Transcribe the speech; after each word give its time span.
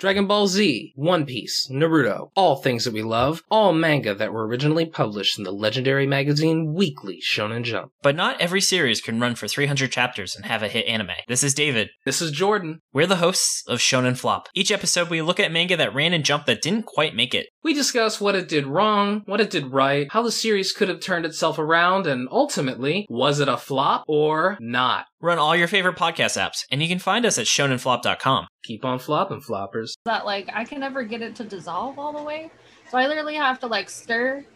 Dragon 0.00 0.26
Ball 0.26 0.46
Z, 0.46 0.94
One 0.96 1.26
Piece, 1.26 1.68
Naruto, 1.70 2.30
all 2.34 2.56
things 2.56 2.84
that 2.86 2.94
we 2.94 3.02
love, 3.02 3.42
all 3.50 3.74
manga 3.74 4.14
that 4.14 4.32
were 4.32 4.46
originally 4.46 4.86
published 4.86 5.36
in 5.36 5.44
the 5.44 5.52
legendary 5.52 6.06
magazine 6.06 6.72
Weekly 6.72 7.20
Shonen 7.20 7.64
Jump. 7.64 7.92
But 8.00 8.16
not 8.16 8.40
every 8.40 8.62
series 8.62 9.02
can 9.02 9.20
run 9.20 9.34
for 9.34 9.46
300 9.46 9.92
chapters 9.92 10.34
and 10.34 10.46
have 10.46 10.62
a 10.62 10.68
hit 10.68 10.86
anime. 10.86 11.10
This 11.28 11.42
is 11.42 11.52
David. 11.52 11.90
This 12.06 12.22
is 12.22 12.30
Jordan. 12.30 12.80
We're 12.94 13.04
the 13.04 13.16
hosts 13.16 13.62
of 13.68 13.80
Shonen 13.80 14.16
Flop. 14.16 14.48
Each 14.54 14.72
episode, 14.72 15.10
we 15.10 15.20
look 15.20 15.38
at 15.38 15.52
manga 15.52 15.76
that 15.76 15.94
ran 15.94 16.14
and 16.14 16.24
Jump 16.24 16.46
that 16.46 16.62
didn't 16.62 16.86
quite 16.86 17.14
make 17.14 17.34
it. 17.34 17.48
We 17.62 17.74
discuss 17.74 18.22
what 18.22 18.34
it 18.34 18.48
did 18.48 18.66
wrong, 18.66 19.22
what 19.26 19.38
it 19.40 19.50
did 19.50 19.66
right, 19.70 20.08
how 20.10 20.22
the 20.22 20.32
series 20.32 20.72
could 20.72 20.88
have 20.88 21.00
turned 21.00 21.26
itself 21.26 21.58
around, 21.58 22.06
and 22.06 22.26
ultimately, 22.30 23.06
was 23.10 23.38
it 23.38 23.48
a 23.48 23.58
flop 23.58 24.04
or 24.08 24.56
not? 24.60 25.04
Run 25.20 25.38
all 25.38 25.54
your 25.54 25.68
favorite 25.68 25.96
podcast 25.96 26.40
apps, 26.40 26.64
and 26.70 26.80
you 26.82 26.88
can 26.88 26.98
find 26.98 27.26
us 27.26 27.36
at 27.38 27.44
shonenflop.com. 27.44 28.46
Keep 28.64 28.86
on 28.86 28.98
flopping, 28.98 29.42
floppers. 29.42 29.92
that 30.06 30.24
like 30.24 30.48
I 30.54 30.64
can 30.64 30.80
never 30.80 31.02
get 31.02 31.20
it 31.20 31.36
to 31.36 31.44
dissolve 31.44 31.98
all 31.98 32.14
the 32.14 32.22
way. 32.22 32.50
So 32.90 32.96
I 32.96 33.06
literally 33.06 33.34
have 33.36 33.60
to 33.60 33.66
like 33.66 33.90
stir, 33.90 34.46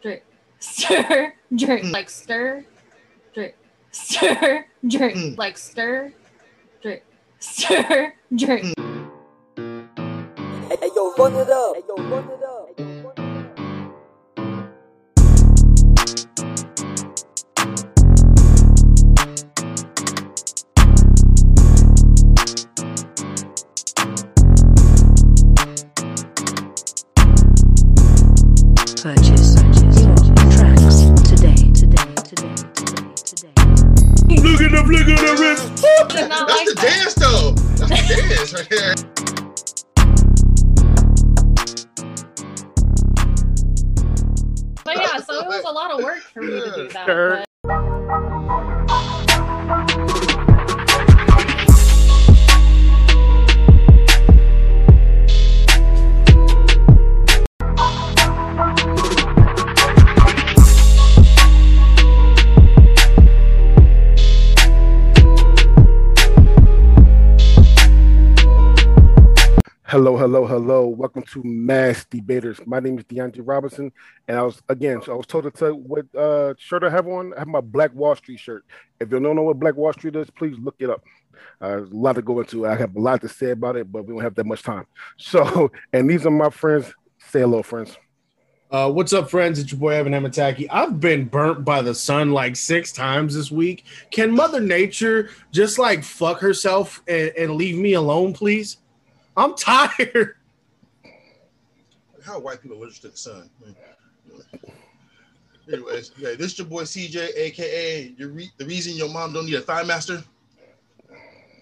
drink, 0.00 0.22
stir, 0.58 1.34
drink, 1.54 1.84
like 1.92 2.08
stir, 2.08 2.64
drink, 3.34 3.54
stir, 3.90 4.64
drink, 4.88 5.14
Mm. 5.16 5.36
like 5.36 5.58
stir, 5.58 6.14
drink, 6.80 7.02
stir, 7.40 8.14
drink. 8.34 8.74
Hey, 10.68 10.76
hey, 10.82 10.90
yo, 10.94 11.14
run 11.14 11.34
it 11.34 11.48
up. 11.50 11.76
Hey, 11.76 11.82
yo, 11.88 11.94
run 12.08 12.24
it 12.24 12.30
up. 12.30 12.37
Hello, 70.18 70.44
hello. 70.48 70.88
Welcome 70.88 71.22
to 71.22 71.44
Mass 71.44 72.04
Debaters. 72.04 72.58
My 72.66 72.80
name 72.80 72.98
is 72.98 73.04
DeAndre 73.04 73.42
Robinson, 73.44 73.92
and 74.26 74.36
I 74.36 74.42
was 74.42 74.60
again. 74.68 75.00
So 75.00 75.12
I 75.12 75.14
was 75.14 75.28
told 75.28 75.44
to 75.44 75.52
tell 75.52 75.74
what 75.74 76.12
uh, 76.12 76.54
shirt 76.58 76.82
I 76.82 76.90
have 76.90 77.06
on. 77.06 77.32
I 77.34 77.38
have 77.38 77.46
my 77.46 77.60
Black 77.60 77.94
Wall 77.94 78.16
Street 78.16 78.40
shirt. 78.40 78.64
If 78.98 79.12
you 79.12 79.20
don't 79.20 79.36
know 79.36 79.42
what 79.42 79.60
Black 79.60 79.76
Wall 79.76 79.92
Street 79.92 80.16
is, 80.16 80.28
please 80.30 80.56
look 80.58 80.74
it 80.80 80.90
up. 80.90 81.04
Uh, 81.60 81.68
there's 81.68 81.92
a 81.92 81.94
lot 81.94 82.16
to 82.16 82.22
go 82.22 82.40
into. 82.40 82.66
I 82.66 82.74
have 82.74 82.96
a 82.96 82.98
lot 82.98 83.20
to 83.20 83.28
say 83.28 83.52
about 83.52 83.76
it, 83.76 83.92
but 83.92 84.06
we 84.06 84.12
don't 84.12 84.24
have 84.24 84.34
that 84.34 84.44
much 84.44 84.64
time. 84.64 84.86
So, 85.18 85.70
and 85.92 86.10
these 86.10 86.26
are 86.26 86.32
my 86.32 86.50
friends. 86.50 86.92
Say 87.18 87.42
hello, 87.42 87.62
friends. 87.62 87.96
Uh, 88.72 88.90
what's 88.90 89.12
up, 89.12 89.30
friends? 89.30 89.60
It's 89.60 89.70
your 89.70 89.78
boy 89.78 89.90
Evan 89.90 90.14
Amataki. 90.14 90.66
I've 90.68 90.98
been 90.98 91.26
burnt 91.26 91.64
by 91.64 91.80
the 91.80 91.94
sun 91.94 92.32
like 92.32 92.56
six 92.56 92.90
times 92.90 93.36
this 93.36 93.52
week. 93.52 93.84
Can 94.10 94.32
Mother 94.32 94.58
Nature 94.58 95.30
just 95.52 95.78
like 95.78 96.02
fuck 96.02 96.40
herself 96.40 97.04
and, 97.06 97.30
and 97.38 97.54
leave 97.54 97.78
me 97.78 97.92
alone, 97.92 98.32
please? 98.32 98.78
I'm 99.38 99.54
tired. 99.54 100.34
How 102.24 102.34
are 102.34 102.40
white 102.40 102.60
people 102.60 102.76
allergic 102.76 103.02
to 103.02 103.08
the 103.10 103.16
sun? 103.16 103.48
Anyways, 105.72 106.10
yeah, 106.18 106.30
this 106.30 106.52
is 106.52 106.58
your 106.58 106.66
boy 106.66 106.82
CJ, 106.82 107.36
aka 107.36 108.14
your 108.18 108.30
re- 108.30 108.50
the 108.56 108.66
reason 108.66 108.96
your 108.96 109.08
mom 109.08 109.32
don't 109.32 109.46
need 109.46 109.54
a 109.54 109.60
thigh 109.60 109.84
master. 109.84 110.24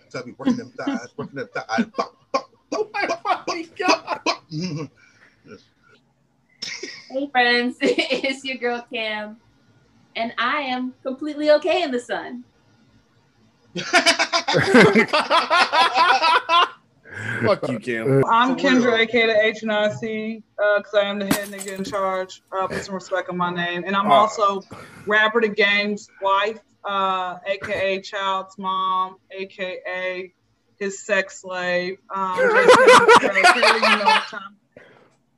So 0.08 0.20
I 0.20 0.22
be 0.22 0.32
working 0.38 0.56
them 0.56 0.70
thighs, 0.70 1.08
working 1.18 1.36
them 1.36 1.48
thighs. 1.54 1.84
Bop, 1.94 2.16
bop, 2.32 2.50
bop, 2.70 2.92
bop, 2.92 2.92
bop, 2.92 3.46
bop, 3.46 4.24
bop. 4.24 4.42
Hey 7.10 7.28
friends, 7.30 7.76
it's 7.82 8.42
your 8.42 8.56
girl 8.56 8.86
Cam, 8.90 9.36
and 10.14 10.32
I 10.38 10.62
am 10.62 10.94
completely 11.02 11.50
okay 11.50 11.82
in 11.82 11.90
the 11.90 12.00
sun. 12.00 12.42
Fuck 17.42 17.68
you, 17.68 17.78
Cam. 17.78 18.24
I'm 18.26 18.56
Kendra, 18.56 18.98
aka 18.98 19.26
the 19.26 19.66
HNIC, 19.66 20.42
because 20.56 20.94
I 20.94 21.02
am 21.02 21.18
the 21.18 21.26
head 21.26 21.48
nigga 21.48 21.78
in 21.78 21.84
charge. 21.84 22.42
Uh, 22.52 22.66
put 22.66 22.84
some 22.84 22.94
respect 22.94 23.28
on 23.28 23.36
my 23.36 23.52
name. 23.52 23.84
And 23.86 23.96
I'm 23.96 24.10
also 24.10 24.62
Rapper 25.06 25.40
the 25.40 25.48
Game's 25.48 26.08
wife, 26.20 26.58
uh, 26.84 27.38
aka 27.46 28.00
Child's 28.00 28.58
mom, 28.58 29.16
aka 29.30 30.32
his 30.78 31.04
sex 31.04 31.40
slave. 31.40 31.98
Um, 32.14 32.36
just 32.38 33.20
saying, 33.20 33.44
so, 33.44 33.52
Kendra, 33.52 33.74
you 33.74 33.98
know 33.98 34.04
what 34.04 34.22
time. 34.24 34.56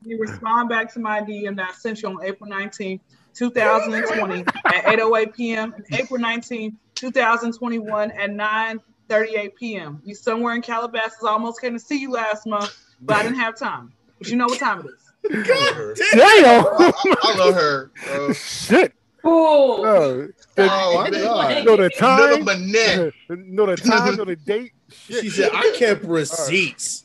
You 0.05 0.19
respond 0.19 0.69
back 0.69 0.93
to 0.95 1.01
my 1.01 1.21
DM 1.21 1.57
that 1.57 1.71
I 1.71 1.73
sent 1.75 2.03
you 2.03 2.09
on 2.09 2.25
April 2.25 2.51
19th, 2.51 3.01
2020 3.35 4.41
at 4.41 4.85
8.08 4.85 5.35
p.m. 5.35 5.75
and 5.75 5.85
April 5.93 6.21
19th, 6.21 6.75
2021 6.95 8.11
at 8.13 8.31
9.38 9.09 9.55
p.m. 9.57 10.03
You 10.05 10.15
somewhere 10.15 10.55
in 10.55 10.63
Calabasas. 10.63 11.23
I 11.25 11.29
almost 11.31 11.61
came 11.61 11.73
to 11.73 11.79
see 11.79 11.99
you 11.99 12.11
last 12.11 12.47
month, 12.47 12.77
but 13.01 13.17
I 13.17 13.23
didn't 13.23 13.39
have 13.39 13.57
time. 13.59 13.93
But 14.19 14.29
you 14.29 14.37
know 14.37 14.47
what 14.47 14.59
time 14.59 14.81
it 14.81 14.87
is. 14.87 15.05
I 15.51 15.55
love 15.55 15.75
her. 15.75 15.95
Damn. 15.95 16.67
I, 16.67 16.93
I- 17.05 17.15
I 17.23 17.37
love 17.39 17.55
her. 17.65 17.91
Uh, 18.11 18.33
Shit. 18.35 18.93
Ooh. 19.27 19.31
Oh, 19.31 20.29
the, 20.55 20.69
oh, 20.71 20.95
my. 20.95 21.11
God. 21.11 21.65
know 21.65 21.77
the 21.77 21.85
Another 21.85 21.91
time. 21.91 22.45
manette. 22.45 23.15
know 23.29 23.67
the 23.67 23.77
time. 23.77 24.17
Know 24.17 24.25
the 24.25 24.37
date. 24.37 24.73
Shit. 24.91 25.23
She 25.23 25.31
said 25.31 25.51
I 25.53 25.75
kept 25.77 26.05
receipts. 26.05 27.05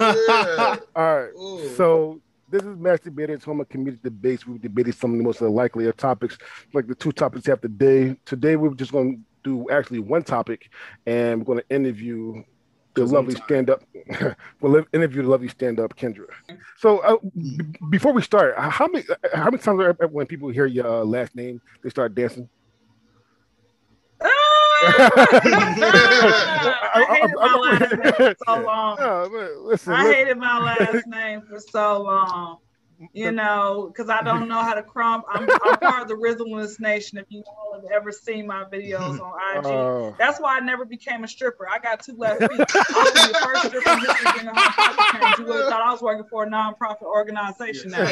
Yeah. 0.00 0.76
All 0.96 1.16
right. 1.16 1.30
Ooh. 1.38 1.68
So 1.76 2.20
this 2.50 2.62
is 2.62 2.76
Mass 2.76 3.00
Debaters, 3.00 3.44
home 3.44 3.60
of 3.60 3.68
community 3.68 4.00
debates. 4.02 4.46
We've 4.46 4.60
debated 4.60 4.94
some 4.96 5.12
of 5.12 5.18
the 5.18 5.24
most 5.24 5.40
likely 5.40 5.90
topics, 5.92 6.36
like 6.72 6.86
the 6.88 6.94
two 6.94 7.12
topics 7.12 7.46
we 7.46 7.50
have 7.50 7.60
today. 7.60 8.16
Today 8.26 8.56
we're 8.56 8.74
just 8.74 8.92
going 8.92 9.16
to 9.16 9.20
do 9.44 9.70
actually 9.70 10.00
one 10.00 10.22
topic, 10.24 10.70
and 11.06 11.38
we're 11.38 11.44
going 11.44 11.58
to 11.60 11.68
interview 11.74 12.42
the 12.94 13.04
lovely 13.04 13.34
stand-up. 13.34 13.82
we'll 14.60 14.84
interview 14.92 15.22
the 15.22 15.28
lovely 15.28 15.48
stand-up 15.48 15.94
Kendra. 15.96 16.26
So 16.78 16.98
uh, 17.00 17.16
b- 17.36 17.58
before 17.90 18.12
we 18.12 18.22
start, 18.22 18.56
how 18.58 18.86
many 18.88 19.04
how 19.32 19.44
many 19.46 19.58
times 19.58 19.80
are- 19.80 20.06
when 20.08 20.26
people 20.26 20.48
hear 20.48 20.66
your 20.66 20.86
uh, 20.86 21.04
last 21.04 21.34
name 21.36 21.60
they 21.82 21.90
start 21.90 22.14
dancing? 22.14 22.48
I 24.86 27.06
hated 27.08 27.34
my 27.34 27.56
last 27.56 27.92
name 27.92 28.12
for 28.14 28.34
so 28.46 28.54
long. 28.64 28.96
Oh, 29.00 29.28
listen, 29.64 29.92
I 29.92 30.04
listen. 30.04 30.14
hated 30.14 30.38
my 30.38 30.58
last 30.58 31.06
name 31.06 31.42
for 31.42 31.58
so 31.60 32.02
long. 32.02 32.58
You 33.12 33.32
know, 33.32 33.90
because 33.92 34.08
I 34.08 34.22
don't 34.22 34.48
know 34.48 34.60
how 34.62 34.74
to 34.74 34.82
crump. 34.82 35.24
I'm, 35.28 35.48
I'm 35.64 35.78
part 35.78 36.02
of 36.02 36.08
the 36.08 36.14
Rizzleness 36.14 36.78
Nation. 36.80 37.18
If 37.18 37.26
you 37.28 37.42
all 37.46 37.74
have 37.74 37.84
ever 37.90 38.12
seen 38.12 38.46
my 38.46 38.64
videos 38.64 39.20
on 39.20 39.32
IG, 39.58 39.66
Oh. 39.66 40.14
that's 40.18 40.40
why 40.40 40.56
I 40.56 40.60
never 40.60 40.84
became 40.84 41.24
a 41.24 41.28
stripper. 41.28 41.68
I 41.68 41.78
got 41.78 42.02
two 42.02 42.14
left 42.16 42.40
feet. 42.40 42.50
I 42.52 42.54
was 42.54 43.28
the 43.28 43.38
first 43.42 43.66
stripper 43.66 43.90
in 43.90 43.98
history 44.00 44.24
getting 44.32 44.48
a 44.48 44.52
hot. 44.54 45.38
You 45.38 45.44
would 45.46 45.60
have 45.62 45.68
thought 45.70 45.82
I 45.82 45.90
was 45.92 46.02
working 46.02 46.24
for 46.30 46.44
a 46.44 46.46
nonprofit 46.48 47.02
organization 47.02 47.90
now. 47.90 48.04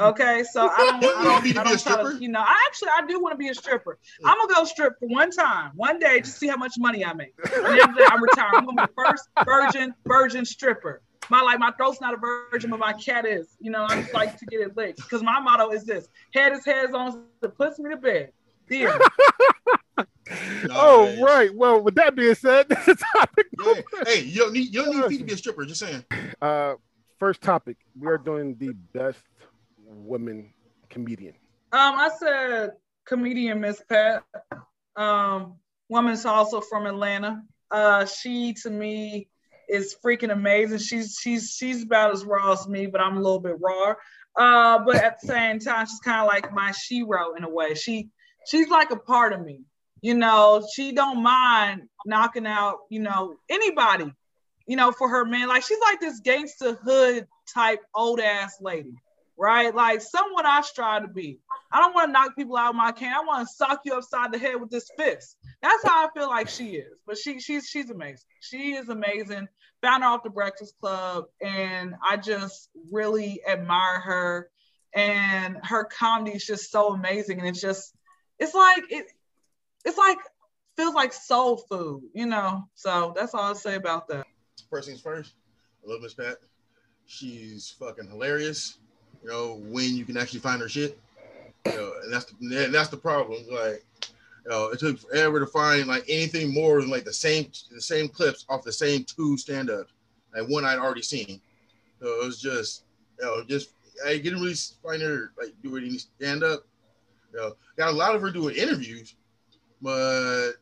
Okay, 0.10 0.44
so 0.50 0.68
I 0.68 0.76
don't, 0.76 1.02
You 1.02 1.12
I 1.14 1.24
want 1.24 1.24
me 1.24 1.24
don't, 1.24 1.32
to 1.32 1.32
I 1.32 1.40
be 1.42 1.50
a 1.50 1.54
don't 1.54 1.64
try 1.64 1.72
to, 1.72 1.78
stripper? 1.78 2.12
you 2.22 2.28
know, 2.28 2.40
I 2.40 2.64
actually 2.66 2.88
I 2.96 3.06
do 3.06 3.20
want 3.20 3.32
to 3.34 3.36
be 3.38 3.48
a 3.48 3.54
stripper. 3.54 3.98
I'm 4.24 4.38
gonna 4.38 4.54
go 4.54 4.64
strip 4.64 4.98
for 4.98 5.08
one 5.08 5.30
time, 5.30 5.72
one 5.74 5.98
day, 5.98 6.20
to 6.20 6.28
see 6.28 6.48
how 6.48 6.56
much 6.56 6.74
money 6.78 7.04
I 7.04 7.12
make. 7.12 7.34
And 7.54 7.66
I'm 7.66 8.22
retired. 8.22 8.54
I'm 8.54 8.64
gonna 8.66 8.86
be 8.86 8.92
the 8.94 9.04
first 9.04 9.28
virgin 9.44 9.94
virgin 10.06 10.44
stripper. 10.44 11.02
My 11.30 11.42
like 11.42 11.58
my 11.58 11.70
throat's 11.72 12.00
not 12.00 12.14
a 12.14 12.16
virgin, 12.16 12.70
but 12.70 12.80
my 12.80 12.92
cat 12.92 13.24
is. 13.24 13.56
You 13.60 13.70
know, 13.70 13.84
I 13.88 14.00
just 14.02 14.12
like 14.14 14.36
to 14.38 14.46
get 14.46 14.60
it 14.60 14.76
licked 14.76 14.98
because 14.98 15.22
my 15.22 15.40
motto 15.40 15.70
is 15.70 15.84
this: 15.84 16.08
head 16.34 16.52
is 16.52 16.64
heads 16.64 16.92
on, 16.94 17.24
that 17.40 17.56
puts 17.56 17.78
me 17.78 17.90
to 17.90 17.96
bed. 17.96 18.32
Deal. 18.68 18.92
Oh 20.70 21.06
Nice. 21.06 21.20
right. 21.20 21.54
Well, 21.54 21.82
with 21.82 21.96
that 21.96 22.14
being 22.14 22.36
said, 22.36 22.68
this 22.68 22.86
is 22.86 23.02
topic. 23.16 23.46
Yeah. 23.64 23.74
Hey, 24.06 24.20
you 24.20 24.36
don't 24.38 24.52
need 24.52 24.72
you 24.72 24.84
don't 24.84 24.96
need 24.96 25.08
feet 25.08 25.18
to 25.18 25.24
be 25.24 25.32
a 25.32 25.36
stripper. 25.36 25.64
Just 25.64 25.80
saying. 25.80 26.04
Uh, 26.40 26.74
first 27.18 27.40
topic. 27.40 27.78
We 27.98 28.06
are 28.06 28.18
doing 28.18 28.56
the 28.56 28.72
best 28.92 29.24
woman 29.84 30.52
comedian. 30.88 31.34
Um, 31.72 31.94
I 31.98 32.10
said 32.18 32.70
comedian 33.06 33.60
Miss 33.60 33.82
Pat. 33.88 34.22
Um, 34.94 35.54
woman's 35.88 36.24
also 36.24 36.60
from 36.60 36.86
Atlanta. 36.86 37.42
Uh, 37.70 38.04
she 38.04 38.52
to 38.62 38.70
me 38.70 39.28
is 39.70 39.96
freaking 40.04 40.32
amazing. 40.32 40.78
She's 40.78 41.16
she's 41.20 41.54
she's 41.54 41.82
about 41.84 42.12
as 42.12 42.24
raw 42.24 42.52
as 42.52 42.68
me, 42.68 42.86
but 42.86 43.00
I'm 43.00 43.16
a 43.16 43.20
little 43.20 43.40
bit 43.40 43.56
raw. 43.60 43.94
Uh, 44.36 44.78
but 44.84 44.96
at 44.96 45.20
the 45.20 45.28
same 45.28 45.58
time, 45.58 45.86
she's 45.86 46.00
kind 46.00 46.20
of 46.20 46.26
like 46.26 46.52
my 46.52 46.70
shero 46.70 47.36
in 47.36 47.44
a 47.44 47.48
way. 47.48 47.74
She 47.74 48.10
she's 48.46 48.68
like 48.68 48.90
a 48.90 48.96
part 48.96 49.32
of 49.32 49.40
me. 49.40 49.62
You 50.02 50.14
know, 50.14 50.66
she 50.74 50.92
don't 50.92 51.22
mind 51.22 51.82
knocking 52.06 52.46
out, 52.46 52.78
you 52.88 53.00
know, 53.00 53.34
anybody, 53.50 54.10
you 54.66 54.76
know, 54.76 54.92
for 54.92 55.08
her 55.08 55.24
man. 55.24 55.48
Like 55.48 55.62
she's 55.62 55.80
like 55.80 56.00
this 56.00 56.20
gangster 56.20 56.74
hood 56.74 57.26
type 57.52 57.80
old 57.94 58.20
ass 58.20 58.56
lady, 58.60 58.94
right? 59.36 59.74
Like 59.74 60.00
someone 60.00 60.46
I 60.46 60.62
strive 60.62 61.02
to 61.02 61.08
be. 61.08 61.38
I 61.72 61.80
don't 61.80 61.94
want 61.94 62.08
to 62.08 62.12
knock 62.12 62.34
people 62.34 62.56
out 62.56 62.70
of 62.70 62.76
my 62.76 62.92
can. 62.92 63.14
I 63.14 63.24
want 63.24 63.46
to 63.46 63.54
sock 63.54 63.80
you 63.84 63.94
upside 63.94 64.32
the 64.32 64.38
head 64.38 64.60
with 64.60 64.70
this 64.70 64.90
fist. 64.96 65.36
That's 65.62 65.84
how 65.84 66.06
I 66.06 66.08
feel 66.18 66.28
like 66.28 66.48
she 66.48 66.76
is. 66.76 66.98
But 67.06 67.18
she 67.18 67.38
she's 67.40 67.68
she's 67.68 67.90
amazing. 67.90 68.26
She 68.40 68.72
is 68.72 68.88
amazing. 68.88 69.48
Found 69.82 70.02
her 70.02 70.08
off 70.10 70.22
the 70.22 70.30
Breakfast 70.30 70.74
Club, 70.80 71.24
and 71.40 71.94
I 72.06 72.16
just 72.16 72.68
really 72.90 73.40
admire 73.48 74.00
her. 74.00 74.50
And 74.92 75.56
her 75.62 75.84
comedy 75.84 76.32
is 76.36 76.44
just 76.44 76.70
so 76.70 76.92
amazing. 76.92 77.38
And 77.38 77.48
it's 77.48 77.60
just, 77.60 77.94
it's 78.38 78.54
like 78.54 78.82
it, 78.90 79.06
it's 79.84 79.96
like 79.96 80.18
feels 80.76 80.94
like 80.94 81.12
soul 81.12 81.56
food, 81.56 82.02
you 82.12 82.26
know. 82.26 82.68
So 82.74 83.14
that's 83.16 83.34
all 83.34 83.42
I'll 83.42 83.54
say 83.54 83.76
about 83.76 84.08
that. 84.08 84.26
First 84.68 84.88
things 84.88 85.00
first, 85.00 85.34
I 85.84 85.90
love 85.92 86.02
Miss 86.02 86.14
Pat. 86.14 86.38
She's 87.06 87.74
fucking 87.78 88.08
hilarious. 88.08 88.78
You 89.22 89.30
know, 89.30 89.60
when 89.64 89.94
you 89.94 90.04
can 90.04 90.16
actually 90.16 90.40
find 90.40 90.60
her 90.60 90.68
shit. 90.68 90.98
You 91.66 91.72
know, 91.72 91.92
and 92.02 92.12
that's 92.12 92.24
the, 92.24 92.64
and 92.64 92.74
that's 92.74 92.88
the 92.88 92.96
problem. 92.96 93.44
Like, 93.50 93.84
know, 94.48 94.68
it 94.68 94.78
took 94.78 94.98
forever 94.98 95.40
to 95.40 95.46
find 95.46 95.86
like 95.86 96.04
anything 96.08 96.54
more 96.54 96.80
than 96.80 96.90
like 96.90 97.04
the 97.04 97.12
same 97.12 97.50
the 97.70 97.80
same 97.80 98.08
clips 98.08 98.46
off 98.48 98.64
the 98.64 98.72
same 98.72 99.04
two 99.04 99.36
stand-ups, 99.36 99.92
like 100.34 100.48
one 100.48 100.64
I'd 100.64 100.78
already 100.78 101.02
seen. 101.02 101.40
So 102.00 102.06
it 102.06 102.24
was 102.24 102.40
just, 102.40 102.84
you 103.18 103.26
know, 103.26 103.44
just 103.44 103.70
I 104.06 104.16
didn't 104.16 104.40
really 104.40 104.54
find 104.82 105.02
her 105.02 105.32
like 105.38 105.52
doing 105.62 105.84
any 105.84 105.98
stand-up. 105.98 106.64
You 107.32 107.38
know, 107.38 107.54
got 107.76 107.90
a 107.90 107.96
lot 107.96 108.14
of 108.14 108.22
her 108.22 108.30
doing 108.30 108.56
interviews, 108.56 109.14
but 109.82 110.52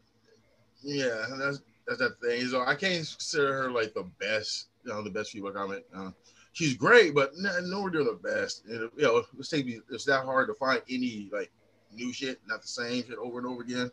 yeah, 0.83 1.27
that's 1.39 1.61
that's 1.87 2.01
that 2.01 2.21
thing. 2.21 2.47
So 2.49 2.63
I 2.63 2.75
can't 2.75 2.95
consider 2.97 3.63
her 3.63 3.71
like 3.71 3.95
the 3.95 4.11
best, 4.21 4.69
you 4.85 4.93
know, 4.93 5.03
the 5.03 5.11
best 5.11 5.31
female 5.31 5.53
comic. 5.53 5.87
Uh, 5.95 6.11
she's 6.53 6.75
great, 6.75 7.15
but 7.15 7.33
no, 7.37 7.59
nowhere 7.61 7.91
near 7.91 8.05
the 8.05 8.19
best. 8.23 8.65
And, 8.67 8.91
you 8.97 9.03
know, 9.03 9.23
it's 9.39 9.53
it's 9.53 10.05
that 10.05 10.25
hard 10.25 10.49
to 10.49 10.55
find 10.55 10.83
any 10.91 11.31
like 11.33 11.51
new 11.94 12.12
shit, 12.12 12.40
not 12.46 12.62
the 12.62 12.69
same 12.69 13.05
shit 13.05 13.19
over 13.19 13.38
and 13.38 13.46
over 13.46 13.62
again. 13.62 13.90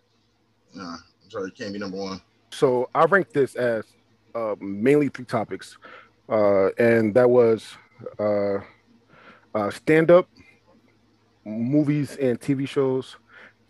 Nah, 0.74 0.98
I'm 1.24 1.30
sorry, 1.30 1.50
it 1.50 1.58
can't 1.58 1.74
be 1.74 1.80
number 1.80 1.98
one. 1.98 2.22
So 2.52 2.90
I 2.94 3.06
ranked 3.06 3.34
this 3.34 3.56
as 3.56 3.86
uh, 4.34 4.56
mainly 4.60 5.10
three 5.10 5.26
topics, 5.26 5.78
uh, 6.30 6.70
and 6.78 7.14
that 7.16 7.30
was 7.30 7.76
uh, 8.20 8.58
uh, 9.54 9.70
stand 9.72 10.12
up, 10.12 10.30
movies 11.46 12.18
and 12.18 12.40
TV 12.40 12.68
shows, 12.68 13.16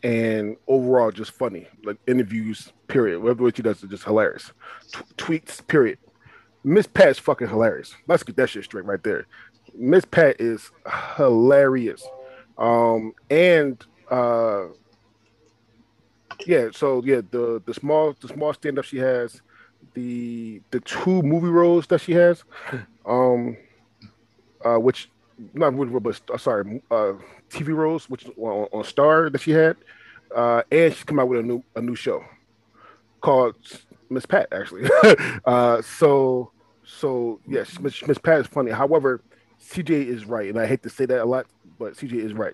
and 0.03 0.57
overall 0.67 1.11
just 1.11 1.31
funny, 1.31 1.67
like 1.83 1.97
interviews. 2.07 2.71
Period. 2.87 3.19
Whatever 3.19 3.43
what 3.43 3.55
she 3.55 3.63
does 3.63 3.81
is 3.83 3.89
just 3.89 4.03
hilarious. 4.03 4.51
T- 4.93 4.99
tweets. 5.17 5.65
Period. 5.65 5.97
Miss 6.63 6.87
Pat's 6.87 7.19
fucking 7.19 7.47
hilarious. 7.47 7.95
Let's 8.07 8.23
get 8.23 8.35
that 8.37 8.49
shit 8.49 8.63
straight 8.63 8.85
right 8.85 9.01
there. 9.03 9.25
Miss 9.73 10.05
Pat 10.05 10.35
is 10.39 10.71
hilarious. 11.15 12.03
Um, 12.57 13.13
and 13.29 13.83
uh, 14.09 14.67
yeah, 16.45 16.69
so 16.71 17.01
yeah, 17.03 17.21
the 17.31 17.61
the 17.65 17.73
small 17.73 18.15
the 18.19 18.27
small 18.27 18.53
stand 18.53 18.77
up 18.79 18.85
she 18.85 18.97
has, 18.97 19.41
the 19.93 20.61
the 20.71 20.79
two 20.81 21.21
movie 21.21 21.47
roles 21.47 21.87
that 21.87 22.01
she 22.01 22.13
has, 22.13 22.43
um, 23.05 23.57
uh, 24.63 24.77
which 24.77 25.09
not 25.53 25.73
movie 25.73 25.91
role, 25.91 25.99
but 25.99 26.19
uh, 26.33 26.37
sorry, 26.37 26.81
uh, 26.91 27.13
TV 27.49 27.75
roles, 27.75 28.09
which 28.09 28.25
on, 28.37 28.67
on 28.71 28.83
Star 28.83 29.29
that 29.29 29.41
she 29.41 29.51
had, 29.51 29.77
uh, 30.35 30.61
and 30.71 30.93
she's 30.93 31.03
come 31.03 31.19
out 31.19 31.27
with 31.27 31.39
a 31.39 31.43
new 31.43 31.63
a 31.75 31.81
new 31.81 31.95
show 31.95 32.23
called 33.21 33.55
Miss 34.09 34.25
Pat 34.25 34.47
actually. 34.51 34.89
uh, 35.45 35.81
so 35.81 36.51
so 36.85 37.39
yes, 37.47 37.79
Miss 37.79 38.05
Miss 38.07 38.17
Pat 38.17 38.41
is 38.41 38.47
funny. 38.47 38.71
However, 38.71 39.21
CJ 39.61 39.89
is 40.07 40.25
right, 40.25 40.49
and 40.49 40.59
I 40.59 40.67
hate 40.67 40.83
to 40.83 40.89
say 40.89 41.05
that 41.05 41.21
a 41.21 41.25
lot, 41.25 41.47
but 41.79 41.93
CJ 41.93 42.13
is 42.13 42.33
right. 42.33 42.53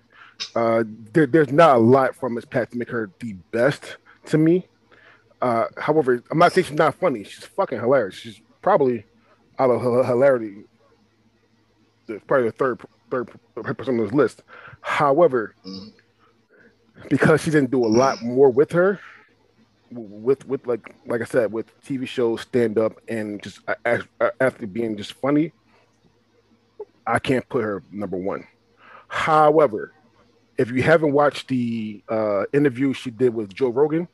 Uh, 0.54 0.84
there, 1.12 1.26
there's 1.26 1.52
not 1.52 1.76
a 1.76 1.78
lot 1.78 2.14
from 2.14 2.34
Miss 2.34 2.44
Pat 2.44 2.70
to 2.72 2.78
make 2.78 2.90
her 2.90 3.10
the 3.20 3.34
best 3.50 3.96
to 4.26 4.38
me. 4.38 4.66
Uh, 5.40 5.66
however, 5.76 6.22
I'm 6.30 6.38
not 6.38 6.52
saying 6.52 6.66
she's 6.66 6.78
not 6.78 6.94
funny. 6.94 7.24
She's 7.24 7.44
fucking 7.44 7.80
hilarious. 7.80 8.14
She's 8.14 8.40
probably 8.60 9.04
out 9.58 9.70
of 9.70 9.80
her 9.82 10.04
hilarity, 10.04 10.64
probably 12.26 12.46
the 12.46 12.52
third 12.52 12.80
third 13.10 13.28
person 13.76 13.98
on 13.98 14.04
this 14.04 14.12
list. 14.14 14.42
However, 14.80 15.54
because 17.08 17.42
she 17.42 17.50
didn't 17.50 17.70
do 17.70 17.84
a 17.84 17.88
lot 17.88 18.22
more 18.22 18.50
with 18.50 18.72
her, 18.72 19.00
with 19.90 20.46
with 20.46 20.66
like 20.66 20.94
like 21.06 21.20
I 21.20 21.24
said, 21.24 21.52
with 21.52 21.66
TV 21.82 22.06
shows, 22.06 22.42
stand 22.42 22.78
up, 22.78 23.00
and 23.08 23.42
just 23.42 23.60
a- 23.66 24.04
a- 24.20 24.32
after 24.42 24.66
being 24.66 24.96
just 24.96 25.14
funny, 25.14 25.52
I 27.06 27.18
can't 27.18 27.48
put 27.48 27.64
her 27.64 27.82
number 27.90 28.16
one. 28.16 28.46
However, 29.08 29.92
if 30.62 30.70
you 30.70 30.82
haven't 30.82 31.12
watched 31.12 31.48
the 31.48 32.02
uh, 32.08 32.44
interview 32.52 32.92
she 32.92 33.10
did 33.10 33.34
with 33.34 33.52
Joe 33.52 33.68
Rogan, 33.68 34.06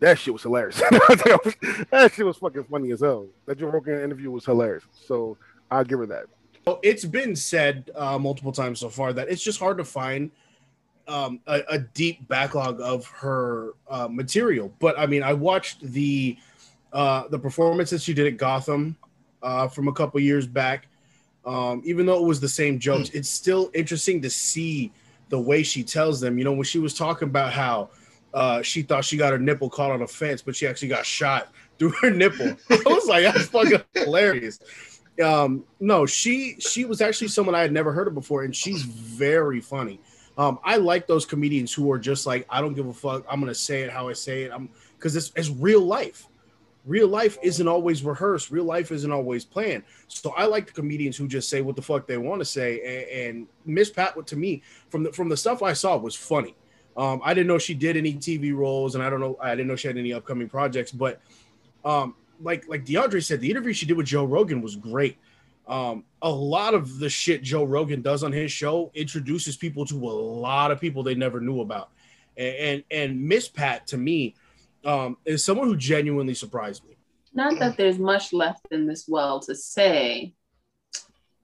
that 0.00 0.18
shit 0.18 0.32
was 0.32 0.42
hilarious. 0.42 0.76
that 0.80 2.10
shit 2.14 2.24
was 2.24 2.38
fucking 2.38 2.64
funny 2.64 2.92
as 2.92 3.00
hell. 3.00 3.28
That 3.46 3.58
Joe 3.58 3.68
Rogan 3.68 4.02
interview 4.02 4.30
was 4.30 4.44
hilarious. 4.44 4.84
So 5.06 5.36
I'll 5.70 5.84
give 5.84 5.98
her 5.98 6.06
that. 6.06 6.24
So 6.64 6.80
it's 6.82 7.04
been 7.04 7.36
said 7.36 7.90
uh, 7.94 8.18
multiple 8.18 8.52
times 8.52 8.80
so 8.80 8.88
far 8.88 9.12
that 9.12 9.28
it's 9.28 9.42
just 9.42 9.58
hard 9.58 9.76
to 9.78 9.84
find 9.84 10.30
um, 11.08 11.40
a, 11.46 11.62
a 11.68 11.78
deep 11.78 12.26
backlog 12.26 12.80
of 12.80 13.06
her 13.06 13.74
uh, 13.88 14.08
material. 14.08 14.72
But 14.78 14.98
I 14.98 15.06
mean, 15.06 15.22
I 15.22 15.34
watched 15.34 15.82
the 15.82 16.38
uh, 16.92 17.28
the 17.28 17.38
performances 17.38 18.02
she 18.02 18.14
did 18.14 18.26
at 18.26 18.36
Gotham 18.38 18.96
uh, 19.42 19.68
from 19.68 19.88
a 19.88 19.92
couple 19.92 20.20
years 20.20 20.46
back. 20.46 20.88
Um, 21.44 21.82
even 21.84 22.06
though 22.06 22.22
it 22.22 22.26
was 22.26 22.40
the 22.40 22.48
same 22.48 22.78
jokes, 22.78 23.10
it's 23.10 23.28
still 23.28 23.70
interesting 23.74 24.22
to 24.22 24.30
see 24.30 24.92
the 25.32 25.40
way 25.40 25.62
she 25.62 25.82
tells 25.82 26.20
them. 26.20 26.36
You 26.36 26.44
know, 26.44 26.52
when 26.52 26.64
she 26.64 26.78
was 26.78 26.92
talking 26.94 27.26
about 27.26 27.54
how 27.54 27.88
uh, 28.34 28.60
she 28.60 28.82
thought 28.82 29.02
she 29.02 29.16
got 29.16 29.32
her 29.32 29.38
nipple 29.38 29.70
caught 29.70 29.90
on 29.90 30.02
a 30.02 30.06
fence, 30.06 30.42
but 30.42 30.54
she 30.54 30.66
actually 30.66 30.88
got 30.88 31.06
shot 31.06 31.50
through 31.78 31.94
her 32.02 32.10
nipple. 32.10 32.54
I 32.70 32.82
was 32.86 33.06
like, 33.06 33.24
that's 33.24 33.46
fucking 33.46 33.82
hilarious. 33.94 34.60
Um, 35.24 35.64
no, 35.80 36.06
she 36.06 36.56
she 36.60 36.84
was 36.84 37.00
actually 37.00 37.28
someone 37.28 37.54
I 37.54 37.62
had 37.62 37.72
never 37.72 37.92
heard 37.92 38.08
of 38.08 38.14
before, 38.14 38.44
and 38.44 38.54
she's 38.54 38.82
very 38.82 39.60
funny. 39.60 40.00
Um, 40.36 40.58
I 40.64 40.76
like 40.76 41.06
those 41.06 41.26
comedians 41.26 41.72
who 41.72 41.90
are 41.92 41.98
just 41.98 42.26
like, 42.26 42.46
I 42.48 42.60
don't 42.60 42.74
give 42.74 42.86
a 42.86 42.92
fuck. 42.92 43.24
I'm 43.28 43.40
gonna 43.40 43.54
say 43.54 43.82
it 43.82 43.90
how 43.90 44.08
I 44.08 44.12
say 44.12 44.42
it. 44.42 44.52
I'm 44.52 44.68
because 44.98 45.16
it's, 45.16 45.32
it's 45.34 45.48
real 45.48 45.80
life. 45.80 46.28
Real 46.84 47.06
life 47.06 47.38
isn't 47.42 47.68
always 47.68 48.02
rehearsed. 48.02 48.50
Real 48.50 48.64
life 48.64 48.90
isn't 48.90 49.12
always 49.12 49.44
planned. 49.44 49.84
So 50.08 50.30
I 50.36 50.46
like 50.46 50.66
the 50.66 50.72
comedians 50.72 51.16
who 51.16 51.28
just 51.28 51.48
say 51.48 51.60
what 51.60 51.76
the 51.76 51.82
fuck 51.82 52.06
they 52.08 52.18
want 52.18 52.40
to 52.40 52.44
say. 52.44 52.80
And, 52.80 53.36
and 53.36 53.46
Miss 53.64 53.90
Pat, 53.90 54.26
to 54.26 54.36
me, 54.36 54.62
from 54.90 55.04
the 55.04 55.12
from 55.12 55.28
the 55.28 55.36
stuff 55.36 55.62
I 55.62 55.74
saw, 55.74 55.96
was 55.96 56.16
funny. 56.16 56.56
Um, 56.96 57.20
I 57.24 57.34
didn't 57.34 57.46
know 57.46 57.58
she 57.58 57.74
did 57.74 57.96
any 57.96 58.14
TV 58.14 58.54
roles, 58.54 58.94
and 58.94 59.04
I 59.04 59.10
don't 59.10 59.20
know. 59.20 59.38
I 59.40 59.50
didn't 59.50 59.68
know 59.68 59.76
she 59.76 59.88
had 59.88 59.96
any 59.96 60.12
upcoming 60.12 60.48
projects. 60.48 60.90
But 60.90 61.20
um, 61.84 62.16
like 62.40 62.68
like 62.68 62.84
DeAndre 62.84 63.24
said, 63.24 63.40
the 63.40 63.50
interview 63.50 63.72
she 63.72 63.86
did 63.86 63.96
with 63.96 64.06
Joe 64.06 64.24
Rogan 64.24 64.60
was 64.60 64.76
great. 64.76 65.18
Um, 65.68 66.04
a 66.20 66.30
lot 66.30 66.74
of 66.74 66.98
the 66.98 67.08
shit 67.08 67.42
Joe 67.42 67.64
Rogan 67.64 68.02
does 68.02 68.24
on 68.24 68.32
his 68.32 68.50
show 68.50 68.90
introduces 68.94 69.56
people 69.56 69.86
to 69.86 69.94
a 69.94 70.10
lot 70.10 70.70
of 70.72 70.80
people 70.80 71.02
they 71.02 71.14
never 71.14 71.40
knew 71.40 71.60
about. 71.60 71.90
And 72.36 72.56
and, 72.56 72.84
and 72.90 73.22
Miss 73.22 73.48
Pat 73.48 73.86
to 73.88 73.96
me 73.96 74.34
um, 74.84 75.16
is 75.24 75.44
someone 75.44 75.68
who 75.68 75.76
genuinely 75.76 76.34
surprised 76.34 76.84
me. 76.84 76.96
Not 77.34 77.58
that 77.60 77.76
there's 77.76 77.98
much 77.98 78.32
left 78.32 78.66
in 78.70 78.86
this 78.86 79.06
well 79.08 79.40
to 79.40 79.54
say, 79.54 80.34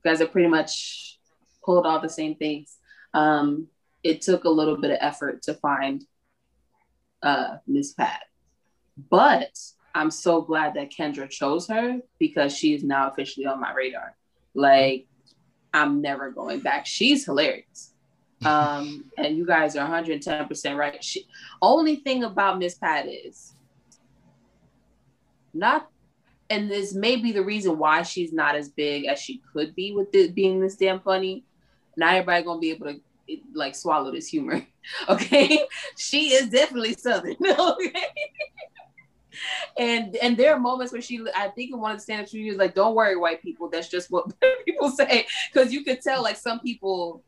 Guys 0.04 0.20
it 0.20 0.32
pretty 0.32 0.48
much 0.48 1.18
pulled 1.64 1.86
all 1.86 2.00
the 2.00 2.08
same 2.08 2.34
things. 2.36 2.76
Um, 3.14 3.66
it 4.02 4.22
took 4.22 4.44
a 4.44 4.50
little 4.50 4.76
bit 4.76 4.90
of 4.92 4.98
effort 5.00 5.42
to 5.42 5.54
find 5.54 6.04
uh, 7.22 7.56
Miss 7.66 7.92
Pat, 7.92 8.22
but 9.10 9.50
I'm 9.94 10.10
so 10.10 10.40
glad 10.40 10.74
that 10.74 10.92
Kendra 10.92 11.28
chose 11.28 11.66
her 11.68 11.98
because 12.18 12.56
she 12.56 12.74
is 12.74 12.84
now 12.84 13.10
officially 13.10 13.46
on 13.46 13.60
my 13.60 13.72
radar. 13.72 14.16
Like, 14.54 15.08
I'm 15.74 16.00
never 16.00 16.30
going 16.30 16.60
back. 16.60 16.86
She's 16.86 17.24
hilarious. 17.24 17.92
Um, 18.44 19.04
and 19.16 19.36
you 19.36 19.44
guys 19.44 19.74
are 19.76 19.88
110% 19.88 20.76
right. 20.76 21.02
She, 21.02 21.26
only 21.60 21.96
thing 21.96 22.24
about 22.24 22.58
Miss 22.58 22.74
Pat 22.76 23.06
is 23.06 23.54
not, 25.52 25.90
and 26.48 26.70
this 26.70 26.94
may 26.94 27.16
be 27.16 27.32
the 27.32 27.42
reason 27.42 27.78
why 27.78 28.02
she's 28.02 28.32
not 28.32 28.54
as 28.54 28.68
big 28.68 29.06
as 29.06 29.18
she 29.18 29.42
could 29.52 29.74
be 29.74 29.92
with 29.92 30.14
it 30.14 30.34
being 30.34 30.60
this 30.60 30.76
damn 30.76 31.00
funny. 31.00 31.44
Not 31.96 32.14
everybody 32.14 32.44
gonna 32.44 32.60
be 32.60 32.70
able 32.70 32.86
to 32.86 33.00
like 33.54 33.74
swallow 33.74 34.12
this 34.12 34.28
humor. 34.28 34.66
Okay, 35.06 35.66
she 35.98 36.28
is 36.32 36.48
definitely 36.48 36.94
southern. 36.94 37.36
Okay, 37.44 38.06
and 39.78 40.16
and 40.16 40.34
there 40.34 40.54
are 40.54 40.58
moments 40.58 40.92
where 40.92 41.02
she, 41.02 41.20
I 41.36 41.48
think 41.48 41.72
in 41.72 41.78
one 41.78 41.92
of 41.92 41.98
the 41.98 42.02
stand-ups, 42.02 42.30
she 42.30 42.48
was 42.48 42.58
like, 42.58 42.74
"Don't 42.74 42.94
worry, 42.94 43.14
white 43.14 43.42
people. 43.42 43.68
That's 43.68 43.88
just 43.88 44.10
what 44.10 44.32
people 44.64 44.90
say." 44.90 45.26
Because 45.52 45.74
you 45.74 45.84
could 45.84 46.00
tell, 46.00 46.22
like 46.22 46.36
some 46.36 46.60
people, 46.60 47.22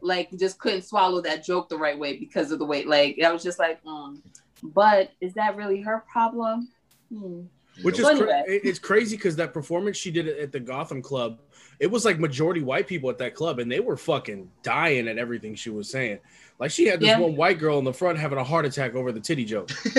like 0.00 0.30
just 0.38 0.58
couldn't 0.58 0.82
swallow 0.82 1.20
that 1.22 1.44
joke 1.44 1.68
the 1.68 1.76
right 1.78 1.98
way 1.98 2.16
because 2.16 2.50
of 2.52 2.58
the 2.58 2.64
way. 2.64 2.84
Like 2.84 3.18
I 3.24 3.32
was 3.32 3.42
just 3.42 3.58
like, 3.58 3.82
mm. 3.84 4.18
but 4.62 5.12
is 5.20 5.34
that 5.34 5.56
really 5.56 5.80
her 5.82 6.04
problem? 6.10 6.68
Hmm. 7.12 7.42
Which 7.82 7.98
is 7.98 8.04
So 8.06 8.16
cra- 8.18 8.32
anyway. 8.38 8.44
it- 8.56 8.62
it's 8.64 8.78
crazy 8.78 9.16
because 9.16 9.36
that 9.36 9.52
performance 9.54 9.96
she 9.96 10.10
did 10.10 10.26
at 10.26 10.50
the 10.52 10.58
Gotham 10.60 11.00
Club, 11.00 11.38
it 11.78 11.86
was 11.88 12.04
like 12.04 12.18
majority 12.18 12.60
white 12.60 12.88
people 12.88 13.08
at 13.08 13.18
that 13.18 13.34
club, 13.36 13.60
and 13.60 13.70
they 13.70 13.78
were 13.78 13.96
fucking 13.96 14.50
dying 14.64 15.06
at 15.06 15.16
everything 15.16 15.54
she 15.54 15.70
was 15.70 15.88
saying. 15.88 16.18
Like 16.58 16.72
she 16.72 16.86
had 16.86 16.98
this 16.98 17.06
Yeah. 17.06 17.20
one 17.20 17.36
white 17.36 17.60
girl 17.60 17.78
in 17.78 17.84
the 17.84 17.92
front 17.92 18.18
having 18.18 18.36
a 18.36 18.42
heart 18.42 18.66
attack 18.66 18.96
over 18.96 19.12
the 19.12 19.20
titty 19.20 19.44
joke. 19.44 19.70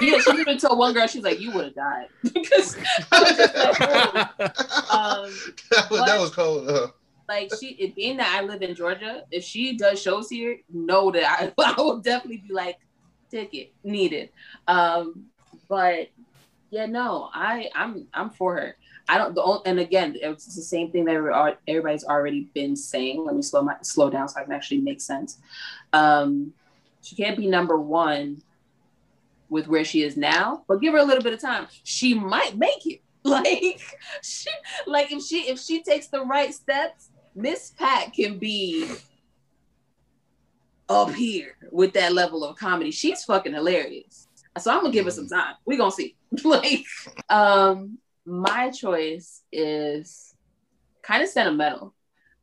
yeah, 0.00 0.18
she 0.18 0.30
even 0.40 0.58
told 0.58 0.76
one 0.76 0.92
girl, 0.92 1.06
she's 1.06 1.22
like, 1.22 1.38
"You 1.40 1.52
would 1.52 1.66
have 1.66 1.74
died," 1.76 2.08
because 2.34 2.76
I 3.12 3.20
was 3.20 3.36
just 3.36 3.54
like, 3.54 4.30
"Oh." 4.40 5.22
um, 5.24 5.32
that, 5.70 5.88
was, 5.88 6.00
that 6.04 6.18
was 6.20 6.30
cold. 6.30 6.68
Uh, 6.68 6.88
like 7.28 7.50
she 7.58 7.92
being 7.94 8.18
that 8.18 8.34
I 8.34 8.44
live 8.44 8.62
in 8.62 8.74
Georgia, 8.74 9.24
if 9.30 9.44
she 9.44 9.76
does 9.76 10.00
shows 10.00 10.28
here, 10.28 10.58
know 10.72 11.10
that 11.10 11.24
I, 11.24 11.52
I 11.64 11.80
will 11.80 12.00
definitely 12.00 12.44
be 12.46 12.52
like 12.52 12.78
ticket 13.30 13.72
needed. 13.82 14.30
Um, 14.68 15.26
but 15.68 16.08
yeah, 16.70 16.86
no, 16.86 17.30
I 17.32 17.70
I'm 17.74 18.06
I'm 18.12 18.30
for 18.30 18.56
her. 18.56 18.76
I 19.08 19.18
don't 19.18 19.34
the 19.34 19.42
only, 19.42 19.62
and 19.66 19.78
again, 19.78 20.16
it's 20.20 20.54
the 20.54 20.62
same 20.62 20.90
thing 20.90 21.04
that 21.04 21.58
everybody's 21.68 22.04
already 22.04 22.50
been 22.54 22.74
saying. 22.74 23.24
Let 23.24 23.36
me 23.36 23.42
slow 23.42 23.62
my 23.62 23.76
slow 23.82 24.10
down 24.10 24.28
so 24.28 24.40
I 24.40 24.44
can 24.44 24.52
actually 24.52 24.80
make 24.80 25.00
sense. 25.00 25.38
Um, 25.92 26.52
she 27.02 27.14
can't 27.14 27.36
be 27.36 27.46
number 27.46 27.78
one 27.78 28.42
with 29.48 29.68
where 29.68 29.84
she 29.84 30.02
is 30.02 30.16
now, 30.16 30.64
but 30.66 30.80
give 30.80 30.92
her 30.92 30.98
a 30.98 31.04
little 31.04 31.22
bit 31.22 31.32
of 31.32 31.40
time. 31.40 31.68
She 31.84 32.14
might 32.14 32.56
make 32.56 32.86
it. 32.86 33.00
Like 33.26 33.80
she 34.22 34.50
like 34.86 35.10
if 35.10 35.20
she 35.20 35.48
if 35.48 35.58
she 35.58 35.82
takes 35.82 36.06
the 36.06 36.22
right 36.22 36.54
steps, 36.54 37.08
Miss 37.36 37.70
Pat 37.70 38.12
can 38.14 38.38
be 38.38 38.88
up 40.88 41.12
here 41.12 41.52
with 41.70 41.92
that 41.92 42.12
level 42.14 42.44
of 42.44 42.56
comedy. 42.56 42.90
She's 42.90 43.22
fucking 43.24 43.52
hilarious. 43.52 44.26
So 44.58 44.70
I'm 44.72 44.80
gonna 44.80 44.92
give 44.92 45.04
her 45.04 45.10
some 45.10 45.28
time. 45.28 45.54
We 45.66 45.76
gonna 45.76 45.90
see. 45.90 46.16
like, 46.44 46.84
um, 47.28 47.98
my 48.24 48.70
choice 48.70 49.42
is 49.52 50.34
kind 51.02 51.22
of 51.22 51.28
sentimental. 51.28 51.94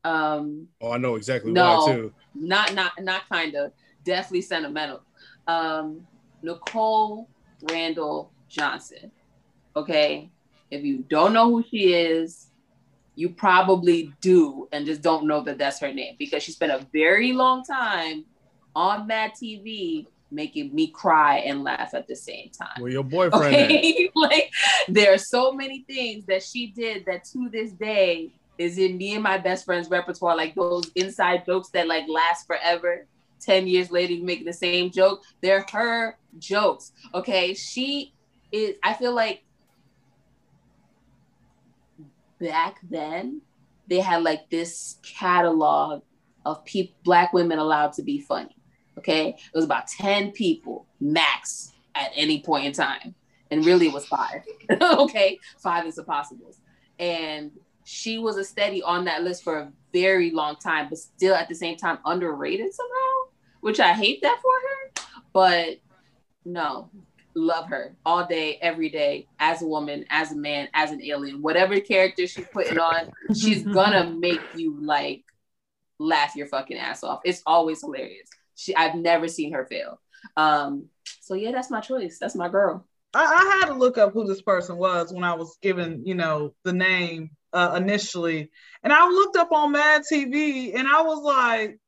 Um, 0.03 0.67
Oh, 0.79 0.91
I 0.91 0.97
know 0.97 1.15
exactly 1.15 1.51
No. 1.51 1.85
why 1.85 1.93
too. 1.93 2.13
not 2.35 2.73
not 2.75 2.91
not 3.01 3.27
kind 3.29 3.55
of 3.55 3.71
definitely 4.03 4.41
sentimental 4.41 5.01
um 5.47 6.01
nicole 6.41 7.29
randall 7.71 8.33
johnson 8.49 9.11
okay 9.77 10.29
if 10.71 10.83
you 10.83 11.05
don't 11.09 11.31
know 11.31 11.49
who 11.49 11.63
she 11.63 11.93
is 11.93 12.47
you 13.15 13.29
probably 13.29 14.11
do 14.21 14.67
and 14.71 14.85
just 14.85 15.01
don't 15.01 15.27
know 15.27 15.41
that 15.41 15.57
that's 15.57 15.79
her 15.79 15.93
name 15.93 16.15
because 16.17 16.43
she 16.43 16.51
spent 16.51 16.71
a 16.71 16.85
very 16.91 17.31
long 17.31 17.63
time 17.63 18.25
on 18.75 19.05
mad 19.05 19.31
tv 19.41 20.07
making 20.31 20.73
me 20.73 20.87
cry 20.87 21.37
and 21.39 21.63
laugh 21.63 21.93
at 21.93 22.07
the 22.07 22.15
same 22.15 22.49
time 22.49 22.81
Well, 22.81 22.91
your 22.91 23.03
boyfriend? 23.03 23.55
Okay, 23.55 24.09
like 24.15 24.51
there 24.87 25.13
are 25.13 25.17
so 25.19 25.51
many 25.51 25.85
things 25.87 26.25
that 26.25 26.43
she 26.43 26.67
did 26.67 27.05
that 27.05 27.23
to 27.25 27.49
this 27.49 27.71
day 27.71 28.31
is 28.57 28.77
in 28.77 28.97
me 28.97 29.13
and 29.13 29.23
my 29.23 29.37
best 29.37 29.65
friend's 29.65 29.89
repertoire, 29.89 30.35
like 30.35 30.55
those 30.55 30.89
inside 30.95 31.45
jokes 31.45 31.69
that 31.69 31.87
like 31.87 32.05
last 32.07 32.45
forever. 32.47 33.07
10 33.41 33.67
years 33.67 33.91
later, 33.91 34.13
you 34.13 34.23
making 34.23 34.45
the 34.45 34.53
same 34.53 34.89
joke. 34.89 35.21
They're 35.41 35.65
her 35.71 36.17
jokes. 36.39 36.93
Okay. 37.13 37.53
She 37.53 38.13
is, 38.51 38.75
I 38.83 38.93
feel 38.93 39.13
like 39.13 39.43
back 42.43 42.79
then 42.89 43.41
they 43.87 43.99
had 43.99 44.23
like 44.23 44.49
this 44.49 44.97
catalog 45.03 46.03
of 46.45 46.63
people, 46.65 46.95
black 47.03 47.33
women 47.33 47.59
allowed 47.59 47.93
to 47.93 48.03
be 48.03 48.19
funny. 48.19 48.55
Okay. 48.97 49.29
It 49.29 49.55
was 49.55 49.65
about 49.65 49.87
10 49.87 50.31
people 50.31 50.85
max 50.99 51.73
at 51.95 52.11
any 52.15 52.41
point 52.41 52.65
in 52.65 52.73
time. 52.73 53.15
And 53.49 53.65
really 53.65 53.87
it 53.87 53.93
was 53.93 54.05
five. 54.05 54.43
okay. 54.81 55.39
Five 55.57 55.85
is 55.85 55.97
impossible. 55.97 56.53
And 56.99 57.51
she 57.85 58.17
was 58.19 58.37
a 58.37 58.43
steady 58.43 58.81
on 58.81 59.05
that 59.05 59.23
list 59.23 59.43
for 59.43 59.59
a 59.59 59.71
very 59.91 60.31
long 60.31 60.55
time, 60.55 60.87
but 60.89 60.97
still 60.97 61.35
at 61.35 61.49
the 61.49 61.55
same 61.55 61.75
time 61.75 61.99
underrated 62.05 62.73
somehow, 62.73 63.31
which 63.61 63.79
I 63.79 63.93
hate 63.93 64.21
that 64.21 64.39
for 64.41 64.51
her. 64.51 65.21
But 65.33 65.79
no, 66.45 66.89
love 67.35 67.67
her 67.67 67.95
all 68.05 68.25
day, 68.25 68.57
every 68.61 68.89
day, 68.89 69.27
as 69.39 69.61
a 69.61 69.65
woman, 69.65 70.05
as 70.09 70.31
a 70.31 70.35
man, 70.35 70.67
as 70.73 70.91
an 70.91 71.01
alien, 71.03 71.41
whatever 71.41 71.79
character 71.79 72.27
she's 72.27 72.47
putting 72.47 72.79
on, 72.79 73.11
she's 73.35 73.63
gonna 73.73 74.09
make 74.09 74.41
you 74.55 74.77
like 74.81 75.23
laugh 75.99 76.35
your 76.35 76.47
fucking 76.47 76.77
ass 76.77 77.03
off. 77.03 77.21
It's 77.23 77.41
always 77.45 77.81
hilarious. 77.81 78.29
She, 78.55 78.75
I've 78.75 78.95
never 78.95 79.27
seen 79.27 79.53
her 79.53 79.65
fail. 79.65 79.99
Um, 80.37 80.87
so 81.21 81.33
yeah, 81.33 81.51
that's 81.51 81.71
my 81.71 81.81
choice. 81.81 82.17
That's 82.19 82.35
my 82.35 82.49
girl. 82.49 82.85
I, 83.13 83.23
I 83.23 83.59
had 83.59 83.67
to 83.67 83.73
look 83.77 83.97
up 83.97 84.13
who 84.13 84.25
this 84.25 84.41
person 84.41 84.77
was 84.77 85.13
when 85.13 85.23
I 85.23 85.35
was 85.35 85.57
given, 85.61 86.03
you 86.05 86.15
know, 86.15 86.53
the 86.63 86.73
name 86.73 87.31
uh, 87.51 87.75
initially, 87.77 88.49
and 88.83 88.91
I 88.91 89.07
looked 89.07 89.37
up 89.37 89.51
on 89.51 89.71
Mad 89.71 90.01
TV, 90.11 90.75
and 90.75 90.87
I 90.87 91.01
was 91.01 91.21
like, 91.21 91.79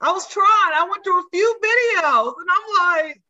I 0.00 0.12
was 0.12 0.26
trying. 0.28 0.46
I 0.46 0.86
went 0.88 1.04
through 1.04 1.20
a 1.20 1.30
few 1.32 1.60
videos, 1.62 2.34
and 2.38 2.48
I'm 2.48 3.06
like, 3.06 3.22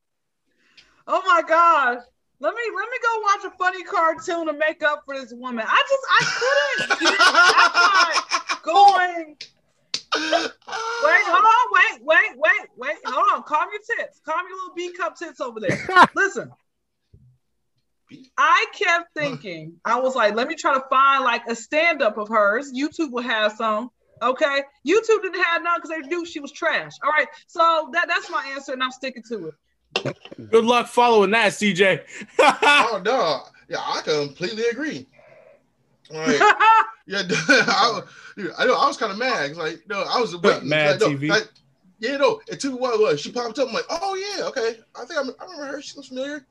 oh 1.11 1.23
my 1.27 1.43
gosh, 1.43 2.03
let 2.39 2.55
me 2.55 2.63
let 2.75 2.89
me 2.89 2.99
go 3.03 3.21
watch 3.23 3.53
a 3.53 3.57
funny 3.59 3.83
cartoon 3.83 4.47
to 4.47 4.53
make 4.53 4.83
up 4.83 5.03
for 5.05 5.19
this 5.19 5.33
woman. 5.33 5.65
I 5.69 5.83
just 5.89 6.05
I 6.19 6.89
couldn't. 6.89 7.19
I'm 7.21 8.47
like 8.49 8.63
going. 8.63 9.37
Wait, 10.13 11.25
hold 11.27 11.45
on, 11.45 11.67
wait, 11.73 12.03
wait, 12.03 12.37
wait, 12.37 12.69
wait, 12.77 12.97
hold 13.05 13.33
on. 13.33 13.43
Calm 13.45 13.69
your 13.73 13.99
tits. 13.99 14.21
Calm 14.25 14.41
your 14.49 14.57
little 14.57 14.75
B 14.75 14.93
cup 14.97 15.17
tits 15.17 15.41
over 15.41 15.61
there. 15.61 15.79
Listen. 16.17 16.51
I 18.37 18.67
kept 18.75 19.15
thinking, 19.15 19.75
I 19.85 20.01
was 20.01 20.17
like, 20.17 20.35
let 20.35 20.49
me 20.49 20.57
try 20.57 20.75
to 20.75 20.83
find 20.91 21.23
like 21.23 21.43
a 21.47 21.55
stand-up 21.55 22.19
of 22.19 22.29
hers. 22.29 22.73
YouTube 22.73 23.13
will 23.13 23.23
have 23.23 23.53
some. 23.53 23.91
Okay. 24.21 24.63
YouTube 24.85 25.23
didn't 25.23 25.43
have 25.45 25.63
none 25.63 25.79
because 25.81 25.91
they 25.91 26.09
knew 26.09 26.27
she 26.27 26.41
was 26.41 26.51
trash. 26.51 26.93
All 27.05 27.11
right. 27.11 27.29
So 27.47 27.91
that, 27.93 28.09
that's 28.09 28.29
my 28.29 28.53
answer, 28.57 28.73
and 28.73 28.83
I'm 28.83 28.91
sticking 28.91 29.23
to 29.29 29.49
it. 29.49 29.55
Good 29.95 30.65
luck 30.65 30.89
following 30.89 31.31
that, 31.33 31.53
CJ. 31.53 32.03
oh 32.39 33.03
no, 33.05 33.43
yeah, 33.69 33.79
I 33.79 34.01
completely 34.03 34.65
agree. 34.71 35.07
Like, 36.11 36.39
yeah, 37.07 37.23
I, 37.29 38.03
dude, 38.37 38.53
I 38.59 38.67
know 38.67 38.75
I 38.75 38.87
was 38.87 38.97
kind 38.97 39.13
of 39.13 39.19
mad. 39.19 39.57
Like, 39.57 39.83
no, 39.89 40.03
I 40.03 40.21
was 40.21 40.37
waiting. 40.37 40.69
Mad 40.69 41.01
like, 41.01 41.11
no, 41.11 41.17
TV. 41.17 41.29
like, 41.29 41.49
yeah, 41.99 42.17
no, 42.17 42.41
it 42.49 42.61
took 42.61 42.81
what 42.81 42.99
was 42.99 43.21
she 43.21 43.31
popped 43.31 43.59
up. 43.59 43.69
I'm 43.69 43.75
like, 43.75 43.85
oh 43.91 44.15
yeah, 44.15 44.47
okay. 44.47 44.81
I 44.97 45.05
think 45.05 45.21
I'm, 45.21 45.31
I 45.39 45.45
remember 45.45 45.67
her. 45.67 45.83
She 45.83 45.97
looks 45.97 46.09
familiar. 46.09 46.47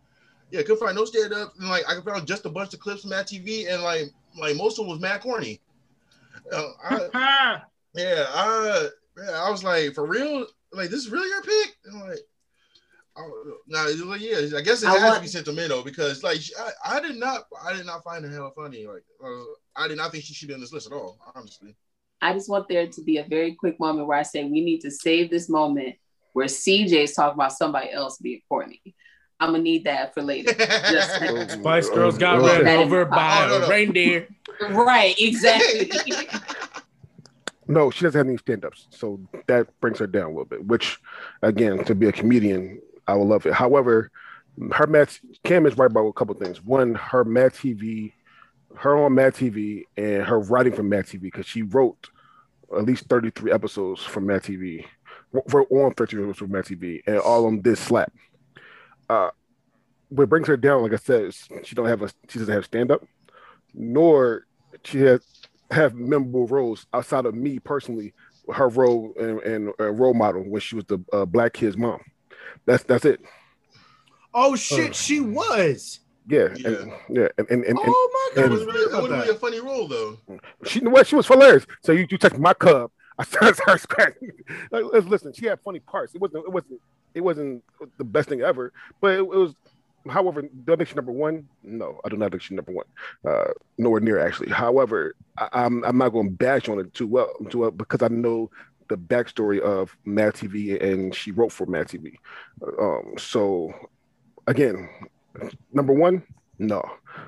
Yeah, 0.51 0.61
couldn't 0.61 0.79
find 0.79 0.95
no 0.95 1.05
stand 1.05 1.33
up. 1.33 1.53
And 1.59 1.69
like, 1.69 1.83
I 1.87 1.99
found 2.01 2.27
just 2.27 2.45
a 2.45 2.49
bunch 2.49 2.73
of 2.73 2.79
clips 2.79 3.01
from 3.01 3.11
Mad 3.11 3.27
TV, 3.27 3.71
and 3.71 3.83
like, 3.83 4.11
like 4.37 4.55
most 4.55 4.79
of 4.79 4.85
them 4.85 4.91
was 4.91 4.99
mad 4.99 5.21
corny. 5.21 5.59
Uh, 6.51 6.69
I, 6.83 7.61
yeah, 7.93 8.25
I, 8.29 8.89
yeah, 9.17 9.43
I 9.43 9.49
was 9.49 9.63
like, 9.63 9.93
for 9.93 10.05
real, 10.05 10.45
like 10.71 10.89
this 10.89 10.99
is 10.99 11.09
really 11.09 11.29
your 11.29 11.41
pick? 11.41 11.77
And 11.85 12.01
like, 12.01 12.19
oh, 13.19 13.57
no, 13.67 13.85
it's 13.87 14.01
like, 14.01 14.21
yeah, 14.21 14.57
I 14.57 14.61
guess 14.61 14.81
it 14.83 14.87
I 14.89 14.93
has 14.93 15.03
want- 15.03 15.15
to 15.17 15.21
be 15.21 15.27
sentimental 15.27 15.83
because 15.83 16.23
like 16.23 16.39
I, 16.59 16.97
I 16.97 16.99
did 17.01 17.17
not, 17.17 17.43
I 17.63 17.73
did 17.75 17.85
not 17.85 18.03
find 18.03 18.23
her 18.25 18.31
hella 18.31 18.51
funny. 18.55 18.87
Like, 18.87 19.03
uh, 19.23 19.43
I 19.75 19.87
did 19.87 19.97
not 19.97 20.11
think 20.11 20.23
she 20.23 20.33
should 20.33 20.47
be 20.47 20.53
on 20.53 20.59
this 20.59 20.73
list 20.73 20.87
at 20.87 20.93
all. 20.93 21.19
Honestly, 21.35 21.75
I 22.21 22.33
just 22.33 22.49
want 22.49 22.67
there 22.69 22.87
to 22.87 23.03
be 23.03 23.17
a 23.17 23.23
very 23.23 23.53
quick 23.55 23.79
moment 23.79 24.07
where 24.07 24.17
I 24.17 24.23
say 24.23 24.43
we 24.43 24.61
need 24.61 24.79
to 24.81 24.91
save 24.91 25.29
this 25.29 25.49
moment 25.49 25.95
where 26.33 26.47
CJ's 26.47 27.13
talking 27.13 27.35
about 27.35 27.53
somebody 27.53 27.91
else 27.91 28.17
being 28.17 28.41
corny. 28.47 28.81
I'm 29.41 29.51
gonna 29.51 29.63
need 29.63 29.85
that 29.85 30.13
for 30.13 30.21
later. 30.21 30.53
Just- 30.53 31.51
Spice 31.59 31.89
Girls 31.95 32.17
got 32.17 32.41
ran 32.41 32.63
no. 32.65 32.81
over 32.83 33.05
by 33.05 33.45
Oh, 33.45 33.47
no, 33.49 33.59
no. 33.59 33.65
a 33.65 33.69
reindeer. 33.69 34.27
right, 34.71 35.15
exactly. 35.17 35.89
No, 37.67 37.91
she 37.91 38.03
doesn't 38.03 38.17
have 38.17 38.27
any 38.27 38.37
stand-ups, 38.37 38.87
so 38.89 39.19
that 39.45 39.67
brings 39.79 39.99
her 39.99 40.07
down 40.07 40.23
a 40.23 40.29
little 40.29 40.45
bit. 40.45 40.65
Which, 40.65 40.97
again, 41.43 41.83
to 41.83 41.93
be 41.93 42.07
a 42.07 42.11
comedian, 42.11 42.81
I 43.09 43.15
would 43.15 43.27
love 43.27 43.45
it. 43.45 43.53
However, 43.53 44.11
her 44.73 44.87
Mad 44.87 45.09
Cam 45.43 45.65
is 45.65 45.77
right 45.77 45.89
about 45.89 46.07
a 46.07 46.13
couple 46.13 46.35
things. 46.35 46.63
One, 46.63 46.95
her 46.95 47.23
Mad 47.23 47.53
TV, 47.53 48.13
her 48.75 48.97
on 48.97 49.15
Mad 49.15 49.33
TV, 49.33 49.83
and 49.97 50.23
her 50.23 50.39
writing 50.39 50.73
for 50.73 50.83
Mad 50.83 51.05
TV 51.05 51.21
because 51.21 51.45
she 51.45 51.61
wrote 51.63 52.09
at 52.75 52.85
least 52.85 53.07
thirty-three 53.07 53.51
episodes 53.51 54.03
for 54.03 54.21
Mad 54.21 54.43
TV, 54.43 54.85
wrote 55.31 55.71
on 55.71 55.93
thirty-three 55.93 56.23
episodes 56.23 56.39
for 56.39 56.47
Mad 56.47 56.65
TV, 56.65 57.01
and 57.07 57.17
all 57.17 57.45
of 57.45 57.51
them 57.51 57.61
did 57.61 57.77
slap. 57.77 58.11
Uh, 59.09 59.29
what 60.09 60.29
brings 60.29 60.47
her 60.47 60.57
down, 60.57 60.83
like 60.83 60.93
I 60.93 60.97
said, 60.97 61.33
she 61.63 61.75
don't 61.75 61.87
have 61.87 62.01
a 62.01 62.09
she 62.27 62.39
doesn't 62.39 62.53
have 62.53 62.65
stand-up, 62.65 63.03
nor 63.73 64.45
she 64.83 64.99
has 64.99 65.21
have 65.71 65.93
memorable 65.95 66.47
roles 66.47 66.85
outside 66.93 67.25
of 67.25 67.35
me 67.35 67.59
personally. 67.59 68.13
Her 68.51 68.67
role 68.67 69.13
and, 69.19 69.39
and 69.41 69.73
uh, 69.79 69.91
role 69.91 70.15
model 70.15 70.41
when 70.41 70.59
she 70.59 70.75
was 70.75 70.85
the 70.85 70.97
uh, 71.13 71.25
black 71.25 71.53
kid's 71.53 71.77
mom. 71.77 71.99
That's 72.65 72.83
that's 72.83 73.05
it. 73.05 73.21
Oh 74.33 74.55
shit, 74.55 74.95
she 74.95 75.19
was. 75.19 75.99
Yeah, 76.27 76.49
Yeah. 76.55 76.67
and, 76.69 76.91
yeah, 77.09 77.27
and 77.39 77.49
and, 77.49 77.63
and, 77.63 77.65
and 77.65 77.79
Oh 77.81 78.31
my 78.35 78.41
god, 78.41 78.45
I 78.45 78.53
was 78.53 78.59
forgot 78.61 78.73
really, 78.75 78.85
that 78.85 78.89
about 78.91 79.01
was 79.03 79.11
really 79.11 79.27
that. 79.27 79.35
a 79.35 79.39
funny 79.39 79.59
role 79.59 79.87
though. 79.87 80.17
she, 80.65 80.79
you 80.79 80.85
know 80.85 80.91
what? 80.91 81.07
She 81.07 81.15
was 81.15 81.27
hilarious. 81.27 81.65
So 81.83 81.91
you, 81.91 82.05
you 82.09 82.17
touched 82.19 82.37
my 82.37 82.53
cub. 82.53 82.91
I 83.17 83.23
started, 83.23 83.55
started 83.61 83.81
scratching. 83.81 84.31
Like, 84.71 84.83
let's 84.93 85.07
listen. 85.07 85.33
She 85.33 85.47
had 85.47 85.59
funny 85.61 85.79
parts. 85.79 86.13
It 86.13 86.21
wasn't. 86.21 86.45
It 86.45 86.51
wasn't. 86.51 86.79
It 87.15 87.21
wasn't 87.21 87.63
the 87.97 88.03
best 88.03 88.29
thing 88.29 88.41
ever. 88.41 88.71
But 89.01 89.13
it, 89.15 89.19
it 89.19 89.27
was. 89.27 89.55
However, 90.07 90.43
do 90.43 90.73
I 90.73 90.75
make 90.77 90.87
she 90.87 90.95
number 90.95 91.11
one? 91.11 91.47
No, 91.63 91.99
I 92.05 92.09
do 92.09 92.15
not 92.15 92.31
make 92.31 92.41
she 92.41 92.53
number 92.55 92.71
one. 92.71 92.85
Uh, 93.27 93.49
nowhere 93.77 93.99
near 93.99 94.19
actually. 94.19 94.49
However, 94.49 95.15
I, 95.37 95.49
I'm 95.51 95.83
I'm 95.83 95.97
not 95.97 96.09
going 96.09 96.27
to 96.29 96.31
bash 96.35 96.69
on 96.69 96.79
it 96.79 96.93
too 96.93 97.07
well, 97.07 97.31
too 97.49 97.57
well 97.59 97.71
because 97.71 98.01
I 98.03 98.07
know 98.07 98.49
the 98.89 98.97
backstory 98.97 99.59
of 99.61 99.95
Mad 100.05 100.33
TV 100.33 100.81
and 100.83 101.13
she 101.15 101.31
wrote 101.31 101.51
for 101.51 101.65
Mad 101.65 101.87
TV. 101.87 102.15
Um, 102.79 103.13
so 103.17 103.73
again, 104.47 104.89
number 105.71 105.93
one, 105.93 106.23
no. 106.57 106.83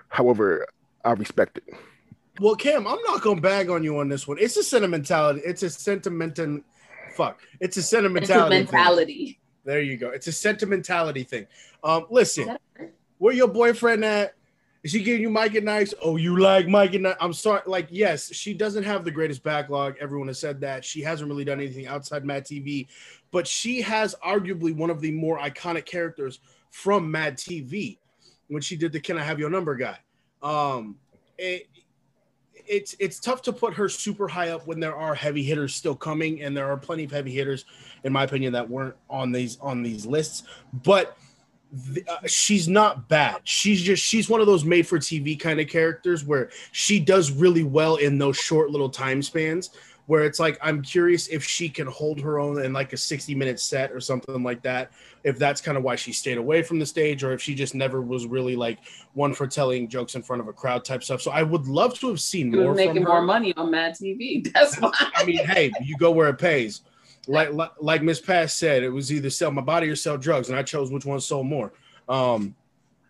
However, 0.09 0.67
I 1.05 1.13
respect 1.13 1.57
it. 1.59 1.73
Well, 2.39 2.55
Cam, 2.55 2.87
I'm 2.87 3.01
not 3.03 3.21
gonna 3.21 3.39
bag 3.41 3.69
on 3.69 3.83
you 3.83 3.99
on 3.99 4.09
this 4.09 4.27
one. 4.27 4.37
It's 4.39 4.57
a 4.57 4.63
sentimentality. 4.63 5.41
It's 5.45 5.63
a 5.63 5.69
sentiment 5.69 6.39
and 6.39 6.63
Fuck. 7.15 7.41
It's 7.59 7.77
a 7.77 7.83
sentimentality. 7.83 8.55
thing. 8.55 8.65
mentality. 8.65 9.39
There 9.65 9.81
you 9.81 9.97
go. 9.97 10.09
It's 10.09 10.27
a 10.27 10.31
sentimentality 10.31 11.23
thing. 11.23 11.45
Um, 11.83 12.05
listen, 12.09 12.57
where 13.17 13.33
your 13.33 13.47
boyfriend 13.47 14.03
at? 14.05 14.33
Is 14.83 14.91
she 14.91 15.03
giving 15.03 15.21
you 15.21 15.29
Mike 15.29 15.53
and 15.53 15.65
Nice? 15.65 15.93
Oh, 16.01 16.17
you 16.17 16.39
like 16.39 16.67
Mike 16.67 16.95
and 16.95 17.03
Nice? 17.03 17.15
I'm 17.19 17.33
sorry. 17.33 17.61
Like, 17.67 17.88
yes, 17.91 18.33
she 18.33 18.53
doesn't 18.53 18.83
have 18.83 19.05
the 19.05 19.11
greatest 19.11 19.43
backlog. 19.43 19.95
Everyone 20.00 20.27
has 20.27 20.39
said 20.39 20.59
that. 20.61 20.83
She 20.83 21.01
hasn't 21.01 21.29
really 21.29 21.45
done 21.45 21.59
anything 21.59 21.85
outside 21.85 22.25
Mad 22.25 22.45
TV, 22.45 22.88
but 23.29 23.45
she 23.45 23.81
has 23.81 24.15
arguably 24.25 24.75
one 24.75 24.89
of 24.89 25.00
the 25.00 25.11
more 25.11 25.38
iconic 25.38 25.85
characters 25.85 26.39
from 26.71 27.11
Mad 27.11 27.38
TV 27.38 28.00
when 28.47 28.61
she 28.61 28.75
did 28.75 28.91
the 28.91 29.00
Can 29.00 29.17
I 29.17 29.23
Have 29.23 29.39
Your 29.39 29.51
Number 29.51 29.75
guy. 29.75 30.00
Um, 30.41 30.97
it, 31.38 31.67
it's 32.67 32.95
it's 33.00 33.19
tough 33.19 33.41
to 33.43 33.53
put 33.53 33.73
her 33.75 33.88
super 33.88 34.27
high 34.27 34.50
up 34.50 34.65
when 34.65 34.79
there 34.79 34.95
are 34.95 35.13
heavy 35.13 35.43
hitters 35.43 35.75
still 35.75 35.95
coming, 35.95 36.41
and 36.41 36.55
there 36.57 36.71
are 36.71 36.77
plenty 36.77 37.03
of 37.03 37.11
heavy 37.11 37.31
hitters, 37.31 37.65
in 38.03 38.13
my 38.13 38.23
opinion, 38.23 38.53
that 38.53 38.67
weren't 38.67 38.95
on 39.09 39.31
these 39.31 39.59
on 39.61 39.83
these 39.83 40.05
lists. 40.05 40.43
But 40.83 41.17
the, 41.71 42.03
uh, 42.07 42.27
she's 42.27 42.67
not 42.67 43.07
bad. 43.07 43.41
She's 43.43 43.81
just 43.81 44.03
she's 44.03 44.29
one 44.29 44.41
of 44.41 44.47
those 44.47 44.65
made 44.65 44.87
for 44.87 44.99
TV 44.99 45.39
kind 45.39 45.59
of 45.59 45.67
characters 45.67 46.25
where 46.25 46.49
she 46.71 46.99
does 46.99 47.31
really 47.31 47.63
well 47.63 47.95
in 47.95 48.17
those 48.17 48.37
short 48.37 48.71
little 48.71 48.89
time 48.89 49.21
spans. 49.21 49.71
Where 50.07 50.25
it's 50.25 50.39
like 50.39 50.57
I'm 50.61 50.81
curious 50.81 51.27
if 51.27 51.43
she 51.43 51.69
can 51.69 51.87
hold 51.87 52.19
her 52.19 52.39
own 52.39 52.61
in 52.61 52.73
like 52.73 52.91
a 52.91 52.97
60 52.97 53.33
minute 53.33 53.59
set 53.61 53.93
or 53.93 54.01
something 54.01 54.43
like 54.43 54.61
that. 54.63 54.91
If 55.23 55.37
that's 55.37 55.61
kind 55.61 55.77
of 55.77 55.83
why 55.83 55.95
she 55.95 56.11
stayed 56.11 56.37
away 56.37 56.63
from 56.63 56.79
the 56.79 56.85
stage, 56.85 57.23
or 57.23 57.31
if 57.31 57.41
she 57.41 57.55
just 57.55 57.75
never 57.75 58.01
was 58.01 58.25
really 58.25 58.57
like 58.57 58.79
one 59.13 59.33
for 59.33 59.47
telling 59.47 59.87
jokes 59.87 60.15
in 60.15 60.23
front 60.23 60.41
of 60.41 60.49
a 60.49 60.53
crowd 60.53 60.83
type 60.83 61.03
stuff. 61.03 61.21
So 61.21 61.31
I 61.31 61.43
would 61.43 61.67
love 61.67 61.97
to 61.99 62.09
have 62.09 62.19
seen 62.19 62.51
He 62.51 62.59
more 62.59 62.73
making 62.73 63.03
more 63.03 63.21
money 63.21 63.53
on 63.55 63.71
Mad 63.71 63.93
TV. 63.93 64.51
That's 64.53 64.77
why. 64.81 64.91
I 65.15 65.23
mean, 65.23 65.45
hey, 65.45 65.71
you 65.81 65.95
go 65.97 66.11
where 66.11 66.27
it 66.27 66.39
pays. 66.39 66.81
Like 67.27 67.53
like, 67.53 67.71
like 67.79 68.01
Miss 68.01 68.19
Pat 68.19 68.49
said, 68.51 68.83
it 68.83 68.89
was 68.89 69.11
either 69.11 69.29
sell 69.29 69.51
my 69.51 69.61
body 69.61 69.87
or 69.89 69.95
sell 69.95 70.17
drugs, 70.17 70.49
and 70.49 70.57
I 70.57 70.63
chose 70.63 70.91
which 70.91 71.05
one 71.05 71.19
sold 71.19 71.47
more. 71.47 71.71
Um, 72.09 72.55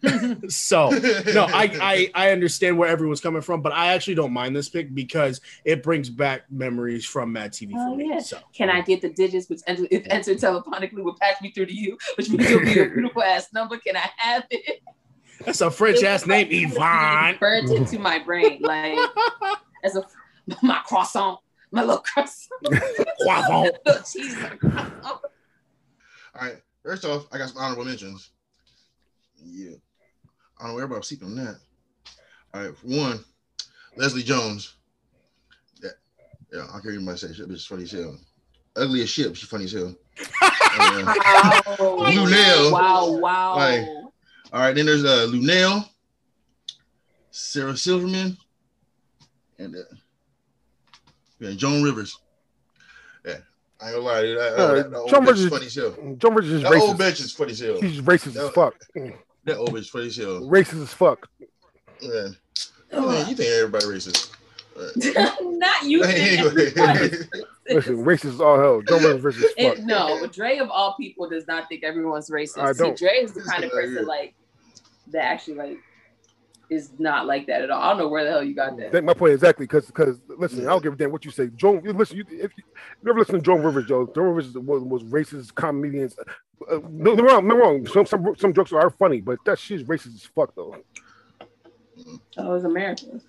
so 0.49 0.89
no, 0.89 1.45
I, 1.45 1.69
I 1.79 2.11
I 2.15 2.31
understand 2.31 2.75
where 2.77 2.89
everyone's 2.89 3.21
coming 3.21 3.41
from, 3.43 3.61
but 3.61 3.71
I 3.71 3.93
actually 3.93 4.15
don't 4.15 4.33
mind 4.33 4.55
this 4.55 4.67
pick 4.67 4.93
because 4.95 5.41
it 5.63 5.83
brings 5.83 6.09
back 6.09 6.51
memories 6.51 7.05
from 7.05 7.31
Mad 7.31 7.51
TV 7.53 7.71
for 7.73 7.77
Oh, 7.79 7.95
me. 7.95 8.09
yeah. 8.09 8.19
So 8.19 8.39
Can 8.51 8.69
I 8.71 8.81
get 8.81 9.01
the 9.01 9.09
digits 9.09 9.47
which 9.47 9.61
enter, 9.67 9.85
if 9.91 10.03
entered 10.09 10.39
telephonically 10.39 11.03
will 11.03 11.15
pass 11.21 11.39
me 11.41 11.51
through 11.51 11.67
to 11.67 11.73
you, 11.75 11.97
which 12.17 12.31
means 12.31 12.49
you'll 12.49 12.61
be 12.61 12.79
a 12.79 12.85
beautiful 12.89 13.21
ass 13.21 13.53
number? 13.53 13.77
Can 13.77 13.95
I 13.95 14.09
have 14.17 14.43
it? 14.49 14.81
that's 15.45 15.61
a 15.61 15.69
French 15.69 16.03
ass 16.03 16.25
name, 16.25 16.47
Yvonne. 16.51 17.37
Burnt 17.39 17.69
into 17.69 17.99
my 17.99 18.17
brain 18.19 18.59
like 18.61 18.97
as 19.83 19.95
a 19.95 20.03
my 20.63 20.81
croissant, 20.87 21.39
my 21.71 21.81
little 21.81 21.99
croissant, 21.99 22.51
Croissant. 23.21 23.75
little 23.85 24.03
cheese. 24.03 24.37
All 24.63 25.21
right. 26.41 26.57
First 26.83 27.05
off, 27.05 27.27
I 27.31 27.37
got 27.37 27.49
some 27.49 27.57
honorable 27.61 27.85
mentions. 27.85 28.31
Yeah. 29.43 29.71
I 30.59 30.63
don't 30.63 30.71
know 30.73 30.77
everybody 30.77 30.99
was 30.99 31.07
sleeping 31.07 31.27
on 31.29 31.35
that. 31.35 31.57
All 32.53 32.61
right. 32.61 32.73
One, 32.83 33.23
Leslie 33.95 34.23
Jones. 34.23 34.75
Yeah. 35.81 35.89
Yeah. 36.51 36.63
I 36.69 36.71
can't 36.73 36.83
hear 36.85 36.93
anybody 36.93 37.17
say 37.17 37.33
shit. 37.33 37.47
Bitch 37.47 37.53
is 37.55 37.65
funny 37.65 37.83
as 37.83 37.91
hell. 37.91 38.17
Ugly 38.75 39.01
as 39.01 39.09
shit, 39.09 39.35
she's 39.35 39.49
funny 39.49 39.65
as 39.65 39.73
hell. 39.73 39.95
Uh, 40.41 40.49
Wow. 40.77 41.63
Blue 41.77 42.29
Nail. 42.29 42.71
Wow, 42.71 43.11
wow. 43.17 43.55
Like, 43.57 43.81
all 44.53 44.61
right. 44.61 44.73
Then 44.73 44.85
there's 44.85 45.03
uh, 45.03 45.27
Luenell, 45.29 45.85
Sarah 47.31 47.75
Silverman, 47.75 48.37
and 49.59 49.75
uh, 49.75 49.79
yeah, 51.41 51.51
Joan 51.51 51.83
Rivers. 51.83 52.17
Yeah. 53.25 53.37
I 53.81 53.87
ain't 53.87 53.95
gonna 53.95 54.05
lie, 54.05 54.21
dude. 54.21 54.37
That, 54.39 54.53
Uh, 54.53 54.75
that, 54.75 54.91
that 54.91 54.97
old 54.97 55.09
Joan 55.09 55.21
bitch 55.23 55.27
Rivers 55.27 55.39
is 55.39 55.45
is- 55.45 55.51
funny 55.51 55.65
as 55.65 55.75
hell. 55.75 56.15
Joan 56.17 56.35
Rivers 56.35 56.51
is 56.51 56.63
racist. 56.63 56.69
That 56.71 56.81
old 56.81 56.97
bitch 56.99 57.19
is 57.19 57.33
funny 57.33 57.51
as 57.51 57.59
hell. 57.59 57.81
He's 57.81 58.01
racist 58.01 58.35
as 58.37 58.49
fuck. 58.51 58.75
That 59.45 59.57
old 59.57 59.73
bitch 59.73 59.79
is 59.79 59.89
funny 59.89 60.05
as 60.07 60.15
hell. 60.17 60.41
Racist 60.41 60.81
as 60.83 60.93
fuck. 60.93 61.27
Man, 62.01 62.37
you 62.93 63.01
think, 63.11 63.29
you 63.29 63.35
think 63.35 63.49
everybody 63.49 63.85
racist? 63.85 64.31
Not 65.41 65.83
you. 65.83 66.03
think 66.03 66.77
Anyway. 66.77 67.09
Listen, 67.69 67.97
racist 68.05 68.33
as 68.35 68.41
all 68.41 68.57
hell. 68.57 68.81
Joan 68.81 69.03
Rivers 69.03 69.35
racist 69.35 69.43
as 69.57 69.67
fuck. 69.69 69.77
It, 69.79 69.83
no, 69.85 70.25
Dre 70.27 70.57
of 70.59 70.69
all 70.69 70.95
people 70.95 71.29
does 71.29 71.47
not 71.47 71.67
think 71.69 71.83
everyone's 71.83 72.29
racist. 72.29 72.57
I 72.59 72.71
See, 72.73 72.83
don't. 72.83 72.97
Dre 72.97 73.09
is 73.17 73.33
the 73.33 73.41
kind 73.41 73.63
of 73.63 73.71
person 73.71 74.05
like 74.05 74.33
that 75.11 75.23
actually 75.25 75.55
like 75.55 75.77
is 76.71 76.93
not 76.97 77.27
like 77.27 77.45
that 77.47 77.61
at 77.61 77.69
all. 77.69 77.81
I 77.81 77.89
don't 77.89 77.97
know 77.97 78.07
where 78.07 78.23
the 78.23 78.31
hell 78.31 78.43
you 78.43 78.55
got 78.55 78.77
that. 78.77 78.93
That's 78.93 79.05
my 79.05 79.13
point 79.13 79.33
exactly. 79.33 79.65
Because, 79.65 79.87
because 79.87 80.21
listen, 80.29 80.61
I 80.61 80.69
don't 80.69 80.81
give 80.81 80.93
a 80.93 80.95
damn 80.95 81.11
what 81.11 81.25
you 81.25 81.29
say. 81.29 81.49
Joan, 81.55 81.81
listen, 81.83 82.17
you, 82.17 82.23
if 82.29 82.51
you, 82.57 82.63
you 83.03 83.09
ever 83.09 83.19
listen 83.19 83.35
to 83.35 83.41
Joan 83.41 83.61
Rivers, 83.61 83.85
Joe, 83.87 84.09
Joan 84.15 84.27
Rivers 84.33 84.53
was, 84.55 84.81
was 84.81 85.03
racist 85.03 85.53
comedians. 85.53 86.15
Uh, 86.71 86.79
no, 86.89 87.13
no 87.13 87.23
wrong, 87.23 87.45
no 87.45 87.57
wrong. 87.57 87.85
Some, 87.87 88.05
some 88.05 88.35
some 88.37 88.53
jokes 88.53 88.71
are 88.71 88.89
funny, 88.89 89.19
but 89.19 89.39
that 89.45 89.59
she's 89.59 89.83
racist 89.83 90.15
as 90.15 90.23
fuck 90.33 90.55
though. 90.55 90.77
Oh, 92.37 92.53
it's 92.53 92.63
America. 92.63 93.19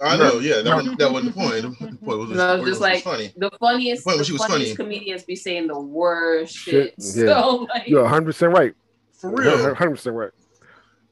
I 0.00 0.16
know, 0.16 0.38
yeah, 0.38 0.62
that, 0.62 0.76
wasn't, 0.76 0.98
that 1.00 1.12
wasn't 1.12 1.34
the 1.34 1.40
point. 1.40 1.62
The 1.62 1.96
point 2.06 2.18
was, 2.20 2.30
No, 2.30 2.52
was 2.52 2.60
it's 2.60 2.68
just 2.68 2.80
like 2.80 3.02
funny. 3.02 3.32
the 3.36 3.50
funniest, 3.58 4.04
The 4.04 4.08
point 4.10 4.16
the 4.16 4.20
was 4.20 4.26
she 4.28 4.32
was 4.34 4.44
funniest 4.44 4.76
funny. 4.76 4.88
comedians 4.90 5.24
be 5.24 5.34
saying 5.34 5.66
the 5.66 5.80
worst 5.80 6.54
shit. 6.54 6.94
Shit, 6.94 6.94
yeah. 7.16 7.40
So 7.40 7.66
like, 7.68 7.88
You're 7.88 8.02
100 8.02 8.24
percent 8.26 8.52
right. 8.52 8.74
For 9.12 9.30
real. 9.30 9.50
100 9.50 9.90
percent 9.90 10.14
right. 10.14 10.30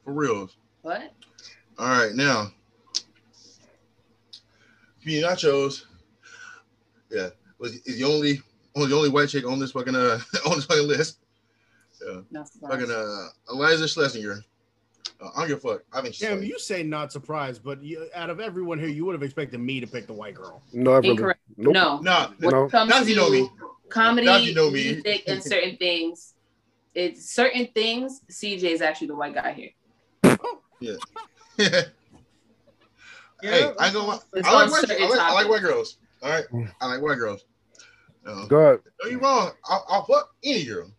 For 0.04 0.12
real. 0.12 0.48
what? 0.82 1.12
All 1.80 1.86
right, 1.88 2.14
now, 2.14 2.52
Community 5.00 5.26
Nachos, 5.26 5.84
yeah, 7.10 7.30
was 7.58 7.76
is 7.86 7.96
the 7.96 8.04
only 8.04 8.42
only 8.76 8.88
the 8.90 8.94
only 8.96 9.08
white 9.08 9.30
chick 9.30 9.46
on 9.46 9.58
this 9.58 9.72
fucking 9.72 9.96
uh 9.96 10.18
on 10.46 10.56
this 10.56 10.66
fucking 10.66 10.86
list. 10.86 11.20
Yeah, 12.06 12.20
Not 12.30 12.48
surprised. 12.48 12.82
fucking 12.82 12.94
uh 12.94 13.28
Iliza 13.54 13.84
Shlesinger. 13.84 14.42
Uh, 15.22 15.30
I 15.34 15.40
don't 15.40 15.48
give 15.48 15.64
a 15.64 15.68
fuck. 15.68 15.82
I 15.90 16.02
think 16.02 16.14
she's 16.16 16.28
Damn, 16.28 16.36
funny. 16.36 16.48
you 16.48 16.58
say 16.58 16.82
not 16.82 17.12
surprised, 17.12 17.64
but 17.64 17.82
you, 17.82 18.08
out 18.14 18.28
of 18.28 18.40
everyone 18.40 18.78
here, 18.78 18.88
you 18.88 19.06
would 19.06 19.14
have 19.14 19.22
expected 19.22 19.58
me 19.58 19.80
to 19.80 19.86
pick 19.86 20.06
the 20.06 20.12
white 20.12 20.34
girl. 20.34 20.62
No, 20.74 20.92
I've 20.92 21.02
really, 21.02 21.12
Incorrect. 21.14 21.40
nope. 21.56 21.72
No. 21.72 21.98
Nah, 22.00 22.28
When 22.40 22.50
No. 22.54 22.64
it 22.64 22.70
comes 22.72 22.90
Not 22.90 23.02
if 23.02 23.08
you 23.08 23.16
know 23.16 23.30
me. 23.30 23.48
comedy, 23.88 24.26
Not 24.26 24.40
if 24.42 24.48
you 24.48 24.54
know 24.54 24.70
me. 24.70 24.84
music, 24.92 25.24
and 25.26 25.42
certain 25.42 25.78
things, 25.78 26.34
it's 26.94 27.30
certain 27.32 27.68
things. 27.74 28.20
CJ 28.30 28.64
is 28.64 28.82
actually 28.82 29.06
the 29.06 29.16
white 29.16 29.32
guy 29.34 29.52
here. 29.52 29.70
yeah. 30.80 30.96
Yeah, 31.60 31.82
hey, 33.42 33.72
I 33.78 33.92
go. 33.92 34.00
I 34.10 34.14
like, 34.14 34.70
white, 34.70 34.70
certain 34.70 35.02
I, 35.02 35.08
like, 35.08 35.18
I 35.20 35.32
like 35.32 35.48
white 35.48 35.62
girls. 35.62 35.96
All 36.22 36.30
right, 36.30 36.44
I 36.80 36.86
like 36.86 37.02
white 37.02 37.16
girls. 37.18 37.44
Uh, 38.26 38.46
God, 38.46 38.80
no, 39.02 39.10
you 39.10 39.18
wrong. 39.18 39.52
I'll, 39.64 39.84
I'll 39.88 40.04
fuck 40.04 40.30
any 40.44 40.64
girl. 40.64 40.90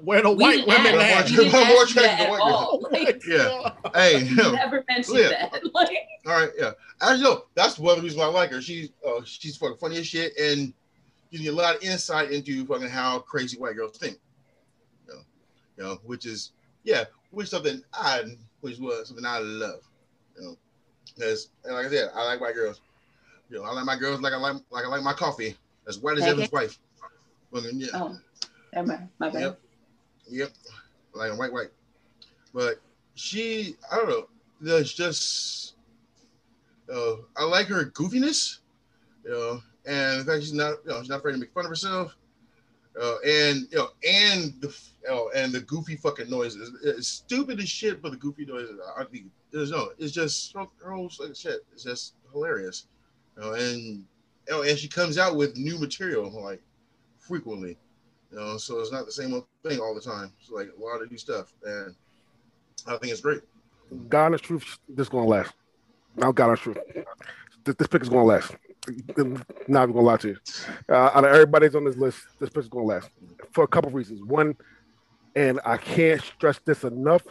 Where 0.00 0.20
the 0.22 0.30
We 0.30 0.36
white 0.42 0.66
women 0.66 0.94
ask- 1.00 1.24
at? 1.26 1.30
we 1.30 1.36
didn't 1.36 1.52
More 1.52 1.82
ask 1.82 1.94
you 1.94 2.02
that 2.02 2.18
attractive 2.18 2.18
at 2.18 2.18
than 2.18 2.30
white 2.30 2.40
all. 2.40 2.82
Oh 2.84 2.88
Like, 2.90 3.22
Yeah. 3.26 3.70
Hey, 3.94 4.28
never 4.52 4.84
mentioned 4.88 5.18
Yeah. 5.18 5.28
that. 5.28 5.74
Like, 5.74 5.96
All 6.26 6.32
right, 6.40 6.50
yeah. 6.58 6.72
Actually, 7.00 7.22
know, 7.24 7.44
that's 7.54 7.78
one 7.78 7.92
of 7.92 7.96
the 7.98 8.02
reasons 8.02 8.18
why 8.20 8.24
I 8.26 8.28
like 8.30 8.50
her. 8.50 8.60
She's 8.62 8.90
uh, 9.06 9.20
she's 9.24 9.56
fucking 9.56 9.76
funny 9.78 9.96
as 9.98 10.06
shit, 10.06 10.36
and 10.38 10.72
gives 11.30 11.44
you 11.44 11.52
a 11.52 11.54
lot 11.54 11.76
of 11.76 11.82
insight 11.82 12.30
into 12.30 12.64
fucking 12.66 12.88
how 12.88 13.18
crazy 13.20 13.58
white 13.58 13.74
girls 13.76 13.96
think. 13.98 14.18
You 15.08 15.14
know, 15.14 15.20
you 15.78 15.84
know, 15.84 15.98
which 16.04 16.26
is 16.26 16.52
yeah, 16.84 17.04
which 17.30 17.44
is 17.44 17.50
something 17.50 17.82
I 17.92 18.22
which 18.60 18.78
was 18.78 19.08
something 19.08 19.24
I 19.24 19.38
love. 19.38 19.80
You 20.36 20.42
know, 20.42 20.56
because 21.14 21.50
like 21.64 21.86
I 21.86 21.90
said, 21.90 22.10
I 22.14 22.24
like 22.24 22.40
white 22.40 22.54
girls. 22.54 22.80
You 23.50 23.58
know, 23.58 23.64
I 23.64 23.72
like 23.72 23.84
my 23.84 23.96
girls 23.96 24.20
like 24.20 24.32
I 24.32 24.36
like 24.36 24.56
like 24.70 24.84
I 24.84 24.88
like 24.88 25.02
my 25.02 25.12
coffee 25.12 25.56
as 25.86 25.98
white 25.98 26.18
as 26.18 26.24
Okay. 26.24 26.32
Evan's 26.32 26.52
wife. 26.52 26.78
Fucking, 27.52 27.80
yeah. 27.80 27.88
oh, 27.94 28.16
never. 28.74 29.08
My 29.18 29.30
bad. 29.30 29.40
Yep. 29.40 29.60
Yep. 30.28 30.50
Like 31.14 31.32
a 31.32 31.36
white, 31.36 31.52
white. 31.52 31.70
But 32.52 32.80
she, 33.14 33.76
I 33.90 33.96
don't 33.96 34.08
know. 34.08 34.28
There's 34.60 34.92
just, 34.92 35.74
uh, 36.92 37.16
I 37.36 37.44
like 37.44 37.66
her 37.68 37.84
goofiness, 37.86 38.58
you 39.24 39.30
know, 39.30 39.60
and 39.86 40.20
in 40.20 40.26
fact 40.26 40.42
she's 40.42 40.52
not, 40.52 40.76
you 40.84 40.90
know, 40.90 41.00
she's 41.00 41.08
not 41.08 41.18
afraid 41.18 41.32
to 41.32 41.38
make 41.38 41.52
fun 41.52 41.64
of 41.64 41.70
herself. 41.70 42.16
Uh, 43.00 43.16
and 43.26 43.66
you 43.70 43.78
know, 43.78 43.88
and 44.08 44.54
the 44.60 44.68
you 45.02 45.08
know, 45.08 45.30
and 45.34 45.52
the 45.52 45.60
goofy 45.60 45.96
fucking 45.96 46.30
noises. 46.30 46.72
It's 46.82 47.08
stupid 47.08 47.60
as 47.60 47.68
shit, 47.68 48.00
but 48.00 48.10
the 48.10 48.16
goofy 48.16 48.46
noises. 48.46 48.80
I 48.98 49.04
think 49.04 49.26
there's 49.52 49.70
no. 49.70 49.90
It's 49.98 50.12
just 50.12 50.54
her 50.54 50.96
like 50.96 51.34
shit. 51.34 51.66
It's 51.72 51.84
just 51.84 52.14
hilarious. 52.32 52.86
You 53.36 53.42
know, 53.42 53.52
and 53.52 53.76
you 53.78 54.04
know, 54.50 54.62
and 54.62 54.78
she 54.78 54.88
comes 54.88 55.18
out 55.18 55.36
with 55.36 55.56
new 55.56 55.78
material 55.78 56.30
like 56.30 56.62
frequently. 57.18 57.76
You 58.32 58.38
know, 58.38 58.56
so 58.56 58.80
it's 58.80 58.92
not 58.92 59.04
the 59.04 59.12
same 59.12 59.42
thing 59.62 59.78
all 59.78 59.94
the 59.94 60.00
time. 60.00 60.32
It's 60.40 60.50
like 60.50 60.68
a 60.76 60.82
lot 60.82 61.02
of 61.02 61.10
new 61.10 61.18
stuff, 61.18 61.52
and 61.64 61.94
I 62.86 62.96
think 62.96 63.12
it's 63.12 63.20
great. 63.20 63.42
God 64.08 64.26
honest 64.26 64.44
truth, 64.44 64.78
this 64.88 65.04
is 65.04 65.08
gonna 65.08 65.26
last. 65.26 65.52
Now, 66.16 66.32
God 66.32 66.48
honest 66.48 66.62
truth, 66.62 66.78
this, 67.64 67.74
this 67.74 67.86
pick 67.88 68.02
is 68.02 68.08
gonna 68.08 68.24
last. 68.24 68.56
Not 69.16 69.18
even 69.18 69.44
gonna 69.68 70.00
lie 70.00 70.16
to 70.18 70.28
you. 70.28 70.36
Uh, 70.88 71.10
out 71.14 71.24
of 71.24 71.32
everybody's 71.32 71.74
on 71.74 71.84
this 71.84 71.96
list, 71.96 72.20
this 72.38 72.50
is 72.56 72.68
gonna 72.68 72.84
last 72.84 73.10
for 73.52 73.64
a 73.64 73.68
couple 73.68 73.90
reasons. 73.90 74.22
One, 74.22 74.56
and 75.34 75.60
I 75.64 75.76
can't 75.76 76.20
stress 76.22 76.58
this 76.64 76.84
enough. 76.84 77.22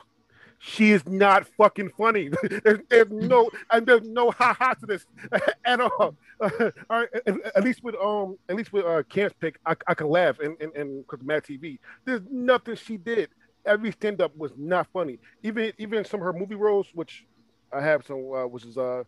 She 0.59 0.91
is 0.91 1.05
not 1.05 1.47
fucking 1.57 1.91
funny. 1.97 2.29
there's, 2.63 2.79
there's 2.89 3.09
no 3.09 3.49
and 3.71 3.85
there's 3.85 4.03
no 4.03 4.31
ha 4.31 4.55
ha 4.57 4.73
to 4.75 4.85
this 4.85 5.05
at 5.65 5.79
all. 5.79 6.15
all 6.41 6.71
right, 6.89 7.09
at, 7.25 7.35
at 7.55 7.63
least 7.63 7.83
with 7.83 7.95
um, 7.95 8.37
at 8.49 8.55
least 8.55 8.73
with 8.73 8.85
uh, 8.85 9.03
Cam's 9.03 9.33
pick, 9.39 9.59
I, 9.65 9.75
I 9.87 9.93
can 9.93 10.09
laugh 10.09 10.39
and 10.39 10.59
and 10.61 10.73
and 10.75 11.05
because 11.07 11.25
Mad 11.25 11.43
TV. 11.43 11.79
There's 12.05 12.21
nothing 12.31 12.75
she 12.75 12.97
did. 12.97 13.29
Every 13.65 13.91
stand 13.91 14.21
up 14.21 14.35
was 14.37 14.51
not 14.57 14.87
funny. 14.93 15.19
Even 15.43 15.71
even 15.77 16.05
some 16.05 16.19
of 16.19 16.25
her 16.25 16.33
movie 16.33 16.55
roles, 16.55 16.87
which 16.93 17.25
I 17.71 17.81
have 17.81 18.05
some, 18.05 18.31
uh, 18.33 18.47
which 18.47 18.65
is 18.65 18.77
uh, 18.77 19.03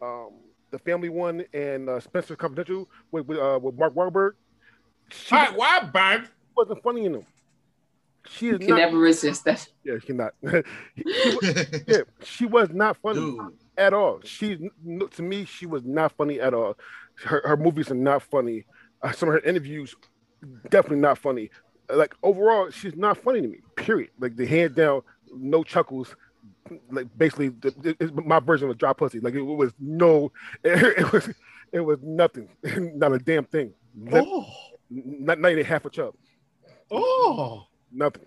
um, 0.00 0.30
the 0.72 0.78
family 0.80 1.08
one 1.08 1.44
and 1.52 1.88
uh, 1.88 2.00
Spencer 2.00 2.34
Confidential 2.34 2.88
with 3.12 3.26
with, 3.26 3.38
uh, 3.38 3.60
with 3.62 3.76
Mark 3.78 3.94
Wahlberg. 3.94 4.32
She 5.10 5.36
All 5.36 5.42
right, 5.42 5.56
Wahlberg. 5.92 6.28
wasn't 6.56 6.82
funny 6.82 7.04
in 7.04 7.12
them. 7.12 7.26
She 8.28 8.48
is 8.48 8.52
You 8.52 8.58
can 8.60 8.68
not. 8.70 8.76
never 8.76 8.98
resist 8.98 9.44
that. 9.44 9.66
Yeah, 9.84 9.94
she 10.00 10.06
cannot. 10.08 10.32
She 10.96 11.04
yeah, 11.86 12.00
she 12.22 12.46
was 12.46 12.70
not 12.70 12.96
funny 12.96 13.20
Dude, 13.20 13.40
at 13.76 13.92
all. 13.92 14.20
She 14.24 14.70
to 15.12 15.22
me, 15.22 15.44
she 15.44 15.66
was 15.66 15.84
not 15.84 16.12
funny 16.12 16.40
at 16.40 16.54
all. 16.54 16.76
Her 17.24 17.42
her 17.44 17.56
movies 17.56 17.90
are 17.90 17.94
not 17.96 18.22
funny. 18.22 18.64
Uh, 19.02 19.12
some 19.12 19.28
of 19.28 19.34
her 19.34 19.40
interviews, 19.40 19.94
definitely 20.70 20.98
not 20.98 21.18
funny. 21.18 21.50
Like 21.92 22.14
overall, 22.22 22.70
she's 22.70 22.94
not 22.96 23.18
funny 23.18 23.42
to 23.42 23.48
me. 23.48 23.58
Period. 23.76 24.10
Like 24.18 24.36
the 24.36 24.46
hands 24.46 24.76
down, 24.76 25.02
no 25.34 25.62
chuckles. 25.64 26.14
Like 26.90 27.06
basically, 27.16 27.48
the, 27.48 27.96
it's 27.98 28.12
my 28.24 28.40
version 28.40 28.70
of 28.70 28.78
dry 28.78 28.92
pussy. 28.92 29.20
Like 29.20 29.34
it, 29.34 29.42
was 29.42 29.72
no, 29.78 30.32
it, 30.64 31.12
was 31.12 31.28
it 31.72 31.80
was 31.80 31.98
nothing, 32.02 32.48
not 32.94 33.12
a 33.12 33.18
damn 33.18 33.44
thing. 33.44 33.72
Not, 33.94 34.24
Oh, 34.26 34.46
not, 34.90 35.38
not 35.40 35.52
even 35.52 35.64
half 35.64 35.84
a 35.84 35.90
chub. 35.90 36.14
oh. 36.90 37.64
Nothing. 37.94 38.24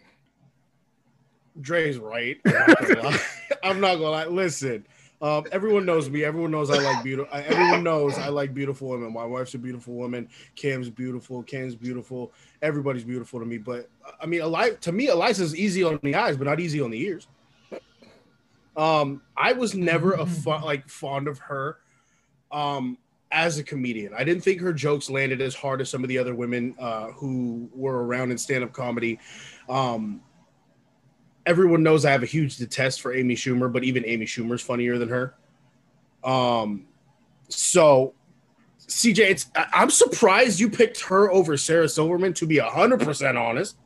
Dre's 1.59 1.97
right. 1.97 2.37
I'm 2.45 2.53
not 2.67 2.79
gonna 2.87 3.01
lie. 3.01 3.19
I'm 3.63 3.79
not 3.79 3.95
gonna 3.95 4.09
lie. 4.11 4.25
Listen, 4.25 4.85
um, 5.21 5.45
everyone 5.51 5.85
knows 5.85 6.07
me. 6.09 6.23
Everyone 6.23 6.51
knows 6.51 6.69
I 6.69 6.77
like 6.83 7.03
beautiful. 7.03 7.33
Everyone 7.35 7.81
knows 7.83 8.17
I 8.19 8.27
like 8.27 8.53
beautiful 8.53 8.89
women. 8.89 9.11
My 9.13 9.25
wife's 9.25 9.53
a 9.55 9.57
beautiful 9.57 9.95
woman. 9.95 10.27
Cam's 10.55 10.89
beautiful. 10.89 11.41
Ken's 11.43 11.75
beautiful. 11.75 12.31
Everybody's 12.61 13.03
beautiful 13.05 13.39
to 13.39 13.45
me. 13.45 13.57
But 13.57 13.89
I 14.21 14.25
mean, 14.27 14.41
Eli- 14.41 14.71
to 14.81 14.91
me, 14.91 15.07
Iliza's 15.07 15.55
easy 15.55 15.83
on 15.83 15.99
the 16.03 16.13
eyes, 16.13 16.37
but 16.37 16.43
not 16.45 16.59
easy 16.59 16.81
on 16.81 16.91
the 16.91 17.01
ears. 17.01 17.27
Um, 18.77 19.21
I 19.37 19.53
was 19.53 19.73
never 19.75 20.13
a 20.13 20.25
fun, 20.25 20.61
like 20.63 20.87
fond 20.89 21.27
of 21.27 21.39
her. 21.39 21.77
Um, 22.51 22.97
as 23.31 23.57
a 23.57 23.63
comedian, 23.63 24.13
I 24.13 24.23
didn't 24.23 24.43
think 24.43 24.61
her 24.61 24.71
jokes 24.71 25.09
landed 25.09 25.41
as 25.41 25.55
hard 25.55 25.81
as 25.81 25.89
some 25.89 26.03
of 26.03 26.07
the 26.09 26.17
other 26.17 26.33
women 26.35 26.75
uh, 26.79 27.07
who 27.07 27.69
were 27.73 28.05
around 28.05 28.31
in 28.31 28.37
stand-up 28.37 28.71
comedy. 28.71 29.19
Um, 29.67 30.21
everyone 31.45 31.83
knows 31.83 32.05
I 32.05 32.11
have 32.11 32.23
a 32.23 32.27
huge 32.27 32.57
detest 32.57 33.01
for 33.01 33.13
Amy 33.13 33.35
Schumer, 33.35 33.71
but 33.71 33.83
even 33.83 34.05
Amy 34.05 34.25
Schumer's 34.25 34.61
funnier 34.61 34.97
than 34.97 35.09
her. 35.09 35.35
Um, 36.23 36.85
so 37.49 38.13
CJ, 38.87 39.19
it's 39.19 39.45
I- 39.55 39.67
I'm 39.73 39.89
surprised 39.89 40.59
you 40.59 40.69
picked 40.69 41.01
her 41.01 41.29
over 41.31 41.57
Sarah 41.57 41.89
Silverman. 41.89 42.33
To 42.35 42.47
be 42.47 42.57
hundred 42.57 43.01
percent 43.01 43.37
honest, 43.37 43.77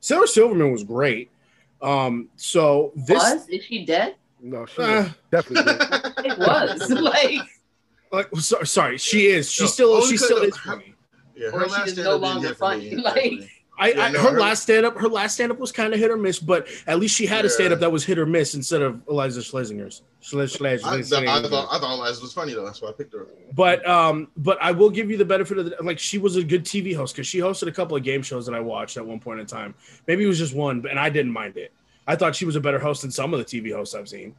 Sarah 0.00 0.26
Silverman 0.28 0.72
was 0.72 0.84
great. 0.84 1.30
Um, 1.84 2.28
so 2.36 2.92
this 2.96 3.18
was 3.22 3.48
is 3.48 3.64
she 3.64 3.84
dead? 3.84 4.16
No, 4.40 4.64
she 4.66 4.80
Uh, 4.82 5.08
definitely. 5.30 5.72
did. 5.72 6.12
It 6.32 6.38
was 6.38 6.90
like, 7.12 7.40
like 8.10 8.28
so, 8.40 8.62
sorry, 8.64 8.96
she 8.98 9.26
is. 9.26 9.50
She 9.50 9.64
No, 9.64 9.68
still 9.68 9.92
only 9.92 10.08
she 10.08 10.16
still 10.16 10.40
because 10.40 10.48
is 10.48 10.56
of- 10.56 10.62
funny. 10.80 10.94
yeah, 11.36 11.48
Or 11.52 11.60
her 11.60 11.66
she 11.68 11.72
last 11.72 11.88
is 11.88 11.98
no 11.98 12.16
longer 12.16 12.48
hit 12.48 12.56
for 12.56 12.76
me. 12.76 12.90
funny, 12.90 12.96
like- 13.02 13.16
actually. 13.16 13.50
I, 13.76 13.90
Yeah, 13.90 14.00
I 14.04 14.10
no, 14.10 14.20
her, 14.20 14.30
her- 14.32 14.40
last 14.40 14.62
stand 14.62 14.86
up, 14.86 14.96
her 14.98 15.08
last 15.08 15.34
stand 15.34 15.50
up 15.50 15.58
was 15.58 15.72
kind 15.72 15.92
of 15.92 15.98
hit 15.98 16.10
or 16.10 16.16
miss, 16.16 16.38
but 16.38 16.68
at 16.86 16.98
least 17.00 17.16
she 17.16 17.26
had 17.26 17.44
a 17.44 17.48
Yeah. 17.48 17.54
stand 17.54 17.72
up 17.72 17.80
that 17.80 17.90
was 17.90 18.04
hit 18.04 18.18
or 18.18 18.26
miss 18.26 18.54
instead 18.54 18.82
of 18.82 19.04
Iliza 19.06 19.40
Shlesinger's. 19.40 20.02
Schle- 20.22 20.44
Schle- 20.44 20.84
I, 20.84 20.94
I, 20.94 20.98
Shlesinger. 21.00 21.50
thought 21.50 21.68
I 21.70 21.78
thought 21.80 21.98
Liza 21.98 22.22
was 22.22 22.32
funny 22.32 22.54
though. 22.54 22.64
That's 22.64 22.80
why 22.80 22.90
I 22.90 22.92
picked 22.92 23.12
her. 23.12 23.26
But 23.54 23.86
um, 23.86 24.28
but 24.36 24.58
I 24.62 24.70
will 24.70 24.90
give 24.90 25.10
you 25.10 25.16
the 25.16 25.24
benefit 25.24 25.58
of 25.58 25.64
the 25.66 25.76
like 25.82 25.98
she 25.98 26.18
was 26.18 26.36
a 26.36 26.44
good 26.44 26.64
TV 26.64 26.94
host 26.94 27.14
because 27.14 27.26
she 27.26 27.38
hosted 27.38 27.66
a 27.68 27.72
couple 27.72 27.96
of 27.96 28.02
game 28.04 28.22
shows 28.22 28.46
that 28.46 28.54
I 28.54 28.60
watched 28.60 28.96
at 28.96 29.04
one 29.04 29.18
point 29.20 29.40
in 29.40 29.46
time. 29.46 29.74
Maybe 30.06 30.24
it 30.24 30.28
was 30.28 30.38
just 30.38 30.54
one, 30.54 30.80
but 30.80 30.90
and 30.92 31.00
I 31.00 31.10
didn't 31.10 31.32
mind 31.32 31.56
it. 31.56 31.72
I 32.06 32.16
thought 32.16 32.36
she 32.36 32.44
was 32.44 32.54
a 32.56 32.60
better 32.60 32.78
host 32.78 33.02
than 33.02 33.10
some 33.10 33.34
of 33.34 33.38
the 33.40 33.44
TV 33.44 33.72
hosts 33.74 33.94
I've 33.94 34.08
seen. 34.08 34.34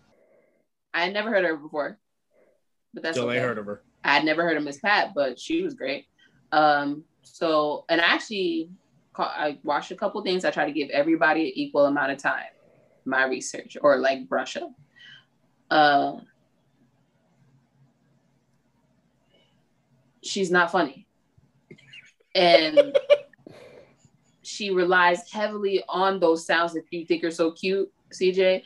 I 0.94 1.04
had 1.04 1.14
never 1.14 1.30
heard 1.30 1.44
of 1.44 1.52
her 1.52 1.58
before, 1.58 2.00
but 2.94 3.04
that's 3.04 3.18
Till 3.18 3.28
okay. 3.30 3.38
I 3.38 3.42
heard 3.42 3.58
of 3.58 3.66
her. 3.66 3.82
I 4.04 4.14
had 4.16 4.24
never 4.24 4.44
heard 4.44 4.56
of 4.56 4.64
Miss 4.64 4.80
Pat, 4.80 5.12
but 5.14 5.38
she 5.40 5.62
was 5.62 5.74
great. 5.74 6.06
Um, 6.52 7.04
so 7.24 7.86
and 7.90 8.00
actually 8.00 8.70
ca- 8.70 8.72
I 9.18 9.60
watched 9.64 9.92
a 9.92 9.96
couple 9.96 10.22
things. 10.22 10.46
I 10.46 10.52
try 10.52 10.66
to 10.66 10.72
give 10.72 10.90
everybody 10.90 11.46
an 11.46 11.52
equal 11.56 11.86
amount 11.86 12.12
of 12.12 12.18
time. 12.18 12.46
My 13.06 13.26
research 13.26 13.78
or 13.82 13.98
like 13.98 14.28
brush 14.28 14.58
up. 14.58 14.72
Uh, 15.70 16.20
she's 20.24 20.52
not 20.52 20.72
funny, 20.72 21.08
and 22.34 22.98
she 24.42 24.72
relies 24.72 25.32
heavily 25.32 25.84
on 25.88 26.20
those 26.20 26.46
sounds 26.46 26.74
that 26.74 26.86
you 26.92 27.06
think 27.06 27.24
are 27.24 27.32
so 27.32 27.52
cute, 27.52 27.92
CJ, 28.12 28.64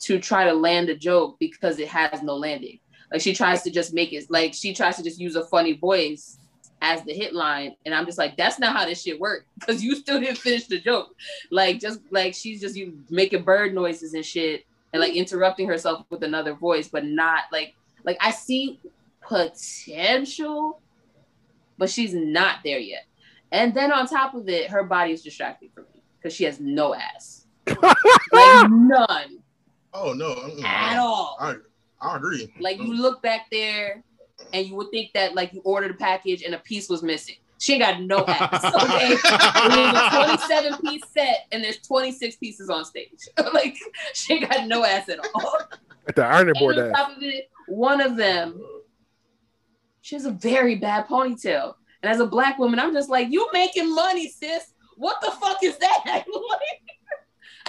to 0.00 0.18
try 0.18 0.44
to 0.44 0.52
land 0.52 0.88
a 0.88 0.96
joke 0.96 1.36
because 1.38 1.78
it 1.78 1.88
has 1.88 2.22
no 2.22 2.34
landing. 2.34 2.80
Like 3.12 3.20
she 3.20 3.34
tries 3.34 3.62
to 3.62 3.70
just 3.70 3.92
make 3.92 4.12
it 4.12 4.26
like 4.30 4.54
she 4.54 4.72
tries 4.74 4.96
to 4.96 5.02
just 5.02 5.20
use 5.20 5.36
a 5.36 5.44
funny 5.44 5.74
voice 5.74 6.38
as 6.80 7.02
the 7.04 7.12
hit 7.12 7.34
line. 7.34 7.76
And 7.84 7.94
I'm 7.94 8.06
just 8.06 8.18
like, 8.18 8.36
that's 8.36 8.58
not 8.58 8.74
how 8.74 8.84
this 8.84 9.02
shit 9.02 9.20
worked. 9.20 9.46
Because 9.58 9.82
you 9.84 9.94
still 9.94 10.20
didn't 10.20 10.38
finish 10.38 10.66
the 10.66 10.78
joke. 10.78 11.14
Like 11.50 11.80
just 11.80 12.00
like 12.10 12.34
she's 12.34 12.60
just 12.60 12.76
you 12.76 12.98
making 13.08 13.42
bird 13.42 13.74
noises 13.74 14.14
and 14.14 14.24
shit 14.24 14.66
and 14.92 15.00
like 15.00 15.14
interrupting 15.14 15.68
herself 15.68 16.04
with 16.10 16.22
another 16.22 16.54
voice, 16.54 16.88
but 16.88 17.04
not 17.04 17.44
like 17.52 17.74
like 18.04 18.18
I 18.20 18.30
see 18.30 18.80
potential, 19.20 20.80
but 21.78 21.90
she's 21.90 22.14
not 22.14 22.58
there 22.64 22.78
yet. 22.78 23.04
And 23.52 23.74
then 23.74 23.92
on 23.92 24.06
top 24.06 24.34
of 24.34 24.48
it, 24.48 24.70
her 24.70 24.84
body 24.84 25.12
is 25.12 25.22
distracting 25.22 25.70
for 25.74 25.80
me 25.82 26.02
because 26.18 26.34
she 26.34 26.44
has 26.44 26.60
no 26.60 26.94
ass. 26.94 27.46
like 27.66 28.70
none 28.70 29.40
Oh 29.92 30.12
no, 30.12 30.34
mm, 30.34 30.62
at 30.62 30.98
all. 30.98 31.36
I 31.40 31.56
I 32.00 32.16
agree. 32.16 32.52
Like 32.60 32.78
you 32.78 32.94
look 32.94 33.22
back 33.22 33.46
there 33.50 34.02
and 34.52 34.66
you 34.66 34.74
would 34.76 34.90
think 34.90 35.12
that 35.14 35.34
like 35.34 35.52
you 35.52 35.60
ordered 35.64 35.92
a 35.92 35.94
package 35.94 36.42
and 36.42 36.54
a 36.54 36.58
piece 36.58 36.88
was 36.88 37.02
missing. 37.02 37.36
She 37.58 37.74
ain't 37.74 37.82
got 37.82 38.00
no 38.00 38.24
ass. 38.28 38.64
Okay. 38.64 39.12
it 39.12 39.20
was 39.22 40.38
a 40.40 40.46
27 40.48 40.78
piece 40.78 41.02
set 41.10 41.46
and 41.52 41.62
there's 41.62 41.78
26 41.78 42.36
pieces 42.36 42.70
on 42.70 42.84
stage. 42.84 43.28
like 43.52 43.76
she 44.14 44.34
ain't 44.34 44.50
got 44.50 44.66
no 44.66 44.84
ass 44.84 45.08
at 45.08 45.18
all. 45.34 45.58
At 46.08 46.16
the 46.16 46.24
ironing 46.24 46.54
board, 46.58 46.78
and 46.78 46.88
on 46.88 46.92
top 46.94 47.16
of 47.16 47.22
it, 47.22 47.50
one 47.68 48.00
of 48.00 48.16
them, 48.16 48.60
she 50.00 50.16
has 50.16 50.24
a 50.24 50.32
very 50.32 50.76
bad 50.76 51.06
ponytail. 51.06 51.74
And 52.02 52.10
as 52.10 52.20
a 52.20 52.26
black 52.26 52.58
woman, 52.58 52.80
I'm 52.80 52.94
just 52.94 53.10
like, 53.10 53.30
you 53.30 53.48
making 53.52 53.94
money, 53.94 54.28
sis. 54.28 54.72
What 54.96 55.20
the 55.20 55.30
fuck 55.30 55.62
is 55.62 55.76
that? 55.78 56.04
like, 56.06 56.26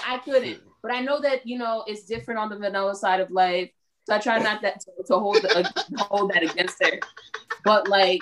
I 0.05 0.17
couldn't. 0.19 0.62
But 0.81 0.93
I 0.93 1.01
know 1.01 1.21
that, 1.21 1.45
you 1.45 1.57
know, 1.57 1.84
it's 1.86 2.03
different 2.03 2.39
on 2.39 2.49
the 2.49 2.57
vanilla 2.57 2.95
side 2.95 3.19
of 3.19 3.29
life. 3.31 3.69
So 4.08 4.16
I 4.16 4.20
try 4.20 4.40
not 4.40 4.62
that 4.62 4.82
to, 4.82 4.92
to 5.08 5.20
hold 5.20 5.46
uh, 5.46 5.64
hold 6.00 6.32
that 6.34 6.44
against 6.44 6.84
her. 6.84 7.00
But 7.64 7.88
like 7.88 8.22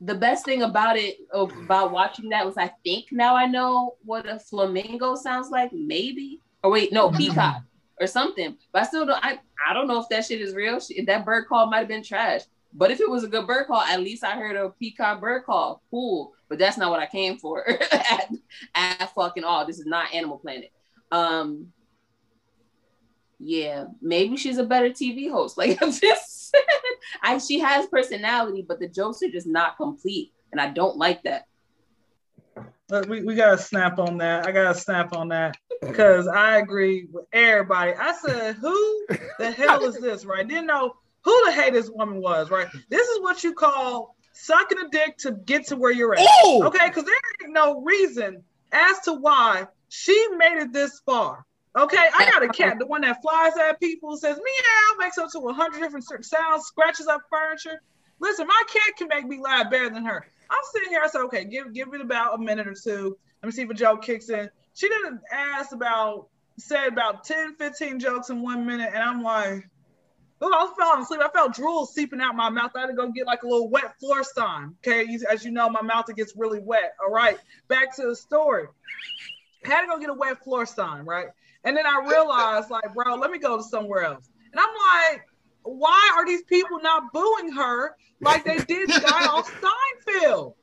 the 0.00 0.14
best 0.14 0.44
thing 0.44 0.62
about 0.62 0.96
it 0.96 1.18
about 1.32 1.92
watching 1.92 2.30
that 2.30 2.44
was 2.44 2.56
I 2.56 2.72
think 2.84 3.06
now 3.12 3.36
I 3.36 3.46
know 3.46 3.94
what 4.04 4.28
a 4.28 4.38
flamingo 4.38 5.14
sounds 5.14 5.50
like, 5.50 5.72
maybe. 5.72 6.40
Or 6.64 6.70
wait, 6.70 6.92
no, 6.92 7.10
peacock 7.10 7.62
or 8.00 8.06
something. 8.06 8.56
But 8.72 8.82
I 8.82 8.86
still 8.86 9.06
don't 9.06 9.24
I, 9.24 9.38
I 9.68 9.74
don't 9.74 9.86
know 9.86 10.00
if 10.00 10.08
that 10.08 10.24
shit 10.24 10.40
is 10.40 10.54
real. 10.54 10.80
Shit, 10.80 11.06
That 11.06 11.24
bird 11.24 11.46
call 11.46 11.70
might 11.70 11.80
have 11.80 11.88
been 11.88 12.02
trash. 12.02 12.42
But 12.74 12.90
if 12.90 13.00
it 13.00 13.10
was 13.10 13.22
a 13.22 13.28
good 13.28 13.46
bird 13.46 13.66
call, 13.66 13.82
at 13.82 14.00
least 14.00 14.24
I 14.24 14.32
heard 14.32 14.56
a 14.56 14.70
peacock 14.70 15.20
bird 15.20 15.44
call. 15.44 15.82
Cool. 15.90 16.32
But 16.48 16.58
that's 16.58 16.78
not 16.78 16.90
what 16.90 17.00
I 17.00 17.06
came 17.06 17.36
for 17.36 17.68
at, 17.92 18.30
at 18.74 19.14
fucking 19.14 19.44
all. 19.44 19.66
This 19.66 19.78
is 19.78 19.86
not 19.86 20.12
Animal 20.14 20.38
Planet. 20.38 20.72
Um 21.12 21.72
yeah, 23.42 23.86
maybe 24.00 24.36
she's 24.36 24.58
a 24.58 24.64
better 24.64 24.90
TV 24.90 25.30
host. 25.30 25.58
Like 25.62 25.82
I'm 25.82 25.92
just 25.92 26.54
I 27.22 27.38
she 27.38 27.58
has 27.58 27.86
personality, 27.86 28.64
but 28.66 28.78
the 28.78 28.88
jokes 28.88 29.22
are 29.22 29.30
just 29.30 29.46
not 29.46 29.76
complete. 29.76 30.32
and 30.52 30.60
I 30.60 30.68
don't 30.68 30.96
like 30.96 31.22
that. 31.24 31.46
But 32.88 33.08
we, 33.08 33.22
we 33.22 33.34
gotta 33.34 33.58
snap 33.58 33.98
on 33.98 34.18
that. 34.18 34.46
I 34.46 34.52
gotta 34.52 34.78
snap 34.78 35.14
on 35.14 35.28
that 35.28 35.56
because 35.80 36.28
I 36.28 36.58
agree 36.58 37.08
with 37.10 37.24
everybody. 37.32 37.92
I 37.94 38.12
said, 38.12 38.56
who 38.56 39.06
the 39.38 39.50
hell 39.50 39.82
is 39.84 39.98
this? 39.98 40.24
Right? 40.24 40.46
Didn't 40.46 40.66
know 40.66 40.94
who 41.24 41.44
the 41.46 41.52
hell 41.52 41.70
this 41.70 41.90
woman 41.90 42.20
was. 42.20 42.50
Right? 42.50 42.68
This 42.90 43.08
is 43.08 43.20
what 43.22 43.42
you 43.42 43.54
call 43.54 44.16
sucking 44.34 44.78
a 44.78 44.88
dick 44.88 45.16
to 45.18 45.32
get 45.32 45.66
to 45.68 45.76
where 45.76 45.92
you're 45.92 46.14
at. 46.14 46.26
Ooh! 46.46 46.64
Okay, 46.64 46.88
because 46.88 47.04
there 47.04 47.14
ain't 47.42 47.52
no 47.52 47.80
reason 47.80 48.42
as 48.72 48.98
to 49.00 49.14
why 49.14 49.66
she 49.88 50.28
made 50.36 50.58
it 50.58 50.72
this 50.72 51.00
far. 51.04 51.46
Okay, 51.76 51.96
I 51.96 52.30
got 52.30 52.42
a 52.42 52.48
cat, 52.48 52.78
the 52.78 52.86
one 52.86 53.00
that 53.00 53.22
flies 53.22 53.56
at 53.56 53.80
people, 53.80 54.16
says 54.16 54.36
meow, 54.36 54.98
makes 54.98 55.16
up 55.16 55.30
to 55.32 55.40
100 55.40 55.80
different 55.80 56.04
sounds, 56.04 56.66
scratches 56.66 57.06
up 57.06 57.22
furniture. 57.30 57.80
Listen, 58.20 58.46
my 58.46 58.62
cat 58.70 58.96
can 58.98 59.08
make 59.08 59.26
me 59.26 59.40
laugh 59.40 59.70
better 59.70 59.88
than 59.88 60.04
her. 60.04 60.26
I'm 60.50 60.60
sitting 60.72 60.90
here, 60.90 61.00
I 61.02 61.08
said, 61.08 61.22
okay, 61.22 61.44
give 61.44 61.72
give 61.72 61.94
it 61.94 62.02
about 62.02 62.34
a 62.34 62.38
minute 62.38 62.68
or 62.68 62.74
two. 62.74 63.16
Let 63.42 63.46
me 63.46 63.52
see 63.52 63.62
if 63.62 63.70
a 63.70 63.74
joke 63.74 64.02
kicks 64.02 64.28
in. 64.28 64.50
She 64.74 64.88
didn't 64.88 65.20
ask 65.32 65.72
about, 65.72 66.28
said 66.58 66.88
about 66.88 67.24
10, 67.24 67.56
15 67.56 67.98
jokes 67.98 68.28
in 68.28 68.42
one 68.42 68.66
minute, 68.66 68.90
and 68.92 69.02
I'm 69.02 69.22
like, 69.22 69.66
oh, 70.42 70.52
I 70.52 70.64
was 70.64 70.74
falling 70.78 71.02
asleep. 71.02 71.20
I 71.24 71.28
felt 71.30 71.54
drool 71.54 71.86
seeping 71.86 72.20
out 72.20 72.36
my 72.36 72.50
mouth. 72.50 72.72
I 72.76 72.80
had 72.80 72.86
to 72.88 72.92
go 72.92 73.10
get 73.10 73.26
like 73.26 73.44
a 73.44 73.48
little 73.48 73.70
wet 73.70 73.98
floor 73.98 74.22
sign. 74.22 74.74
Okay, 74.86 75.06
as 75.30 75.42
you 75.42 75.50
know, 75.50 75.70
my 75.70 75.82
mouth 75.82 76.08
it 76.10 76.16
gets 76.16 76.34
really 76.36 76.60
wet. 76.60 76.94
All 77.02 77.10
right, 77.10 77.38
back 77.68 77.96
to 77.96 78.02
the 78.08 78.16
story. 78.16 78.66
Had 79.64 79.82
to 79.82 79.86
go 79.86 79.98
get 79.98 80.10
a 80.10 80.14
wet 80.14 80.44
floor 80.44 80.66
sign, 80.66 81.04
right? 81.06 81.28
And 81.64 81.76
then 81.76 81.86
I 81.86 82.04
realized, 82.08 82.70
like, 82.70 82.92
bro, 82.94 83.14
let 83.16 83.30
me 83.30 83.38
go 83.38 83.56
to 83.56 83.62
somewhere 83.62 84.04
else. 84.04 84.28
And 84.52 84.60
I'm 84.60 85.12
like, 85.12 85.22
why 85.62 86.12
are 86.16 86.26
these 86.26 86.42
people 86.42 86.80
not 86.82 87.12
booing 87.12 87.52
her 87.52 87.96
like 88.20 88.44
they 88.44 88.58
did 88.58 88.88
the 88.88 89.00
guy 89.00 89.26
off 89.26 89.50
Seinfeld? 89.60 90.54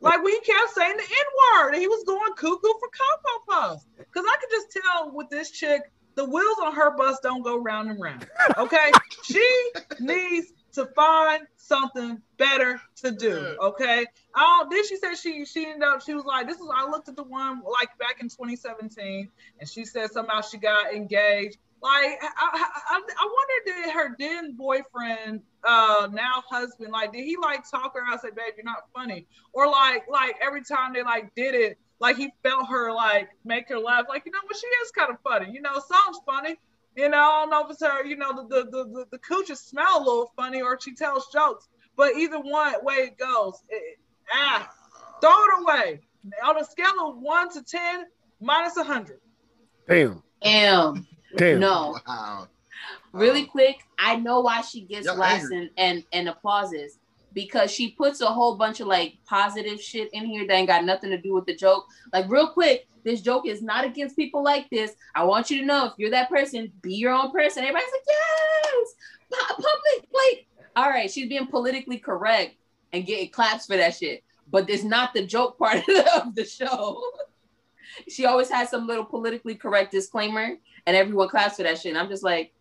Like 0.00 0.22
we 0.22 0.38
kept 0.40 0.74
saying 0.74 0.96
the 0.96 1.02
N 1.02 1.62
word, 1.62 1.72
and 1.72 1.80
he 1.80 1.88
was 1.88 2.04
going 2.04 2.32
cuckoo 2.34 2.56
for 2.60 2.88
Cocoa 2.88 3.44
Puffs. 3.48 3.86
Because 3.96 4.24
I 4.28 4.36
could 4.40 4.50
just 4.50 4.70
tell 4.70 5.10
with 5.12 5.28
this 5.28 5.50
chick, 5.50 5.82
the 6.14 6.24
wheels 6.24 6.58
on 6.62 6.74
her 6.74 6.96
bus 6.96 7.18
don't 7.22 7.42
go 7.42 7.58
round 7.58 7.90
and 7.90 8.00
round. 8.00 8.26
Okay, 8.56 8.90
she 9.24 9.70
needs 10.00 10.52
to 10.78 10.86
find 10.94 11.46
something 11.56 12.22
better 12.36 12.80
to 12.96 13.10
do. 13.10 13.56
Okay. 13.60 14.06
Oh, 14.36 14.66
then 14.70 14.86
she 14.86 14.96
said 14.96 15.16
she 15.16 15.44
she 15.44 15.66
ended 15.66 15.82
up 15.82 16.02
she 16.02 16.14
was 16.14 16.24
like 16.24 16.46
this 16.46 16.58
is 16.58 16.68
I 16.72 16.88
looked 16.88 17.08
at 17.08 17.16
the 17.16 17.24
one 17.24 17.62
like 17.80 17.96
back 17.98 18.20
in 18.20 18.28
2017 18.28 19.28
and 19.58 19.68
she 19.68 19.84
said 19.84 20.10
somehow 20.10 20.40
she 20.40 20.58
got 20.58 20.94
engaged. 20.94 21.58
Like 21.80 22.18
I, 22.20 22.28
I, 22.36 23.00
I, 23.20 23.24
wonder 23.24 23.82
did 23.82 23.92
her 23.92 24.16
then 24.18 24.56
boyfriend 24.56 25.42
uh 25.62 26.08
now 26.12 26.42
husband 26.48 26.90
like 26.90 27.12
did 27.12 27.24
he 27.24 27.36
like 27.36 27.68
talk 27.70 27.94
her 27.94 28.02
out 28.04 28.20
say 28.20 28.30
babe 28.30 28.54
you're 28.56 28.64
not 28.64 28.88
funny 28.92 29.26
or 29.52 29.68
like 29.68 30.02
like 30.10 30.34
every 30.42 30.64
time 30.64 30.92
they 30.92 31.04
like 31.04 31.32
did 31.36 31.54
it 31.54 31.78
like 32.00 32.16
he 32.16 32.30
felt 32.42 32.68
her 32.68 32.92
like 32.92 33.28
make 33.44 33.68
her 33.68 33.78
laugh 33.78 34.06
like 34.08 34.24
you 34.26 34.32
know 34.32 34.40
what 34.44 34.56
she 34.56 34.66
is 34.66 34.90
kind 34.90 35.10
of 35.10 35.18
funny 35.22 35.52
you 35.52 35.60
know 35.60 35.74
song's 35.74 36.18
funny 36.26 36.56
you 36.98 37.08
know, 37.08 37.16
I 37.16 37.40
don't 37.42 37.50
know 37.50 37.64
if 37.64 37.70
it's 37.70 37.82
her, 37.82 38.04
you 38.04 38.16
know, 38.16 38.32
the 38.32 38.42
the 38.42 38.64
the, 38.64 38.84
the, 38.84 39.06
the 39.12 39.18
cooches 39.18 39.60
smell 39.60 39.98
a 39.98 40.00
little 40.00 40.32
funny 40.34 40.60
or 40.60 40.80
she 40.80 40.94
tells 40.94 41.28
jokes, 41.32 41.68
but 41.96 42.16
either 42.16 42.40
one 42.40 42.74
way 42.82 42.94
it 42.94 43.16
goes, 43.16 43.62
it, 43.68 44.00
ah, 44.34 44.68
throw 45.20 45.30
it 45.30 45.62
away. 45.62 46.00
On 46.44 46.58
a 46.60 46.64
scale 46.64 46.92
of 47.06 47.18
one 47.18 47.50
to 47.52 47.62
ten, 47.62 48.06
minus 48.40 48.76
a 48.76 48.82
hundred. 48.82 49.20
Damn. 49.88 50.24
Damn. 50.42 51.06
Damn. 51.36 51.60
No. 51.60 51.96
Wow. 52.06 52.48
Really 53.12 53.44
quick, 53.46 53.76
I 53.98 54.16
know 54.16 54.40
why 54.40 54.60
she 54.62 54.80
gets 54.80 55.06
Y'all 55.06 55.16
laughs 55.16 55.44
angry. 55.44 55.58
and, 55.58 55.70
and, 55.76 56.04
and 56.12 56.28
applauses 56.28 56.98
because 57.38 57.70
she 57.70 57.92
puts 57.92 58.20
a 58.20 58.26
whole 58.26 58.56
bunch 58.56 58.80
of 58.80 58.88
like 58.88 59.16
positive 59.24 59.80
shit 59.80 60.12
in 60.12 60.26
here 60.26 60.44
that 60.44 60.52
ain't 60.52 60.66
got 60.66 60.84
nothing 60.84 61.08
to 61.08 61.16
do 61.16 61.32
with 61.32 61.46
the 61.46 61.54
joke. 61.54 61.86
Like, 62.12 62.28
real 62.28 62.48
quick, 62.48 62.88
this 63.04 63.20
joke 63.20 63.46
is 63.46 63.62
not 63.62 63.84
against 63.84 64.16
people 64.16 64.42
like 64.42 64.68
this. 64.70 64.96
I 65.14 65.22
want 65.22 65.48
you 65.48 65.60
to 65.60 65.64
know 65.64 65.86
if 65.86 65.92
you're 65.98 66.10
that 66.10 66.28
person, 66.30 66.72
be 66.82 66.96
your 66.96 67.12
own 67.12 67.30
person. 67.30 67.62
Everybody's 67.62 67.92
like, 67.92 68.02
yes, 68.08 68.94
pu- 69.30 69.54
public. 69.54 70.08
Like, 70.12 70.46
all 70.74 70.90
right, 70.90 71.08
she's 71.08 71.28
being 71.28 71.46
politically 71.46 71.98
correct 71.98 72.56
and 72.92 73.06
getting 73.06 73.30
claps 73.30 73.66
for 73.66 73.76
that 73.76 73.94
shit. 73.94 74.24
But 74.50 74.68
it's 74.68 74.82
not 74.82 75.14
the 75.14 75.24
joke 75.24 75.60
part 75.60 75.76
of 76.16 76.34
the 76.34 76.44
show. 76.44 77.00
she 78.08 78.26
always 78.26 78.50
has 78.50 78.68
some 78.68 78.88
little 78.88 79.04
politically 79.04 79.54
correct 79.54 79.92
disclaimer, 79.92 80.56
and 80.86 80.96
everyone 80.96 81.28
claps 81.28 81.58
for 81.58 81.62
that 81.62 81.78
shit. 81.78 81.90
And 81.90 81.98
I'm 81.98 82.08
just 82.08 82.24
like, 82.24 82.52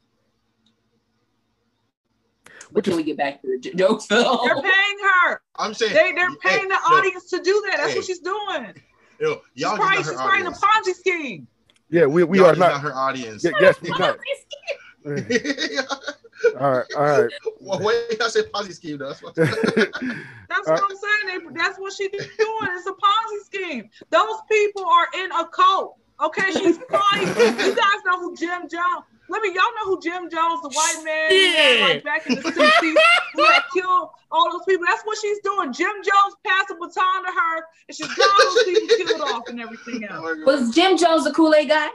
but 2.71 2.84
can 2.84 2.95
we 2.95 3.03
get 3.03 3.17
back 3.17 3.41
to 3.41 3.47
the 3.47 3.60
j- 3.60 3.73
jokes, 3.73 4.06
Phil? 4.06 4.41
They're 4.45 4.62
paying 4.62 4.97
her. 5.23 5.41
I'm 5.58 5.73
saying 5.73 5.93
They 5.93 6.12
they're 6.13 6.30
hey, 6.30 6.36
paying 6.43 6.67
the 6.67 6.80
yo, 6.89 6.97
audience 6.97 7.30
to 7.30 7.41
do 7.41 7.63
that. 7.69 7.77
That's 7.77 7.91
Hey. 7.91 7.97
what 7.97 8.06
she's 8.06 8.19
doing. 8.19 8.73
Yo, 9.19 9.41
y'all 9.56 9.75
probably, 9.77 9.97
she's 9.97 10.08
not 10.13 10.15
probably 10.17 10.41
in 10.41 10.47
a. 10.47 10.51
Ponzi 10.51 10.93
scheme. 10.95 11.47
Yeah, 11.89 12.06
we, 12.06 12.23
we 12.23 12.38
Y'all 12.39 12.47
are 12.47 12.56
just 12.56 12.60
not. 12.60 12.82
her 12.82 12.93
audience. 12.93 13.43
Yeah, 13.43 13.51
yes, 13.60 13.82
we 13.82 13.89
not. 13.91 14.17
all 16.60 16.71
right, 16.71 16.86
all 16.95 17.03
right. 17.03 17.30
well, 17.60 17.80
wait, 17.80 18.21
I 18.21 18.27
said 18.27 18.51
Ponzi 18.51 18.73
scheme 18.73 18.97
though. 18.97 19.08
That's 19.08 19.23
what 19.23 19.36
That's 19.36 19.56
what 20.67 20.82
I'm 20.84 20.97
saying. 20.97 21.25
They, 21.27 21.53
that's 21.56 21.80
what 21.80 21.93
she's 21.93 22.12
doing. 22.12 22.27
It's 22.73 22.88
a 22.88 22.91
Ponzi 22.91 23.45
scheme. 23.45 23.89
Those 24.10 24.38
people 24.51 24.86
are 24.86 25.08
in 25.17 25.32
a 25.32 25.47
cult. 25.47 25.97
Okay, 26.21 26.51
she's 26.51 26.77
funny. 26.89 27.21
you 27.25 27.75
guys 27.75 28.03
know 28.06 28.19
who 28.19 28.36
Jim 28.36 28.62
Jones. 28.69 29.06
Let 29.29 29.41
me, 29.41 29.49
y'all 29.49 29.63
know 29.75 29.85
who 29.95 30.01
Jim 30.01 30.29
Jones, 30.29 30.61
the 30.61 30.69
white 30.69 31.01
man, 31.03 31.29
who 31.31 31.57
had, 31.57 31.81
like 31.95 32.03
back 32.03 32.27
in 32.27 32.35
the 32.35 32.41
60s, 32.41 32.95
who 33.33 33.43
had 33.45 33.61
killed 33.73 34.09
all 34.31 34.51
those 34.51 34.61
people. 34.67 34.85
That's 34.87 35.03
what 35.03 35.17
she's 35.21 35.39
doing. 35.39 35.73
Jim 35.73 35.91
Jones 36.03 36.35
passed 36.45 36.69
a 36.71 36.75
baton 36.75 37.25
to 37.25 37.31
her, 37.31 37.55
and 37.87 37.95
she's 37.97 38.13
got 38.13 38.29
those 38.39 38.63
people 38.63 38.87
killed 38.97 39.21
off 39.21 39.43
and 39.49 39.59
everything 39.61 40.03
else. 40.09 40.37
Was 40.45 40.73
Jim 40.73 40.97
Jones 40.97 41.25
the 41.25 41.31
Kool 41.33 41.53
Aid 41.55 41.69
guy? 41.69 41.89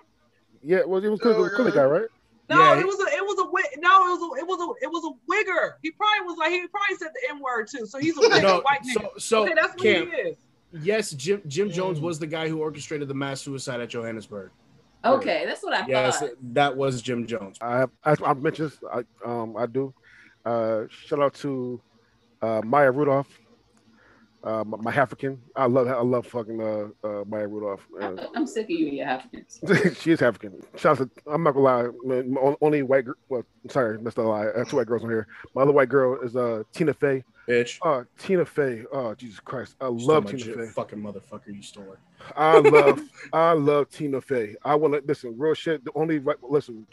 Yeah, 0.62 0.82
well, 0.86 1.02
it 1.02 1.08
was 1.08 1.20
cool, 1.20 1.48
cool 1.56 1.70
guy, 1.70 1.82
right? 1.84 2.06
No, 2.50 2.58
Yeah. 2.58 2.80
it 2.80 2.86
was 2.86 3.00
a, 3.00 3.16
it 3.16 3.22
was 3.24 3.38
a, 3.38 3.80
no, 3.80 4.06
it 4.06 4.20
was 4.20 4.20
a, 4.20 4.40
it 4.40 4.46
was 4.46 4.60
a, 4.60 4.84
it 4.84 4.90
was 4.90 5.04
a 5.04 5.12
wigger. 5.32 5.72
He 5.82 5.90
probably 5.92 6.26
was 6.26 6.36
like, 6.38 6.50
he 6.50 6.66
probably 6.68 6.96
said 6.96 7.08
the 7.14 7.30
N 7.34 7.40
word 7.40 7.66
too. 7.68 7.86
So 7.86 7.98
he's 7.98 8.16
a 8.18 8.20
wigger, 8.20 8.42
No, 8.42 8.60
white 8.60 8.84
so 8.84 9.00
nigga. 9.00 9.20
so 9.20 9.42
okay, 9.44 9.54
that's 9.54 9.72
what 9.74 9.82
Cam, 9.82 10.10
he 10.10 10.16
is. 10.16 10.36
yes, 10.82 11.10
Jim 11.12 11.40
Jim 11.46 11.70
Jones 11.70 11.98
was 11.98 12.18
the 12.18 12.26
guy 12.26 12.48
who 12.48 12.58
orchestrated 12.58 13.08
the 13.08 13.14
mass 13.14 13.40
suicide 13.40 13.80
at 13.80 13.88
Johannesburg. 13.88 14.50
Okay, 15.04 15.44
that's 15.46 15.62
what 15.62 15.74
I 15.74 15.86
Yes, 15.86 16.20
thought. 16.20 16.30
that 16.54 16.76
was 16.76 17.02
Jim 17.02 17.26
Jones. 17.26 17.58
I 17.60 17.86
I, 18.04 18.14
I 18.24 18.34
mentioned. 18.34 18.72
I 18.92 19.02
um 19.24 19.56
I 19.56 19.66
do. 19.66 19.94
Uh, 20.44 20.82
shout 20.88 21.20
out 21.20 21.34
to 21.34 21.80
uh, 22.40 22.60
Maya 22.64 22.90
Rudolph, 22.90 23.28
uh, 24.44 24.64
my, 24.64 24.76
my 24.78 24.92
African. 24.94 25.40
I 25.56 25.66
love 25.66 25.86
I 25.88 26.00
love 26.02 26.26
fucking 26.26 26.60
uh, 26.60 27.06
uh 27.06 27.24
Maya 27.26 27.46
Rudolph. 27.46 27.86
Uh, 28.00 28.16
I'm 28.34 28.46
sick 28.46 28.64
of 28.64 28.70
you 28.70 28.88
and 28.88 28.96
your 28.96 29.06
Africans. 29.06 29.60
she 30.00 30.10
is 30.12 30.22
African. 30.22 30.60
Shout 30.76 31.00
out 31.00 31.08
to, 31.14 31.32
I'm 31.32 31.42
not 31.42 31.52
gonna 31.52 31.64
lie, 31.64 31.88
man, 32.04 32.36
only 32.60 32.82
white 32.82 33.04
girl. 33.04 33.14
Well, 33.28 33.42
sorry, 33.70 33.98
that's 34.02 34.16
a 34.16 34.22
lie. 34.22 34.46
I 34.54 34.58
have 34.58 34.68
two 34.68 34.76
white 34.76 34.86
girls 34.86 35.04
on 35.04 35.10
here. 35.10 35.26
My 35.54 35.62
other 35.62 35.72
white 35.72 35.88
girl 35.88 36.20
is 36.22 36.36
uh 36.36 36.62
Tina 36.74 36.94
Fey. 36.94 37.24
Bitch. 37.48 37.78
Uh, 37.82 38.04
Tina 38.18 38.44
Fey. 38.44 38.84
Oh 38.92 39.14
Jesus 39.14 39.40
Christ, 39.40 39.74
I 39.80 39.86
Stole 39.86 39.98
love 39.98 40.24
my 40.24 40.30
Tina 40.30 40.44
shit, 40.44 40.56
Fey. 40.56 40.66
Fucking 40.68 40.98
motherfucker, 40.98 41.54
you 41.54 41.62
stole 41.62 41.92
it. 41.92 41.98
I 42.36 42.58
love, 42.58 43.00
I 43.32 43.52
love 43.52 43.90
Tina 43.90 44.20
Fey. 44.20 44.54
I 44.64 44.74
want 44.76 44.94
to 44.94 45.02
listen. 45.06 45.34
Real 45.36 45.54
shit. 45.54 45.84
The 45.84 45.90
only 45.94 46.18
right, 46.18 46.36
listen. 46.42 46.86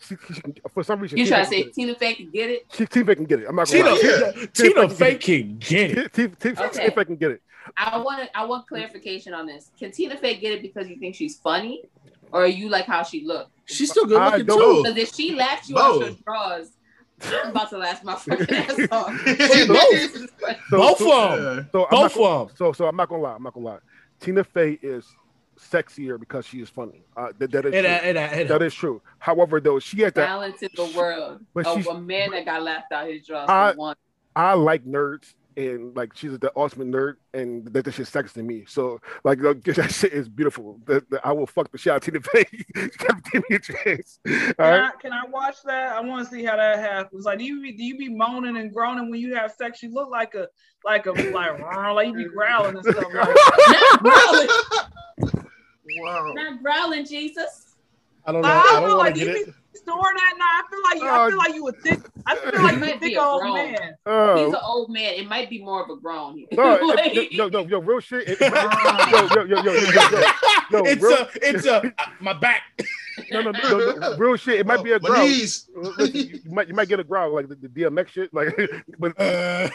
She, 0.00 0.16
she 0.32 0.40
can, 0.40 0.54
for 0.72 0.84
some 0.84 1.00
reason, 1.00 1.18
You 1.18 1.24
Tina 1.24 1.36
trying 1.36 1.44
to 1.46 1.50
say 1.50 1.70
Tina 1.70 1.94
Fey 1.94 2.14
can 2.14 2.30
get 2.30 2.50
it? 2.50 2.62
She, 2.72 2.86
Tina 2.86 3.06
Fey 3.06 3.14
can 3.16 3.24
get 3.24 3.40
it. 3.40 3.46
I'm 3.48 3.56
not 3.56 3.68
gonna 3.68 3.82
Tina, 3.98 4.26
lie. 4.26 4.32
Tina, 4.52 4.74
Tina 4.74 4.88
Fey 4.88 5.14
can 5.16 5.58
get 5.58 5.90
it. 5.90 6.12
Tina, 6.12 6.28
Tina, 6.28 6.54
Tina 6.56 6.66
Okay. 6.66 6.90
Fey 6.90 7.04
can 7.04 7.16
get 7.16 7.30
it. 7.32 7.42
I 7.76 7.98
want 7.98 8.28
I 8.34 8.44
want 8.44 8.66
clarification 8.68 9.34
on 9.34 9.46
this. 9.46 9.70
Can 9.78 9.90
Tina 9.90 10.16
Fey 10.16 10.36
get 10.36 10.52
it 10.52 10.62
because 10.62 10.88
you 10.88 10.98
think 10.98 11.14
she's 11.14 11.38
funny, 11.38 11.82
or 12.30 12.42
are 12.44 12.46
you 12.46 12.68
like 12.68 12.84
how 12.84 13.02
she 13.02 13.24
looked? 13.24 13.50
She's 13.66 13.90
still 13.90 14.04
good 14.04 14.22
looking 14.22 14.46
too. 14.46 14.82
Because 14.84 14.96
if 14.98 15.14
she 15.14 15.34
laughs 15.34 15.68
you 15.68 15.78
out 15.78 15.92
Both. 15.92 16.00
your 16.02 16.16
drawers, 16.26 16.70
I'm 17.32 17.50
about 17.50 17.70
to 17.70 17.78
laugh 17.78 18.02
my 18.04 18.14
fucking 18.16 18.54
ass 18.54 18.78
off. 18.90 19.24
Both. 19.68 20.16
So, 20.70 20.76
Both 20.78 20.98
so, 20.98 21.22
of 21.32 21.42
them. 21.42 21.68
so 21.72 21.84
I'm 21.86 21.90
not 21.90 21.90
Both 21.90 22.14
gonna, 22.14 22.26
of 22.28 22.48
them. 22.48 22.56
so 22.56 22.72
so 22.72 22.86
I'm 22.86 22.96
not 22.96 23.08
gonna 23.08 23.22
lie. 23.22 23.34
I'm 23.34 23.42
not 23.42 23.54
gonna 23.54 23.66
lie. 23.66 23.78
Tina 24.20 24.44
Fey 24.44 24.78
is 24.82 25.06
sexier 25.58 26.18
because 26.18 26.44
she 26.46 26.60
is 26.60 26.68
funny. 26.68 27.02
Uh, 27.16 27.28
that, 27.38 27.50
that 27.52 27.64
is 27.66 27.74
It, 27.74 27.82
true. 27.82 27.90
it, 28.10 28.16
it, 28.40 28.48
that 28.48 28.62
is 28.62 28.74
true. 28.74 29.00
However, 29.18 29.60
though, 29.60 29.78
she 29.78 30.00
has 30.02 30.12
that. 30.14 30.26
Balance 30.26 30.62
in 30.62 30.70
the 30.74 30.92
world 30.96 31.40
But 31.54 31.66
of 31.66 31.74
she's- 31.76 31.86
a 31.86 32.00
man 32.00 32.30
that 32.32 32.44
got 32.44 32.62
laughed 32.62 32.92
out 32.92 33.08
his 33.08 33.26
drawers. 33.26 33.48
I- 33.48 33.74
I 34.36 34.54
like 34.54 34.84
nerds 34.84 35.32
and 35.56 35.96
like 35.96 36.12
she's 36.14 36.38
the 36.38 36.52
ultimate 36.56 36.88
nerd 36.88 37.14
and 37.32 37.66
that, 37.72 37.84
that 37.84 37.92
shit's 37.92 38.10
sexy 38.10 38.40
to 38.40 38.42
me. 38.42 38.64
So 38.66 39.00
like 39.24 39.40
like, 39.40 39.62
that 39.64 39.92
shit 39.92 40.12
is 40.12 40.28
beautiful. 40.28 40.80
That, 40.86 41.08
that 41.10 41.26
I 41.26 41.32
will 41.32 41.46
fuck 41.46 41.70
the 41.70 41.78
shit 41.78 41.92
out 41.92 41.96
of 41.96 42.02
Tina 42.02 42.20
Fey. 42.20 42.44
Give 42.74 43.42
me 43.48 43.56
a 43.56 43.58
chance. 43.58 44.18
All 44.26 44.32
Can, 44.32 44.54
right. 44.58 44.80
I, 44.82 44.90
can 45.00 45.12
I 45.12 45.24
watch 45.28 45.56
that? 45.64 45.92
I 45.92 46.00
want 46.00 46.28
to 46.28 46.34
see 46.34 46.44
how 46.44 46.56
that 46.56 46.78
happens. 46.78 47.24
Like, 47.24 47.38
do 47.38 47.44
you 47.44 47.60
be, 47.60 47.72
do 47.72 47.82
you 47.82 47.96
be 47.96 48.08
moaning 48.08 48.56
and 48.56 48.72
groaning 48.72 49.10
when 49.10 49.20
you 49.20 49.34
have 49.34 49.52
sex? 49.52 49.82
You 49.82 49.92
look 49.92 50.10
like 50.10 50.34
a 50.34 50.48
like 50.84 51.06
a 51.06 51.12
like 51.12 51.58
like 51.94 52.08
you 52.08 52.14
be 52.14 52.24
growling 52.24 52.76
and 52.76 52.84
stuff. 52.84 53.04
Like, 53.12 53.14
Not 53.14 54.02
growling, 54.02 54.48
wow. 56.00 56.32
not 56.34 56.62
growling, 56.62 57.06
Jesus. 57.06 57.73
I 58.26 58.32
don't 58.32 58.42
know. 58.42 58.48
I 58.48 58.52
I 58.52 58.62
don't 58.80 58.82
don't 58.82 58.90
want 58.90 58.98
like 59.00 59.14
to 59.14 59.20
you 59.20 59.26
get 59.26 59.34
be 59.34 59.50
it. 59.50 59.54
snoring 59.84 60.16
at 60.16 60.38
night? 60.38 60.62
I 60.62 60.62
feel 60.70 60.82
like 60.82 61.02
you. 61.02 61.08
I 61.08 61.24
Uh, 61.24 61.28
feel 61.28 61.38
like 61.38 61.54
you 61.54 61.68
a 61.68 61.72
thick. 61.72 62.00
I 62.26 62.36
feel 62.36 62.44
like 62.44 62.54
He 62.54 62.60
you 62.60 62.66
a 62.68 62.78
might 62.80 63.00
be 63.00 63.06
thick 63.08 63.16
a 63.18 63.22
old 63.22 63.40
grown. 63.42 63.54
man. 63.54 63.94
Uh, 64.06 64.36
He's 64.36 64.54
an 64.54 64.60
old 64.64 64.90
man. 64.90 65.14
It 65.14 65.28
might 65.28 65.50
be 65.50 65.62
more 65.62 65.82
of 65.84 65.90
a 65.90 65.96
grown. 66.00 66.46
no, 66.52 66.62
Like- 66.82 67.14
it- 67.14 67.32
yo, 67.32 67.48
yo, 67.48 67.66
yo, 67.66 67.80
real 67.80 68.00
shit. 68.00 68.28
It, 68.28 68.38
it, 68.40 68.52
yo, 68.52 69.44
yo, 69.44 69.44
yo, 69.44 69.62
yo, 69.62 69.72
yo, 69.72 69.72
yo, 69.72 70.20
yo, 70.70 70.82
it's 70.86 71.02
real- 71.02 71.12
a, 71.18 71.28
it's 71.34 71.66
a, 71.66 71.92
my 72.20 72.32
back. 72.32 72.62
no, 73.30 73.42
no, 73.42 73.50
no, 73.52 73.94
no, 73.96 74.16
real 74.16 74.36
shit. 74.36 74.58
It 74.60 74.66
might 74.66 74.82
be 74.82 74.92
a 74.92 74.98
My 75.00 75.08
growl. 75.08 75.22
knees. 75.26 75.68
Listen, 75.76 76.14
you, 76.16 76.40
you 76.44 76.50
might 76.50 76.68
you 76.68 76.74
might 76.74 76.88
get 76.88 76.98
a 77.00 77.04
growl 77.04 77.34
like 77.34 77.48
the, 77.48 77.54
the 77.56 77.68
DMX 77.68 78.08
shit, 78.08 78.32
like, 78.34 78.56
but 78.98 79.12
Uh, 79.20 79.68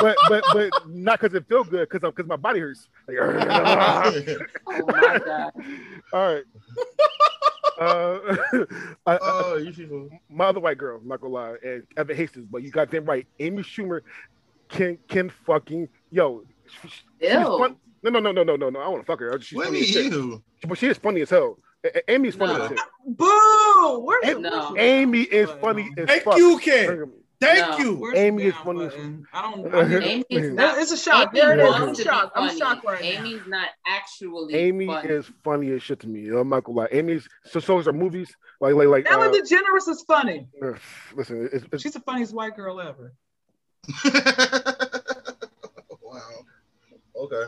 but 0.00 0.16
but 0.28 0.44
but 0.52 0.70
not 0.88 1.20
because 1.20 1.34
it 1.34 1.46
feel 1.48 1.64
good, 1.64 1.88
because 1.88 2.00
because 2.10 2.26
my 2.26 2.36
body 2.36 2.60
hurts. 2.60 2.88
Like, 3.08 3.16
oh 4.66 4.86
my 4.86 5.18
god. 5.24 5.52
all 6.12 6.34
right. 6.34 6.44
Uh, 7.78 8.18
I, 9.06 9.12
I, 9.14 9.18
oh, 9.20 9.56
you 9.56 9.72
people. 9.72 10.08
my 10.30 10.46
other 10.46 10.60
white 10.60 10.78
girl, 10.78 10.98
I'm 11.00 11.06
not 11.08 11.20
gonna 11.20 11.34
lie, 11.34 11.56
and 11.62 11.82
Evan 11.96 12.16
Hastings, 12.16 12.46
but 12.50 12.62
you 12.62 12.70
got 12.70 12.90
them 12.90 13.04
right. 13.04 13.26
Amy 13.38 13.62
Schumer 13.62 14.00
can 14.68 14.98
can 15.08 15.30
fucking 15.44 15.88
yo. 16.10 16.42
she- 16.82 17.28
Ew. 17.28 17.58
fun- 17.58 17.76
No, 18.02 18.10
no, 18.10 18.18
no, 18.20 18.32
no, 18.32 18.42
no, 18.44 18.56
no, 18.56 18.70
no. 18.70 18.80
I 18.80 18.88
want 18.88 19.02
to 19.02 19.06
fuck 19.06 19.20
her. 19.20 19.38
She's 19.40 19.56
What 19.56 19.64
do 19.64 19.68
funny 19.72 19.78
you 19.80 19.84
as 19.84 19.90
shit. 19.90 20.12
mean 20.12 20.30
you? 20.30 20.42
But 20.68 20.78
she 20.78 20.86
is 20.88 20.96
funny 20.98 21.20
as 21.20 21.30
hell. 21.30 21.58
A- 21.84 21.98
A- 21.98 22.12
Amy 22.14 22.28
is 22.30 22.34
funny 22.34 22.54
No. 22.54 22.62
as 22.64 22.68
shit. 22.70 22.78
Boo! 23.06 23.98
Where's 24.04 24.24
Hey, 24.24 24.32
the 24.34 24.40
no. 24.40 24.74
Amy 24.78 25.20
is 25.22 25.50
funny 25.60 25.90
as 25.98 26.06
Thank 26.06 26.22
fuck. 26.24 26.36
you, 26.38 26.58
Ken. 26.58 27.12
Thank 27.40 27.78
No. 27.78 27.84
you. 27.84 28.12
Amy 28.16 28.44
is 28.44 28.54
down 28.54 28.64
funny 28.64 28.84
as- 28.86 28.94
I 29.32 29.42
don't. 29.42 29.74
I 29.74 29.88
need 29.88 30.02
Amy 30.02 30.24
It's 30.30 30.54
not. 30.54 30.78
It's 30.78 30.92
a 30.92 30.96
shock. 30.96 31.28
Amy 31.34 31.40
There 31.40 31.52
it 31.52 31.60
is. 31.62 31.68
wants 31.80 32.00
I'm 32.00 32.04
shocked. 32.06 32.32
I'm 32.34 32.58
shocked 32.58 32.84
right 32.86 33.02
now. 33.02 33.08
Amy's 33.20 33.46
not 33.46 33.68
actually 33.86 34.54
Amy 34.54 34.86
funny. 34.86 35.08
is 35.10 35.30
funny 35.44 35.70
as 35.72 35.82
shit 35.82 36.00
to 36.00 36.08
me. 36.08 36.28
I'm 36.28 36.48
not 36.48 36.64
gonna 36.64 36.78
lie. 36.78 36.88
Amy's 36.92 37.28
so 37.44 37.60
so 37.60 37.78
is 37.78 37.86
her 37.86 37.92
movies. 37.92 38.34
Like 38.60 38.74
like 38.74 38.88
like. 38.88 39.10
Ellen 39.10 39.28
Uh, 39.28 39.32
DeGeneres 39.32 39.88
is 39.88 40.02
funny. 40.06 40.48
uh, 40.62 40.72
listen, 41.14 41.48
it's, 41.52 41.64
it's, 41.72 41.82
She's 41.82 41.92
the 41.92 42.00
funniest 42.00 42.32
white 42.34 42.56
girl 42.56 42.80
ever. 42.80 43.12
wow. 46.02 46.20
Okay. 47.16 47.44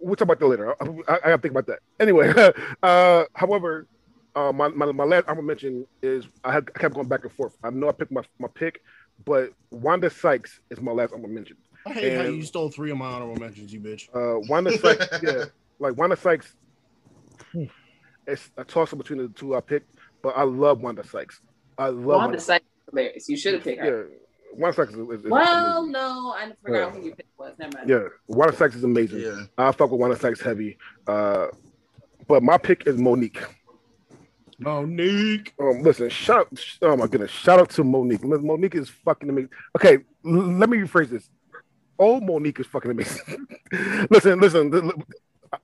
we'll 0.00 0.16
talk 0.16 0.26
about 0.26 0.40
that 0.40 0.46
later. 0.46 0.74
I, 0.82 0.84
I, 0.84 1.16
I 1.16 1.18
gotta 1.30 1.38
think 1.42 1.52
about 1.52 1.66
that. 1.66 1.80
Anyway, 2.00 2.32
uh, 2.82 3.24
however, 3.34 3.86
uh, 4.34 4.52
my, 4.52 4.68
my 4.68 4.90
my 4.92 5.04
last 5.04 5.24
honorable 5.26 5.46
mention 5.46 5.86
is 6.02 6.26
I, 6.44 6.52
had, 6.52 6.68
I 6.74 6.78
kept 6.78 6.94
going 6.94 7.08
back 7.08 7.24
and 7.24 7.32
forth. 7.32 7.56
I 7.62 7.70
know 7.70 7.88
I 7.88 7.92
picked 7.92 8.12
my, 8.12 8.22
my 8.38 8.48
pick, 8.54 8.82
but 9.24 9.52
Wanda 9.70 10.10
Sykes 10.10 10.60
is 10.70 10.80
my 10.80 10.92
last 10.92 11.12
honorable 11.12 11.34
mention. 11.34 11.56
I 11.86 11.92
hate 11.92 12.16
how 12.16 12.24
you 12.24 12.42
stole 12.42 12.70
three 12.70 12.90
of 12.90 12.96
my 12.98 13.06
honorable 13.06 13.36
mentions, 13.36 13.72
you 13.72 13.80
bitch. 13.80 14.08
Uh, 14.14 14.40
Wanda 14.48 14.76
Sykes, 14.78 15.06
yeah, 15.22 15.44
like 15.78 15.96
Wanda 15.96 16.16
Sykes. 16.16 16.54
It's 18.26 18.50
a 18.58 18.64
toss 18.64 18.92
up 18.92 18.98
between 18.98 19.20
the 19.20 19.28
two 19.28 19.56
I 19.56 19.60
picked, 19.62 19.94
but 20.22 20.36
I 20.36 20.42
love 20.42 20.82
Wanda 20.82 21.02
Sykes. 21.02 21.40
I 21.78 21.86
love 21.86 21.96
Wanda 22.04 22.16
Wanda. 22.18 22.40
Sykes 22.40 22.66
hilarious. 22.90 23.26
You 23.26 23.38
should 23.38 23.54
have 23.54 23.62
picked 23.64 23.80
her. 23.80 24.08
Yeah, 24.10 24.16
Wanda 24.52 24.76
Sykes 24.76 24.92
is, 24.92 24.98
is, 24.98 25.24
is 25.24 25.30
Well, 25.30 25.78
amazing. 25.78 25.92
no, 25.92 26.34
I 26.36 26.52
forgot 26.62 26.76
Yeah. 26.78 26.90
who 26.90 27.06
your 27.06 27.16
pick 27.16 27.26
was. 27.38 27.54
Never 27.58 27.78
mind. 27.78 27.88
Yeah, 27.88 28.08
Wanda 28.26 28.54
Sykes 28.54 28.74
is 28.74 28.84
amazing. 28.84 29.20
Yeah. 29.20 29.44
I 29.56 29.72
fuck 29.72 29.90
with 29.90 29.98
Wanda 29.98 30.18
Sykes 30.18 30.42
heavy. 30.42 30.76
Uh, 31.06 31.46
but 32.26 32.42
my 32.42 32.58
pick 32.58 32.86
is 32.86 32.98
Monique. 32.98 33.42
Monique. 34.58 35.54
Um, 35.60 35.82
listen, 35.82 36.08
shout 36.08 36.48
oh 36.82 36.96
my 36.96 37.06
goodness, 37.06 37.30
shout 37.30 37.60
out 37.60 37.70
to 37.70 37.84
Monique. 37.84 38.24
Monique 38.24 38.74
is 38.74 38.88
fucking 38.90 39.28
amazing. 39.28 39.50
Okay, 39.76 39.98
let 40.24 40.68
me 40.68 40.78
rephrase 40.78 41.10
this. 41.10 41.28
Oh, 41.98 42.20
Monique 42.20 42.60
is 42.60 42.66
fucking 42.66 42.90
amazing. 42.90 43.46
listen, 44.10 44.40
listen. 44.40 44.90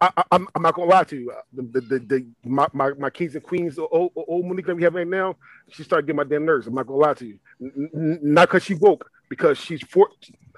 I, 0.00 0.11
I, 0.16 0.24
I'm, 0.33 0.48
I'm 0.54 0.62
not 0.62 0.74
gonna 0.74 0.90
lie 0.90 1.04
to 1.04 1.16
you. 1.16 1.33
The, 1.52 1.62
the, 1.62 1.80
the, 1.80 1.98
the 1.98 2.26
my, 2.44 2.66
my, 2.72 2.92
my 2.98 3.11
kings 3.11 3.35
and 3.35 3.44
queens, 3.44 3.78
old, 3.78 4.12
old- 4.16 4.46
Monique 4.46 4.66
that 4.66 4.74
we 4.76 4.83
have 4.83 4.94
right 4.94 5.07
now, 5.07 5.37
she 5.70 5.83
started 5.83 6.07
getting 6.07 6.16
my 6.16 6.24
damn 6.24 6.44
nerves. 6.44 6.66
I'm 6.66 6.74
not 6.74 6.87
gonna 6.87 6.98
lie 6.98 7.14
to 7.14 7.26
you. 7.26 7.38
N- 7.61 8.18
not 8.22 8.48
because 8.48 8.64
she 8.64 8.74
woke, 8.74 9.11
because 9.28 9.59
she's 9.59 9.83
four. 9.83 10.09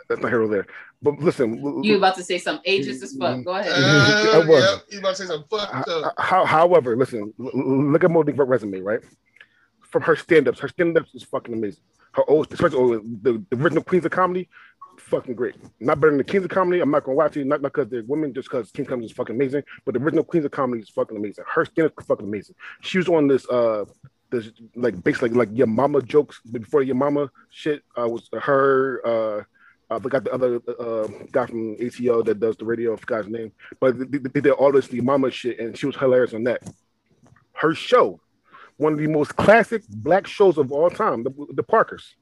That's 0.08 0.20
not 0.20 0.30
here 0.30 0.46
there. 0.48 0.66
But 1.02 1.18
listen, 1.18 1.60
l- 1.64 1.80
You 1.84 1.96
about 1.96 2.14
to 2.16 2.22
say 2.22 2.38
some 2.38 2.60
ages 2.64 3.02
as 3.02 3.16
fuck. 3.16 3.44
Go 3.44 3.52
ahead. 3.56 3.72
I 3.74 4.38
Uh, 4.42 4.46
was. 4.46 4.64
yep. 4.64 4.82
You 4.90 4.98
about 5.00 5.16
to 5.16 5.22
say 5.22 5.26
something 5.26 5.48
fucked 5.50 5.88
Ho- 5.88 6.02
up. 6.02 6.14
How, 6.18 6.44
however, 6.44 6.96
listen, 6.96 7.32
l- 7.40 7.50
l- 7.54 7.92
look 7.92 8.04
at 8.04 8.10
Monique's 8.10 8.38
resume, 8.38 8.80
right? 8.80 9.00
From 9.82 10.02
her 10.02 10.16
stand-ups, 10.16 10.58
her 10.60 10.68
stand-ups 10.68 11.14
is 11.14 11.22
fucking 11.24 11.54
amazing. 11.54 11.82
Her 12.12 12.28
old, 12.28 12.52
especially 12.52 12.78
oh, 12.78 12.98
the, 13.22 13.44
the 13.50 13.56
original 13.56 13.82
Queens 13.84 14.04
of 14.04 14.10
Comedy, 14.12 14.48
fucking 14.98 15.34
great. 15.34 15.54
Not 15.80 16.00
better 16.00 16.10
than 16.10 16.18
the 16.18 16.24
Kings 16.24 16.44
of 16.44 16.50
Comedy. 16.50 16.80
I'm 16.80 16.90
not 16.90 17.04
gonna 17.04 17.16
lie 17.18 17.28
to 17.28 17.38
you, 17.38 17.44
not 17.44 17.62
because 17.62 17.88
they're 17.88 18.02
women, 18.06 18.32
just 18.32 18.48
because 18.48 18.70
King 18.70 18.86
Comedy 18.86 19.06
is 19.06 19.12
fucking 19.12 19.34
amazing. 19.36 19.62
But 19.84 19.94
the 19.94 20.00
original 20.00 20.24
Queens 20.24 20.44
of 20.46 20.50
Comedy 20.52 20.82
is 20.82 20.88
fucking 20.88 21.16
amazing. 21.16 21.44
Her 21.52 21.64
stand-up 21.64 21.92
is 22.00 22.06
fucking 22.06 22.26
amazing. 22.26 22.54
She 22.80 22.98
was 22.98 23.08
on 23.08 23.26
this, 23.28 23.48
uh, 23.48 23.84
this 24.30 24.50
like 24.74 25.02
basically 25.04 25.28
like 25.30 25.50
your 25.52 25.66
mama 25.68 26.02
jokes 26.02 26.40
before 26.50 26.82
your 26.82 26.96
mama 26.96 27.30
shit. 27.50 27.82
Uh, 27.96 28.08
was 28.08 28.28
her. 28.32 29.00
Uh, 29.06 29.42
I 29.88 29.98
forgot 30.00 30.24
the 30.24 30.32
other 30.32 30.60
uh, 30.80 31.06
guy 31.30 31.46
from 31.46 31.74
ATO 31.74 32.22
that 32.22 32.40
does 32.40 32.56
the 32.56 32.64
radio. 32.64 32.94
I 32.94 32.96
forgot 32.96 33.24
his 33.24 33.32
name, 33.32 33.52
but 33.78 33.98
they, 33.98 34.18
they 34.18 34.40
did 34.40 34.50
all 34.50 34.72
this 34.72 34.88
the 34.88 35.00
mama 35.00 35.30
shit, 35.30 35.60
and 35.60 35.78
she 35.78 35.86
was 35.86 35.96
hilarious 35.96 36.34
on 36.34 36.44
that. 36.44 36.62
Her 37.52 37.74
show, 37.74 38.20
one 38.76 38.94
of 38.94 38.98
the 38.98 39.06
most 39.06 39.36
classic 39.36 39.82
black 39.88 40.26
shows 40.26 40.58
of 40.58 40.72
all 40.72 40.90
time, 40.90 41.22
the, 41.22 41.30
the 41.54 41.62
Parkers. 41.62 42.16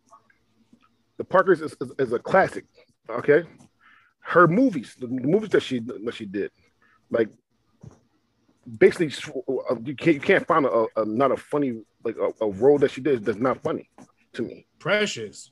The 1.17 1.25
Parkers 1.25 1.63
is, 1.63 1.77
is, 1.81 1.93
is 1.99 2.13
a 2.13 2.19
classic. 2.19 2.65
Okay, 3.09 3.45
her 4.21 4.47
movies, 4.47 4.95
the, 4.99 5.07
the 5.07 5.27
movies 5.27 5.51
that 5.51 5.63
she 5.63 5.79
that 5.81 6.15
she 6.15 6.27
did, 6.27 6.51
like 7.11 7.31
basically 8.79 9.13
uh, 9.49 9.77
you 9.85 9.95
can't 9.95 10.15
you 10.15 10.21
can't 10.21 10.47
find 10.47 10.67
a, 10.67 10.87
a 10.97 11.05
not 11.05 11.33
a 11.33 11.37
funny 11.37 11.83
like 12.05 12.17
a, 12.17 12.45
a 12.45 12.49
role 12.51 12.79
that 12.79 12.91
she 12.91 13.01
did 13.01 13.25
that's 13.25 13.39
not 13.39 13.63
funny 13.63 13.89
to 14.35 14.43
me. 14.43 14.67
Precious. 14.79 15.51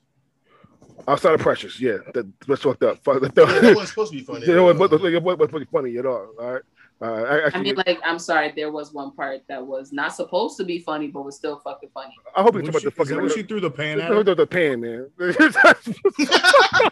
Outside 1.07 1.33
of 1.33 1.39
Precious, 1.41 1.79
yeah, 1.79 1.97
that, 2.13 2.31
that's 2.47 2.61
fucked 2.61 2.83
up. 2.83 3.03
Fuck, 3.03 3.21
that, 3.21 3.33
Yeah, 3.35 3.45
that 3.61 3.75
wasn't 3.75 3.89
supposed 3.89 4.11
to 4.11 4.17
be 4.17 4.23
funny. 4.23 4.45
You 4.47 4.55
know, 4.55 4.69
it 4.69 4.77
wasn't, 4.77 5.03
it 5.05 5.23
wasn't 5.23 5.69
funny 5.69 5.97
at 5.97 6.05
all. 6.05 6.29
All 6.39 6.53
right, 6.53 6.61
uh, 7.01 7.49
I, 7.51 7.57
I 7.57 7.61
mean, 7.61 7.75
like, 7.75 7.99
I'm 8.05 8.19
sorry, 8.19 8.53
there 8.55 8.71
was 8.71 8.93
one 8.93 9.11
part 9.11 9.41
that 9.49 9.65
was 9.65 9.91
not 9.91 10.15
supposed 10.15 10.55
to 10.57 10.63
be 10.63 10.79
funny, 10.79 11.07
but 11.07 11.23
was 11.25 11.35
still 11.35 11.59
fucking 11.63 11.89
funny. 11.93 12.13
I 12.35 12.41
hope 12.41 12.55
you 12.55 12.61
What 12.61 12.71
talk 12.71 12.81
she- 12.81 12.87
about 12.87 12.97
the 12.97 13.05
fucking. 13.05 13.21
when 13.21 13.31
she 13.35 13.43
threw 13.43 13.59
the 13.59 13.71
pan 13.71 13.99
at 13.99 14.09
the, 14.09 14.15
her? 14.15 14.23
the, 14.23 14.35
the 14.35 14.47
pan, 14.47 14.81
man. 14.81 15.09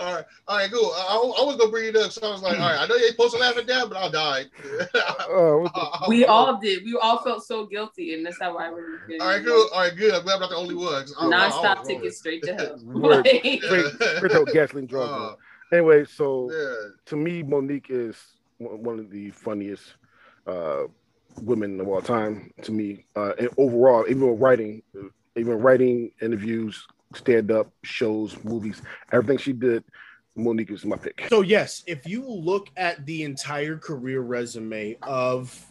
all 0.00 0.14
right, 0.14 0.24
all 0.46 0.56
right, 0.58 0.70
cool. 0.70 0.92
I, 0.94 1.14
I 1.40 1.44
was 1.44 1.56
gonna 1.56 1.70
bring 1.70 1.88
it 1.88 1.96
up, 1.96 2.10
so 2.12 2.26
I 2.28 2.32
was 2.32 2.42
like, 2.42 2.58
all 2.58 2.68
right, 2.70 2.78
I 2.80 2.86
know 2.86 2.94
you 2.96 3.02
ain't 3.04 3.12
supposed 3.12 3.34
to 3.34 3.40
laugh 3.40 3.56
at 3.56 3.66
that, 3.66 3.88
but 3.88 3.96
I'll 3.96 4.10
die. 4.10 4.44
What 5.30 5.72
the- 5.74 6.04
We 6.08 6.24
all 6.24 6.58
did. 6.58 6.84
We 6.84 6.96
all 7.00 7.18
felt 7.22 7.44
so 7.44 7.66
guilty, 7.66 8.14
and 8.14 8.24
that's 8.24 8.40
how 8.40 8.56
I 8.56 8.70
was. 8.70 8.82
All 9.20 9.26
right, 9.26 9.44
cool. 9.44 9.68
All 9.72 9.80
right, 9.82 9.96
good. 9.96 10.14
I'm 10.14 10.22
glad 10.22 10.34
I'm 10.34 10.40
not 10.40 10.50
the 10.50 10.56
only 10.56 10.74
one. 10.74 11.02
'cause 11.02 11.14
I- 11.18 11.24
I- 11.24 11.26
I 11.26 11.30
Non-stop 11.30 11.84
tickets 11.84 12.18
straight 12.18 12.42
to 12.44 12.54
hell. 12.54 12.78
Word. 12.84 13.26
Like- 13.26 13.42
straight, 13.62 13.62
straight 13.62 14.32
to 14.32 14.46
gasoline 14.52 14.86
drugs. 14.86 15.10
Uh. 15.10 15.34
Anyway, 15.76 16.04
so 16.06 16.50
yeah. 16.50 16.90
to 17.06 17.16
me, 17.16 17.42
Monique 17.42 17.86
is 17.90 18.16
one 18.58 18.82
one 18.82 18.98
of 18.98 19.10
the 19.10 19.30
funniest 19.30 19.94
uh, 20.46 20.84
women 21.42 21.78
of 21.80 21.88
all 21.88 22.00
time. 22.00 22.52
To 22.62 22.72
me, 22.72 23.04
uh, 23.16 23.32
and 23.38 23.50
overall, 23.58 24.06
even 24.08 24.38
writing, 24.38 24.82
even 25.36 25.58
writing 25.58 26.10
interviews, 26.22 26.86
stand 27.14 27.50
up 27.50 27.70
shows, 27.82 28.36
movies, 28.44 28.82
everything 29.12 29.38
she 29.38 29.52
did, 29.52 29.84
Monique 30.36 30.70
is 30.70 30.84
my 30.84 30.96
pick. 30.96 31.26
So 31.28 31.40
yes, 31.40 31.82
if 31.86 32.06
you 32.06 32.24
look 32.28 32.68
at 32.76 33.04
the 33.06 33.24
entire 33.24 33.76
career 33.76 34.20
resume 34.20 34.96
of 35.02 35.66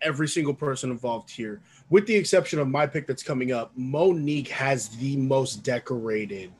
every 0.00 0.28
single 0.28 0.54
person 0.54 0.90
involved 0.90 1.30
here, 1.30 1.60
with 1.90 2.06
the 2.06 2.14
exception 2.14 2.58
of 2.58 2.68
my 2.68 2.86
pick 2.86 3.06
that's 3.06 3.22
coming 3.22 3.52
up, 3.52 3.72
Monique 3.76 4.48
has 4.48 4.88
the 4.88 5.16
most 5.16 5.62
decorated 5.62 6.52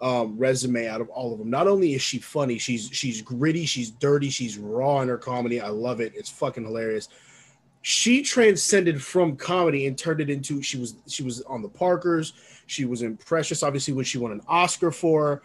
um, 0.00 0.36
resume 0.36 0.86
out 0.86 1.00
of 1.00 1.08
all 1.08 1.32
of 1.32 1.38
them. 1.38 1.50
Not 1.50 1.66
only 1.68 1.94
is 1.94 2.02
she 2.02 2.18
funny, 2.18 2.58
she's 2.58 2.90
she's 2.92 3.22
gritty, 3.22 3.64
she's 3.64 3.90
dirty, 3.90 4.28
she's 4.28 4.58
raw 4.58 5.00
in 5.00 5.08
her 5.08 5.18
comedy. 5.18 5.60
I 5.60 5.68
love 5.68 6.00
it. 6.00 6.12
It's 6.14 6.30
fucking 6.30 6.64
hilarious. 6.64 7.08
She 7.86 8.22
transcended 8.22 9.02
from 9.02 9.36
comedy 9.36 9.86
and 9.86 9.98
turned 9.98 10.22
it 10.22 10.30
into 10.30 10.62
she 10.62 10.78
was 10.78 10.94
she 11.06 11.22
was 11.22 11.42
on 11.42 11.60
the 11.60 11.68
Parkers. 11.68 12.32
She 12.66 12.86
was 12.86 13.02
in 13.02 13.18
Precious, 13.18 13.62
obviously, 13.62 13.92
when 13.92 14.06
she 14.06 14.16
won 14.16 14.32
an 14.32 14.40
Oscar 14.48 14.90
for. 14.90 15.42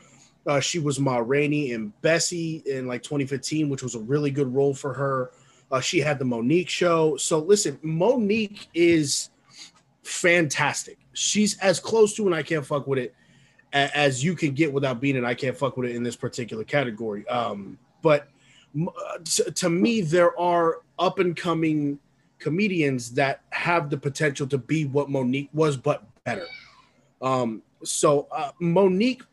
Uh, 0.48 0.62
she 0.62 0.80
was 0.80 1.02
Ma 1.02 1.18
Rainey 1.18 1.74
and 1.74 1.92
Bessie 2.02 2.64
in 2.66 2.88
like 2.88 3.04
2015, 3.04 3.68
which 3.68 3.84
was 3.84 3.96
a 3.96 4.00
really 4.00 4.32
good 4.32 4.54
role 4.56 4.74
for 4.74 4.94
her. 4.94 5.32
Uh, 5.70 5.82
she 5.82 6.00
had 6.00 6.18
the 6.18 6.24
Monique 6.24 6.70
show. 6.70 7.18
So 7.18 7.40
listen, 7.40 7.78
Monique 7.82 8.70
is 8.74 9.32
fantastic. 10.04 10.98
She's 11.12 11.60
as 11.60 11.82
close 11.82 12.16
to 12.16 12.26
and 12.26 12.34
I 12.34 12.42
can't 12.42 12.66
fuck 12.66 12.88
with 12.88 13.00
it 13.00 13.14
as 13.74 14.24
you 14.24 14.34
can 14.34 14.54
get 14.54 14.72
without 14.72 15.02
being 15.02 15.18
an 15.18 15.26
I 15.26 15.34
can't 15.34 15.58
fuck 15.58 15.76
with 15.76 15.90
it 15.90 15.96
in 15.98 16.04
this 16.04 16.16
particular 16.16 16.64
category. 16.64 17.28
Um, 17.28 17.78
but 18.02 18.30
uh, 18.82 19.18
to 19.56 19.70
me, 19.70 20.00
there 20.00 20.40
are 20.40 20.84
up 20.98 21.20
and 21.20 21.36
coming 21.36 22.00
comedians 22.40 23.12
that 23.12 23.42
have 23.52 23.90
the 23.90 23.98
potential 23.98 24.48
to 24.48 24.58
be 24.58 24.86
what 24.86 25.10
Monique 25.10 25.50
was, 25.54 25.78
but 25.78 26.04
better. 26.24 26.48
Um, 27.22 27.62
so 27.84 28.28
uh, 28.32 28.52
Monique, 28.60 29.24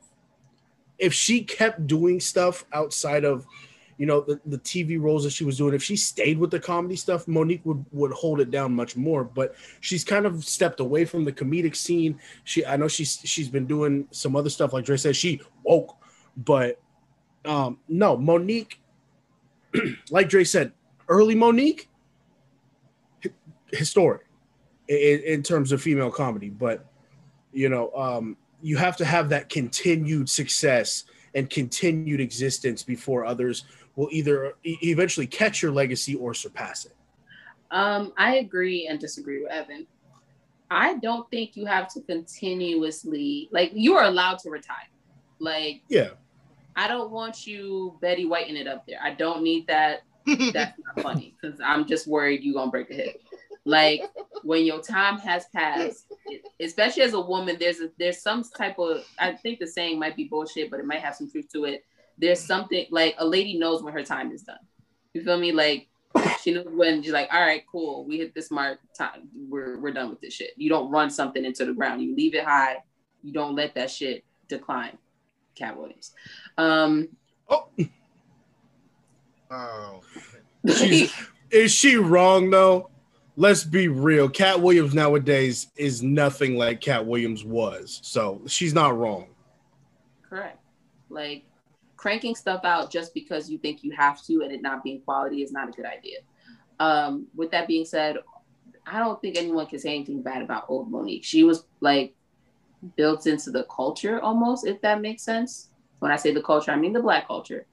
if 0.99 1.13
she 1.13 1.43
kept 1.43 1.87
doing 1.87 2.21
stuff 2.21 2.65
outside 2.73 3.25
of 3.25 3.47
you 3.99 4.05
know, 4.05 4.21
the, 4.21 4.41
the 4.47 4.59
TV 4.59 5.01
roles 5.01 5.25
that 5.25 5.31
she 5.31 5.45
was 5.45 5.57
doing. 5.57 5.75
If 5.75 5.83
she 5.83 5.97
stayed 5.97 6.39
with 6.39 6.51
the 6.51 6.61
comedy 6.61 6.97
stuff, 6.97 7.27
Monique 7.27 7.65
would 7.65 7.85
would 7.93 8.13
hold 8.13 8.41
it 8.41 8.51
down 8.51 8.75
much 8.75 8.97
more. 8.97 9.25
But 9.25 9.55
she's 9.81 10.05
kind 10.05 10.27
of 10.27 10.45
stepped 10.45 10.81
away 10.81 11.05
from 11.05 11.25
the 11.25 11.33
comedic 11.33 11.75
scene. 11.75 12.19
She, 12.45 12.65
I 12.67 12.77
know 12.77 12.89
she's 12.89 13.21
she's 13.25 13.49
been 13.49 13.67
doing 13.67 14.07
some 14.11 14.37
other 14.37 14.51
stuff. 14.51 14.73
Like 14.73 14.85
Dre 14.85 14.97
said, 14.97 15.17
she 15.17 15.41
woke, 15.63 15.97
but 16.37 16.81
um, 17.45 17.79
no, 17.89 18.17
Monique, 18.17 18.81
like 20.11 20.29
Dre 20.29 20.45
said, 20.45 20.73
early 21.09 21.35
Monique, 21.35 21.89
historic 23.73 24.27
in, 24.89 25.21
in 25.21 25.43
terms 25.43 25.73
of 25.73 25.83
female 25.83 26.11
comedy. 26.11 26.49
But 26.49 26.87
you 27.53 27.69
know, 27.69 27.91
um, 27.95 28.37
you 28.61 28.77
have 28.77 28.97
to 28.99 29.05
have 29.05 29.29
that 29.31 29.49
continued 29.49 30.29
success 30.29 31.05
and 31.35 31.49
continued 31.51 32.21
existence 32.21 32.83
before 32.83 33.25
others 33.25 33.65
will 33.95 34.09
either 34.11 34.55
eventually 34.65 35.27
catch 35.27 35.63
your 35.63 35.73
legacy 35.73 36.15
or 36.15 36.35
surpass 36.35 36.85
it. 36.85 36.95
Um, 37.71 38.13
I 38.17 38.37
agree 38.37 38.87
and 38.87 39.01
disagree 39.01 39.43
with 39.43 39.51
Evan. 39.51 39.87
I 40.71 40.95
don't 40.99 41.29
think 41.31 41.57
you 41.57 41.67
have 41.67 41.89
to 41.95 42.01
continuously 42.01 43.49
like 43.53 43.71
you 43.75 43.97
are 43.97 44.05
allowed 44.05 44.39
to 44.41 44.51
retire. 44.51 44.89
Like 45.39 45.83
Yeah. 45.89 46.11
I 46.75 46.89
don't 46.89 47.11
want 47.11 47.47
you 47.47 47.99
Betty 48.03 48.27
Whiting 48.27 48.57
it 48.57 48.67
up 48.67 48.87
there. 48.87 48.99
I 49.03 49.15
don't 49.15 49.43
need 49.43 49.67
that. 49.69 50.03
That's 50.27 50.79
not 50.79 51.03
funny 51.03 51.35
because 51.41 51.61
I'm 51.65 51.87
just 51.87 52.07
worried 52.07 52.43
you're 52.43 52.55
gonna 52.55 52.71
break 52.71 52.91
a 52.91 52.95
hip. 52.95 53.23
Like 53.67 54.03
when 54.45 54.65
your 54.65 54.81
time 54.81 55.19
has 55.19 55.47
passed, 55.53 56.07
especially 56.61 57.03
as 57.03 57.15
a 57.15 57.21
woman, 57.21 57.57
there's 57.59 57.81
a 57.81 57.91
there's 57.99 58.23
some 58.23 58.45
type 58.45 58.79
of 58.79 59.05
I 59.19 59.33
think 59.33 59.59
the 59.59 59.67
saying 59.67 59.99
might 59.99 60.15
be 60.15 60.25
bullshit, 60.25 60.71
but 60.71 60.79
it 60.79 60.87
might 60.87 61.01
have 61.01 61.17
some 61.17 61.29
truth 61.29 61.53
to 61.53 61.65
it. 61.65 61.85
There's 62.17 62.39
something 62.39 62.87
like 62.91 63.17
a 63.19 63.27
lady 63.27 63.59
knows 63.59 63.83
when 63.83 63.93
her 63.93 64.05
time 64.05 64.31
is 64.31 64.43
done. 64.43 64.61
You 65.15 65.25
feel 65.25 65.37
me? 65.37 65.51
Like 65.51 65.89
she 66.41 66.55
knows 66.55 66.69
when 66.71 67.03
she's 67.03 67.13
like, 67.13 67.29
all 67.33 67.41
right, 67.41 67.65
cool, 67.71 68.05
we 68.05 68.19
hit 68.19 68.35
this 68.35 68.53
mark 68.53 68.79
time. 68.97 69.29
We're 69.49 69.81
we're 69.81 69.93
done 69.93 70.11
with 70.11 70.21
this 70.21 70.33
shit. 70.33 70.53
You 70.57 70.69
don't 70.69 70.89
run 70.89 71.11
something 71.11 71.45
into 71.45 71.65
the 71.65 71.75
ground. 71.75 72.03
You 72.03 72.15
leave 72.15 72.37
it 72.37 72.45
high. 72.45 72.77
You 73.25 73.33
don't 73.33 73.57
let 73.57 73.75
that 73.75 73.91
shit 73.91 74.25
decline. 74.47 74.97
Katt 75.57 75.77
Williams. 75.77 76.13
Um 76.57 77.09
Oh, 77.51 77.69
Oh, 79.51 80.03
she's, 80.69 81.13
is 81.51 81.73
she 81.73 81.97
wrong 81.97 82.51
though? 82.51 82.91
Let's 83.37 83.65
be 83.65 83.89
real. 83.89 84.29
Katt 84.29 84.61
Williams 84.61 84.95
nowadays 84.95 85.69
is 85.77 86.03
nothing 86.03 86.57
like 86.57 86.81
Katt 86.81 87.05
Williams 87.05 87.45
was. 87.45 88.01
So 88.03 88.41
she's 88.47 88.73
not 88.73 88.97
wrong. 88.97 89.27
Correct. 90.29 90.59
Like 91.11 91.45
cranking 91.97 92.35
stuff 92.35 92.65
out 92.65 92.91
just 92.91 93.13
because 93.13 93.51
you 93.51 93.59
think 93.59 93.85
you 93.85 93.91
have 93.93 94.23
to 94.25 94.43
and 94.43 94.53
it 94.53 94.63
not 94.63 94.83
being 94.83 95.01
quality 95.03 95.43
is 95.43 95.53
not 95.53 95.69
a 95.69 95.73
good 95.73 95.85
idea. 95.85 96.19
Um, 96.81 97.27
with 97.35 97.51
that 97.51 97.69
being 97.69 97.85
said, 97.85 98.17
I 98.87 99.01
don't 99.01 99.21
think 99.21 99.37
anyone 99.37 99.67
can 99.67 99.79
say 99.81 99.95
anything 99.95 100.23
bad 100.23 100.43
about 100.43 100.67
old 100.69 100.91
Monique. 100.91 101.25
She 101.25 101.45
was 101.45 101.65
like 101.81 102.15
built 102.97 103.27
into 103.27 103.51
the 103.51 103.65
culture 103.65 104.21
almost, 104.21 104.67
if 104.67 104.81
that 104.83 105.01
makes 105.01 105.23
sense. 105.23 105.69
When 105.99 106.13
I 106.13 106.17
say 106.17 106.33
the 106.33 106.43
culture, 106.43 106.71
I 106.71 106.77
mean 106.77 106.93
the 106.93 107.03
black 107.03 107.27
culture. 107.27 107.67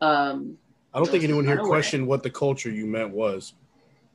Um, 0.00 0.58
I 0.92 0.98
don't 0.98 1.10
think 1.10 1.24
anyone 1.24 1.46
here 1.46 1.58
questioned 1.58 2.06
what 2.06 2.22
the 2.22 2.30
culture 2.30 2.70
you 2.70 2.86
meant 2.86 3.10
was. 3.10 3.54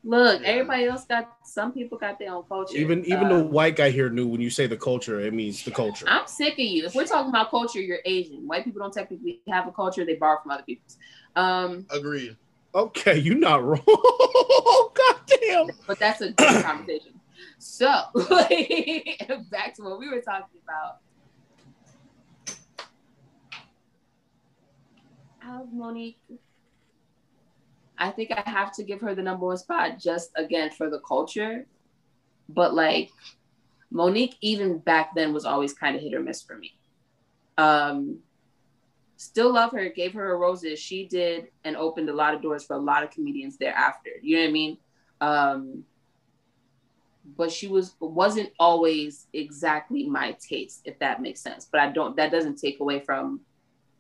Look, 0.03 0.41
Yeah. 0.41 0.47
everybody 0.47 0.85
else 0.85 1.05
got 1.05 1.37
some 1.43 1.71
people 1.71 1.97
got 1.97 2.17
their 2.19 2.31
own 2.33 2.43
culture. 2.43 2.77
Even 2.77 3.05
even 3.05 3.25
Uh, 3.27 3.37
the 3.39 3.43
white 3.43 3.75
guy 3.75 3.89
here 3.89 4.09
knew 4.09 4.27
when 4.27 4.41
you 4.41 4.49
say 4.49 4.67
the 4.67 4.77
culture, 4.77 5.19
it 5.19 5.33
means 5.33 5.63
the 5.63 5.71
culture. 5.71 6.05
I'm 6.07 6.27
sick 6.27 6.53
of 6.53 6.59
you. 6.59 6.85
If 6.85 6.95
we're 6.95 7.05
talking 7.05 7.29
about 7.29 7.49
culture, 7.51 7.79
you're 7.81 7.99
Asian. 8.05 8.47
White 8.47 8.63
people 8.65 8.79
don't 8.81 8.93
technically 8.93 9.41
have 9.47 9.67
a 9.67 9.71
culture; 9.71 10.05
they 10.05 10.15
borrow 10.15 10.41
from 10.41 10.51
other 10.51 10.63
people's. 10.63 10.97
Um, 11.35 11.85
agreed. 11.89 12.35
Okay, 12.73 13.17
you're 13.17 13.35
not 13.37 13.63
wrong. 13.63 13.81
God 13.85 15.15
damn. 15.27 15.67
but 15.87 15.99
that's 15.99 16.21
a 16.21 16.31
good 16.31 16.63
conversation. 16.63 17.19
So, 17.57 17.85
back 19.51 19.75
to 19.75 19.83
what 19.83 19.99
we 19.99 20.09
were 20.09 20.21
talking 20.21 20.59
about. 20.63 20.99
Out 25.43 25.63
of 25.63 25.73
Monique, 25.73 26.19
I 28.01 28.09
think 28.09 28.31
I 28.31 28.41
have 28.49 28.73
to 28.73 28.83
give 28.83 28.99
her 29.01 29.13
the 29.13 29.21
number 29.21 29.45
one 29.45 29.57
spot 29.57 29.99
just 29.99 30.31
again 30.35 30.71
for 30.71 30.89
the 30.89 30.99
culture. 30.99 31.67
But 32.49 32.73
like 32.73 33.11
Monique, 33.91 34.37
even 34.41 34.79
back 34.79 35.13
then, 35.13 35.33
was 35.33 35.45
always 35.45 35.73
kind 35.73 35.95
of 35.95 36.01
hit 36.01 36.15
or 36.15 36.19
miss 36.19 36.41
for 36.41 36.57
me. 36.57 36.73
Um, 37.59 38.17
still 39.17 39.53
love 39.53 39.71
her, 39.73 39.87
gave 39.89 40.13
her 40.13 40.25
her 40.29 40.37
roses. 40.39 40.79
She 40.79 41.05
did 41.07 41.49
and 41.63 41.77
opened 41.77 42.09
a 42.09 42.13
lot 42.13 42.33
of 42.33 42.41
doors 42.41 42.65
for 42.65 42.75
a 42.75 42.79
lot 42.79 43.03
of 43.03 43.11
comedians 43.11 43.57
thereafter. 43.57 44.09
You 44.23 44.37
know 44.37 44.43
what 44.43 44.49
I 44.49 44.51
mean? 44.51 44.77
Um, 45.21 45.83
but 47.37 47.51
she 47.51 47.67
was 47.67 47.93
wasn't 47.99 48.49
always 48.59 49.27
exactly 49.33 50.09
my 50.09 50.35
taste, 50.41 50.81
if 50.85 50.97
that 50.97 51.21
makes 51.21 51.39
sense. 51.39 51.69
But 51.71 51.81
I 51.81 51.91
don't 51.91 52.15
that 52.15 52.31
doesn't 52.31 52.57
take 52.57 52.79
away 52.79 52.99
from 52.99 53.41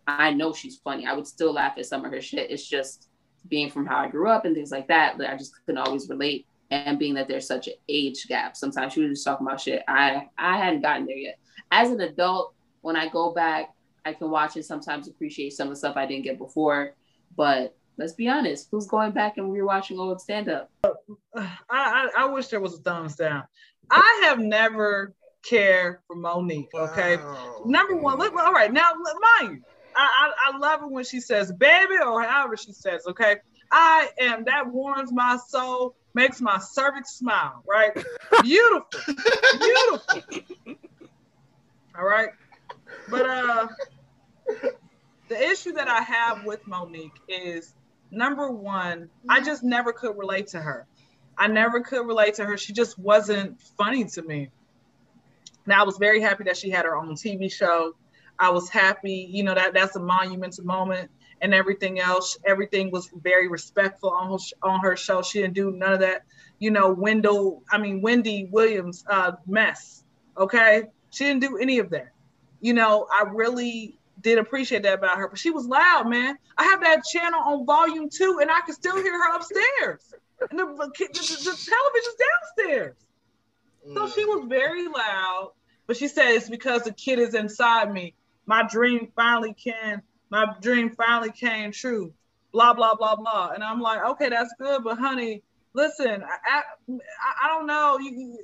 I 0.07 0.33
know 0.33 0.53
she's 0.53 0.77
funny. 0.77 1.05
I 1.05 1.13
would 1.13 1.27
still 1.27 1.53
laugh 1.53 1.77
at 1.77 1.85
some 1.85 2.03
of 2.03 2.11
her 2.11 2.21
shit. 2.21 2.49
It's 2.49 2.67
just 2.67 3.10
being 3.47 3.69
from 3.69 3.85
how 3.85 3.97
I 3.97 4.07
grew 4.07 4.29
up 4.29 4.45
and 4.45 4.55
things 4.55 4.71
like 4.71 4.87
that, 4.87 5.17
that 5.17 5.31
I 5.33 5.37
just 5.37 5.53
couldn't 5.65 5.79
always 5.79 6.07
relate. 6.09 6.45
And 6.69 6.97
being 6.97 7.15
that 7.15 7.27
there's 7.27 7.47
such 7.47 7.67
an 7.67 7.73
age 7.89 8.27
gap, 8.27 8.55
sometimes 8.55 8.93
she 8.93 9.01
was 9.01 9.09
just 9.11 9.25
talking 9.25 9.45
about 9.45 9.59
shit. 9.59 9.83
I 9.87 10.29
I 10.37 10.57
hadn't 10.57 10.81
gotten 10.81 11.05
there 11.05 11.17
yet. 11.17 11.37
As 11.69 11.89
an 11.89 11.99
adult, 11.99 12.53
when 12.81 12.95
I 12.95 13.09
go 13.09 13.33
back, 13.33 13.73
I 14.05 14.13
can 14.13 14.29
watch 14.31 14.55
and 14.55 14.63
sometimes 14.65 15.07
appreciate 15.09 15.51
some 15.53 15.67
of 15.67 15.73
the 15.73 15.75
stuff 15.77 15.97
I 15.97 16.05
didn't 16.05 16.23
get 16.23 16.37
before. 16.37 16.93
But 17.35 17.75
let's 17.97 18.13
be 18.13 18.29
honest, 18.29 18.69
who's 18.71 18.87
going 18.87 19.11
back 19.11 19.37
and 19.37 19.51
rewatching 19.51 19.97
old 19.99 20.21
stand 20.21 20.47
up? 20.47 20.71
I, 21.35 21.47
I, 21.69 22.09
I 22.19 22.25
wish 22.25 22.47
there 22.47 22.61
was 22.61 22.75
a 22.75 22.81
thumbs 22.81 23.15
down. 23.17 23.43
I 23.89 24.21
have 24.23 24.39
never 24.39 25.13
cared 25.43 25.99
for 26.07 26.15
Monique. 26.15 26.69
Okay, 26.73 27.17
Wow. 27.17 27.63
number 27.65 27.95
one. 27.97 28.17
Let, 28.17 28.31
all 28.33 28.53
right, 28.53 28.71
now 28.71 28.91
let- 29.03 29.15
mind 29.43 29.57
you, 29.57 29.63
I, 29.95 30.31
I 30.49 30.53
I 30.53 30.57
love 30.57 30.83
it 30.83 30.91
when 30.91 31.03
she 31.03 31.19
says 31.19 31.51
"baby" 31.51 31.95
or 32.05 32.23
however 32.23 32.57
she 32.57 32.73
says. 32.73 33.05
Okay, 33.07 33.37
I 33.71 34.09
am 34.19 34.45
that 34.45 34.67
warms 34.67 35.11
my 35.11 35.37
soul, 35.47 35.95
makes 36.13 36.41
my 36.41 36.57
cervix 36.59 37.15
smile. 37.15 37.63
Right, 37.67 37.93
beautiful, 38.41 39.15
beautiful. 39.59 40.21
All 41.97 42.05
right, 42.05 42.29
but 43.09 43.29
uh, 43.29 43.67
the 45.27 45.49
issue 45.49 45.73
that 45.73 45.87
I 45.87 46.01
have 46.01 46.45
with 46.45 46.65
Monique 46.67 47.19
is 47.27 47.73
number 48.11 48.51
one, 48.51 49.09
I 49.29 49.41
just 49.41 49.63
never 49.63 49.93
could 49.93 50.17
relate 50.17 50.47
to 50.47 50.59
her. 50.59 50.87
I 51.37 51.47
never 51.47 51.81
could 51.81 52.05
relate 52.05 52.35
to 52.35 52.45
her. 52.45 52.57
She 52.57 52.73
just 52.73 52.99
wasn't 52.99 53.59
funny 53.77 54.05
to 54.05 54.21
me. 54.21 54.49
Now 55.65 55.81
I 55.81 55.83
was 55.85 55.97
very 55.97 56.21
happy 56.21 56.43
that 56.45 56.57
she 56.57 56.69
had 56.69 56.85
her 56.85 56.95
own 56.95 57.15
TV 57.15 57.51
show. 57.51 57.95
I 58.41 58.49
was 58.49 58.69
happy, 58.69 59.29
you 59.29 59.43
know, 59.43 59.53
that 59.53 59.73
that's 59.73 59.95
a 59.95 59.99
monumental 59.99 60.65
moment 60.65 61.11
and 61.41 61.53
everything 61.53 61.99
else. 61.99 62.37
Everything 62.43 62.89
was 62.89 63.09
very 63.21 63.47
respectful 63.47 64.09
on 64.09 64.31
her, 64.31 64.37
on 64.63 64.79
her 64.79 64.97
show. 64.97 65.21
She 65.21 65.41
didn't 65.41 65.53
do 65.53 65.71
none 65.71 65.93
of 65.93 65.99
that, 65.99 66.23
you 66.57 66.71
know, 66.71 66.91
Wendell, 66.91 67.61
I 67.71 67.77
mean, 67.77 68.01
Wendy 68.01 68.49
Williams 68.51 69.05
uh, 69.07 69.33
mess. 69.45 70.03
Okay. 70.35 70.83
She 71.11 71.25
didn't 71.25 71.41
do 71.41 71.57
any 71.57 71.77
of 71.77 71.91
that. 71.91 72.09
You 72.61 72.73
know, 72.73 73.07
I 73.11 73.25
really 73.29 73.99
did 74.21 74.39
appreciate 74.39 74.83
that 74.83 74.95
about 74.95 75.17
her, 75.17 75.27
but 75.27 75.37
she 75.37 75.51
was 75.51 75.65
loud, 75.67 76.09
man. 76.09 76.37
I 76.57 76.63
have 76.63 76.81
that 76.81 77.03
channel 77.03 77.39
on 77.39 77.65
volume 77.65 78.09
two 78.09 78.39
and 78.41 78.49
I 78.49 78.61
can 78.65 78.73
still 78.73 78.95
hear 78.95 79.13
her 79.13 79.35
upstairs. 79.35 80.13
And 80.49 80.59
the, 80.59 80.65
the, 80.65 80.91
the, 80.97 81.07
the 81.13 81.69
television's 81.69 82.17
downstairs. 82.57 82.95
So 83.93 84.07
she 84.09 84.25
was 84.25 84.45
very 84.47 84.87
loud, 84.87 85.53
but 85.87 85.97
she 85.97 86.07
said 86.07 86.29
it's 86.29 86.49
because 86.49 86.83
the 86.83 86.93
kid 86.93 87.19
is 87.19 87.33
inside 87.33 87.91
me. 87.91 88.15
My 88.45 88.63
dream 88.63 89.11
finally 89.15 89.53
can, 89.53 90.01
my 90.29 90.53
dream 90.61 90.91
finally 90.91 91.31
came 91.31 91.71
true. 91.71 92.13
Blah 92.51 92.73
blah 92.73 92.95
blah 92.95 93.15
blah. 93.15 93.51
And 93.53 93.63
I'm 93.63 93.79
like, 93.79 94.03
okay, 94.03 94.29
that's 94.29 94.53
good, 94.59 94.83
but 94.83 94.97
honey, 94.97 95.43
listen, 95.73 96.23
I 96.23 96.57
I, 96.57 96.61
I 97.43 97.47
don't 97.47 97.67
know. 97.67 97.97
You, 97.99 98.11
you- 98.11 98.39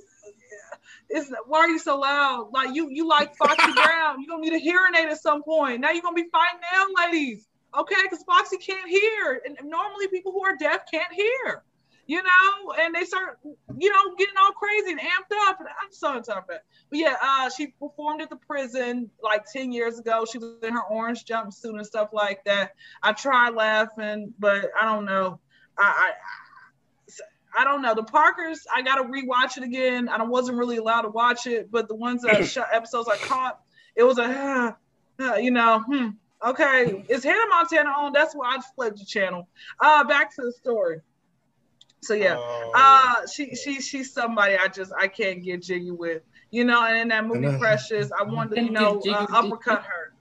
it's 1.09 1.31
why 1.45 1.59
are 1.59 1.69
you 1.69 1.79
so 1.79 1.99
loud? 1.99 2.49
Like 2.53 2.75
you 2.75 2.89
you 2.89 3.07
like 3.07 3.35
Foxy 3.35 3.71
Brown. 3.75 4.21
You're 4.21 4.29
gonna 4.29 4.41
need 4.41 4.53
a 4.53 4.59
hearing 4.59 4.93
aid 4.97 5.09
at 5.09 5.21
some 5.21 5.43
point. 5.43 5.79
Now 5.81 5.91
you're 5.91 6.01
gonna 6.01 6.15
be 6.15 6.27
fighting 6.31 6.59
them 6.73 6.87
ladies. 6.97 7.47
Okay, 7.77 7.95
because 8.03 8.23
Foxy 8.23 8.57
can't 8.57 8.89
hear. 8.89 9.41
And 9.45 9.57
normally 9.69 10.07
people 10.09 10.31
who 10.31 10.43
are 10.43 10.55
deaf 10.57 10.81
can't 10.91 11.11
hear 11.13 11.63
you 12.07 12.23
know, 12.23 12.73
and 12.79 12.95
they 12.95 13.03
start, 13.03 13.37
you 13.43 13.91
know, 13.91 14.15
getting 14.17 14.35
all 14.41 14.53
crazy 14.53 14.91
and 14.91 14.99
amped 14.99 15.35
up. 15.47 15.59
And 15.59 15.67
I'm 15.67 15.91
so 15.91 16.15
about. 16.15 16.47
But 16.47 16.63
yeah, 16.91 17.15
uh, 17.21 17.49
she 17.49 17.67
performed 17.67 18.21
at 18.21 18.29
the 18.29 18.37
prison 18.37 19.09
like 19.21 19.45
10 19.51 19.73
years 19.73 19.99
ago. 19.99 20.25
She 20.25 20.37
was 20.37 20.55
in 20.63 20.73
her 20.73 20.83
orange 20.83 21.25
jumpsuit 21.25 21.75
and 21.75 21.85
stuff 21.85 22.09
like 22.13 22.45
that. 22.45 22.71
I 23.03 23.11
tried 23.11 23.55
laughing, 23.55 24.33
but 24.39 24.71
I 24.79 24.85
don't 24.85 25.03
know. 25.03 25.39
I, 25.77 26.13
I, 27.55 27.61
I 27.61 27.63
don't 27.65 27.81
know. 27.81 27.93
The 27.93 28.03
Parkers, 28.03 28.65
I 28.73 28.81
got 28.81 28.95
to 28.95 29.03
rewatch 29.03 29.57
it 29.57 29.63
again. 29.63 30.07
I 30.07 30.23
wasn't 30.23 30.57
really 30.57 30.77
allowed 30.77 31.01
to 31.01 31.09
watch 31.09 31.45
it, 31.45 31.69
but 31.69 31.89
the 31.89 31.95
ones 31.95 32.21
that 32.21 32.45
sh- 32.45 32.57
episodes 32.71 33.09
I 33.09 33.17
caught, 33.17 33.59
it 33.97 34.03
was 34.03 34.17
a, 34.17 34.77
uh, 35.19 35.35
you 35.35 35.51
know, 35.51 35.83
hmm. 35.85 36.09
Okay, 36.45 37.03
is 37.09 37.23
Hannah 37.23 37.49
Montana 37.49 37.89
on? 37.89 38.13
That's 38.13 38.35
why 38.35 38.51
I 38.51 38.55
just 38.57 38.75
flipped 38.75 38.99
the 38.99 39.05
channel. 39.05 39.47
Uh, 39.79 40.03
back 40.03 40.35
to 40.35 40.43
the 40.43 40.51
story. 40.51 41.01
So 42.01 42.13
yeah, 42.13 42.35
Oh. 42.37 42.71
uh, 42.75 43.27
she 43.27 43.55
she 43.55 43.81
she's 43.81 44.13
somebody 44.13 44.55
I 44.55 44.67
just 44.67 44.91
I 44.97 45.07
can't 45.07 45.43
get 45.43 45.61
jiggy 45.63 45.91
with, 45.91 46.21
you 46.51 46.63
know. 46.63 46.85
And 46.85 46.97
in 46.97 47.07
that 47.09 47.25
movie 47.25 47.45
And, 47.47 47.59
Precious, 47.59 48.09
I 48.17 48.23
wanted 48.23 48.55
to 48.55 48.63
you 48.63 48.71
know 48.71 49.01
uh, 49.09 49.25
uppercut 49.31 49.83
her. 49.83 50.13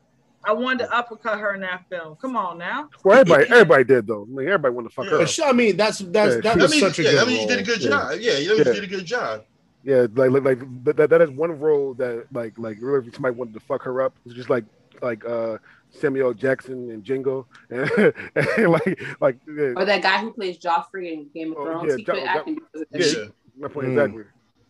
I 0.45 0.53
wanted 0.53 0.85
to 0.87 0.95
uppercut 0.97 1.39
her 1.41 1.55
in 1.55 1.61
that 1.63 1.85
film. 1.91 2.17
Come 2.17 2.37
on 2.37 2.59
now. 2.59 2.89
Well, 3.05 3.19
everybody, 3.19 3.45
everybody 3.51 3.85
did 3.85 4.07
though. 4.07 4.23
I 4.23 4.27
mean, 4.27 4.47
everybody 4.47 4.75
want 4.75 4.89
to 4.89 4.95
fuck 4.95 5.07
her. 5.07 5.21
Up. 5.23 5.29
she- 5.29 5.43
I 5.43 5.53
mean, 5.53 5.77
that's 5.77 5.99
that's 5.99 6.37
Yeah, 6.37 6.41
that 6.55 6.63
I 6.63 6.67
mean, 6.67 6.81
such 6.81 6.99
a 6.99 7.03
yeah, 7.03 7.11
good 7.13 7.21
I 7.23 7.25
mean, 7.27 7.41
you 7.43 7.49
did 7.49 7.59
a 7.59 7.63
good 7.63 7.83
Yeah. 7.83 7.89
job. 7.91 8.13
Yeah, 8.21 8.39
you 8.39 8.49
know, 8.49 8.55
Yeah. 8.55 8.59
you 8.59 8.75
did 8.75 8.85
a 8.85 8.87
good 8.87 9.05
job. 9.05 9.45
Yeah, 9.85 10.07
like 10.15 10.31
like, 10.31 10.45
like 10.45 10.85
that, 10.85 10.97
that- 10.97 11.11
that 11.11 11.21
is 11.23 11.31
one 11.31 11.59
role 11.61 11.95
that 11.95 12.27
like 12.33 12.59
like 12.59 12.79
really 12.81 13.07
if 13.07 13.15
somebody 13.15 13.35
wanted 13.37 13.55
to 13.55 13.61
fuck 13.61 13.83
her 13.83 14.01
up. 14.03 14.15
It's 14.25 14.35
just 14.35 14.49
like 14.51 14.65
like 15.03 15.25
uh 15.27 15.59
Samuel 15.91 16.35
Jackson 16.35 16.91
and 16.91 17.03
Django, 17.05 17.47
and, 17.71 18.13
and 18.59 18.71
like 18.73 19.01
like 19.21 19.39
yeah, 19.47 19.73
Or 19.77 19.85
that 19.85 20.03
guy 20.03 20.19
who 20.19 20.33
plays 20.33 20.59
Joffrey 20.59 21.13
in 21.13 21.29
Game 21.35 21.53
of 21.53 21.59
Oh, 21.59 21.65
Thrones. 21.65 21.91
yeah, 21.91 21.97
he 21.97 22.05
quit 22.05 22.17
Jo- 22.25 22.27
acting 22.29 22.55
because 22.55 22.83
of 22.83 22.89
that 22.91 23.23
yeah. 23.25 23.29
my 23.59 23.69
point 23.69 23.89
Mm. 23.89 23.93
exactly. 23.93 24.25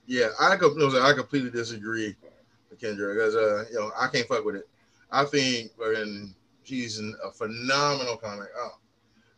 Yeah, 0.06 0.28
I 0.40 0.56
com- 0.56 0.78
no, 0.78 1.02
I 1.02 1.12
completely 1.14 1.50
disagree 1.50 2.14
with 2.70 2.80
Kendra 2.80 3.14
because 3.14 3.34
uh, 3.34 3.64
you 3.70 3.78
know, 3.80 3.90
I 3.98 4.06
can't 4.08 4.28
fuck 4.28 4.44
with 4.44 4.54
it. 4.56 4.68
I 5.10 5.24
think 5.24 5.72
when 5.76 6.34
she's 6.62 6.98
an, 6.98 7.14
a 7.24 7.30
phenomenal 7.32 8.16
comic. 8.16 8.48
Oh, 8.56 8.70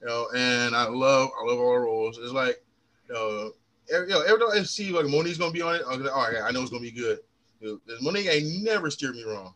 you 0.02 0.06
know, 0.08 0.28
and 0.36 0.74
I 0.76 0.84
love 0.84 1.30
I 1.40 1.44
love 1.50 1.58
all 1.58 1.72
her 1.72 1.80
roles. 1.82 2.18
It's 2.18 2.32
like 2.32 2.62
you 3.08 3.14
know, 3.14 3.52
every, 3.92 4.08
you 4.08 4.14
know, 4.14 4.22
every 4.22 4.38
time 4.40 4.50
I 4.52 4.62
see 4.62 4.90
like 4.92 5.06
Monique's 5.06 5.38
gonna 5.38 5.52
be 5.52 5.62
on 5.62 5.76
it, 5.76 5.82
I'm 5.88 6.02
like, 6.02 6.14
all 6.14 6.30
right, 6.30 6.42
I 6.42 6.50
know 6.50 6.60
it's 6.60 6.70
gonna 6.70 6.82
be 6.82 6.90
good. 6.90 7.20
You 7.60 7.80
know, 7.86 7.94
Monique 8.02 8.28
ain't 8.28 8.62
never 8.62 8.90
steered 8.90 9.14
me 9.16 9.24
wrong. 9.24 9.54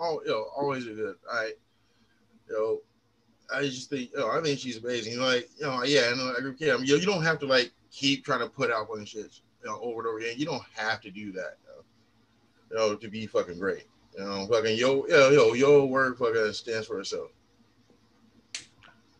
All 0.00 0.22
you 0.24 0.30
know, 0.30 0.46
always 0.56 0.86
good. 0.86 1.16
I, 1.30 1.52
you 2.48 2.54
know, 2.54 2.80
I 3.54 3.62
just 3.64 3.90
think, 3.90 4.10
you 4.12 4.18
know, 4.18 4.30
I 4.30 4.40
think 4.40 4.58
she's 4.58 4.78
amazing. 4.78 5.20
Like, 5.20 5.50
you 5.58 5.66
know, 5.66 5.82
yeah, 5.84 6.10
and 6.10 6.20
I 6.20 6.34
agree 6.38 6.50
with 6.50 6.58
Cam. 6.58 6.82
You, 6.82 6.94
know, 6.94 7.00
you 7.00 7.06
don't 7.06 7.22
have 7.22 7.38
to 7.40 7.46
like 7.46 7.70
keep 7.90 8.24
trying 8.24 8.40
to 8.40 8.48
put 8.48 8.70
out 8.70 8.88
fucking 8.88 9.04
shit, 9.04 9.40
you 9.62 9.68
know, 9.68 9.78
over 9.82 10.00
and 10.00 10.08
over 10.08 10.18
again. 10.18 10.36
You 10.38 10.46
don't 10.46 10.62
have 10.74 11.02
to 11.02 11.10
do 11.10 11.32
that, 11.32 11.58
you 11.62 11.68
know, 11.68 11.82
you 12.70 12.76
know 12.76 12.96
to 12.96 13.08
be 13.08 13.26
fucking 13.26 13.58
great. 13.58 13.84
You 14.16 14.24
know, 14.24 14.46
fucking 14.50 14.78
yo, 14.78 15.06
yo, 15.06 15.30
yo, 15.30 15.52
your 15.52 15.86
word 15.86 16.16
fucking 16.16 16.54
stands 16.54 16.86
for 16.86 17.00
itself. 17.00 17.30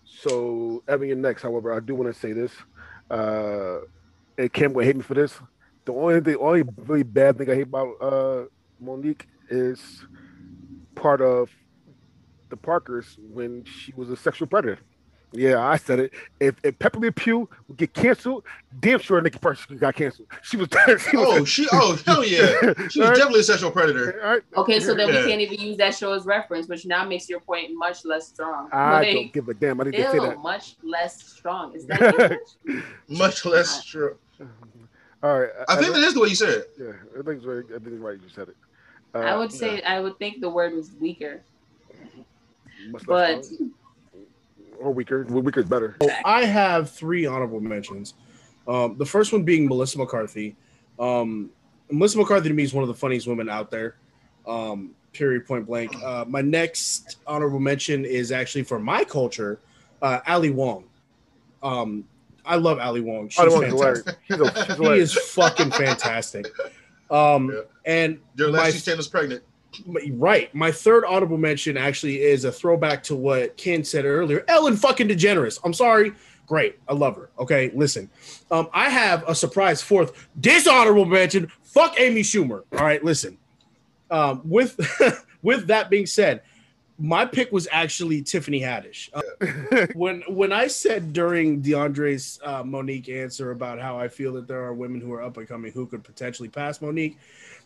So 0.04 0.82
you're 0.88 1.16
next. 1.16 1.42
However, 1.42 1.74
I 1.74 1.80
do 1.80 1.94
want 1.94 2.12
to 2.12 2.18
say 2.18 2.32
this. 2.32 2.52
Uh, 3.10 3.80
and 4.38 4.52
Kim 4.52 4.72
would 4.72 4.84
hate 4.86 4.96
me 4.96 5.02
for 5.02 5.14
this. 5.14 5.38
The 5.84 5.92
only 5.92 6.20
the 6.20 6.38
only 6.38 6.62
really 6.76 7.02
bad 7.02 7.38
thing 7.38 7.50
I 7.50 7.54
hate 7.54 7.62
about 7.62 7.94
uh 8.00 8.44
Monique 8.80 9.26
is 9.48 10.06
part 11.00 11.20
of 11.20 11.50
the 12.50 12.56
Parkers 12.56 13.16
when 13.32 13.64
she 13.64 13.92
was 13.96 14.10
a 14.10 14.16
sexual 14.16 14.46
predator. 14.48 14.78
Yeah, 15.32 15.60
I 15.64 15.76
said 15.76 16.00
it. 16.00 16.12
If, 16.40 16.56
if 16.64 16.76
Pepé 16.80 17.00
Le 17.00 17.12
Pew 17.12 17.48
would 17.68 17.76
get 17.76 17.94
canceled, 17.94 18.42
damn 18.80 18.98
sure 18.98 19.20
Nikki 19.20 19.38
Parker 19.38 19.76
got 19.76 19.94
canceled. 19.94 20.26
She 20.42 20.56
was. 20.56 20.68
She 21.08 21.16
was 21.16 21.26
Oh, 21.28 21.44
she, 21.44 21.68
oh, 21.70 21.96
hell 22.04 22.24
yeah, 22.24 22.48
she 22.88 22.98
was 22.98 22.98
All 22.98 23.04
right, 23.04 23.16
definitely 23.16 23.40
a 23.40 23.44
sexual 23.44 23.70
predator. 23.70 24.20
all 24.24 24.30
right. 24.32 24.42
Okay, 24.56 24.80
so 24.80 24.92
then 24.92 25.08
Yeah. 25.08 25.22
we 25.22 25.28
can't 25.30 25.40
even 25.40 25.60
use 25.60 25.76
that 25.76 25.94
show 25.94 26.12
as 26.12 26.24
reference, 26.26 26.66
which 26.66 26.84
now 26.84 27.04
makes 27.04 27.28
your 27.28 27.38
point 27.38 27.70
much 27.74 28.04
less 28.04 28.26
strong. 28.26 28.68
I 28.72 28.92
Like, 28.92 29.12
don't 29.14 29.32
give 29.32 29.48
a 29.48 29.54
damn. 29.54 29.80
I 29.80 29.84
didn't 29.84 30.10
say 30.10 30.14
Ew, 30.16 30.20
that. 30.22 30.38
much 30.38 30.74
less 30.82 31.22
strong. 31.22 31.74
Is 31.76 31.86
that 31.86 32.40
Much 33.08 33.44
less 33.44 33.82
strong? 33.82 34.14
All 35.22 35.38
right. 35.40 35.50
I 35.68 35.76
think 35.76 35.94
that 35.94 36.02
is 36.02 36.14
the 36.14 36.20
way 36.20 36.28
you 36.28 36.34
said 36.34 36.48
it. 36.48 36.70
Yeah, 36.76 36.92
I 37.16 37.22
think 37.22 37.36
it's 37.38 37.46
right. 37.46 37.64
I 37.66 37.78
think 37.78 37.86
it's 37.92 38.02
right. 38.02 38.18
You 38.20 38.28
said 38.34 38.48
it. 38.48 38.56
Uh, 39.14 39.18
I 39.18 39.36
would 39.36 39.52
say 39.52 39.82
I 39.82 40.00
would 40.00 40.18
think 40.18 40.40
the 40.40 40.50
word 40.50 40.72
was 40.74 40.92
weaker, 41.00 41.42
much 42.90 43.04
but 43.06 43.44
or 44.78 44.92
weaker. 44.92 45.24
Weaker 45.24 45.60
is 45.60 45.66
better. 45.66 45.96
So 46.02 46.08
I 46.24 46.44
have 46.44 46.90
three 46.90 47.26
honorable 47.26 47.60
mentions. 47.60 48.14
Um, 48.68 48.96
the 48.98 49.06
first 49.06 49.32
one 49.32 49.42
being 49.42 49.66
Melissa 49.66 49.98
McCarthy. 49.98 50.56
Um, 50.98 51.50
Melissa 51.90 52.18
McCarthy 52.18 52.48
to 52.48 52.54
me 52.54 52.62
is 52.62 52.72
one 52.72 52.82
of 52.82 52.88
the 52.88 52.94
funniest 52.94 53.26
women 53.26 53.48
out 53.48 53.70
there. 53.70 53.96
Um, 54.46 54.92
period, 55.12 55.46
point 55.46 55.66
blank. 55.66 55.94
Uh, 56.02 56.24
my 56.28 56.40
next 56.40 57.16
honorable 57.26 57.58
mention 57.58 58.04
is 58.04 58.30
actually 58.30 58.62
for 58.62 58.78
my 58.78 59.04
culture, 59.04 59.58
uh, 60.02 60.20
Ali 60.26 60.50
Wong. 60.50 60.84
Um, 61.62 62.04
I 62.44 62.56
love 62.56 62.78
Ali 62.78 63.00
Wong. 63.00 63.28
She's 63.28 63.44
the 63.44 63.50
fantastic. 63.50 63.70
hilarious. 63.70 64.04
She's 64.26 64.40
a, 64.40 64.66
she's 64.66 64.78
He 64.78 64.98
is 64.98 65.14
fucking 65.32 65.70
fantastic. 65.72 66.46
Um, 67.10 67.50
Yeah. 67.50 67.60
And 67.90 68.20
Their 68.36 68.52
my 68.52 68.58
last 68.58 68.78
stand 68.78 68.98
was 68.98 69.08
pregnant. 69.08 69.42
Right. 70.12 70.54
My 70.54 70.70
third 70.70 71.04
audible 71.04 71.38
mention 71.38 71.76
actually 71.76 72.22
is 72.22 72.44
a 72.44 72.52
throwback 72.52 73.02
to 73.04 73.16
what 73.16 73.56
Ken 73.56 73.82
said 73.82 74.04
earlier. 74.04 74.44
Ellen 74.46 74.76
fucking 74.76 75.08
DeGeneres. 75.08 75.58
I'm 75.64 75.72
sorry. 75.72 76.12
Great. 76.46 76.78
I 76.88 76.94
love 76.94 77.16
her. 77.16 77.30
Okay. 77.38 77.70
Listen. 77.74 78.08
Um, 78.50 78.68
I 78.72 78.90
have 78.90 79.24
a 79.28 79.34
surprise 79.34 79.82
fourth 79.82 80.28
dishonorable 80.40 81.04
mention. 81.04 81.50
Fuck 81.62 81.98
Amy 81.98 82.22
Schumer. 82.22 82.62
All 82.72 82.84
right. 82.84 83.02
Listen. 83.02 83.38
Um, 84.10 84.42
with 84.44 84.78
with 85.42 85.66
that 85.68 85.90
being 85.90 86.06
said, 86.06 86.42
my 87.00 87.24
pick 87.24 87.50
was 87.50 87.66
actually 87.72 88.22
Tiffany 88.22 88.60
Haddish. 88.60 89.08
Uh, 89.14 89.86
when 89.94 90.22
when 90.28 90.52
I 90.52 90.66
said 90.66 91.12
during 91.12 91.62
DeAndre's 91.62 92.38
uh, 92.44 92.62
Monique 92.62 93.08
answer 93.08 93.52
about 93.52 93.80
how 93.80 93.98
I 93.98 94.08
feel 94.08 94.34
that 94.34 94.46
there 94.46 94.62
are 94.62 94.74
women 94.74 95.00
who 95.00 95.12
are 95.12 95.22
up 95.22 95.36
and 95.38 95.48
coming 95.48 95.72
who 95.72 95.86
could 95.86 96.04
potentially 96.04 96.48
pass 96.48 96.82
Monique, 96.82 97.16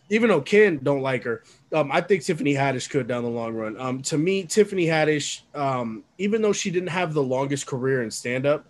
even 0.09 0.29
though 0.29 0.41
Ken 0.41 0.79
don't 0.83 1.01
like 1.01 1.23
her, 1.23 1.43
um, 1.73 1.91
I 1.91 2.01
think 2.01 2.23
Tiffany 2.23 2.53
Haddish 2.53 2.89
could 2.89 3.07
down 3.07 3.23
the 3.23 3.29
long 3.29 3.53
run. 3.53 3.79
Um, 3.79 4.01
to 4.03 4.17
me, 4.17 4.43
Tiffany 4.43 4.85
Haddish, 4.85 5.41
um, 5.53 6.03
even 6.17 6.41
though 6.41 6.53
she 6.53 6.69
didn't 6.69 6.89
have 6.89 7.13
the 7.13 7.23
longest 7.23 7.65
career 7.65 8.03
in 8.03 8.11
stand 8.11 8.45
up, 8.45 8.65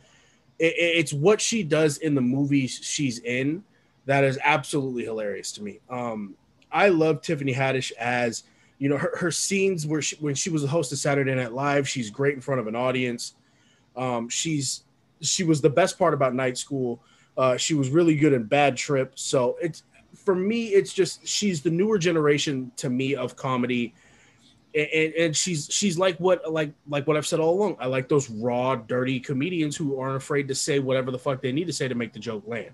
it, 0.59 0.73
it's 0.77 1.13
what 1.13 1.41
she 1.41 1.63
does 1.63 1.97
in 1.97 2.15
the 2.15 2.21
movies 2.21 2.79
she's 2.81 3.19
in 3.19 3.63
that 4.05 4.23
is 4.23 4.39
absolutely 4.43 5.03
hilarious 5.03 5.51
to 5.53 5.63
me. 5.63 5.79
Um, 5.89 6.35
I 6.71 6.89
love 6.89 7.21
Tiffany 7.21 7.53
Haddish 7.53 7.91
as 7.93 8.43
you 8.77 8.89
know 8.89 8.97
her, 8.97 9.13
her 9.17 9.31
scenes 9.31 9.87
where 9.87 10.01
she, 10.01 10.15
when 10.17 10.35
she 10.35 10.49
was 10.49 10.63
a 10.63 10.67
host 10.67 10.91
of 10.91 10.97
Saturday 10.97 11.33
Night 11.33 11.53
Live, 11.53 11.87
she's 11.87 12.09
great 12.09 12.35
in 12.35 12.41
front 12.41 12.59
of 12.59 12.67
an 12.67 12.75
audience. 12.75 13.33
Um, 13.95 14.29
she's 14.29 14.83
she 15.21 15.43
was 15.43 15.61
the 15.61 15.69
best 15.69 15.97
part 15.97 16.13
about 16.13 16.35
Night 16.35 16.57
School. 16.57 17.01
Uh, 17.37 17.57
she 17.57 17.73
was 17.73 17.89
really 17.89 18.15
good 18.15 18.33
in 18.33 18.43
Bad 18.43 18.77
Trip. 18.77 19.13
So 19.15 19.57
it's 19.61 19.83
for 20.25 20.35
me, 20.35 20.69
it's 20.69 20.91
just 20.91 21.25
she's 21.25 21.61
the 21.61 21.69
newer 21.69 21.97
generation 21.97 22.71
to 22.77 22.89
me 22.89 23.15
of 23.15 23.35
comedy, 23.35 23.93
and, 24.73 25.13
and, 25.13 25.37
she's 25.37 25.69
she's 25.71 25.97
like 25.97 26.17
what 26.17 26.51
like 26.51 26.73
like 26.89 27.07
what 27.07 27.15
I've 27.15 27.27
said 27.27 27.39
all 27.39 27.53
along. 27.53 27.77
I 27.79 27.85
like 27.85 28.09
those 28.09 28.29
raw, 28.29 28.75
dirty 28.75 29.19
comedians 29.19 29.77
who 29.77 29.99
aren't 29.99 30.17
afraid 30.17 30.47
to 30.49 30.55
say 30.55 30.79
whatever 30.79 31.11
the 31.11 31.19
fuck 31.19 31.41
they 31.41 31.51
need 31.51 31.67
to 31.67 31.73
say 31.73 31.87
to 31.87 31.95
make 31.95 32.11
the 32.11 32.19
joke 32.19 32.43
land. 32.47 32.71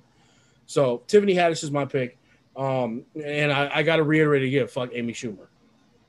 So 0.66 1.04
Tiffany 1.08 1.36
Haddish 1.36 1.64
is 1.64 1.72
my 1.72 1.86
pick, 1.86 2.18
um, 2.56 3.04
and 3.22 3.52
I, 3.52 3.70
I 3.76 3.84
got 3.84 3.97
to 3.97 4.04
reiterate 4.04 4.43
again, 4.43 4.68
fuck 4.68 4.91
Amy 4.93 5.14
Schumer. 5.14 5.47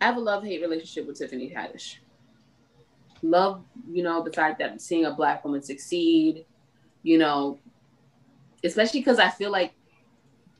I 0.00 0.06
have 0.06 0.16
a 0.16 0.20
love 0.20 0.44
hate 0.44 0.62
relationship 0.62 1.06
with 1.06 1.18
Tiffany 1.18 1.52
Haddish. 1.54 1.96
Love, 3.22 3.64
you 3.90 4.02
know, 4.02 4.22
the 4.22 4.32
fact 4.32 4.58
that 4.60 4.80
seeing 4.80 5.04
a 5.04 5.14
black 5.14 5.44
woman 5.44 5.62
succeed, 5.62 6.44
you 7.02 7.18
know, 7.18 7.58
especially 8.64 9.00
because 9.00 9.18
I 9.18 9.28
feel 9.28 9.50
like 9.50 9.74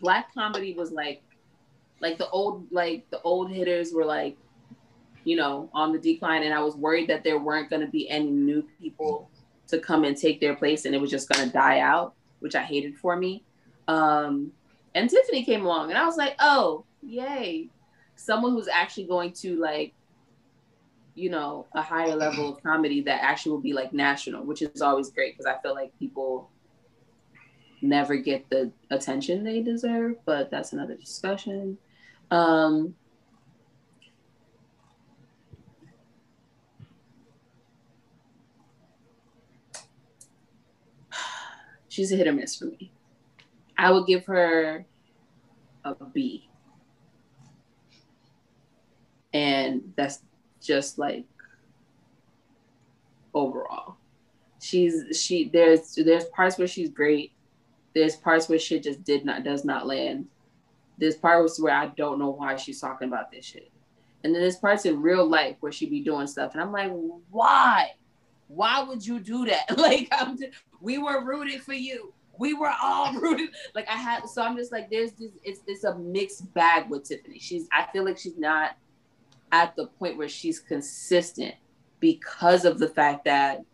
black 0.02 0.34
comedy 0.34 0.74
was 0.74 0.92
like, 0.92 1.22
like 2.00 2.18
the 2.18 2.28
old, 2.28 2.66
like 2.70 3.08
the 3.10 3.22
old 3.22 3.50
hitters 3.50 3.92
were 3.94 4.04
like, 4.04 4.36
you 5.24 5.36
know, 5.36 5.70
on 5.72 5.92
the 5.92 5.98
decline, 5.98 6.42
and 6.42 6.52
I 6.52 6.60
was 6.60 6.76
worried 6.76 7.08
that 7.08 7.24
there 7.24 7.38
weren't 7.38 7.70
going 7.70 7.80
to 7.80 7.90
be 7.90 8.10
any 8.10 8.30
new 8.30 8.68
people 8.80 9.30
to 9.68 9.78
come 9.78 10.04
and 10.04 10.16
take 10.16 10.40
their 10.40 10.56
place, 10.56 10.84
and 10.84 10.94
it 10.94 11.00
was 11.00 11.10
just 11.10 11.28
going 11.28 11.46
to 11.46 11.52
die 11.52 11.78
out, 11.78 12.14
which 12.40 12.56
I 12.56 12.62
hated 12.62 12.98
for 12.98 13.16
me. 13.16 13.44
Um, 13.86 14.52
and 14.94 15.08
Tiffany 15.08 15.44
came 15.44 15.64
along, 15.64 15.90
and 15.90 15.98
I 15.98 16.04
was 16.04 16.16
like, 16.16 16.34
oh, 16.40 16.84
yay, 17.02 17.68
someone 18.16 18.52
who's 18.52 18.68
actually 18.68 19.04
going 19.04 19.32
to 19.32 19.56
like 19.56 19.94
you 21.14 21.28
know 21.28 21.66
a 21.74 21.82
higher 21.82 22.16
level 22.16 22.54
of 22.54 22.62
comedy 22.62 23.02
that 23.02 23.22
actually 23.22 23.52
will 23.52 23.60
be 23.60 23.74
like 23.74 23.92
national 23.92 24.44
which 24.44 24.62
is 24.62 24.80
always 24.80 25.10
great 25.10 25.36
because 25.36 25.44
i 25.44 25.60
feel 25.60 25.74
like 25.74 25.92
people 25.98 26.48
never 27.82 28.16
get 28.16 28.48
the 28.48 28.72
attention 28.90 29.44
they 29.44 29.60
deserve 29.60 30.16
but 30.24 30.50
that's 30.50 30.72
another 30.72 30.94
discussion. 30.94 31.76
Um 32.30 32.94
she's 41.88 42.12
a 42.12 42.16
hit 42.16 42.28
or 42.28 42.32
miss 42.32 42.56
for 42.56 42.66
me. 42.66 42.92
I 43.76 43.90
would 43.90 44.06
give 44.06 44.24
her 44.26 44.86
a 45.84 45.94
b. 46.12 46.48
And 49.34 49.92
that's 49.96 50.20
just 50.60 50.98
like 50.98 51.24
overall. 53.34 53.96
She's 54.60 55.20
she 55.20 55.48
there's 55.48 55.94
there's 55.96 56.26
parts 56.26 56.58
where 56.58 56.68
she's 56.68 56.90
great 56.90 57.32
there's 57.94 58.16
parts 58.16 58.48
where 58.48 58.58
shit 58.58 58.82
just 58.82 59.02
did 59.04 59.24
not 59.24 59.44
does 59.44 59.64
not 59.64 59.86
land 59.86 60.26
there's 60.98 61.16
parts 61.16 61.60
where 61.60 61.74
i 61.74 61.86
don't 61.88 62.18
know 62.18 62.30
why 62.30 62.56
she's 62.56 62.80
talking 62.80 63.08
about 63.08 63.30
this 63.30 63.44
shit 63.44 63.70
And 64.24 64.32
then 64.34 64.40
there's 64.42 64.56
parts 64.56 64.84
in 64.86 65.02
real 65.02 65.26
life 65.28 65.56
where 65.60 65.72
she 65.72 65.86
be 65.88 66.00
doing 66.00 66.26
stuff, 66.28 66.52
and 66.52 66.60
I'm 66.62 66.70
like, 66.72 66.92
why? 67.30 67.90
Why 68.46 68.82
would 68.82 69.04
you 69.04 69.18
do 69.18 69.46
that? 69.46 69.64
Like, 69.76 70.08
I'm 70.12 70.38
just, 70.38 70.52
we 70.80 70.98
were 70.98 71.24
rooting 71.24 71.58
for 71.58 71.72
you. 71.74 72.12
We 72.38 72.54
were 72.54 72.72
all 72.80 73.12
rooting. 73.20 73.48
Like, 73.74 73.88
I 73.88 73.96
had, 73.96 74.28
so 74.28 74.42
I'm 74.42 74.56
just 74.56 74.70
like, 74.70 74.90
there's 74.90 75.12
this, 75.12 75.32
it's, 75.42 75.60
it's 75.66 75.84
a 75.84 75.96
mixed 75.98 76.52
bag 76.54 76.88
with 76.88 77.04
Tiffany. 77.04 77.38
She's, 77.40 77.66
I 77.72 77.86
feel 77.92 78.04
like 78.04 78.18
she's 78.18 78.38
not 78.38 78.76
at 79.50 79.74
the 79.74 79.86
point 79.86 80.16
where 80.18 80.28
she's 80.28 80.60
consistent 80.60 81.54
because 81.98 82.64
of 82.64 82.78
the 82.78 82.88
fact 82.88 83.24
that, 83.24 83.64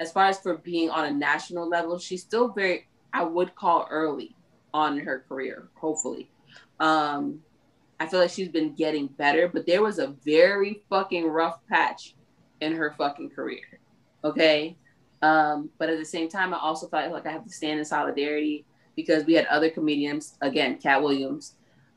as 0.00 0.10
far 0.10 0.24
as 0.24 0.40
for 0.40 0.56
being 0.56 0.90
on 0.90 1.04
a 1.04 1.10
national 1.10 1.68
level, 1.68 1.98
she's 1.98 2.22
still 2.22 2.48
very, 2.48 2.88
I 3.12 3.22
would 3.22 3.54
call 3.54 3.86
early 3.90 4.34
on 4.72 4.98
her 4.98 5.24
career, 5.28 5.68
hopefully. 5.74 6.30
Um, 6.80 7.40
I 8.00 8.06
feel 8.06 8.18
like 8.18 8.30
she's 8.30 8.48
been 8.48 8.74
getting 8.74 9.08
better, 9.08 9.46
but 9.46 9.66
there 9.66 9.82
was 9.82 9.98
a 9.98 10.16
very 10.24 10.82
fucking 10.88 11.26
rough 11.26 11.58
patch 11.68 12.14
in 12.62 12.72
her 12.72 12.94
fucking 12.96 13.30
career. 13.30 13.78
Okay. 14.24 14.76
Um, 15.20 15.68
but 15.76 15.90
at 15.90 15.98
the 15.98 16.04
same 16.04 16.30
time, 16.30 16.54
I 16.54 16.58
also 16.58 16.88
felt 16.88 17.12
like 17.12 17.26
I 17.26 17.32
have 17.32 17.44
to 17.44 17.52
stand 17.52 17.78
in 17.78 17.84
solidarity 17.84 18.64
because 18.96 19.26
we 19.26 19.34
had 19.34 19.44
other 19.46 19.68
comedians, 19.68 20.38
again, 20.40 20.78
Katt 20.78 21.02
Williams, 21.02 21.56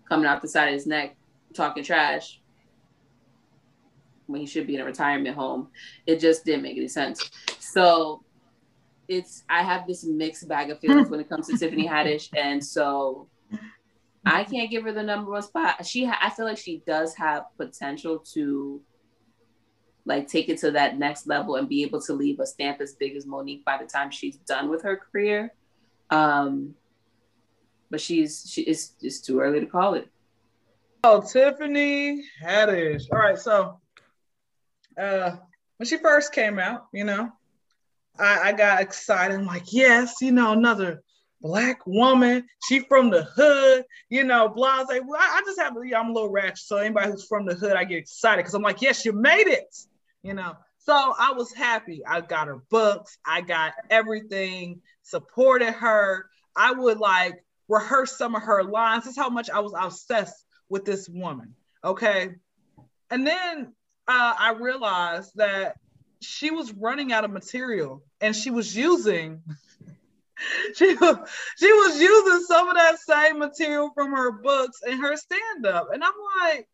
coming 0.10 0.26
out 0.26 0.42
the 0.42 0.48
side 0.50 0.68
of 0.68 0.74
his 0.74 0.86
neck 0.86 1.16
talking 1.54 1.84
trash 1.84 2.42
when 4.28 4.42
he 4.42 4.48
should 4.48 4.68
be 4.68 4.76
in 4.76 4.82
a 4.82 4.86
retirement 4.86 5.36
home. 5.36 5.70
It 6.06 6.20
just 6.20 6.46
didn't 6.46 6.64
make 6.64 6.78
any 6.78 6.88
sense. 6.88 7.30
So 7.74 8.24
it's 9.08 9.44
I 9.50 9.64
have 9.64 9.88
this 9.88 10.04
mixed 10.04 10.48
bag 10.48 10.70
of 10.70 10.80
feelings 10.80 11.10
when 11.10 11.20
it 11.20 11.28
comes 11.28 11.48
to 11.48 11.58
Tiffany 11.58 11.88
Haddish, 11.88 12.30
and 12.38 12.64
so 12.64 13.28
I 14.26 14.44
can't 14.44 14.70
give 14.70 14.84
her 14.84 14.92
the 14.92 15.02
number 15.02 15.32
one 15.32 15.42
spot. 15.42 15.84
She, 15.84 16.06
I 16.06 16.30
feel 16.30 16.46
like 16.46 16.60
she 16.60 16.84
does 16.86 17.16
have 17.16 17.46
potential 17.58 18.20
to 18.34 18.80
like 20.06 20.28
take 20.28 20.50
it 20.50 20.60
to 20.60 20.72
that 20.72 21.00
next 21.00 21.26
level 21.26 21.56
and 21.56 21.68
be 21.68 21.82
able 21.82 22.02
to 22.02 22.14
leave 22.14 22.40
a 22.40 22.46
stamp 22.46 22.80
as 22.80 22.94
big 22.94 23.16
as 23.16 23.26
Monique 23.26 23.66
by 23.66 23.78
the 23.78 23.86
time 23.86 24.12
she's 24.12 24.38
done 24.38 24.70
with 24.70 24.84
her 24.84 24.98
career. 24.98 25.52
Um, 26.12 26.76
but 27.90 28.02
she's 28.02 28.48
she 28.48 28.62
is 28.62 28.92
it's 29.02 29.20
too 29.20 29.40
early 29.40 29.60
to 29.62 29.66
call 29.66 29.96
it. 29.96 30.08
Oh, 31.04 31.22
Tiffany 31.22 32.24
Haddish. 32.42 33.06
All 33.12 33.18
right, 33.18 33.38
so 33.38 33.80
uh 34.96 35.38
when 35.78 35.88
she 35.88 35.98
first 35.98 36.34
came 36.34 36.60
out, 36.60 36.86
you 36.94 37.04
know, 37.04 37.32
I, 38.20 38.50
I 38.50 38.54
got 38.54 38.82
excited. 38.82 39.40
I'm 39.40 39.46
like, 39.46 39.72
yes, 39.72 40.16
you 40.22 40.32
know, 40.32 40.52
another 40.52 41.02
black 41.42 41.86
woman. 41.86 42.46
She 42.68 42.80
from 42.80 43.10
the 43.10 43.24
hood, 43.24 43.84
you 44.10 44.24
know, 44.24 44.50
blase. 44.50 44.88
Well, 44.88 45.20
I, 45.20 45.40
I 45.40 45.42
just 45.46 45.60
have, 45.60 45.74
yeah, 45.86 46.00
I'm 46.00 46.10
a 46.10 46.14
little 46.14 46.32
ratchet. 46.32 46.60
So 46.60 46.78
anybody 46.78 47.12
who's 47.12 47.26
from 47.26 47.46
the 47.46 47.56
hood, 47.56 47.74
I 47.74 47.84
get 47.84 48.00
excited 48.00 48.38
because 48.38 48.54
I'm 48.54 48.62
like, 48.62 48.82
yes, 48.82 49.06
you 49.06 49.12
made 49.14 49.48
it, 49.48 49.76
you 50.22 50.34
know. 50.34 50.56
So 50.78 50.94
I 50.94 51.32
was 51.34 51.54
happy. 51.54 52.02
I 52.06 52.22
got 52.22 52.48
her 52.48 52.62
books. 52.70 53.18
I 53.26 53.42
got 53.42 53.74
everything. 53.90 54.82
Supported 55.04 55.72
her. 55.74 56.28
I 56.56 56.72
would 56.72 57.00
like 57.00 57.44
rehearse 57.70 58.18
some 58.18 58.36
of 58.36 58.44
her 58.44 58.64
lines. 58.64 59.06
That's 59.06 59.18
how 59.18 59.30
much 59.30 59.50
I 59.50 59.60
was 59.60 59.74
obsessed 59.78 60.46
with 60.70 60.86
this 60.86 61.08
woman. 61.10 61.56
Okay. 61.84 62.32
And 63.10 63.26
then 63.26 63.74
uh, 64.08 64.34
I 64.38 64.54
realized 64.60 65.32
that 65.36 65.78
she 66.24 66.52
was 66.52 66.74
running 66.74 67.12
out 67.12 67.26
of 67.26 67.32
material 67.32 68.04
and 68.22 68.36
she 68.36 68.50
was 68.50 68.76
using 68.76 69.42
she 70.76 70.96
was 70.96 71.18
she 71.58 71.72
was 71.72 72.00
using 72.00 72.46
some 72.46 72.70
of 72.70 72.76
that 72.76 73.00
same 73.00 73.40
material 73.40 73.92
from 73.94 74.12
her 74.12 74.32
books 74.32 74.80
and 74.88 75.02
her 75.02 75.16
stand-up. 75.16 75.90
And 75.94 76.04
I'm 76.04 76.14
like, 76.42 76.68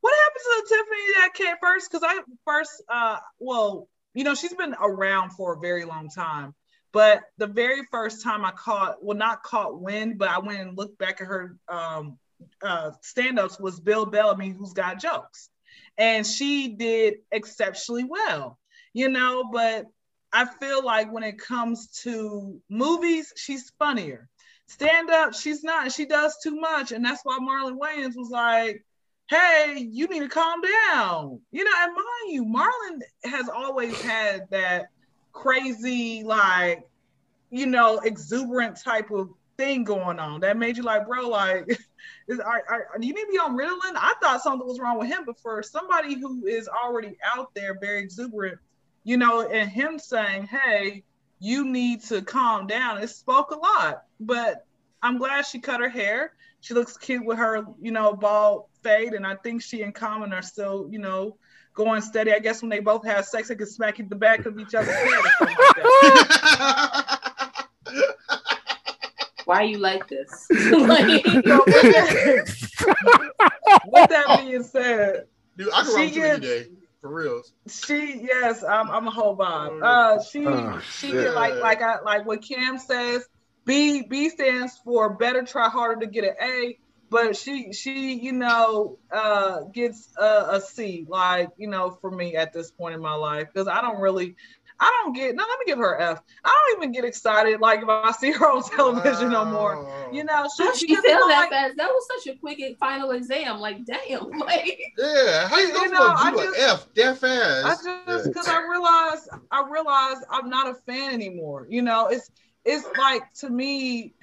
what 0.00 0.14
happened 0.14 0.42
to 0.42 0.62
the 0.62 0.68
Tiffany 0.68 1.12
that 1.16 1.34
came 1.34 1.56
first? 1.60 1.90
Because 1.90 2.06
I 2.08 2.20
first 2.46 2.82
uh 2.88 3.18
well, 3.38 3.88
you 4.14 4.24
know, 4.24 4.34
she's 4.34 4.54
been 4.54 4.74
around 4.80 5.30
for 5.30 5.54
a 5.54 5.60
very 5.60 5.84
long 5.84 6.08
time. 6.08 6.54
But 6.92 7.22
the 7.38 7.46
very 7.46 7.82
first 7.90 8.22
time 8.22 8.44
I 8.44 8.50
caught, 8.50 9.02
well, 9.02 9.16
not 9.16 9.42
caught 9.42 9.80
wind, 9.80 10.18
but 10.18 10.28
I 10.28 10.38
went 10.40 10.60
and 10.60 10.76
looked 10.76 10.98
back 10.98 11.20
at 11.20 11.26
her 11.26 11.56
um 11.68 12.18
uh 12.62 12.92
stand-ups 13.00 13.58
was 13.58 13.80
Bill 13.80 14.06
Bellamy, 14.06 14.50
who's 14.50 14.72
got 14.72 15.00
jokes. 15.00 15.48
And 15.98 16.26
she 16.26 16.68
did 16.68 17.16
exceptionally 17.30 18.04
well, 18.04 18.58
you 18.92 19.08
know, 19.08 19.44
but 19.52 19.86
I 20.32 20.46
feel 20.46 20.84
like 20.84 21.12
when 21.12 21.22
it 21.22 21.38
comes 21.38 21.88
to 22.02 22.60
movies, 22.70 23.32
she's 23.36 23.70
funnier. 23.78 24.28
Stand 24.66 25.10
up, 25.10 25.34
she's 25.34 25.62
not. 25.62 25.92
She 25.92 26.06
does 26.06 26.38
too 26.42 26.56
much. 26.56 26.92
And 26.92 27.04
that's 27.04 27.20
why 27.24 27.38
Marlon 27.38 27.78
Wayans 27.78 28.16
was 28.16 28.30
like, 28.30 28.84
hey, 29.28 29.86
you 29.90 30.06
need 30.08 30.20
to 30.20 30.28
calm 30.28 30.60
down. 30.62 31.40
You 31.50 31.64
know, 31.64 31.70
and 31.78 31.92
mind 31.94 32.28
you, 32.28 32.44
Marlon 32.44 33.00
has 33.24 33.48
always 33.48 34.00
had 34.00 34.48
that 34.50 34.86
crazy, 35.32 36.22
like, 36.24 36.88
you 37.50 37.66
know, 37.66 37.98
exuberant 37.98 38.80
type 38.82 39.10
of 39.10 39.28
thing 39.58 39.84
going 39.84 40.18
on 40.18 40.40
that 40.40 40.56
made 40.56 40.76
you 40.78 40.82
like, 40.82 41.06
bro, 41.06 41.28
like, 41.28 41.78
is 42.28 42.38
are, 42.40 42.62
are, 42.68 42.88
you 43.00 43.14
need 43.14 43.22
to 43.22 43.32
be 43.32 43.38
on 43.38 43.56
Ritalin? 43.56 43.96
I 43.96 44.14
thought 44.20 44.42
something 44.42 44.66
was 44.66 44.78
wrong 44.78 44.98
with 44.98 45.08
him, 45.08 45.24
but 45.26 45.38
for 45.40 45.62
somebody 45.62 46.18
who 46.18 46.46
is 46.46 46.68
already 46.68 47.16
out 47.24 47.54
there, 47.54 47.78
very 47.80 48.00
exuberant, 48.00 48.58
you 49.04 49.16
know, 49.16 49.48
and 49.48 49.70
him 49.70 49.98
saying, 49.98 50.46
hey, 50.46 51.04
you 51.40 51.64
need 51.64 52.02
to 52.04 52.22
calm 52.22 52.66
down, 52.66 53.02
it 53.02 53.10
spoke 53.10 53.50
a 53.50 53.56
lot. 53.56 54.04
But 54.20 54.66
I'm 55.02 55.18
glad 55.18 55.46
she 55.46 55.58
cut 55.58 55.80
her 55.80 55.88
hair. 55.88 56.32
She 56.60 56.74
looks 56.74 56.96
cute 56.96 57.24
with 57.24 57.38
her, 57.38 57.66
you 57.80 57.90
know, 57.90 58.12
bald 58.14 58.66
fade, 58.82 59.14
and 59.14 59.26
I 59.26 59.34
think 59.34 59.62
she 59.62 59.82
and 59.82 59.92
Common 59.92 60.32
are 60.32 60.42
still, 60.42 60.86
you 60.90 61.00
know, 61.00 61.36
going 61.74 62.00
steady. 62.02 62.32
I 62.32 62.38
guess 62.38 62.62
when 62.62 62.68
they 62.68 62.78
both 62.78 63.04
have 63.04 63.24
sex, 63.24 63.48
they 63.48 63.56
can 63.56 63.66
smack 63.66 63.98
in 63.98 64.08
the 64.08 64.14
back 64.14 64.46
of 64.46 64.58
each 64.60 64.74
other's 64.74 64.94
head 64.94 65.08
or 65.24 65.30
something 65.38 65.56
like 65.56 65.76
that. 65.76 67.22
Why 69.52 69.62
you 69.62 69.78
like 69.78 70.08
this? 70.08 70.46
like, 70.50 71.26
So 71.26 71.62
with, 71.66 71.82
that, 71.92 73.32
with 73.86 74.10
that 74.10 74.40
being 74.44 74.62
said, 74.62 75.26
Dude, 75.56 75.68
I 75.74 75.82
can 75.82 75.86
She 75.86 75.92
run 75.96 76.08
to 76.08 76.14
you 76.14 76.22
gets- 76.22 76.34
today. 76.40 76.66
For 77.02 77.12
real. 77.12 77.42
she 77.68 78.20
yes, 78.22 78.62
I'm 78.62 78.88
I'm 78.88 79.08
a 79.08 79.10
whole 79.10 79.36
vibe. 79.36 79.82
Uh, 79.82 80.22
she 80.22 80.46
Oh, 80.46 80.80
she 80.98 81.08
shit. 81.08 81.14
get 81.24 81.34
like 81.34 81.56
like 81.56 81.82
I 81.82 82.00
like 82.00 82.24
what 82.26 82.42
Cam 82.42 82.78
says. 82.78 83.26
B 83.64 84.02
B 84.02 84.28
stands 84.28 84.78
for 84.84 85.14
better, 85.14 85.42
try 85.42 85.68
harder 85.68 86.00
to 86.02 86.06
get 86.06 86.22
an 86.22 86.34
A. 86.40 86.78
But 87.10 87.36
she 87.36 87.72
she 87.72 88.14
you 88.14 88.30
know 88.30 88.98
uh 89.12 89.62
gets 89.72 90.08
a, 90.16 90.46
a 90.52 90.60
C 90.60 91.04
like 91.08 91.48
you 91.56 91.66
know 91.68 91.90
for 92.00 92.08
me 92.08 92.36
at 92.36 92.52
this 92.52 92.70
point 92.70 92.94
in 92.94 93.00
my 93.00 93.14
life 93.14 93.48
because 93.52 93.66
I 93.66 93.80
don't 93.82 94.00
really 94.00 94.36
I 94.84 95.02
don't 95.04 95.12
get 95.14 95.36
no 95.36 95.44
let 95.48 95.58
me 95.60 95.64
give 95.66 95.78
her 95.78 95.94
an 95.94 96.02
F. 96.16 96.22
I 96.44 96.48
don't 96.68 96.78
even 96.82 96.92
get 96.92 97.04
excited 97.04 97.60
like 97.60 97.82
if 97.82 97.88
I 97.88 98.10
see 98.10 98.32
her 98.32 98.50
on 98.50 98.62
television 98.64 99.30
no 99.30 99.44
more. 99.44 99.88
You 100.12 100.24
know 100.24 100.48
she, 100.56 100.64
how 100.64 100.74
she 100.74 100.86
because 100.88 101.04
feel 101.04 101.28
that 101.28 101.38
like- 101.42 101.50
fast? 101.50 101.76
That 101.76 101.88
was 101.88 102.06
such 102.24 102.34
a 102.34 102.38
quick 102.38 102.58
final 102.80 103.12
exam. 103.12 103.60
Like, 103.60 103.84
damn. 103.86 104.28
Like, 104.38 104.78
Yeah, 104.98 105.46
how 105.48 105.58
you 105.58 105.68
You 105.68 105.72
go 105.74 105.84
know, 105.84 106.14
I 106.18 106.32
from 106.32 106.40
just- 106.44 106.58
F 106.58 106.88
that 106.96 107.18
fast? 107.18 107.86
I 107.86 108.04
just 108.06 108.24
because 108.28 108.48
I 108.48 108.60
realized 108.68 109.28
I 109.52 109.64
realized 109.70 110.24
I'm 110.30 110.48
not 110.50 110.68
a 110.68 110.74
fan 110.74 111.12
anymore. 111.12 111.66
You 111.70 111.82
know, 111.82 112.08
it's 112.08 112.30
it's 112.64 112.84
like 112.98 113.32
to 113.34 113.48
me, 113.50 114.14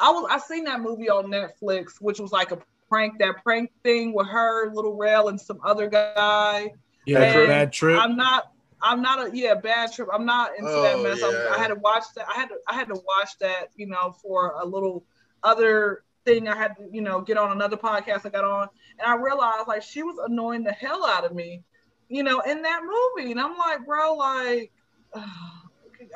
I 0.00 0.10
was 0.10 0.26
I 0.30 0.38
seen 0.38 0.64
that 0.64 0.80
movie 0.80 1.08
on 1.08 1.26
Netflix, 1.26 2.00
which 2.00 2.18
was 2.18 2.32
like 2.32 2.50
a 2.50 2.58
prank, 2.88 3.18
that 3.20 3.42
prank 3.44 3.70
thing 3.84 4.12
with 4.14 4.26
her, 4.26 4.68
Lil 4.72 4.94
Rel, 4.94 5.28
and 5.28 5.40
some 5.40 5.60
other 5.64 5.88
guy. 5.88 6.72
Yeah, 7.06 7.20
And 7.22 7.46
bad 7.46 7.72
trip. 7.72 8.00
I'm 8.00 8.16
not. 8.16 8.50
I'm 8.90 9.02
not 9.02 9.26
a 9.28 9.36
yeah 9.36 9.54
bad 9.54 9.92
trip. 9.92 10.08
I'm 10.12 10.24
not 10.24 10.50
into 10.58 10.70
that 10.70 10.94
Oh, 10.96 11.02
mess. 11.02 11.22
I'm- 11.22 11.32
yeah. 11.32 11.52
I 11.54 11.58
had 11.58 11.68
to 11.68 11.74
watch 11.76 12.04
that. 12.16 12.26
I 12.28 12.34
had 12.40 12.48
to 12.48 12.56
I 12.68 12.74
had 12.74 12.88
to 12.88 12.94
watch 12.94 13.38
that. 13.40 13.68
You 13.76 13.86
know, 13.86 14.14
for 14.22 14.52
a 14.62 14.64
little 14.64 15.04
other 15.42 16.04
thing. 16.24 16.48
I 16.48 16.56
had 16.56 16.76
to 16.76 16.88
you 16.92 17.00
know 17.02 17.20
get 17.20 17.36
on 17.38 17.52
another 17.52 17.76
podcast 17.76 18.24
I 18.26 18.30
got 18.30 18.44
on, 18.44 18.68
and 18.98 19.06
I 19.10 19.16
realized 19.16 19.68
like 19.68 19.82
she 19.82 20.02
was 20.02 20.16
annoying 20.28 20.64
the 20.64 20.72
hell 20.72 21.04
out 21.06 21.24
of 21.24 21.34
me. 21.34 21.62
You 22.08 22.22
know, 22.22 22.40
in 22.40 22.62
that 22.62 22.82
movie, 22.84 23.32
and 23.32 23.40
I'm 23.40 23.56
like, 23.58 23.84
bro, 23.86 24.14
like. 24.14 24.72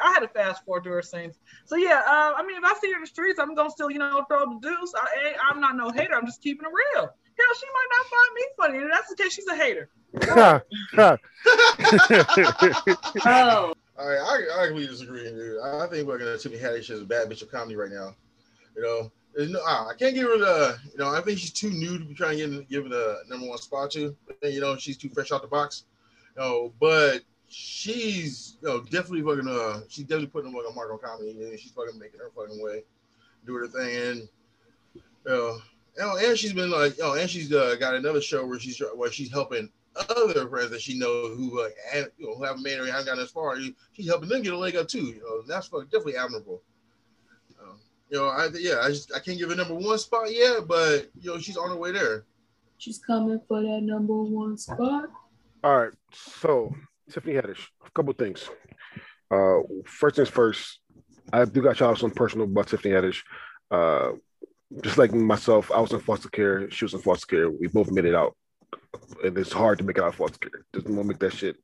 I 0.02 0.10
had 0.12 0.20
to 0.20 0.28
fast 0.28 0.64
forward 0.64 0.84
to 0.84 0.90
her 0.90 1.02
scenes. 1.02 1.38
So 1.64 1.76
yeah, 1.76 2.02
uh, 2.06 2.32
I 2.36 2.44
mean, 2.46 2.58
if 2.58 2.64
I 2.64 2.74
see 2.80 2.90
her 2.90 2.96
in 2.96 3.00
the 3.00 3.06
streets, 3.06 3.38
I'm 3.38 3.54
gonna 3.54 3.70
still, 3.70 3.90
you 3.90 3.98
know, 3.98 4.24
throw 4.28 4.40
the 4.40 4.58
deuce. 4.60 4.92
I, 4.94 5.28
ain't- 5.28 5.36
I'm 5.50 5.58
not 5.60 5.74
no 5.76 5.90
hater. 5.90 6.14
I'm 6.14 6.26
just 6.26 6.42
keeping 6.42 6.66
it 6.68 6.72
real. 6.98 7.08
Hell, 7.40 7.54
she 7.58 7.66
might 7.66 7.90
not 7.96 8.06
find 8.06 8.34
me 8.34 8.42
funny, 8.56 8.78
and 8.78 8.92
that's 8.92 9.08
the 9.08 9.16
case. 9.16 9.32
She's 9.32 9.46
a 9.46 9.56
hater. 9.56 9.88
Ha, 10.24 10.60
ha. 10.94 11.16
oh, 13.24 13.74
All 13.98 14.08
right, 14.08 14.18
I, 14.18 14.62
I 14.62 14.66
completely 14.66 14.92
disagree, 14.92 15.24
dude. 15.24 15.60
I 15.62 15.86
think 15.86 16.06
we're 16.06 16.18
gonna 16.18 16.36
Tiffany 16.36 16.60
Haddish 16.60 16.90
is 16.90 17.02
a 17.02 17.04
bad 17.04 17.30
bitch 17.30 17.42
of 17.42 17.50
comedy 17.50 17.76
right 17.76 17.90
now. 17.90 18.14
You 18.76 18.82
know, 18.82 19.12
there's 19.34 19.50
no, 19.50 19.60
ah, 19.64 19.88
I 19.88 19.94
can't 19.94 20.14
give 20.14 20.28
her 20.28 20.38
the, 20.38 20.78
you 20.92 20.98
know, 20.98 21.08
I 21.08 21.20
think 21.20 21.38
she's 21.38 21.52
too 21.52 21.70
new 21.70 21.98
to 21.98 22.04
be 22.04 22.14
trying 22.14 22.38
to 22.38 22.48
give, 22.48 22.68
give 22.68 22.82
her 22.84 22.88
the 22.88 23.18
number 23.28 23.48
one 23.48 23.58
spot 23.58 23.90
to. 23.92 24.16
And, 24.42 24.52
you 24.52 24.60
know, 24.60 24.76
she's 24.76 24.96
too 24.96 25.08
fresh 25.08 25.32
out 25.32 25.42
the 25.42 25.48
box. 25.48 25.84
You 26.36 26.42
know, 26.42 26.72
but 26.80 27.20
she's, 27.48 28.56
you 28.62 28.68
know, 28.68 28.80
definitely 28.80 29.22
fucking, 29.22 29.48
uh, 29.48 29.80
she's 29.88 30.04
definitely 30.04 30.28
putting 30.28 30.52
a 30.52 30.56
fucking 30.56 30.74
mark 30.74 30.92
on 30.92 30.98
comedy. 30.98 31.30
And 31.30 31.58
she's 31.58 31.72
fucking 31.72 31.98
making 31.98 32.20
her 32.20 32.30
fucking 32.34 32.62
way, 32.62 32.82
do 33.46 33.54
her 33.54 33.68
thing. 33.68 33.96
And, 33.96 34.28
you 34.94 35.02
know, 35.26 35.58
Oh, 36.00 36.18
and 36.18 36.38
she's 36.38 36.52
been 36.52 36.70
like, 36.70 36.94
oh, 37.02 37.14
and 37.14 37.28
she's 37.28 37.52
uh, 37.52 37.74
got 37.78 37.94
another 37.94 38.20
show 38.20 38.46
where 38.46 38.58
she's 38.60 38.80
where 38.94 39.10
she's 39.10 39.32
helping 39.32 39.70
other 39.96 40.48
friends 40.48 40.70
that 40.70 40.80
she 40.80 40.98
knows 40.98 41.36
who 41.36 41.60
uh, 41.60 41.68
and, 41.94 42.06
you 42.16 42.26
know 42.26 42.36
who 42.36 42.44
haven't 42.44 42.62
made 42.62 42.74
it 42.74 42.80
or 42.80 42.86
haven't 42.86 43.06
gotten 43.06 43.22
as 43.22 43.30
far. 43.30 43.58
She's 43.92 44.08
helping 44.08 44.28
them 44.28 44.42
get 44.42 44.52
a 44.52 44.58
leg 44.58 44.76
up 44.76 44.88
too. 44.88 45.06
You 45.06 45.20
know, 45.20 45.42
that's 45.46 45.66
fucking 45.68 45.86
definitely 45.86 46.16
admirable. 46.16 46.62
Um, 47.60 47.78
you 48.08 48.18
know, 48.18 48.26
I 48.28 48.48
yeah, 48.54 48.80
I 48.82 48.88
just 48.88 49.12
I 49.14 49.18
can't 49.18 49.38
give 49.38 49.50
a 49.50 49.54
number 49.54 49.74
one 49.74 49.98
spot 49.98 50.32
yet, 50.32 50.68
but 50.68 51.10
you 51.20 51.32
know, 51.32 51.38
she's 51.38 51.56
on 51.56 51.70
her 51.70 51.76
way 51.76 51.92
there. 51.92 52.24
She's 52.78 52.98
coming 52.98 53.40
for 53.46 53.60
that 53.60 53.80
number 53.82 54.22
one 54.22 54.56
spot. 54.56 55.10
All 55.62 55.76
right, 55.76 55.92
so 56.12 56.74
Tiffany 57.10 57.34
Haddish, 57.34 57.66
a 57.84 57.90
couple 57.90 58.14
things. 58.14 58.48
Uh, 59.30 59.58
first 59.84 60.16
things 60.16 60.28
first, 60.28 60.80
I 61.32 61.44
do 61.44 61.62
got 61.62 61.78
y'all 61.78 61.96
some 61.96 62.10
personal 62.10 62.46
about 62.46 62.68
Tiffany 62.68 62.94
Haddish. 62.94 63.18
Uh, 63.70 64.12
just 64.82 64.98
like 64.98 65.12
myself, 65.12 65.70
I 65.70 65.80
was 65.80 65.92
in 65.92 66.00
foster 66.00 66.28
care. 66.28 66.70
She 66.70 66.84
was 66.84 66.94
in 66.94 67.00
foster 67.00 67.26
care. 67.26 67.50
We 67.50 67.66
both 67.66 67.90
made 67.90 68.04
it 68.04 68.14
out, 68.14 68.36
and 69.24 69.36
it's 69.36 69.52
hard 69.52 69.78
to 69.78 69.84
make 69.84 69.98
it 69.98 70.02
out 70.02 70.10
of 70.10 70.14
foster 70.14 70.38
care. 70.38 70.64
Just 70.74 70.86
want 70.86 71.02
to 71.02 71.08
make 71.08 71.18
that 71.18 71.32
shit 71.32 71.56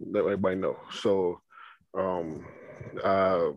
let 0.00 0.24
everybody 0.24 0.56
know. 0.56 0.76
So, 1.00 1.40
um, 1.96 2.44
uh, 3.02 3.48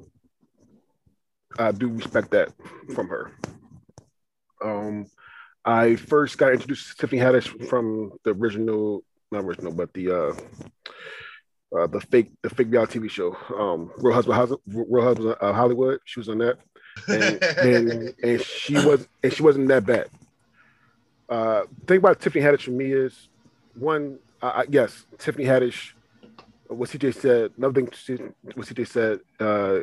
I 1.57 1.71
do 1.71 1.89
respect 1.89 2.31
that 2.31 2.49
from 2.93 3.09
her. 3.09 3.31
Um, 4.63 5.07
I 5.65 5.95
first 5.95 6.37
got 6.37 6.53
introduced 6.53 6.89
to 6.89 6.95
Tiffany 6.97 7.21
Haddish 7.21 7.67
from 7.67 8.11
the 8.23 8.31
original, 8.31 9.03
not 9.31 9.43
original, 9.43 9.73
but 9.73 9.93
the 9.93 10.11
uh, 10.11 10.33
uh, 11.77 11.87
the 11.87 12.01
fake 12.01 12.31
the 12.41 12.49
fake 12.49 12.67
reality 12.69 12.99
TV 12.99 13.09
show, 13.09 13.35
um, 13.57 13.91
Real 13.97 14.15
Husband, 14.15 14.57
Real 14.67 15.03
Husband 15.03 15.35
uh, 15.39 15.53
Hollywood. 15.53 15.99
She 16.05 16.19
was 16.19 16.29
on 16.29 16.39
that, 16.39 16.57
and, 17.07 17.43
and 17.57 18.13
and 18.23 18.41
she 18.41 18.75
was 18.75 19.07
and 19.23 19.33
she 19.33 19.43
wasn't 19.43 19.67
that 19.69 19.85
bad. 19.85 20.09
Uh, 21.27 21.63
thing 21.87 21.97
about 21.97 22.19
Tiffany 22.19 22.43
Haddish 22.43 22.63
for 22.63 22.71
me 22.71 22.91
is 22.91 23.29
one, 23.75 24.17
uh, 24.41 24.51
I- 24.55 24.65
yes, 24.69 25.05
Tiffany 25.17 25.45
Haddish. 25.45 25.93
What 26.67 26.89
CJ 26.89 27.15
said, 27.15 27.51
another 27.57 27.73
thing 27.81 27.89
she, 27.91 28.13
what 28.53 28.67
CJ 28.67 28.87
said, 28.87 29.19
uh, 29.39 29.81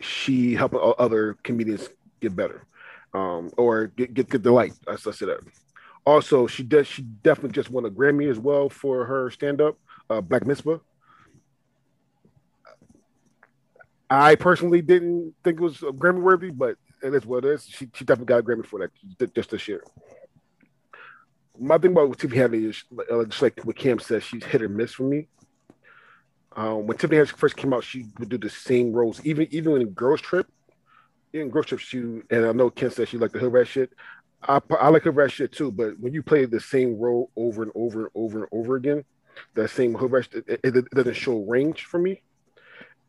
she 0.00 0.54
helping 0.54 0.80
other 0.98 1.36
comedians 1.44 1.88
get 2.20 2.34
better, 2.34 2.64
um, 3.14 3.50
or 3.56 3.86
get 3.86 4.12
get, 4.14 4.28
get 4.28 4.42
the 4.42 4.50
light. 4.52 4.72
I 4.88 4.92
I 4.92 4.96
said 4.96 5.28
that. 5.28 5.40
Also, 6.04 6.48
she 6.48 6.64
does. 6.64 6.88
She 6.88 7.02
definitely 7.02 7.52
just 7.52 7.70
won 7.70 7.84
a 7.84 7.90
Grammy 7.90 8.28
as 8.28 8.38
well 8.38 8.68
for 8.68 9.04
her 9.04 9.30
stand 9.30 9.60
up, 9.60 9.76
uh, 10.10 10.20
Black 10.20 10.44
Mitzvah. 10.44 10.80
I 14.12 14.34
personally 14.34 14.82
didn't 14.82 15.34
think 15.42 15.58
it 15.58 15.62
was 15.62 15.78
Grammy 15.78 16.20
worthy, 16.20 16.50
but 16.50 16.76
it 17.02 17.14
is 17.14 17.24
what 17.24 17.46
it 17.46 17.52
is. 17.52 17.66
She, 17.66 17.88
she 17.94 18.04
definitely 18.04 18.26
got 18.26 18.40
a 18.40 18.42
Grammy 18.42 18.66
for 18.66 18.86
that 19.18 19.34
just 19.34 19.50
this 19.50 19.66
year. 19.66 19.82
My 21.58 21.78
thing 21.78 21.92
about 21.92 22.18
Tiffany 22.18 22.38
Haddish 22.38 22.68
is 22.68 22.84
uh, 23.10 23.24
just 23.24 23.40
like 23.40 23.58
what 23.62 23.76
Cam 23.76 23.98
says, 23.98 24.22
she's 24.22 24.44
hit 24.44 24.60
or 24.60 24.68
miss 24.68 24.92
for 24.92 25.04
me. 25.04 25.28
Um, 26.54 26.86
when 26.86 26.98
Tiffany 26.98 27.20
Haddish 27.20 27.32
first 27.32 27.56
came 27.56 27.72
out, 27.72 27.84
she 27.84 28.04
would 28.18 28.28
do 28.28 28.36
the 28.36 28.50
same 28.50 28.92
roles, 28.92 29.24
even 29.24 29.48
even 29.50 29.80
in 29.80 29.88
Girls 29.88 30.20
Trip. 30.20 30.46
In 31.32 31.48
Girls 31.48 31.66
Trip, 31.66 31.80
she 31.80 31.98
and 31.98 32.46
I 32.46 32.52
know 32.52 32.68
Ken 32.68 32.90
said 32.90 33.08
she 33.08 33.16
liked 33.16 33.32
the 33.32 33.38
hood 33.38 33.54
rat 33.54 33.66
shit. 33.66 33.94
I, 34.46 34.60
I 34.78 34.88
like 34.90 35.04
hood 35.04 35.16
rat 35.16 35.32
shit 35.32 35.52
too, 35.52 35.72
but 35.72 35.98
when 35.98 36.12
you 36.12 36.22
play 36.22 36.44
the 36.44 36.60
same 36.60 36.98
role 36.98 37.30
over 37.34 37.62
and 37.62 37.72
over 37.74 38.00
and 38.00 38.10
over 38.14 38.40
and 38.40 38.48
over 38.52 38.76
again, 38.76 39.06
that 39.54 39.70
same 39.70 39.94
hood 39.94 40.12
rat, 40.12 40.28
it, 40.32 40.60
it, 40.62 40.76
it 40.76 40.90
doesn't 40.90 41.14
show 41.14 41.38
range 41.44 41.84
for 41.84 41.98
me 41.98 42.20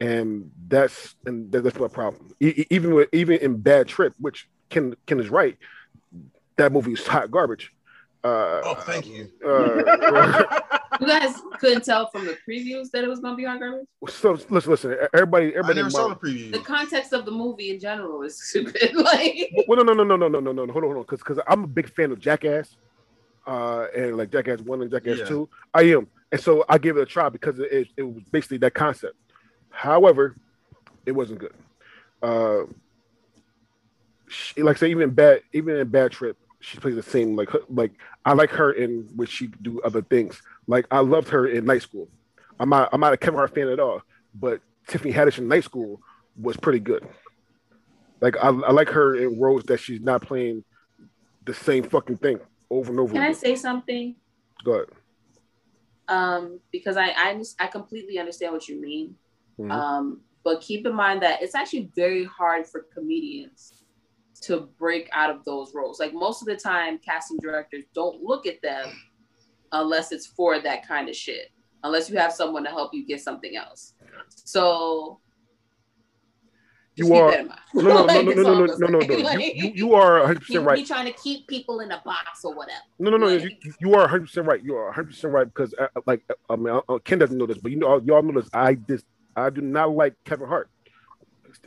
and 0.04 0.52
that's 0.68 1.16
and 1.26 1.52
that's 1.52 1.80
my 1.80 1.88
problem. 1.88 2.34
E- 2.42 2.66
even 2.70 2.94
with 2.94 3.10
even 3.14 3.38
in 3.40 3.58
Bad 3.62 3.88
Trip, 3.88 4.14
which 4.20 4.48
Ken 4.70 4.96
Ken 5.08 5.20
is 5.20 5.30
right, 5.30 5.58
that 6.58 6.72
movie 6.72 6.94
is 6.94 7.06
hot 7.08 7.32
garbage. 7.32 7.72
Uh, 8.24 8.62
Oh, 8.66 8.76
thank 8.86 9.08
you. 9.08 9.30
uh, 9.46 10.44
You 11.02 11.08
guys 11.08 11.42
couldn't 11.60 11.84
tell 11.84 12.10
from 12.12 12.26
the 12.26 12.38
previews 12.48 12.92
that 12.92 13.04
it 13.04 13.08
was 13.08 13.20
going 13.20 13.34
to 13.34 13.38
be 13.38 13.46
on 13.46 13.60
garbage. 13.60 13.88
so 14.10 14.32
listen, 14.50 14.72
listen, 14.72 14.96
everybody, 15.14 15.48
I 15.48 15.60
everybody. 15.60 15.78
never 15.80 15.90
saw 15.90 16.08
the 16.10 16.16
preview. 16.16 16.52
The 16.52 16.60
context 16.60 17.14
of 17.14 17.26
the 17.26 17.32
movie 17.32 17.72
in 17.72 17.80
general 17.80 18.22
is 18.22 18.42
stupid. 18.48 18.94
like, 18.96 19.50
Well, 19.68 19.84
no, 19.84 19.92
no, 19.92 20.04
no, 20.04 20.16
no, 20.16 20.16
no, 20.16 20.40
no, 20.40 20.40
no, 20.40 20.52
no. 20.66 20.72
Hold 20.72 20.84
on, 20.86 20.90
hold 20.92 20.98
on, 20.98 21.02
because 21.04 21.20
because 21.20 21.40
I'm 21.48 21.64
a 21.64 21.68
big 21.68 21.90
fan 21.94 22.12
of 22.12 22.20
Jackass, 22.20 22.78
uh, 23.48 23.88
and 23.96 24.18
like 24.18 24.32
Jackass 24.32 24.62
One 24.62 24.82
and 24.84 24.92
Jackass 24.92 25.20
Yeah. 25.20 25.26
Two. 25.26 25.50
I 25.74 25.82
am, 25.84 26.08
and 26.32 26.40
so 26.40 26.64
I 26.70 26.78
gave 26.78 26.96
it 26.98 27.02
a 27.02 27.06
try 27.06 27.30
because 27.30 27.58
it, 27.60 27.72
it, 27.72 27.88
it 27.98 28.04
was 28.04 28.24
basically 28.32 28.60
that 28.60 28.74
concept. 28.76 29.16
However, 29.74 30.38
it 31.06 31.12
wasn't 31.12 31.40
good. 31.40 31.54
Uh, 32.22 32.62
she, 34.30 34.62
like 34.62 34.78
I 34.78 34.80
say, 34.80 34.92
even 34.92 35.10
bad, 35.10 35.42
even 35.52 35.76
in 35.76 35.88
Bad 35.90 36.12
Trip, 36.12 36.38
she 36.60 36.78
plays 36.78 36.96
the 36.96 37.04
same. 37.04 37.36
Like, 37.36 37.50
like 37.70 37.92
I 38.24 38.34
like 38.34 38.52
her 38.52 38.72
in 38.72 39.10
which 39.16 39.30
she 39.30 39.48
do 39.48 39.82
other 39.82 40.02
things. 40.04 40.42
Like 40.68 40.86
I 40.92 41.00
loved 41.00 41.28
her 41.30 41.48
in 41.48 41.66
Night 41.66 41.82
School. 41.82 42.08
I'm 42.60 42.70
not, 42.70 42.90
I'm 42.94 43.02
not 43.02 43.14
a 43.14 43.18
Kevin 43.18 43.38
Hart 43.38 43.54
fan 43.54 43.68
at 43.68 43.80
all, 43.80 44.02
but 44.34 44.62
Tiffany 44.88 45.12
Haddish 45.12 45.40
in 45.40 45.48
Night 45.48 45.64
School 45.64 46.00
was 46.40 46.56
pretty 46.56 46.80
good. 46.80 47.06
Like 48.22 48.38
I, 48.38 48.48
I 48.48 48.72
like 48.72 48.90
her 48.90 49.16
in 49.16 49.40
roles 49.40 49.64
that 49.64 49.80
she's 49.80 50.00
not 50.00 50.22
playing 50.22 50.64
the 51.46 51.54
same 51.54 51.84
fucking 51.84 52.18
thing 52.18 52.40
over 52.70 52.92
and 52.92 53.00
over. 53.00 53.14
can 53.14 53.24
I 53.24 53.34
say 53.34 53.56
something? 53.56 54.16
Go 54.64 54.74
ahead. 54.74 54.88
Um, 56.08 56.60
because 56.72 56.96
I 56.96 57.08
I, 57.08 57.42
I 57.60 57.68
completely 57.68 58.20
understand 58.20 58.54
what 58.54 58.68
you 58.68 58.80
mean. 58.80 59.16
Mhm. 59.60 59.72
Um, 59.72 60.22
but 60.44 60.62
keep 60.62 60.86
in 60.86 60.94
mind 60.94 61.22
that 61.22 61.42
it's 61.42 61.56
actually 61.56 61.90
very 61.96 62.26
hard 62.26 62.68
for 62.68 62.86
comedians 62.94 63.84
to 64.42 64.70
break 64.78 65.10
out 65.14 65.30
of 65.30 65.44
those 65.46 65.74
roles. 65.74 66.00
Like 66.00 66.14
most 66.14 66.42
of 66.42 66.48
the 66.48 66.56
time, 66.56 67.00
casting 67.00 67.38
directors 67.38 67.86
don't 67.94 68.22
look 68.22 68.46
at 68.46 68.62
them 68.62 68.90
unless 69.72 70.12
it's 70.12 70.28
for 70.28 70.60
that 70.60 70.88
kind 70.88 71.10
of 71.10 71.16
shit. 71.16 71.52
Unless 71.84 72.10
you 72.10 72.18
have 72.18 72.32
someone 72.32 72.64
to 72.64 72.70
help 72.70 72.94
you 72.94 73.06
get 73.06 73.22
something 73.22 73.56
else. 73.56 73.94
So 74.30 75.20
You 76.96 77.14
are 77.14 77.32
that 77.32 77.40
in 77.42 77.48
mind. 77.48 77.60
no, 77.74 78.06
no, 78.06 78.06
no, 78.06 78.22
no, 78.22 78.66
no, 78.66 78.66
no, 78.66 78.88
no, 78.88 79.00
no. 79.00 79.32
You, 79.32 79.52
you, 79.56 79.72
you 79.76 79.94
are 79.94 80.20
100 80.20 80.40
percent 80.42 80.66
right. 80.66 80.86
trying 80.86 81.06
to 81.06 81.20
keep 81.20 81.48
people 81.48 81.80
in 81.80 81.92
a 81.92 82.02
box 82.06 82.44
or 82.44 82.54
whatever. 82.54 82.84
No, 83.00 83.10
no, 83.10 83.18
no. 83.18 83.28
You, 83.30 83.50
you 83.80 83.94
are 83.96 84.02
100 84.02 84.22
percent 84.28 84.48
right. 84.48 84.64
You 84.64 84.76
are 84.76 84.86
100 84.86 85.08
percent 85.08 85.34
right 85.34 85.46
because, 85.46 85.74
uh, 85.80 85.88
like, 86.06 86.24
I 86.50 86.56
mean, 86.56 86.80
uh, 86.88 86.98
Ken 87.00 87.20
doesn't 87.20 87.38
know 87.38 87.46
this, 87.46 87.58
but 87.58 87.72
you 87.72 87.78
know, 87.78 88.02
y'all 88.02 88.22
know 88.22 88.40
this. 88.40 88.50
I 88.54 88.76
just, 88.76 89.06
I 89.36 89.50
do 89.50 89.62
not 89.62 89.96
like 89.96 90.14
Kevin 90.26 90.48
Hart, 90.48 90.70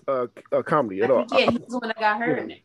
uh, 0.09 0.27
uh 0.53 0.63
comedy 0.63 1.03
at 1.03 1.11
all. 1.11 1.27
Yeah, 1.33 1.51
he's 1.51 1.61
the 1.69 1.79
one 1.79 1.89
that 1.89 1.99
got 1.99 2.19
hurt 2.19 2.39
in 2.39 2.51
it. 2.53 2.61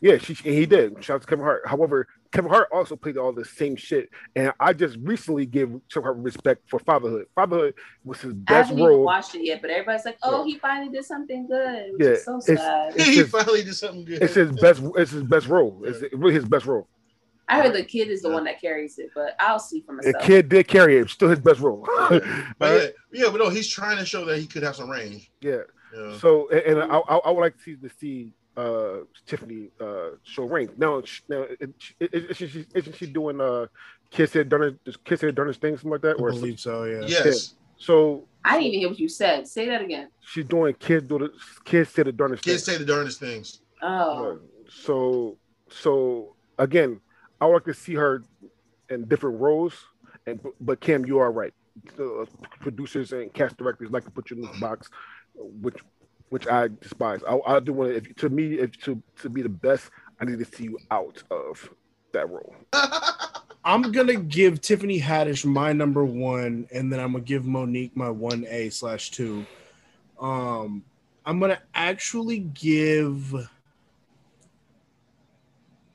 Yeah, 0.00 0.18
she, 0.18 0.36
and 0.44 0.54
he 0.54 0.66
did. 0.66 1.02
Shout 1.04 1.16
out 1.16 1.20
to 1.22 1.26
Kevin 1.28 1.44
Hart. 1.44 1.62
However, 1.64 2.08
Kevin 2.32 2.50
Hart 2.50 2.66
also 2.72 2.96
played 2.96 3.16
all 3.16 3.32
the 3.32 3.44
same 3.44 3.76
shit, 3.76 4.08
and 4.34 4.52
I 4.58 4.72
just 4.72 4.96
recently 5.00 5.46
gave 5.46 5.68
Kevin 5.92 6.02
Hart 6.02 6.16
respect 6.16 6.68
for 6.68 6.80
Fatherhood. 6.80 7.26
Fatherhood 7.36 7.74
was 8.04 8.20
his 8.20 8.32
best 8.32 8.50
I 8.56 8.58
best 8.60 8.68
haven't 8.70 8.82
even 8.82 8.90
role. 8.96 9.04
watched 9.04 9.34
it 9.36 9.44
yet, 9.44 9.62
but 9.62 9.70
everybody's 9.70 10.04
like, 10.04 10.18
"Oh, 10.24 10.42
he 10.44 10.58
finally 10.58 10.90
did 10.92 11.04
something 11.04 11.46
good," 11.46 11.92
which 11.92 12.02
Yeah, 12.02 12.12
is 12.14 12.24
so 12.24 12.38
it's- 12.38 12.58
sad. 12.58 12.92
it's 12.96 13.04
he 13.04 13.16
his- 13.18 13.30
finally 13.30 13.62
did 13.62 13.74
something 13.74 14.04
good. 14.04 14.22
It's 14.22 14.34
his 14.34 14.50
best. 14.52 14.82
It's 14.96 15.12
his 15.12 15.22
best 15.22 15.46
role. 15.46 15.80
It's 15.84 16.02
really 16.12 16.34
his 16.34 16.46
best 16.46 16.66
role. 16.66 16.88
I 17.48 17.60
heard 17.60 17.74
the 17.74 17.84
kid 17.84 18.08
is 18.08 18.22
the 18.22 18.30
one 18.30 18.44
that 18.44 18.60
carries 18.60 18.98
it, 18.98 19.10
but 19.14 19.34
I'll 19.40 19.58
see 19.58 19.82
for 19.82 19.92
myself. 19.92 20.14
The 20.20 20.26
kid 20.26 20.48
did 20.48 20.68
carry 20.68 20.96
it. 20.98 21.10
Still 21.10 21.28
his 21.28 21.40
best 21.40 21.60
role. 21.60 21.86
But 22.58 22.94
yeah, 23.12 23.24
yeah, 23.24 23.30
but 23.30 23.38
no, 23.38 23.48
he's 23.50 23.68
trying 23.68 23.98
to 23.98 24.06
show 24.06 24.24
that 24.24 24.38
he 24.38 24.46
could 24.46 24.62
have 24.62 24.76
some 24.76 24.88
range. 24.90 25.30
yeah. 25.40 25.58
Yeah. 25.94 26.16
So, 26.16 26.48
and, 26.48 26.80
and 26.80 26.90
I, 26.90 26.96
I, 26.96 27.16
I 27.18 27.30
would 27.30 27.42
like 27.42 27.54
to 27.58 27.62
see 27.62 27.76
to 27.76 27.90
see 28.00 28.32
uh, 28.56 29.04
Tiffany 29.26 29.68
uh, 29.78 30.12
show 30.22 30.44
rank. 30.44 30.78
Now, 30.78 31.02
sh- 31.02 31.20
now, 31.28 31.44
is, 31.60 31.68
is, 32.00 32.36
she, 32.38 32.64
isn't 32.74 32.96
she 32.96 33.06
doing 33.08 33.38
uh, 33.42 33.66
Kiss 34.10 34.34
It, 34.36 34.48
Done 34.48 34.62
It, 34.86 35.04
Kiss 35.04 35.22
It, 35.22 35.34
Done 35.34 35.50
It 35.50 35.56
thing, 35.56 35.74
something 35.76 35.90
like 35.90 36.00
that? 36.00 36.16
I 36.18 36.22
Or 36.22 36.30
believe 36.30 36.60
so. 36.60 36.84
Yeah. 36.84 37.02
Yes. 37.06 37.56
So 37.76 38.26
I 38.42 38.52
didn't 38.52 38.68
even 38.68 38.80
hear 38.80 38.88
what 38.88 38.98
you 38.98 39.08
said. 39.10 39.46
Say 39.46 39.66
that 39.66 39.82
again. 39.82 40.08
she's 40.20 40.46
doing 40.46 40.72
Kids 40.74 41.06
Do 41.06 41.18
the 41.18 41.30
Kids 41.62 41.90
Say 41.90 42.04
the 42.04 42.12
Darnest 42.12 42.42
Kids 42.42 42.64
thing. 42.64 42.74
say 42.74 42.78
the 42.78 42.86
darndest 42.90 43.20
things. 43.20 43.60
Oh, 43.82 44.38
So, 44.70 45.36
so 45.68 46.36
again, 46.58 47.00
I 47.42 47.46
would 47.46 47.54
like 47.54 47.64
to 47.64 47.74
see 47.74 47.94
her 47.94 48.22
in 48.88 49.08
different 49.08 49.40
roles. 49.40 49.74
And 50.28 50.38
but 50.60 50.80
Cam, 50.80 51.04
you 51.04 51.18
are 51.18 51.32
right. 51.32 51.52
The 51.96 52.28
producers 52.60 53.12
and 53.12 53.32
cast 53.34 53.56
directors 53.56 53.90
like 53.90 54.04
to 54.04 54.12
put 54.12 54.30
you 54.30 54.36
in 54.36 54.42
this 54.42 54.60
box, 54.60 54.88
which 55.34 55.78
which 56.28 56.46
I 56.46 56.68
despise. 56.80 57.20
I, 57.28 57.40
I 57.44 57.58
do 57.58 57.72
want 57.72 57.90
to. 57.90 57.96
If 57.96 58.14
to 58.16 58.28
me, 58.28 58.60
if 58.60 58.78
to 58.82 59.02
to 59.22 59.28
be 59.28 59.42
the 59.42 59.48
best, 59.48 59.90
I 60.20 60.24
need 60.24 60.38
to 60.38 60.44
see 60.44 60.64
you 60.64 60.78
out 60.92 61.20
of 61.32 61.68
that 62.12 62.30
role. 62.30 62.54
I'm 63.64 63.90
gonna 63.90 64.14
give 64.14 64.60
Tiffany 64.60 65.00
Haddish 65.00 65.44
my 65.44 65.72
number 65.72 66.04
one, 66.04 66.68
and 66.72 66.92
then 66.92 67.00
I'm 67.00 67.12
gonna 67.12 67.24
give 67.24 67.44
Monique 67.44 67.96
my 67.96 68.10
one 68.10 68.46
A 68.48 68.70
slash 68.70 69.10
two. 69.10 69.44
Um, 70.20 70.84
I'm 71.26 71.40
gonna 71.40 71.60
actually 71.74 72.38
give 72.38 73.48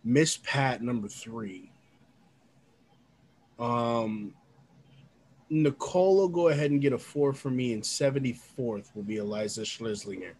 Miss 0.07 0.37
Pat 0.37 0.81
number 0.81 1.09
three. 1.09 1.69
Um, 3.59 4.33
Nicole 5.49 6.15
will 6.15 6.29
go 6.29 6.47
ahead 6.47 6.71
and 6.71 6.81
get 6.81 6.93
a 6.93 6.97
four 6.97 7.33
for 7.33 7.49
me, 7.49 7.73
and 7.73 7.83
74th 7.83 8.95
will 8.95 9.03
be 9.03 9.17
Iliza 9.17 9.63
Schleslinger. 9.65 10.31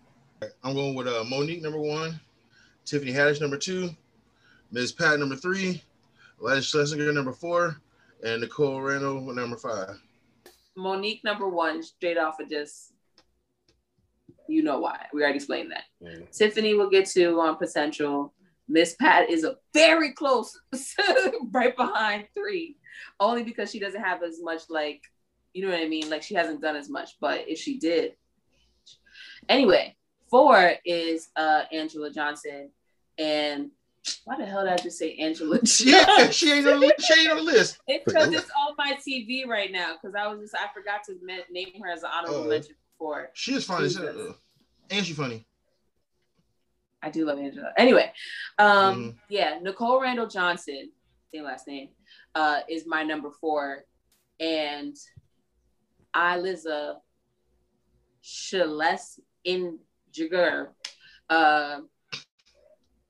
I'm 0.63 0.73
going 0.73 0.95
with 0.95 1.07
uh, 1.07 1.25
Monique 1.25 1.61
number 1.61 1.81
one, 1.81 2.17
Tiffany 2.85 3.11
Haddish 3.11 3.41
number 3.41 3.57
two, 3.57 3.89
Ms. 4.71 4.93
Pat 4.93 5.19
number 5.19 5.35
three, 5.35 5.83
Iliza 6.41 6.61
Shlesinger 6.61 7.13
number 7.13 7.33
four, 7.33 7.81
and 8.23 8.39
Nicole 8.39 8.81
Randall 8.81 9.19
number 9.33 9.57
five. 9.57 9.99
Monique 10.77 11.25
number 11.25 11.49
one, 11.49 11.83
straight 11.83 12.17
off 12.17 12.39
of 12.39 12.49
just 12.49 12.93
you 14.47 14.63
know 14.63 14.79
why. 14.79 15.07
We 15.13 15.23
already 15.23 15.35
explained 15.35 15.73
that. 15.73 16.31
Tiffany 16.31 16.73
will 16.73 16.89
get 16.89 17.05
to 17.07 17.37
on 17.41 17.57
potential. 17.57 18.33
Miss 18.69 18.95
Pat 18.95 19.29
is 19.29 19.43
a 19.43 19.55
very 19.73 20.11
close, 20.13 20.59
right 21.51 21.75
behind 21.75 22.27
three, 22.33 22.77
only 23.19 23.43
because 23.43 23.71
she 23.71 23.79
doesn't 23.79 24.01
have 24.03 24.23
as 24.23 24.41
much 24.41 24.63
like, 24.69 25.01
you 25.53 25.63
know 25.65 25.71
what 25.71 25.79
I 25.81 25.87
mean? 25.87 26.09
Like 26.09 26.23
she 26.23 26.35
hasn't 26.35 26.61
done 26.61 26.75
as 26.75 26.89
much, 26.89 27.11
but 27.21 27.45
if 27.47 27.57
she 27.57 27.79
did, 27.79 28.13
anyway, 29.49 29.95
four 30.29 30.73
is 30.85 31.29
uh 31.35 31.63
Angela 31.71 32.11
Johnson, 32.11 32.69
and 33.17 33.71
why 34.25 34.37
the 34.37 34.45
hell 34.45 34.63
did 34.63 34.73
I 34.73 34.77
just 34.77 34.97
say 34.99 35.15
Angela? 35.15 35.59
Yeah, 35.79 36.29
she 36.29 36.51
ain't 36.51 36.67
on 36.67 36.79
the, 36.79 36.93
she 36.99 37.21
ain't 37.21 37.31
on 37.31 37.37
the 37.37 37.43
list. 37.43 37.77
It's 37.87 38.03
because 38.05 38.31
it's 38.33 38.49
on 38.57 38.75
my 38.77 38.97
TV 39.07 39.45
right 39.47 39.71
now. 39.71 39.93
Because 40.01 40.15
I 40.15 40.27
was 40.27 40.39
just 40.41 40.55
I 40.55 40.67
forgot 40.73 41.03
to 41.05 41.15
name 41.51 41.71
her 41.81 41.89
as 41.89 42.03
an 42.03 42.09
honorable 42.13 42.43
Oh. 42.45 42.47
mention 42.49 42.75
before. 42.93 43.29
She 43.33 43.53
is 43.53 43.65
funny, 43.65 43.85
as 43.85 43.95
Jesus. 43.95 44.15
hell. 44.15 44.35
and 44.91 45.05
she 45.05 45.13
funny. 45.13 45.45
I 47.07 47.09
do 47.09 47.25
love 47.25 47.39
Angela. 47.39 47.71
Anyway, 47.77 48.11
um, 48.59 48.95
Mhm. 48.95 49.17
yeah, 49.29 49.59
Nicole 49.61 50.01
Randall 50.01 50.27
Johnson, 50.27 50.91
same 51.31 51.45
last 51.45 51.65
name, 51.65 51.89
uh, 52.35 52.61
is 52.67 52.85
my 52.85 53.01
number 53.03 53.31
four, 53.31 53.85
and 54.41 54.93
I 56.13 56.37
Liza 56.37 57.01
Shales 58.21 59.21
in 59.45 59.79
Jagger, 60.11 60.73
uh, 61.29 61.79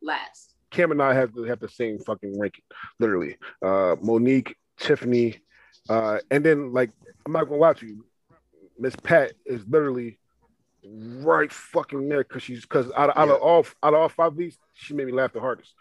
last. 0.04 0.54
Cam 0.70 0.92
and 0.92 1.02
I 1.02 1.16
have 1.16 1.34
to 1.34 1.44
have 1.44 1.60
the 1.60 1.70
same 1.70 1.98
fucking 1.98 2.38
ranking, 2.38 2.66
literally. 3.00 3.38
Uh, 3.64 3.96
Monique, 4.00 4.56
Tiffany, 4.78 5.42
uh, 5.90 6.20
and 6.30 6.46
then 6.46 6.72
like 6.72 6.92
I'm 7.26 7.32
not 7.32 7.46
gonna 7.46 7.62
lie 7.62 7.74
to 7.74 7.88
you, 7.88 8.06
Miss 8.78 8.96
Pat 8.98 9.34
is 9.46 9.66
literally 9.68 10.20
right 10.90 11.52
fucking 11.52 12.08
there 12.10 12.24
because 12.24 12.44
she's 12.44 12.62
because 12.62 12.92
out, 12.96 13.10
of- 13.10 13.18
out 13.18 13.30
of 13.30 13.42
all 13.42 13.66
out 13.84 13.94
of 13.94 14.00
all 14.00 14.10
five 14.10 14.32
of 14.34 14.38
these, 14.38 14.58
she 14.74 14.94
made 14.94 15.08
me 15.08 15.14
laugh 15.14 15.34
the 15.34 15.40
hardest. 15.40 15.74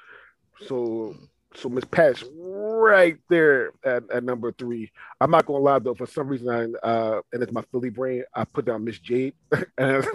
So 0.67 1.17
so 1.55 1.69
Miss 1.69 1.85
Pat's 1.85 2.25
right 2.37 3.17
there 3.31 3.71
at, 3.85 4.03
at 4.11 4.25
number 4.25 4.53
three. 4.53 4.91
I'm 5.21 5.31
not 5.31 5.47
gonna 5.47 5.61
lie 5.61 5.79
though, 5.79 5.95
for 5.95 6.07
some 6.07 6.29
reason 6.29 6.49
I 6.49 6.87
uh 6.87 7.21
and 7.33 7.43
it's 7.43 7.53
my 7.53 7.63
Philly 7.73 7.91
brain, 7.91 8.25
I 8.35 8.45
put 8.45 8.65
down 8.67 8.85
Miss 8.85 8.99
Jade 8.99 9.35
and 9.79 10.07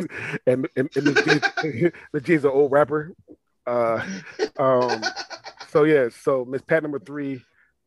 and, 0.45 0.67
and, 0.75 0.89
and 0.95 1.05
Miss 1.05 1.25
Jade, 1.61 1.93
Jade's 2.23 2.45
an 2.45 2.51
old 2.51 2.71
rapper. 2.71 3.13
Uh 3.65 4.05
um 4.57 5.01
so 5.69 5.83
yeah, 5.83 6.09
so 6.09 6.45
Miss 6.45 6.61
Pat 6.61 6.83
number 6.83 6.99
three, 6.99 7.43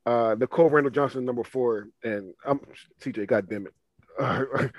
uh 0.07 0.35
Nicole 0.39 0.71
Randall 0.71 0.91
Johnson 0.91 1.25
number 1.25 1.45
four, 1.45 1.89
and 2.03 2.35
I'm 2.45 2.61
TJ, 3.01 3.27
god 3.27 3.49
damn 3.49 3.67
it. 3.67 3.75
I 4.21 4.71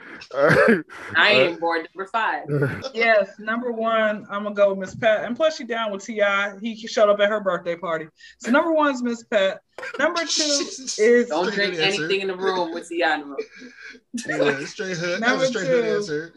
am 1.16 1.60
bored 1.60 1.88
number 1.94 2.10
five. 2.10 2.46
Yes, 2.94 3.30
number 3.38 3.72
one, 3.72 4.26
I'm 4.30 4.44
gonna 4.44 4.56
go 4.56 4.70
with 4.70 4.80
Miss 4.80 4.96
Pat, 4.96 5.26
and 5.26 5.36
plus 5.36 5.58
she 5.58 5.66
down 5.66 5.92
with 5.92 6.06
Ti. 6.06 6.22
He 6.62 6.76
showed 6.88 7.10
up 7.10 7.20
at 7.20 7.30
her 7.30 7.42
birthday 7.42 7.76
party. 7.76 8.08
So 8.40 8.52
number 8.52 8.72
one 8.72 8.94
is 8.94 9.04
Miss 9.04 9.24
Pat. 9.24 9.60
Number 10.00 10.22
two 10.22 10.44
is 10.98 11.28
Don't 11.28 11.54
drink 11.54 11.76
anything 11.76 12.22
in 12.22 12.28
the 12.28 12.36
room 12.36 12.74
with 12.74 12.88
the 12.88 13.02
in 13.02 13.20
the 13.20 13.26
room. 13.26 14.60
Yeah, 14.60 14.66
straight 14.66 14.98
hood. 14.98 15.22
That 15.22 15.28
Number 15.28 15.40
was 15.40 15.50
straight 15.50 15.66
two. 15.66 15.84
answer. 15.84 16.34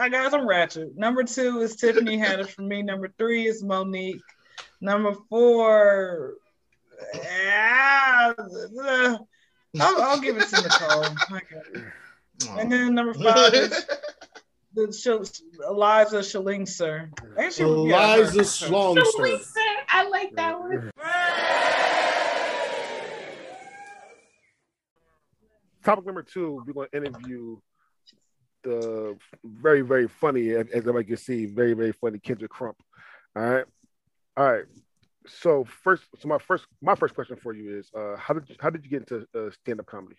I 0.00 0.08
got 0.08 0.30
some 0.30 0.48
ratchet. 0.48 0.96
Number 0.96 1.22
two 1.22 1.60
is 1.60 1.76
Tiffany 1.76 2.16
Haddish 2.16 2.48
for 2.48 2.62
me. 2.62 2.82
Number 2.82 3.12
three 3.18 3.46
is 3.46 3.62
Monique. 3.62 4.22
Number 4.80 5.14
four, 5.28 6.34
ah, 7.14 8.34
uh, 8.38 9.18
I'll, 9.80 10.02
I'll 10.02 10.20
give 10.20 10.36
it 10.36 10.48
to 10.48 10.62
Nicole. 10.62 11.04
Okay. 11.32 12.60
And 12.60 12.70
then 12.70 12.94
number 12.94 13.14
five 13.14 13.54
is 13.54 13.86
the 14.74 14.92
Sh- 14.92 15.40
Iliza 15.68 16.20
Schlingser. 16.20 17.10
Ain't 17.38 17.52
she- 17.52 17.62
yeah, 17.62 18.16
her. 18.16 18.22
Iliza 18.24 19.40
I 19.88 20.08
like 20.08 20.34
that 20.36 20.58
one. 20.60 20.90
Topic 25.84 26.06
number 26.06 26.22
two, 26.22 26.62
we're 26.66 26.72
going 26.72 26.88
to 26.92 26.96
interview 26.96 27.58
the 28.62 29.18
very, 29.44 29.82
very 29.82 30.08
funny, 30.08 30.50
as 30.50 30.66
as 30.68 30.78
everybody 30.78 31.04
can 31.04 31.16
see, 31.18 31.44
very, 31.46 31.74
very 31.74 31.92
funny 31.92 32.18
Kendrick 32.18 32.50
Crump. 32.50 32.76
All 33.36 33.42
right, 33.42 33.64
all 34.36 34.50
right. 34.52 34.64
So 35.26 35.64
first, 35.64 36.04
so 36.18 36.28
my 36.28 36.38
first, 36.38 36.66
my 36.82 36.94
first 36.94 37.14
question 37.14 37.36
for 37.36 37.54
you 37.54 37.78
is, 37.78 37.90
uh, 37.94 38.16
how 38.16 38.34
did 38.34 38.48
you, 38.48 38.56
how 38.60 38.70
did 38.70 38.84
you 38.84 38.90
get 38.90 39.00
into 39.00 39.26
uh, 39.34 39.50
stand 39.50 39.80
up 39.80 39.86
comedy? 39.86 40.16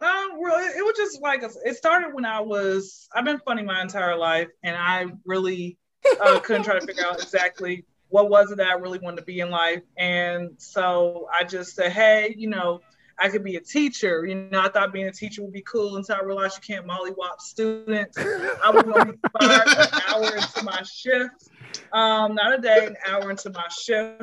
Um, 0.00 0.38
well, 0.38 0.58
it, 0.58 0.76
it 0.76 0.84
was 0.84 0.94
just 0.96 1.22
like 1.22 1.42
a, 1.42 1.50
it 1.64 1.76
started 1.76 2.14
when 2.14 2.24
I 2.24 2.40
was. 2.40 3.08
I've 3.14 3.24
been 3.24 3.40
funny 3.40 3.62
my 3.62 3.80
entire 3.80 4.16
life, 4.16 4.48
and 4.62 4.76
I 4.76 5.06
really 5.24 5.78
uh, 6.20 6.40
couldn't 6.40 6.64
try 6.64 6.78
to 6.78 6.86
figure 6.86 7.04
out 7.04 7.22
exactly 7.22 7.84
what 8.08 8.30
was 8.30 8.50
it 8.50 8.58
that 8.58 8.68
I 8.68 8.74
really 8.74 8.98
wanted 8.98 9.16
to 9.16 9.22
be 9.24 9.40
in 9.40 9.50
life. 9.50 9.82
And 9.96 10.50
so 10.58 11.28
I 11.32 11.44
just 11.44 11.74
said, 11.74 11.92
hey, 11.92 12.34
you 12.36 12.48
know, 12.48 12.80
I 13.18 13.28
could 13.28 13.44
be 13.44 13.56
a 13.56 13.60
teacher. 13.60 14.26
You 14.26 14.34
know, 14.34 14.60
I 14.60 14.68
thought 14.68 14.92
being 14.92 15.08
a 15.08 15.12
teacher 15.12 15.42
would 15.42 15.52
be 15.52 15.62
cool 15.62 15.96
until 15.96 16.16
I 16.16 16.22
realized 16.22 16.58
you 16.58 16.74
can't 16.74 16.86
mollywop 16.86 17.40
students. 17.40 18.18
I 18.18 18.70
was 18.70 18.82
to 18.82 19.12
be 19.12 19.18
fired 19.40 19.68
an 19.68 20.00
hour 20.08 20.36
into 20.36 20.64
my 20.64 20.82
shift, 20.82 21.48
um, 21.92 22.34
not 22.34 22.58
a 22.58 22.60
day, 22.60 22.86
an 22.86 22.96
hour 23.06 23.30
into 23.30 23.50
my 23.50 23.66
shift. 23.68 24.22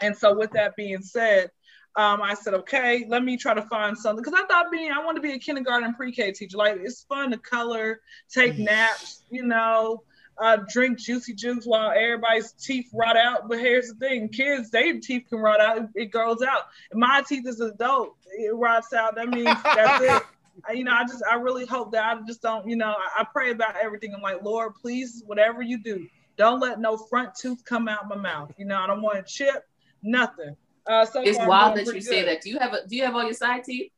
And 0.00 0.16
so, 0.16 0.36
with 0.36 0.50
that 0.52 0.76
being 0.76 1.00
said, 1.00 1.50
um, 1.96 2.20
I 2.20 2.34
said, 2.34 2.52
okay, 2.52 3.06
let 3.08 3.24
me 3.24 3.38
try 3.38 3.54
to 3.54 3.62
find 3.62 3.96
something 3.96 4.22
because 4.22 4.38
I 4.38 4.46
thought 4.46 4.70
being, 4.70 4.92
I 4.92 5.02
want 5.02 5.16
to 5.16 5.22
be 5.22 5.32
a 5.32 5.38
kindergarten 5.38 5.94
pre-K 5.94 6.32
teacher. 6.32 6.58
Like 6.58 6.76
it's 6.78 7.04
fun 7.04 7.30
to 7.30 7.38
color, 7.38 8.00
take 8.28 8.58
naps, 8.58 9.22
you 9.30 9.44
know, 9.44 10.02
uh, 10.38 10.58
drink 10.68 10.98
juicy 10.98 11.34
juice 11.34 11.64
while 11.64 11.90
everybody's 11.90 12.52
teeth 12.52 12.90
rot 12.92 13.16
out. 13.16 13.48
But 13.48 13.58
here's 13.58 13.88
the 13.88 13.94
thing: 13.94 14.28
kids, 14.28 14.70
their 14.70 14.98
teeth 15.00 15.24
can 15.28 15.38
rot 15.38 15.60
out. 15.60 15.78
It, 15.78 15.84
it 15.94 16.06
grows 16.06 16.42
out. 16.42 16.62
My 16.92 17.22
teeth 17.26 17.46
as 17.46 17.60
an 17.60 17.70
adult, 17.70 18.16
it 18.38 18.54
rots 18.54 18.92
out. 18.92 19.14
That 19.16 19.28
means 19.28 19.58
that's 19.74 20.00
it. 20.02 20.22
I- 20.68 20.72
You 20.72 20.84
know, 20.84 20.92
I 20.92 21.04
just, 21.04 21.22
I 21.30 21.34
really 21.34 21.66
hope 21.66 21.92
that 21.92 22.04
I 22.04 22.20
just 22.26 22.40
don't, 22.42 22.66
you 22.68 22.76
know, 22.76 22.88
I, 22.96 23.20
I 23.20 23.24
pray 23.30 23.50
about 23.50 23.76
everything. 23.76 24.14
I'm 24.14 24.22
like, 24.22 24.42
Lord, 24.42 24.74
please, 24.80 25.22
whatever 25.26 25.60
you 25.62 25.76
do, 25.82 26.06
don't 26.38 26.60
let 26.60 26.80
no 26.80 26.96
front 26.96 27.34
tooth 27.34 27.62
come 27.64 27.88
out 27.88 28.08
my 28.08 28.16
mouth. 28.16 28.52
You 28.56 28.64
know, 28.64 28.76
I 28.78 28.86
don't 28.86 29.02
want 29.02 29.18
a 29.18 29.22
chip, 29.22 29.64
nothing. 30.02 30.56
Uh, 30.86 31.04
so 31.04 31.22
It's 31.22 31.36
far, 31.36 31.48
wild 31.48 31.74
that 31.76 31.80
you 31.80 31.92
pretty 31.92 32.00
say 32.00 32.22
that. 32.24 32.40
Do 32.42 32.48
you 32.50 32.58
have 32.58 32.72
a 32.72 32.86
Do 32.86 32.96
you 32.96 33.04
have 33.04 33.14
all 33.14 33.24
your 33.24 33.34
side 33.34 33.64
teeth? 33.64 33.90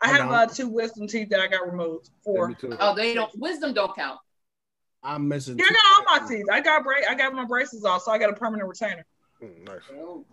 I 0.00 0.06
I 0.06 0.12
have 0.12 0.18
don't. 0.18 0.32
uh, 0.34 0.46
two 0.46 0.68
wisdom 0.68 1.06
teeth 1.08 1.28
that 1.30 1.40
I 1.40 1.46
got 1.48 1.68
removed. 1.70 2.10
Four. 2.24 2.54
Oh, 2.80 2.94
they 2.94 3.14
don't. 3.14 3.30
Wisdom 3.38 3.72
don't 3.72 3.94
count. 3.96 4.18
I'm 5.02 5.28
missing. 5.28 5.58
Yeah, 5.58 5.64
I 5.68 5.72
got 5.72 5.84
all 6.14 6.20
my 6.20 6.28
teeth. 6.28 6.46
I 6.50 6.60
got 6.60 6.82
bra- 6.84 6.94
I 7.08 7.14
got 7.14 7.32
my 7.34 7.44
braces 7.44 7.84
off, 7.84 8.02
so 8.02 8.12
I 8.12 8.18
got 8.18 8.30
a 8.30 8.34
permanent 8.34 8.68
retainer. 8.68 9.04
Mm, 9.42 9.64
nice. 9.66 9.80
Oh. 9.94 10.24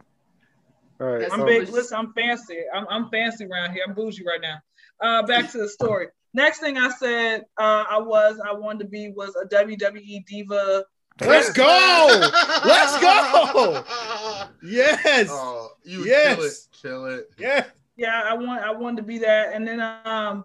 All 1.02 1.08
right. 1.08 1.28
I'm 1.32 1.46
big. 1.46 1.70
Listen, 1.70 1.98
I'm 1.98 2.14
fancy. 2.14 2.60
I'm, 2.74 2.86
I'm 2.90 3.10
fancy 3.10 3.46
around 3.46 3.74
here. 3.74 3.84
I'm 3.88 3.94
bougie 3.94 4.24
right 4.26 4.42
now. 4.42 4.58
Uh, 5.00 5.24
back 5.26 5.52
to 5.52 5.58
the 5.58 5.70
story. 5.70 6.08
Next 6.34 6.60
thing 6.60 6.78
I 6.78 6.90
said 6.90 7.42
uh, 7.58 7.84
I 7.90 8.00
was 8.00 8.40
I 8.46 8.54
wanted 8.54 8.80
to 8.80 8.86
be 8.90 9.10
was 9.10 9.36
a 9.42 9.46
WWE 9.54 10.26
diva. 10.26 10.84
Let's 11.22 11.52
go. 11.54 11.64
Let's 12.66 13.00
go. 13.00 13.84
Yes. 14.64 15.30
Oh, 15.32 15.70
you 15.84 16.06
Yes. 16.06 16.36
kill 16.36 16.46
it. 16.46 16.54
Kill 16.82 17.06
it. 17.20 17.30
Yeah. 17.38 17.66
Yeah, 17.98 18.22
I 18.26 18.34
want 18.34 18.62
I 18.62 18.72
wanted 18.72 18.98
to 18.98 19.04
be 19.04 19.20
that, 19.20 19.54
and 19.54 19.66
then 19.66 19.80
um, 19.80 20.44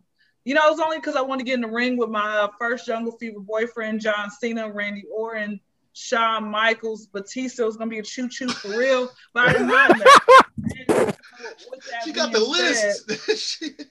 you 0.51 0.57
know, 0.57 0.67
it 0.67 0.71
was 0.73 0.81
only 0.81 0.97
because 0.97 1.15
I 1.15 1.21
wanted 1.21 1.43
to 1.43 1.45
get 1.45 1.55
in 1.55 1.61
the 1.61 1.69
ring 1.69 1.97
with 1.97 2.11
my 2.11 2.39
uh, 2.39 2.49
first 2.59 2.85
Jungle 2.85 3.17
Fever 3.21 3.39
boyfriend, 3.39 4.01
John 4.01 4.33
Cena, 4.33 4.69
Randy 4.69 5.05
Orton, 5.17 5.61
Shawn 5.93 6.51
Michaels, 6.51 7.07
Batista. 7.07 7.63
It 7.63 7.67
was 7.67 7.77
gonna 7.77 7.89
be 7.89 8.01
a 8.01 8.03
choo 8.03 8.29
choo 8.29 8.49
for 8.49 8.77
real, 8.77 9.09
but 9.33 9.49
I 9.49 9.53
didn't 9.53 9.69
mind 9.69 10.01
that. 10.01 10.47
And, 10.89 10.89
with 11.71 11.89
that 11.91 12.03
She 12.05 12.13
got 12.13 12.33
the 12.33 12.41
said, 12.41 13.29
list. 13.29 13.63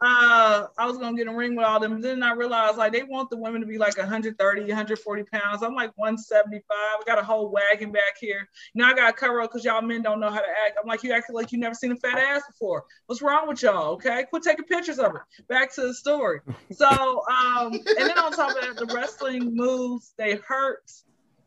uh, 0.00 0.66
I 0.78 0.86
was 0.86 0.96
gonna 0.98 1.16
get 1.16 1.26
a 1.26 1.34
ring 1.34 1.56
with 1.56 1.66
all 1.66 1.80
them. 1.80 2.00
Then 2.00 2.22
I 2.22 2.32
realized 2.32 2.76
like 2.76 2.92
they 2.92 3.02
want 3.02 3.30
the 3.30 3.36
women 3.36 3.60
to 3.60 3.66
be 3.66 3.78
like 3.78 3.98
130, 3.98 4.60
140 4.60 5.22
pounds. 5.24 5.62
I'm 5.62 5.74
like 5.74 5.90
175. 5.96 6.62
I 6.70 7.02
got 7.04 7.18
a 7.18 7.24
whole 7.24 7.50
wagon 7.50 7.90
back 7.90 8.16
here. 8.20 8.48
Now 8.74 8.90
I 8.90 8.94
got 8.94 9.08
to 9.08 9.12
cover 9.12 9.40
up 9.40 9.50
because 9.50 9.64
y'all 9.64 9.82
men 9.82 10.02
don't 10.02 10.20
know 10.20 10.30
how 10.30 10.40
to 10.40 10.48
act. 10.66 10.78
I'm 10.80 10.86
like, 10.86 11.02
you 11.02 11.12
acting 11.12 11.34
like 11.34 11.50
you 11.50 11.58
never 11.58 11.74
seen 11.74 11.90
a 11.90 11.96
fat 11.96 12.16
ass 12.16 12.42
before. 12.46 12.84
What's 13.06 13.22
wrong 13.22 13.48
with 13.48 13.62
y'all? 13.62 13.94
Okay, 13.94 14.24
quit 14.30 14.44
taking 14.44 14.66
pictures 14.66 15.00
of 15.00 15.16
it. 15.16 15.46
Back 15.48 15.74
to 15.74 15.82
the 15.82 15.94
story. 15.94 16.40
So, 16.70 16.86
um, 16.86 17.72
and 17.72 17.84
then 18.08 18.18
on 18.18 18.32
top 18.32 18.50
of 18.50 18.62
that, 18.62 18.76
the 18.76 18.94
wrestling 18.94 19.56
moves 19.56 20.12
they 20.16 20.36
hurt 20.36 20.88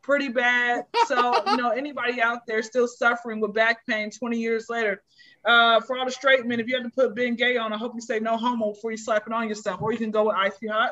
pretty 0.01 0.29
bad. 0.29 0.85
So, 1.07 1.41
you 1.47 1.57
know, 1.57 1.69
anybody 1.69 2.21
out 2.21 2.45
there 2.47 2.63
still 2.63 2.87
suffering 2.87 3.39
with 3.39 3.53
back 3.53 3.85
pain 3.87 4.11
20 4.11 4.37
years 4.37 4.67
later, 4.69 5.01
uh, 5.45 5.81
for 5.81 5.97
all 5.97 6.05
the 6.05 6.11
straight 6.11 6.45
men, 6.45 6.59
if 6.59 6.67
you 6.67 6.75
had 6.75 6.83
to 6.83 6.89
put 6.89 7.15
Bengay 7.15 7.59
on, 7.59 7.73
I 7.73 7.77
hope 7.77 7.93
you 7.95 8.01
say 8.01 8.19
no 8.19 8.37
homo 8.37 8.73
before 8.73 8.91
you 8.91 8.97
slap 8.97 9.25
it 9.27 9.33
on 9.33 9.47
yourself, 9.49 9.81
or 9.81 9.91
you 9.91 9.97
can 9.97 10.11
go 10.11 10.27
with 10.27 10.35
icy 10.35 10.67
hot. 10.67 10.91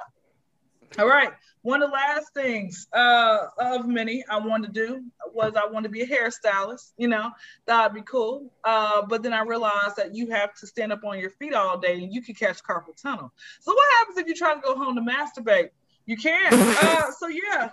All 0.97 1.07
right. 1.07 1.29
One 1.61 1.83
of 1.83 1.89
the 1.89 1.93
last 1.93 2.33
things 2.33 2.87
uh, 2.93 3.47
of 3.59 3.85
many 3.85 4.23
I 4.29 4.39
wanted 4.39 4.73
to 4.73 4.87
do 4.87 5.03
was 5.33 5.53
I 5.55 5.67
wanted 5.67 5.89
to 5.89 5.91
be 5.91 6.01
a 6.01 6.07
hairstylist. 6.07 6.93
You 6.97 7.09
know, 7.09 7.31
that'd 7.67 7.93
be 7.93 8.01
cool. 8.01 8.51
Uh, 8.63 9.03
but 9.05 9.21
then 9.21 9.33
I 9.33 9.41
realized 9.41 9.97
that 9.97 10.15
you 10.15 10.29
have 10.31 10.53
to 10.55 10.67
stand 10.67 10.93
up 10.93 11.03
on 11.03 11.19
your 11.19 11.31
feet 11.31 11.53
all 11.53 11.77
day 11.77 12.01
and 12.01 12.13
you 12.13 12.21
can 12.21 12.33
catch 12.33 12.63
carpal 12.63 12.95
tunnel. 12.99 13.31
So 13.59 13.73
what 13.73 13.85
happens 13.99 14.17
if 14.17 14.27
you 14.27 14.35
try 14.35 14.55
to 14.55 14.61
go 14.61 14.75
home 14.75 14.95
to 14.95 15.01
masturbate? 15.01 15.69
You 16.05 16.17
can't. 16.17 16.55
Uh, 16.81 17.11
so 17.11 17.27
yeah. 17.27 17.71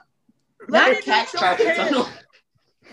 Not 0.68 0.90
me 0.90 1.00
catch 1.00 1.28
carpal 1.28 1.76
tunnel. 1.76 2.08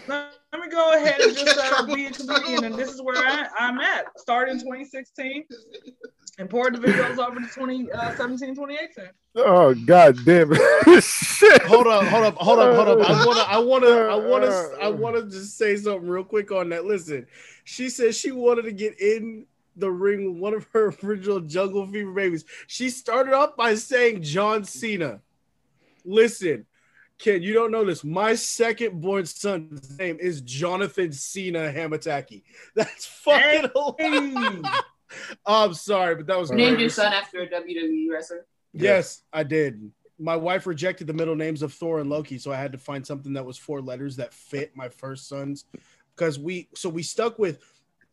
Let 0.07 0.33
let 0.51 0.61
me 0.61 0.69
go 0.69 0.93
ahead 0.93 1.19
and 1.19 1.35
just 1.37 1.57
uh, 1.57 1.85
be 1.85 2.05
a 2.05 2.11
comedian, 2.11 2.63
and 2.65 2.75
this 2.75 2.89
is 2.89 3.01
where 3.01 3.17
I, 3.17 3.47
I'm 3.57 3.79
at. 3.79 4.05
Started 4.19 4.51
in 4.51 4.59
2016 4.59 5.45
and 6.37 6.49
poured 6.49 6.75
the 6.75 6.79
videos 6.79 7.17
over 7.17 7.39
to 7.39 7.47
2017, 7.47 8.55
2018. 8.55 9.09
Oh 9.35 9.73
god 9.73 10.17
damn 10.25 10.51
it. 10.53 11.03
Shit. 11.03 11.63
Hold 11.63 11.87
up, 11.87 12.05
hold 12.05 12.25
up, 12.25 12.35
hold 12.35 12.59
up, 12.59 12.75
hold 12.75 13.01
up. 13.01 13.09
I 13.09 13.25
wanna, 13.25 13.39
I 13.41 13.57
wanna, 13.57 13.87
I 13.87 14.15
wanna, 14.15 14.69
I 14.81 14.89
wanna 14.89 15.23
just 15.23 15.57
say 15.57 15.75
something 15.75 16.07
real 16.07 16.23
quick 16.23 16.51
on 16.51 16.69
that. 16.69 16.85
Listen, 16.85 17.25
she 17.63 17.89
said 17.89 18.13
she 18.13 18.31
wanted 18.31 18.63
to 18.63 18.71
get 18.71 18.99
in 19.01 19.47
the 19.75 19.89
ring 19.89 20.33
with 20.33 20.41
one 20.41 20.53
of 20.53 20.67
her 20.73 20.93
original 21.03 21.39
Jungle 21.39 21.87
Fever 21.87 22.13
babies. 22.13 22.45
She 22.67 22.91
started 22.91 23.33
off 23.33 23.55
by 23.55 23.73
saying 23.73 24.21
John 24.21 24.63
Cena. 24.63 25.21
Listen, 26.05 26.67
Ken, 27.23 27.41
you 27.41 27.53
don't 27.53 27.71
know 27.71 27.85
this. 27.85 28.03
My 28.03 28.35
second 28.35 28.99
born 28.99 29.25
son's 29.25 29.97
name 29.97 30.17
is 30.19 30.41
Jonathan 30.41 31.13
Cena 31.13 31.71
Hamataki. 31.71 32.43
That's 32.75 33.05
fucking 33.05 33.69
hilarious. 33.73 34.67
I'm 35.45 35.73
sorry, 35.73 36.15
but 36.15 36.27
that 36.27 36.37
was 36.37 36.49
You 36.49 36.57
named 36.57 36.81
your 36.81 36.89
son 36.89 37.13
after 37.13 37.41
a 37.41 37.47
WWE 37.47 38.11
wrestler. 38.11 38.45
Yes, 38.73 39.21
I 39.31 39.43
did. 39.43 39.89
My 40.19 40.35
wife 40.35 40.67
rejected 40.67 41.07
the 41.07 41.13
middle 41.13 41.35
names 41.35 41.61
of 41.61 41.71
Thor 41.71 42.01
and 42.01 42.09
Loki, 42.09 42.37
so 42.37 42.51
I 42.51 42.57
had 42.57 42.73
to 42.73 42.77
find 42.77 43.07
something 43.07 43.31
that 43.33 43.45
was 43.45 43.57
four 43.57 43.79
letters 43.79 44.17
that 44.17 44.33
fit 44.33 44.75
my 44.75 44.89
first 44.89 45.29
son's. 45.29 45.63
Because 46.15 46.37
we, 46.37 46.67
so 46.75 46.89
we 46.89 47.03
stuck 47.03 47.39
with. 47.39 47.59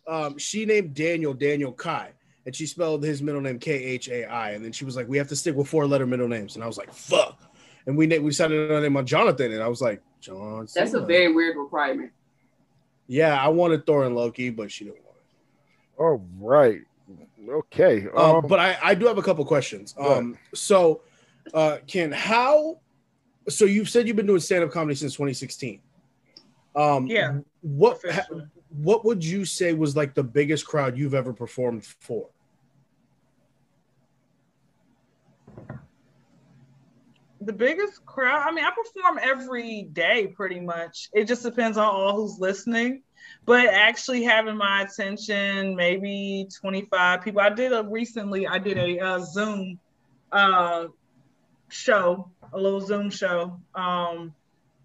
Um, 0.07 0.39
she 0.39 0.65
named 0.65 0.95
Daniel 0.95 1.35
Daniel 1.35 1.73
Kai, 1.73 2.13
and 2.47 2.55
she 2.55 2.65
spelled 2.65 3.03
his 3.03 3.23
middle 3.23 3.41
name 3.41 3.59
K 3.59 3.73
H 3.73 4.09
A 4.09 4.25
I, 4.27 4.51
and 4.51 4.65
then 4.65 4.73
she 4.73 4.85
was 4.85 4.95
like, 4.95 5.09
"We 5.09 5.19
have 5.19 5.29
to 5.29 5.37
stick 5.37 5.57
with 5.57 5.69
four 5.69 5.87
letter 5.87 6.07
middle 6.07 6.29
names," 6.29 6.55
and 6.55 6.63
I 6.63 6.67
was 6.67 6.79
like, 6.79 6.93
"Fuck!" 6.93 7.50
And 7.87 7.97
we 7.97 8.07
na- 8.07 8.19
we 8.19 8.31
decided 8.31 8.71
on 8.71 8.83
name 8.83 8.97
on 8.97 9.07
Jonathan, 9.07 9.53
and 9.53 9.63
I 9.63 9.69
was 9.69 9.81
like, 9.81 10.03
"John." 10.21 10.67
That's 10.75 10.95
a 10.95 11.01
very 11.01 11.33
weird 11.33 11.57
requirement. 11.57 12.13
yeah. 13.07 13.43
I 13.43 13.49
wanted 13.49 13.87
Thor 13.87 14.05
and 14.05 14.15
Loki, 14.15 14.51
but 14.51 14.71
she 14.71 14.85
didn't 14.85 15.03
want 15.05 15.17
it. 15.17 16.03
All 16.03 16.25
right. 16.41 16.81
Okay. 17.49 18.07
Um, 18.15 18.37
Um, 18.37 18.47
but 18.47 18.59
I, 18.61 18.79
I 18.83 18.95
do 18.95 19.07
have 19.07 19.19
a 19.19 19.23
couple 19.23 19.45
questions. 19.45 19.95
Um, 19.99 20.37
so, 20.55 21.01
uh, 21.55 21.79
Ken, 21.87 22.13
how? 22.13 22.79
So 23.49 23.65
you've 23.65 23.89
said 23.89 24.07
you've 24.07 24.17
been 24.17 24.27
doing 24.27 24.41
stand 24.41 24.63
up 24.63 24.71
comedy 24.71 24.95
since 24.95 25.15
2016. 25.15 25.81
Um, 26.77 27.07
Yeah. 27.07 27.39
What 27.63 28.01
ha, 28.09 28.23
What 28.69 29.05
would 29.05 29.25
you 29.25 29.45
say 29.45 29.73
was 29.73 29.97
like 29.97 30.15
the 30.15 30.23
biggest 30.23 30.65
crowd 30.67 30.97
you've 30.97 31.15
ever 31.15 31.33
performed 31.33 31.85
for? 31.85 32.29
The 37.43 37.53
biggest 37.53 38.05
crowd, 38.05 38.47
I 38.47 38.53
mean, 38.53 38.65
I 38.65 38.71
perform 38.71 39.19
every 39.23 39.83
day 39.83 40.27
pretty 40.27 40.61
much. 40.61 41.09
It 41.13 41.25
just 41.25 41.43
depends 41.43 41.79
on 41.79 41.87
all 41.87 42.17
who's 42.17 42.39
listening. 42.39 43.03
But 43.47 43.67
actually 43.67 44.23
having 44.25 44.57
my 44.57 44.83
attention, 44.83 45.75
maybe 45.75 46.49
25 46.61 47.23
people. 47.23 47.41
I 47.41 47.51
did 47.51 47.73
a 47.73 47.83
recently, 47.83 48.47
I 48.47 48.59
did 48.59 48.77
a 48.77 48.99
uh, 48.99 49.19
Zoom 49.21 49.79
uh, 50.31 50.87
show, 51.69 52.31
a 52.53 52.59
little 52.59 52.81
Zoom 52.81 53.11
show, 53.11 53.59
um, 53.75 54.35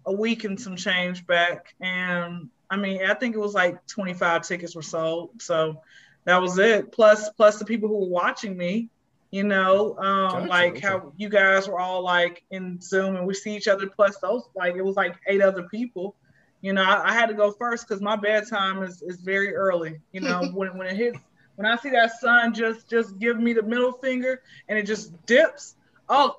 a 0.06 0.12
week 0.12 0.44
and 0.44 0.60
some 0.60 0.76
change 0.76 1.26
back. 1.26 1.74
And 1.80 2.48
I 2.70 2.76
mean, 2.76 3.02
I 3.04 3.14
think 3.14 3.34
it 3.34 3.40
was 3.40 3.54
like 3.54 3.86
25 3.86 4.46
tickets 4.46 4.74
were 4.74 4.82
sold. 4.82 5.42
So 5.42 5.82
that 6.24 6.40
was 6.40 6.58
it. 6.58 6.92
Plus, 6.92 7.28
plus 7.30 7.58
the 7.58 7.64
people 7.64 7.88
who 7.88 7.98
were 7.98 8.08
watching 8.08 8.56
me, 8.56 8.88
you 9.30 9.44
know, 9.44 9.96
um, 9.98 10.30
Gotcha, 10.30 10.46
like 10.46 10.72
okay. 10.76 10.86
how 10.86 11.12
you 11.16 11.28
guys 11.28 11.68
were 11.68 11.80
all 11.80 12.02
like 12.02 12.44
in 12.50 12.80
Zoom 12.80 13.16
and 13.16 13.26
we 13.26 13.34
see 13.34 13.56
each 13.56 13.68
other. 13.68 13.86
Plus 13.86 14.16
those, 14.18 14.44
like 14.54 14.76
it 14.76 14.84
was 14.84 14.96
like 14.96 15.16
eight 15.26 15.42
other 15.42 15.64
people. 15.64 16.14
You 16.62 16.72
know, 16.72 16.82
I, 16.82 17.10
I 17.10 17.12
had 17.12 17.26
to 17.26 17.34
go 17.34 17.52
first 17.52 17.86
because 17.86 18.00
my 18.00 18.16
bedtime 18.16 18.82
is, 18.82 19.02
is 19.02 19.20
very 19.20 19.54
early. 19.54 20.00
You 20.12 20.20
know, 20.20 20.46
when, 20.54 20.76
when 20.78 20.86
it 20.86 20.96
hits, 20.96 21.18
when 21.56 21.66
I 21.66 21.76
see 21.76 21.90
that 21.90 22.18
sun 22.20 22.54
just 22.54 22.88
just 22.88 23.18
give 23.18 23.38
me 23.38 23.52
the 23.52 23.62
middle 23.62 23.92
finger 23.92 24.42
and 24.68 24.78
it 24.78 24.84
just 24.84 25.12
dips. 25.26 25.74
Oh, 26.08 26.36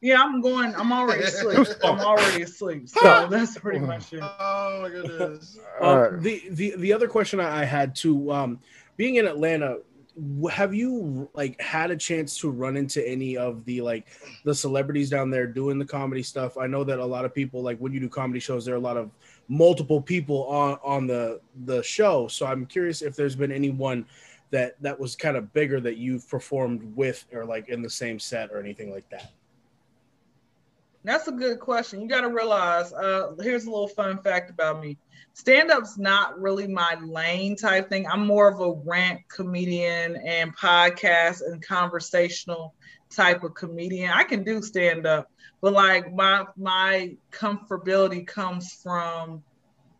yeah, 0.00 0.22
I'm 0.22 0.40
going. 0.40 0.74
I'm 0.74 0.92
already 0.92 1.22
asleep. 1.24 1.66
I'm 1.84 2.00
already 2.00 2.42
asleep. 2.42 2.88
So 3.00 3.28
that's 3.28 3.58
pretty 3.58 3.80
much 3.80 4.12
it. 4.12 4.22
Oh 4.22 4.80
my 4.82 4.88
goodness. 4.88 5.58
Uh, 5.80 6.10
right. 6.10 6.22
the, 6.22 6.42
the 6.50 6.74
the 6.76 6.92
other 6.92 7.08
question 7.08 7.38
I 7.40 7.60
I 7.60 7.64
had 7.64 7.94
too, 7.94 8.32
um, 8.32 8.58
being 8.96 9.16
in 9.16 9.26
Atlanta, 9.26 9.66
w- 9.68 9.82
have 10.50 10.74
you 10.74 11.28
like 11.34 11.60
had 11.60 11.90
a 11.90 11.96
chance 11.96 12.38
to 12.38 12.50
run 12.50 12.76
into 12.76 13.06
any 13.06 13.36
of 13.36 13.64
the 13.64 13.80
like 13.80 14.06
the 14.44 14.54
celebrities 14.54 15.10
down 15.10 15.30
there 15.30 15.46
doing 15.46 15.78
the 15.78 15.84
comedy 15.84 16.22
stuff? 16.22 16.56
I 16.58 16.66
know 16.66 16.84
that 16.84 16.98
a 16.98 17.04
lot 17.04 17.24
of 17.24 17.34
people 17.34 17.62
like 17.62 17.78
when 17.78 17.92
you 17.92 18.00
do 18.00 18.08
comedy 18.08 18.40
shows, 18.40 18.64
there 18.64 18.74
are 18.74 18.78
a 18.78 18.80
lot 18.80 18.96
of 18.96 19.10
multiple 19.48 20.00
people 20.00 20.46
on 20.46 20.78
on 20.82 21.06
the 21.06 21.40
the 21.64 21.82
show. 21.82 22.28
So 22.28 22.46
I'm 22.46 22.66
curious 22.66 23.02
if 23.02 23.16
there's 23.16 23.36
been 23.36 23.52
anyone 23.52 24.06
that 24.50 24.80
that 24.82 24.98
was 24.98 25.16
kind 25.16 25.36
of 25.36 25.52
bigger 25.52 25.80
that 25.80 25.96
you've 25.96 26.28
performed 26.28 26.96
with 26.96 27.24
or 27.32 27.44
like 27.44 27.68
in 27.68 27.82
the 27.82 27.90
same 27.90 28.18
set 28.18 28.50
or 28.50 28.58
anything 28.58 28.90
like 28.90 29.08
that. 29.10 29.32
That's 31.02 31.28
a 31.28 31.32
good 31.32 31.60
question. 31.60 32.00
You 32.00 32.08
got 32.08 32.22
to 32.22 32.28
realize. 32.28 32.92
Uh, 32.92 33.32
here's 33.40 33.64
a 33.64 33.70
little 33.70 33.88
fun 33.88 34.18
fact 34.22 34.50
about 34.50 34.80
me. 34.80 34.98
Stand 35.32 35.70
up's 35.70 35.96
not 35.96 36.38
really 36.38 36.66
my 36.66 36.96
lane 37.02 37.56
type 37.56 37.88
thing. 37.88 38.06
I'm 38.06 38.26
more 38.26 38.48
of 38.48 38.60
a 38.60 38.72
rant 38.84 39.20
comedian 39.28 40.16
and 40.16 40.54
podcast 40.56 41.40
and 41.40 41.62
conversational 41.66 42.74
type 43.10 43.42
of 43.42 43.54
comedian. 43.54 44.10
I 44.10 44.24
can 44.24 44.44
do 44.44 44.60
stand 44.60 45.06
up, 45.06 45.30
but 45.60 45.72
like 45.72 46.12
my 46.12 46.44
my 46.56 47.16
comfortability 47.30 48.26
comes 48.26 48.72
from 48.82 49.42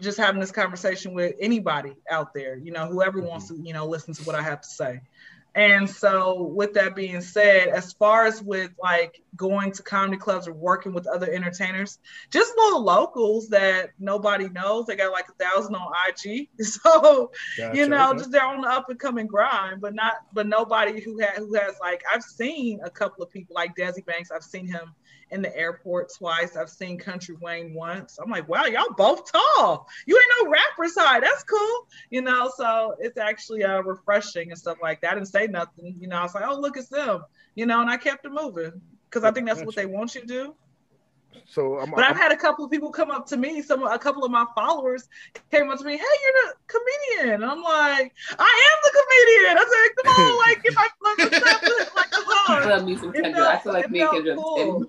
just 0.01 0.18
having 0.18 0.40
this 0.40 0.53
conversation 0.53 1.14
with 1.14 1.34
anybody 1.40 1.94
out 2.11 2.34
there. 2.34 2.57
You 2.57 2.72
know, 2.72 2.86
whoever 2.86 3.20
wants 3.20 3.48
to 3.48 3.59
you 3.62 3.72
know 3.72 3.86
listen 3.86 4.14
to 4.14 4.22
what 4.24 4.34
I 4.34 4.42
have 4.42 4.61
to 4.61 4.68
say. 4.68 5.01
And 5.55 5.90
so, 5.90 6.42
with 6.42 6.74
that 6.74 6.94
being 6.94 7.20
said, 7.20 7.68
as 7.68 7.92
far 7.92 8.24
as 8.24 8.40
with 8.40 8.70
like 8.80 9.20
going 9.36 9.72
to 9.72 9.82
comedy 9.82 10.16
clubs 10.16 10.46
or 10.46 10.53
working 10.53 10.92
with 10.92 11.09
other 11.09 11.30
entertainers, 11.30 11.98
just 12.30 12.53
little 12.57 12.84
locals 12.84 13.48
that 13.48 13.90
nobody 13.98 14.48
knows, 14.48 14.86
they 14.86 14.94
got 14.94 15.12
like 15.12 15.28
a 15.28 15.44
thousand 15.44 15.74
on 15.74 15.92
IG. 16.09 16.48
So, 16.61 17.32
you 17.74 17.88
know, 17.88 18.14
just 18.14 18.30
they're 18.30 18.44
on 18.44 18.61
the 18.61 18.68
up 18.68 18.88
and 18.88 18.98
coming 18.98 19.26
grind, 19.26 19.80
but 19.80 19.94
not, 19.94 20.14
but 20.32 20.46
nobody 20.46 21.01
who 21.01 21.18
had 21.18 21.36
who 21.36 21.53
has 21.55 21.74
like 21.80 22.03
I've 22.12 22.22
seen 22.22 22.80
a 22.84 22.90
couple 22.90 23.24
of 23.24 23.30
people 23.30 23.55
like 23.55 23.74
Desi 23.74 24.05
Banks. 24.05 24.30
I've 24.30 24.44
seen 24.44 24.66
him 24.66 24.94
in 25.31 25.43
the 25.43 25.57
airport 25.57 26.12
twice. 26.16 26.57
I've 26.57 26.70
seen 26.70 26.99
Country 26.99 27.37
Wayne 27.41 27.72
once. 27.74 28.18
I'm 28.22 28.31
like, 28.31 28.49
wow, 28.49 28.64
y'all 28.64 28.93
both 28.97 29.31
tall. 29.31 29.89
You 30.07 30.16
ain't 30.18 30.45
no 30.45 30.51
rappers 30.51 30.95
high. 30.97 31.20
That's 31.20 31.45
cool. 31.45 31.87
You 32.11 32.22
know, 32.22 32.51
so 32.57 32.95
it's 32.99 33.16
actually 33.18 33.62
uh, 33.64 33.81
refreshing 33.83 34.51
and 34.51 34.59
stuff 34.59 34.78
like 34.83 35.01
that. 35.03 35.12
I 35.12 35.14
didn't 35.14 35.28
say 35.28 35.47
nothing. 35.47 35.97
You 36.01 36.09
know, 36.09 36.16
I 36.16 36.22
was 36.22 36.35
like, 36.35 36.45
oh, 36.47 36.59
look, 36.59 36.76
it's 36.76 36.89
them. 36.89 37.22
You 37.55 37.66
know, 37.66 37.81
and 37.81 37.91
I 37.91 37.97
kept 37.97 38.24
it 38.26 38.33
moving 38.33 38.72
because 39.09 39.24
I 39.24 39.31
think 39.31 39.47
that's 39.47 39.62
what 39.62 39.74
they 39.76 39.87
want 39.87 40.14
you 40.14 40.20
to 40.22 40.26
do. 40.26 40.55
So 41.47 41.78
I'm, 41.78 41.91
But 41.91 42.01
I've 42.01 42.11
I'm- 42.11 42.16
had 42.16 42.33
a 42.33 42.37
couple 42.37 42.64
of 42.64 42.70
people 42.72 42.91
come 42.91 43.11
up 43.11 43.26
to 43.28 43.37
me. 43.37 43.62
Some 43.62 43.85
a 43.87 43.99
couple 43.99 44.24
of 44.24 44.33
my 44.33 44.45
followers 44.55 45.09
came 45.53 45.70
up 45.70 45.78
to 45.78 45.85
me. 45.85 45.93
Hey, 45.97 45.99
you're 45.99 46.33
the 46.45 46.55
comedian. 46.66 47.35
And 47.43 47.45
I'm 47.51 47.62
like, 47.62 48.12
I 48.39 48.70
am 48.72 48.78
the 48.83 48.93
comedian. 48.99 49.59
I 49.59 49.64
said, 49.70 50.05
come 50.05 50.26
on, 50.26 50.39
like 50.39 50.62
give 50.64 50.74
my 50.74 50.89
let 51.03 51.18
me 51.33 51.39
stop 51.39 51.62
it, 51.62 51.89
like 51.97 52.07
a 52.12 52.16
I 52.16 52.45
hug. 52.47 52.68
love 52.68 52.85
me 52.85 52.97
some 52.97 53.14
It 53.14 53.24
Kendra. 53.24 53.47
I 53.47 53.59
feel 53.59 53.72
like 53.72 53.91
me 53.91 54.01
and 54.01 54.11
felt 54.11 54.24
Kendra. 54.24 54.37
cool. 54.37 54.87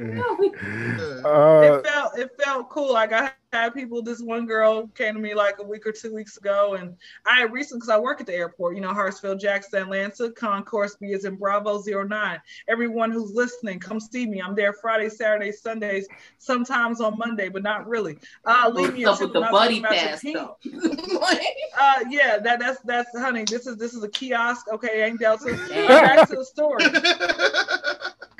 uh, 1.24 1.60
it 1.62 1.86
felt 1.86 2.18
it 2.18 2.30
felt 2.42 2.70
cool. 2.70 2.92
Like 2.92 3.12
I 3.12 3.32
had 3.52 3.74
people. 3.74 4.00
This 4.00 4.20
one 4.20 4.46
girl 4.46 4.86
came 4.88 5.14
to 5.14 5.20
me 5.20 5.34
like 5.34 5.58
a 5.58 5.62
week 5.62 5.86
or 5.86 5.92
two 5.92 6.14
weeks 6.14 6.38
ago, 6.38 6.74
and 6.74 6.96
I 7.26 7.40
had 7.40 7.52
recently 7.52 7.80
because 7.80 7.90
I 7.90 7.98
work 7.98 8.20
at 8.20 8.26
the 8.26 8.34
airport. 8.34 8.76
You 8.76 8.80
know, 8.80 8.92
Hartsfield, 8.92 9.40
Jackson, 9.40 9.82
Atlanta. 9.82 10.30
Concourse 10.30 10.96
B 10.96 11.08
is 11.08 11.26
in 11.26 11.36
Bravo 11.36 11.82
09. 11.82 12.40
Everyone 12.68 13.10
who's 13.10 13.32
listening, 13.32 13.78
come 13.78 14.00
see 14.00 14.26
me. 14.26 14.40
I'm 14.40 14.54
there 14.54 14.72
Friday, 14.72 15.10
Saturday, 15.10 15.52
Sundays, 15.52 16.08
sometimes 16.38 17.02
on 17.02 17.18
Monday, 17.18 17.50
but 17.50 17.62
not 17.62 17.86
really. 17.86 18.16
Uh, 18.46 18.70
leave 18.72 18.94
me 18.94 19.04
a 19.04 19.10
up 19.10 19.18
tip. 19.18 19.26
with 19.26 19.34
the 19.34 19.48
buddy 19.50 19.82
talking 19.82 19.98
about 19.98 20.24
your 20.24 20.46
pass 20.46 20.68
though? 21.12 21.36
Uh, 21.80 22.04
yeah, 22.10 22.38
that 22.38 22.58
that's 22.58 22.80
that's 22.80 23.16
honey. 23.18 23.44
This 23.44 23.66
is 23.66 23.76
this 23.76 23.94
is 23.94 24.02
a 24.02 24.08
kiosk. 24.08 24.66
Okay, 24.68 25.04
ain't 25.04 25.20
Delta. 25.20 25.52
Back 25.88 26.28
to 26.28 26.36
the 26.36 26.44
story. 26.44 26.84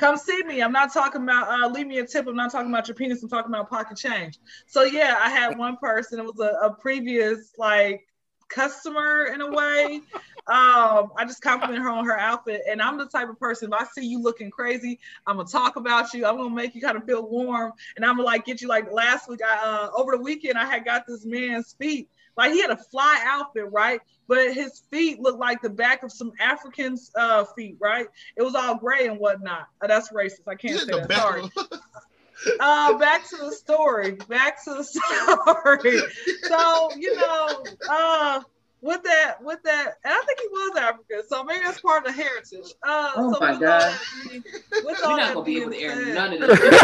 Come 0.00 0.16
see 0.16 0.42
me. 0.44 0.62
I'm 0.62 0.72
not 0.72 0.94
talking 0.94 1.22
about 1.22 1.48
uh, 1.48 1.68
leave 1.68 1.86
me 1.86 1.98
a 1.98 2.06
tip. 2.06 2.26
I'm 2.26 2.34
not 2.34 2.50
talking 2.50 2.70
about 2.70 2.88
your 2.88 2.94
penis. 2.94 3.22
I'm 3.22 3.28
talking 3.28 3.52
about 3.52 3.68
pocket 3.68 3.98
change. 3.98 4.38
So 4.66 4.84
yeah, 4.84 5.18
I 5.20 5.28
had 5.28 5.58
one 5.58 5.76
person. 5.76 6.18
It 6.18 6.24
was 6.24 6.40
a, 6.40 6.68
a 6.68 6.72
previous 6.72 7.52
like 7.58 8.06
customer 8.48 9.26
in 9.26 9.42
a 9.42 9.50
way. 9.52 10.00
Um, 10.46 11.10
I 11.18 11.26
just 11.26 11.42
compliment 11.42 11.82
her 11.82 11.90
on 11.90 12.06
her 12.06 12.18
outfit, 12.18 12.62
and 12.66 12.80
I'm 12.80 12.96
the 12.96 13.08
type 13.08 13.28
of 13.28 13.38
person. 13.38 13.70
If 13.70 13.78
I 13.78 13.84
see 13.84 14.06
you 14.06 14.22
looking 14.22 14.50
crazy, 14.50 14.98
I'm 15.26 15.36
gonna 15.36 15.46
talk 15.46 15.76
about 15.76 16.14
you. 16.14 16.24
I'm 16.24 16.38
gonna 16.38 16.48
make 16.48 16.74
you 16.74 16.80
kind 16.80 16.96
of 16.96 17.04
feel 17.04 17.28
warm, 17.28 17.74
and 17.96 18.04
I'm 18.04 18.16
gonna 18.16 18.26
like 18.26 18.46
get 18.46 18.62
you. 18.62 18.68
Like 18.68 18.90
last 18.90 19.28
week, 19.28 19.40
I 19.46 19.58
uh, 19.62 19.90
over 19.94 20.12
the 20.12 20.22
weekend, 20.22 20.56
I 20.56 20.64
had 20.64 20.82
got 20.82 21.06
this 21.06 21.26
man's 21.26 21.74
feet. 21.74 22.08
Like 22.36 22.52
he 22.52 22.60
had 22.62 22.70
a 22.70 22.76
fly 22.76 23.22
outfit, 23.26 23.64
right? 23.70 24.00
But 24.28 24.54
his 24.54 24.80
feet 24.90 25.20
looked 25.20 25.38
like 25.40 25.60
the 25.62 25.70
back 25.70 26.02
of 26.02 26.12
some 26.12 26.32
Africans' 26.40 27.10
uh, 27.16 27.44
feet, 27.56 27.76
right? 27.80 28.06
It 28.36 28.42
was 28.42 28.54
all 28.54 28.76
gray 28.76 29.06
and 29.08 29.18
whatnot. 29.18 29.66
Uh, 29.82 29.86
that's 29.88 30.10
racist. 30.12 30.46
I 30.48 30.54
can't 30.54 30.78
say 30.78 30.86
that. 30.86 31.08
back 31.08 31.18
Sorry. 31.18 31.42
uh, 32.60 32.96
back 32.98 33.28
to 33.30 33.36
the 33.36 33.52
story. 33.52 34.12
Back 34.28 34.62
to 34.64 34.74
the 34.74 34.84
story. 34.84 36.00
So 36.44 36.90
you 36.96 37.16
know, 37.16 37.64
uh, 37.90 38.40
with 38.82 39.02
that, 39.02 39.36
with 39.42 39.62
that, 39.64 39.94
and 40.04 40.12
I 40.14 40.22
think 40.26 40.40
he 40.40 40.48
was 40.48 40.78
African, 40.78 41.22
so 41.28 41.44
maybe 41.44 41.64
that's 41.64 41.80
part 41.82 42.06
of 42.06 42.14
the 42.16 42.22
heritage. 42.22 42.72
Uh, 42.82 43.10
Oh 43.16 43.32
so 43.34 43.40
my 43.40 43.50
with 43.52 43.60
God. 43.60 43.82
all 43.82 43.90
that 43.90 44.00
being- 44.30 44.42
with 44.44 44.84
We're 44.84 45.04
all 45.04 45.16
not 45.16 45.26
that 45.26 45.34
gonna 45.34 45.44
be 45.44 45.54
being 45.56 45.62
able 45.64 45.72
to 45.72 45.78
air 45.82 46.04
said- 46.04 46.14
none 46.14 46.32
of 46.34 46.40
with, 46.48 46.58
this. 46.60 46.82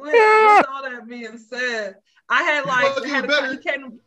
with 0.00 0.66
all 0.70 0.82
that 0.84 1.02
being 1.08 1.38
said, 1.38 1.96
I 2.28 2.42
had 2.44 2.64
like 2.66 2.94
Fuck 2.94 3.06
had 3.06 3.28
a, 3.30 3.50
he 3.50 3.58
came. 3.58 3.98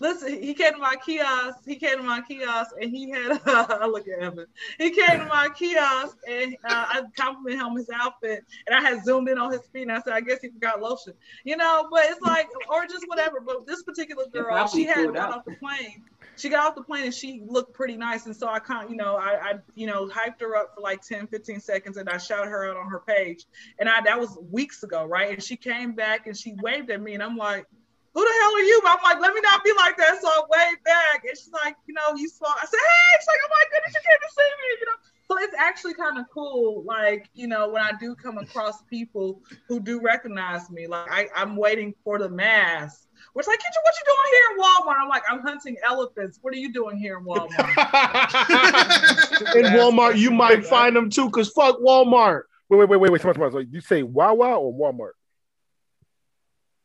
Listen, 0.00 0.42
he 0.42 0.54
came 0.54 0.72
to 0.72 0.78
my 0.78 0.96
kiosk. 0.96 1.58
He 1.64 1.76
came 1.76 1.96
to 1.96 2.02
my 2.02 2.20
kiosk, 2.20 2.74
and 2.80 2.90
he 2.90 3.10
had. 3.10 3.40
I 3.46 3.86
look 3.86 4.06
at 4.08 4.18
Evan. 4.18 4.46
He 4.78 4.90
came 4.90 5.20
to 5.20 5.26
my 5.26 5.48
kiosk, 5.54 6.16
and 6.28 6.54
uh, 6.64 6.86
I 6.88 7.02
complimented 7.16 7.60
him 7.60 7.66
on 7.68 7.76
his 7.76 7.90
outfit, 7.94 8.44
and 8.66 8.76
I 8.76 8.80
had 8.80 9.04
zoomed 9.04 9.28
in 9.28 9.38
on 9.38 9.52
his 9.52 9.62
feet, 9.72 9.82
and 9.82 9.92
I 9.92 10.00
said, 10.00 10.12
"I 10.12 10.20
guess 10.20 10.40
he 10.42 10.48
forgot 10.48 10.80
lotion," 10.80 11.14
you 11.44 11.56
know. 11.56 11.88
But 11.90 12.04
it's 12.06 12.20
like, 12.20 12.48
or 12.68 12.86
just 12.86 13.04
whatever. 13.08 13.40
But 13.40 13.66
this 13.66 13.82
particular 13.82 14.26
girl, 14.26 14.66
she 14.68 14.84
had 14.84 15.14
got 15.14 15.34
off 15.34 15.44
the 15.44 15.56
plane. 15.56 16.04
She 16.36 16.48
got 16.48 16.66
off 16.66 16.74
the 16.74 16.82
plane 16.82 17.04
and 17.04 17.14
she 17.14 17.42
looked 17.46 17.74
pretty 17.74 17.96
nice, 17.96 18.26
and 18.26 18.36
so 18.36 18.48
I 18.48 18.58
kind, 18.58 18.86
of, 18.86 18.90
you 18.90 18.96
know, 18.96 19.16
I, 19.16 19.38
I, 19.40 19.52
you 19.76 19.86
know, 19.86 20.08
hyped 20.08 20.40
her 20.40 20.56
up 20.56 20.74
for 20.74 20.80
like 20.80 21.00
10, 21.00 21.28
15 21.28 21.60
seconds, 21.60 21.96
and 21.96 22.08
I 22.08 22.18
shouted 22.18 22.50
her 22.50 22.68
out 22.68 22.76
on 22.76 22.88
her 22.90 23.00
page, 23.06 23.44
and 23.78 23.88
I 23.88 24.00
that 24.02 24.18
was 24.18 24.36
weeks 24.50 24.82
ago, 24.82 25.04
right? 25.04 25.32
And 25.32 25.42
she 25.42 25.56
came 25.56 25.92
back 25.92 26.26
and 26.26 26.36
she 26.36 26.54
waved 26.60 26.90
at 26.90 27.00
me, 27.00 27.14
and 27.14 27.22
I'm 27.22 27.36
like 27.36 27.66
who 28.14 28.22
the 28.22 28.34
hell 28.40 28.54
are 28.54 28.60
you? 28.60 28.80
But 28.82 28.96
I'm 28.96 29.02
like, 29.02 29.20
let 29.20 29.34
me 29.34 29.40
not 29.42 29.64
be 29.64 29.72
like 29.76 29.96
that. 29.98 30.22
So 30.22 30.28
I 30.28 30.40
waved 30.48 30.84
back. 30.84 31.24
And 31.28 31.36
she's 31.36 31.52
like, 31.52 31.76
you 31.86 31.94
know, 31.94 32.14
you 32.16 32.28
saw. 32.28 32.46
I 32.46 32.64
said, 32.64 32.78
hey, 32.78 33.18
she's 33.18 33.26
like, 33.26 33.40
oh 33.44 33.50
my 33.50 33.64
goodness, 33.72 33.94
you 33.94 34.00
came 34.06 34.20
to 34.22 34.30
see 34.30 34.42
me, 34.42 34.68
you 34.80 34.86
know. 34.86 34.98
So 35.26 35.38
it's 35.42 35.54
actually 35.58 35.94
kind 35.94 36.18
of 36.18 36.26
cool, 36.28 36.84
like, 36.84 37.30
you 37.32 37.48
know, 37.48 37.70
when 37.70 37.82
I 37.82 37.92
do 37.98 38.14
come 38.14 38.36
across 38.36 38.82
people 38.82 39.40
who 39.66 39.80
do 39.80 40.00
recognize 40.00 40.70
me. 40.70 40.86
Like 40.86 41.10
I, 41.10 41.28
I'm 41.34 41.56
waiting 41.56 41.94
for 42.04 42.18
the 42.18 42.28
mass. 42.28 43.08
Where 43.32 43.40
it's 43.40 43.48
like, 43.48 43.58
Kyndra, 43.58 43.82
what 43.82 43.94
you 43.98 44.04
doing 44.06 44.28
here 44.30 44.44
in 44.52 44.58
Walmart? 44.62 45.02
I'm 45.02 45.08
like, 45.08 45.22
I'm 45.28 45.40
hunting 45.40 45.76
elephants. 45.84 46.38
What 46.42 46.52
are 46.52 46.58
you 46.58 46.72
doing 46.72 46.98
here 46.98 47.16
in 47.18 47.24
Walmart? 47.24 47.50
In 49.56 49.64
Walmart, 49.72 50.16
you 50.18 50.30
might 50.30 50.64
find 50.64 50.94
them 50.94 51.10
too, 51.10 51.30
cause 51.30 51.48
fuck 51.50 51.80
Walmart. 51.80 52.42
Wait, 52.68 52.78
wait, 52.78 52.88
wait, 52.88 52.96
wait, 52.98 53.12
wait. 53.12 53.20
Somebody, 53.20 53.40
somebody. 53.40 53.66
So 53.66 53.70
you 53.72 53.80
say 53.80 54.02
Wawa 54.02 54.54
or 54.56 54.72
Walmart? 54.72 55.12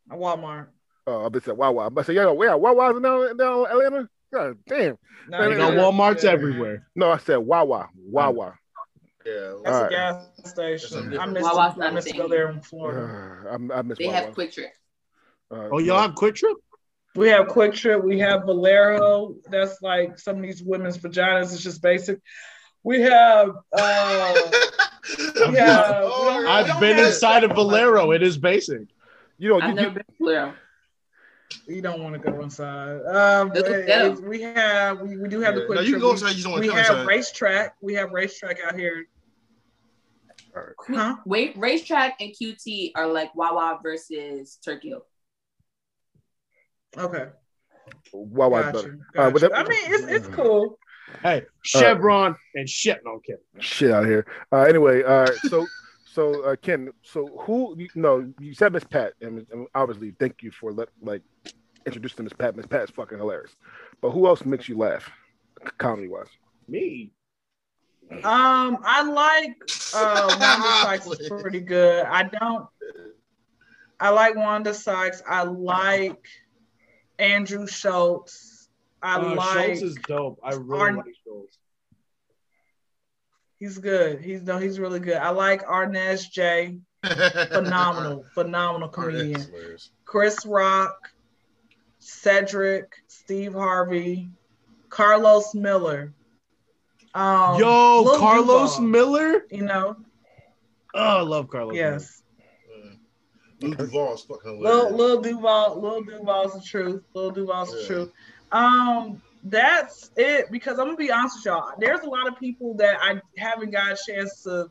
Walmart. 0.10 0.68
Oh, 1.08 1.26
I 1.26 1.30
bet 1.30 1.44
say 1.44 1.52
Wawa. 1.52 1.88
I 1.88 1.90
bet 1.90 2.06
say, 2.06 2.14
yeah, 2.14 2.30
where 2.32 2.56
Wawa's 2.58 2.98
in 2.98 3.02
down, 3.04 3.36
down 3.38 3.66
Atlanta? 3.68 4.10
God 4.32 4.58
damn. 4.68 4.98
No, 5.28 5.50
They 5.50 5.58
got 5.58 5.74
yeah, 5.74 5.80
Walmarts 5.80 6.24
yeah. 6.24 6.32
everywhere. 6.32 6.88
No, 6.96 7.12
I 7.12 7.18
said 7.18 7.38
Wawa. 7.38 7.90
Wawa. 7.98 8.56
Yeah. 9.26 9.54
That's 9.64 9.76
All 9.76 9.76
a 9.76 9.82
right. 9.84 9.90
gas 9.92 10.26
station. 10.46 10.90
something 10.90 11.08
I 11.08 11.12
different. 11.12 11.34
miss, 11.34 11.44
Wawa's 11.44 11.74
I 11.74 11.78
not 11.78 11.90
a 11.90 11.94
miss 11.94 12.06
to 12.06 12.14
go 12.14 12.20
thing. 12.24 12.30
there 12.30 12.50
in 12.52 12.62
Florida. 12.62 13.48
Uh, 13.48 13.74
I, 13.74 13.80
I 13.80 13.82
miss 13.82 13.98
They 13.98 14.06
Wawa. 14.08 14.18
have 14.18 14.34
QuikTrip. 14.36 14.66
Uh, 15.52 15.70
Oh, 15.72 15.80
y'all 15.80 16.00
have 16.02 16.14
QuikTrip? 16.16 16.54
We 17.16 17.28
have 17.30 17.48
QuikTrip. 17.48 18.04
We 18.04 18.20
have 18.20 18.44
Valero. 18.46 19.34
That's 19.50 19.82
like 19.82 20.20
some 20.20 20.36
of 20.38 20.42
these 20.44 20.62
women's 20.62 20.98
vaginas. 21.00 21.52
It's 21.54 21.64
just 21.64 21.82
basic. 21.82 22.20
We 22.84 23.02
have. 23.02 23.50
Uh, 23.74 24.36
we 25.50 25.58
have 25.58 25.96
Oh, 26.04 26.40
we 26.42 26.48
I've 26.48 26.68
don't 26.68 26.80
been 26.80 26.98
have- 26.98 27.08
inside 27.08 27.44
of 27.44 27.52
Valero. 27.52 28.12
It 28.12 28.22
is 28.22 28.38
basic. 28.38 28.82
You 29.40 29.50
know, 29.50 29.60
I've 29.62 29.70
you, 29.70 29.76
never 29.76 29.88
you, 29.88 29.94
been 29.96 30.04
to 30.04 30.14
Valero. 30.20 30.54
You 31.68 31.82
don't 31.82 32.02
want 32.04 32.14
to 32.14 32.20
go 32.32 32.42
inside. 32.42 33.02
Um, 33.08 33.50
but 33.50 34.22
we 34.24 34.42
have. 34.42 35.02
We, 35.02 35.18
we 35.18 35.28
do 35.30 35.40
have 35.42 35.56
the 35.56 35.62
Yeah. 35.62 35.66
Quick 35.68 35.76
No, 35.78 35.82
you 35.82 35.92
can 35.94 36.00
go 36.02 36.08
We- 36.08 36.12
inside. 36.14 36.36
You 36.36 36.44
don't 36.44 36.52
want 36.54 36.62
we 36.62 36.68
to 36.68 36.74
come 36.76 36.84
have 36.84 37.10
inside. 37.10 37.36
RaceTrac. 37.44 37.70
We 37.82 37.94
have 37.96 38.10
RaceTrac 38.10 38.58
out 38.66 38.76
here. 38.78 39.06
Huh? 40.88 41.16
Wait, 41.26 41.56
racetrack 41.58 42.16
and 42.20 42.32
QT 42.34 42.92
are 42.96 43.08
like 43.08 43.34
Wawa 43.36 43.80
versus 43.82 44.58
Turkey 44.66 44.94
Okay. 46.98 47.28
Wawa's 48.12 48.66
Got 48.66 48.74
better. 48.74 48.88
you. 48.88 49.00
All 49.18 49.24
right, 49.26 49.34
Got 49.34 49.34
but 49.34 49.42
you. 49.44 49.50
that- 49.50 49.58
I 49.58 49.64
mean, 49.64 49.94
it's 49.94 50.04
it's 50.28 50.36
cool. 50.36 50.78
Hey, 51.24 51.44
Chevron 51.64 52.36
and 52.56 52.68
shit. 52.70 53.00
No, 53.06 53.14
I'm 53.14 53.20
kidding. 53.22 53.42
shit 53.60 53.92
out 53.92 54.06
here. 54.06 54.26
Uh, 54.52 54.62
anyway, 54.62 55.04
uh, 55.04 55.28
so 55.48 55.66
so 56.12 56.44
uh, 56.44 56.56
Ken, 56.56 56.90
so 57.04 57.28
who? 57.42 57.76
You 57.78 57.88
know, 57.96 58.32
you 58.40 58.54
said 58.54 58.74
Miss 58.74 58.84
Pat, 58.84 59.14
and, 59.22 59.46
and 59.52 59.68
obviously, 59.76 60.12
thank 60.20 60.42
you 60.42 60.52
for 60.52 60.72
let 60.72 60.90
like 61.02 61.22
introducing 61.86 62.24
Miss 62.26 62.34
Pat. 62.34 62.56
Miss 62.56 62.66
Pat 62.66 62.84
is 62.84 62.90
fucking 62.90 63.18
hilarious. 63.18 63.56
But 64.02 64.12
who 64.12 64.28
else 64.28 64.46
makes 64.46 64.68
you 64.70 64.78
laugh, 64.78 65.10
comedy 65.78 66.08
wise? 66.08 66.28
Me. 66.68 67.12
Um, 68.12 68.80
I 68.84 69.04
like 69.04 69.56
uh 69.94 70.38
Wanda 70.40 70.68
Sykes 70.82 71.08
is 71.20 71.30
pretty 71.42 71.60
good. 71.60 72.06
I 72.06 72.24
don't. 72.24 72.66
I 74.00 74.10
like 74.10 74.36
Wanda 74.36 74.74
Sykes. 74.74 75.22
I 75.28 75.44
like 75.44 76.26
Andrew 77.20 77.68
Schulz. 77.68 78.70
I 79.02 79.18
Uh, 79.18 79.36
like. 79.36 79.68
Schulz 79.78 79.82
is 79.84 79.96
dope. 80.08 80.40
I 80.44 80.54
really 80.54 80.82
Arn- 80.82 80.96
like 80.98 81.06
Schulz. 81.24 81.58
He's 83.60 83.78
good. 83.78 84.22
He's 84.22 84.42
no. 84.44 84.58
He's 84.58 84.80
really 84.80 85.00
good. 85.00 85.18
I 85.18 85.30
like 85.32 85.64
Arnez 85.66 86.30
J. 86.32 86.78
Phenomenal, 87.04 88.26
phenomenal 88.34 88.90
comedian. 88.90 89.46
Chris 90.06 90.46
Rock, 90.46 91.12
Cedric, 92.00 92.94
Steve 93.08 93.54
Harvey, 93.54 94.30
Carlos 94.90 95.54
Miller. 95.54 96.14
Um, 97.14 97.60
Yo, 97.60 98.02
Lil 98.04 98.18
Carlos 98.20 98.76
Duval, 98.78 98.88
Miller. 98.88 99.46
You 99.52 99.64
know, 99.64 99.96
Oh, 100.94 101.18
I 101.18 101.22
love 101.22 101.50
Carlos. 101.50 101.76
yes. 101.76 102.22
Lil 103.62 103.74
Duval's 103.74 104.24
fucking 104.24 104.62
Lil, 104.62 104.88
hilarious. 104.90 104.98
Lil 104.98 105.22
Duval, 105.22 105.82
Lil 105.82 106.04
Duval's 106.04 106.54
the 106.54 106.62
truth. 106.62 107.04
Lil 107.14 107.32
Duval's 107.32 107.72
the 107.72 107.86
truth. 107.86 108.12
Um, 108.52 109.22
that's 109.44 110.12
it. 110.16 110.52
Because 110.52 110.80
I'm 110.80 110.88
gonna 110.88 110.98
be 110.98 111.12
honest 111.12 111.38
with 111.40 111.46
y'all. 111.46 111.72
There's 111.78 112.02
a 112.02 112.10
lot 112.10 112.28
of 112.28 112.40
people 112.40 112.74
that 112.76 112.98
I 113.02 113.22
haven't 113.38 113.72
got 113.72 113.92
a 113.92 113.98
chance 114.08 114.44
to 114.44 114.70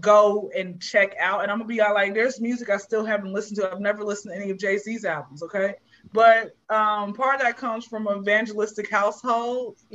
go 0.00 0.50
and 0.56 0.80
check 0.80 1.14
out, 1.20 1.42
and 1.42 1.50
I'm 1.50 1.58
gonna 1.58 1.68
be 1.68 1.80
out 1.80 1.94
like, 1.94 2.14
there's 2.14 2.40
music 2.40 2.70
I 2.70 2.76
still 2.78 3.04
haven't 3.04 3.32
listened 3.32 3.60
to. 3.60 3.70
I've 3.70 3.80
never 3.80 4.04
listened 4.04 4.34
to 4.34 4.40
any 4.40 4.50
of 4.50 4.58
Jay 4.58 4.78
Z's 4.78 5.04
albums. 5.04 5.42
Okay, 5.42 5.74
but 6.12 6.56
um, 6.68 7.14
part 7.14 7.36
of 7.36 7.42
that 7.42 7.56
comes 7.56 7.86
from 7.86 8.06
an 8.06 8.18
evangelistic 8.18 8.90
household. 8.90 9.78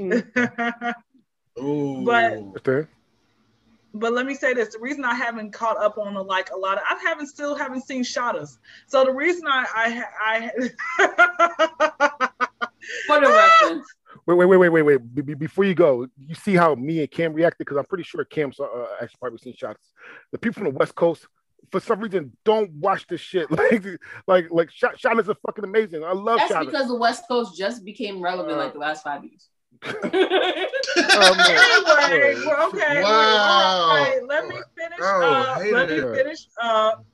Ooh. 1.59 2.03
But 2.05 2.33
Understand? 2.33 2.87
but 3.93 4.13
let 4.13 4.25
me 4.25 4.35
say 4.35 4.53
this: 4.53 4.73
the 4.73 4.79
reason 4.79 5.03
I 5.03 5.15
haven't 5.15 5.51
caught 5.51 5.77
up 5.81 5.97
on 5.97 6.15
a, 6.15 6.21
like 6.21 6.51
a 6.51 6.57
lot 6.57 6.77
of, 6.77 6.83
I 6.89 6.99
haven't 7.03 7.27
still 7.27 7.55
haven't 7.55 7.85
seen 7.85 8.03
Shottas. 8.03 8.57
So 8.87 9.03
the 9.03 9.11
reason 9.11 9.43
I 9.47 10.03
I 10.19 10.49
I 10.99 12.28
For 13.07 13.19
the 13.19 13.27
reference, 13.27 13.85
Wait, 14.25 14.35
wait, 14.35 14.45
wait, 14.45 14.57
wait, 14.57 14.69
wait, 14.69 14.81
wait. 14.83 15.15
Be- 15.15 15.21
be- 15.21 15.33
before 15.35 15.63
you 15.65 15.75
go, 15.75 16.07
you 16.25 16.35
see 16.35 16.55
how 16.55 16.75
me 16.75 16.99
and 16.99 17.11
Cam 17.11 17.33
reacted 17.33 17.59
because 17.59 17.77
I'm 17.77 17.85
pretty 17.85 18.03
sure 18.03 18.23
Cam's 18.25 18.59
uh, 18.59 18.65
actually 19.01 19.17
probably 19.19 19.37
seen 19.39 19.53
Shottas. 19.53 19.75
The 20.31 20.37
people 20.37 20.63
from 20.63 20.71
the 20.73 20.77
West 20.77 20.95
Coast, 20.95 21.27
for 21.71 21.79
some 21.79 21.99
reason, 21.99 22.35
don't 22.43 22.71
watch 22.73 23.05
this 23.07 23.21
shit. 23.21 23.47
Like, 23.59 23.85
like, 24.27 24.47
like, 24.51 24.71
shot, 24.71 24.99
shot 24.99 25.19
is 25.19 25.29
a 25.29 25.35
fucking 25.35 25.63
amazing. 25.63 26.03
I 26.03 26.13
love 26.13 26.39
that's 26.39 26.51
shot. 26.51 26.65
because 26.65 26.87
the 26.87 26.95
West 26.95 27.23
Coast 27.27 27.57
just 27.57 27.85
became 27.85 28.21
relevant 28.21 28.57
like 28.57 28.73
the 28.73 28.79
last 28.79 29.03
five 29.03 29.23
years. 29.23 29.49
anyway, 29.83 30.65
well, 32.45 32.67
okay. 32.69 33.01
Wow. 33.03 33.87
All 33.89 33.97
right, 33.97 34.19
let 34.27 34.47
me 34.47 34.55
finish 34.77 34.99
Oh, 35.01 35.23
up. 35.23 35.61
Let 35.71 35.89
me 35.89 35.99
finish 36.17 36.47
up. 36.61 37.05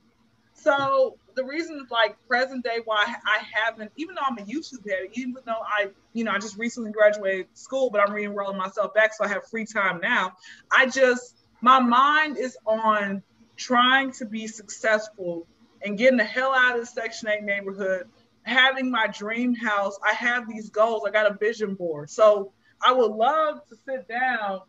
So 0.54 1.16
the 1.36 1.44
reason, 1.44 1.86
like 1.90 2.16
present 2.26 2.64
day, 2.64 2.78
why 2.84 3.04
I 3.06 3.42
haven't, 3.52 3.92
even 3.96 4.14
though 4.14 4.22
I'm 4.26 4.38
a 4.38 4.42
YouTube 4.42 4.88
head, 4.88 5.10
even 5.12 5.36
though 5.44 5.62
I, 5.64 5.88
you 6.14 6.24
know, 6.24 6.32
I 6.32 6.38
just 6.38 6.58
recently 6.58 6.90
graduated 6.90 7.46
school, 7.52 7.90
but 7.90 8.00
I'm 8.00 8.12
re-enrolling 8.12 8.56
myself 8.56 8.94
back, 8.94 9.14
so 9.14 9.24
I 9.24 9.28
have 9.28 9.46
free 9.48 9.66
time 9.66 10.00
now. 10.02 10.32
I 10.76 10.86
just, 10.86 11.36
my 11.60 11.78
mind 11.78 12.38
is 12.38 12.56
on 12.66 13.22
trying 13.56 14.12
to 14.12 14.24
be 14.24 14.46
successful 14.46 15.46
and 15.82 15.98
getting 15.98 16.16
the 16.16 16.24
hell 16.24 16.52
out 16.54 16.74
of 16.74 16.80
the 16.80 16.86
Section 16.86 17.28
8 17.28 17.42
neighborhood, 17.42 18.08
having 18.42 18.90
my 18.90 19.06
dream 19.06 19.54
house. 19.54 19.98
I 20.02 20.14
have 20.14 20.48
these 20.48 20.70
goals. 20.70 21.02
I 21.06 21.10
got 21.10 21.30
a 21.30 21.34
vision 21.34 21.74
board. 21.74 22.10
So 22.10 22.52
I 22.82 22.92
would 22.92 23.12
love 23.12 23.60
to 23.68 23.76
sit 23.86 24.08
down 24.08 24.60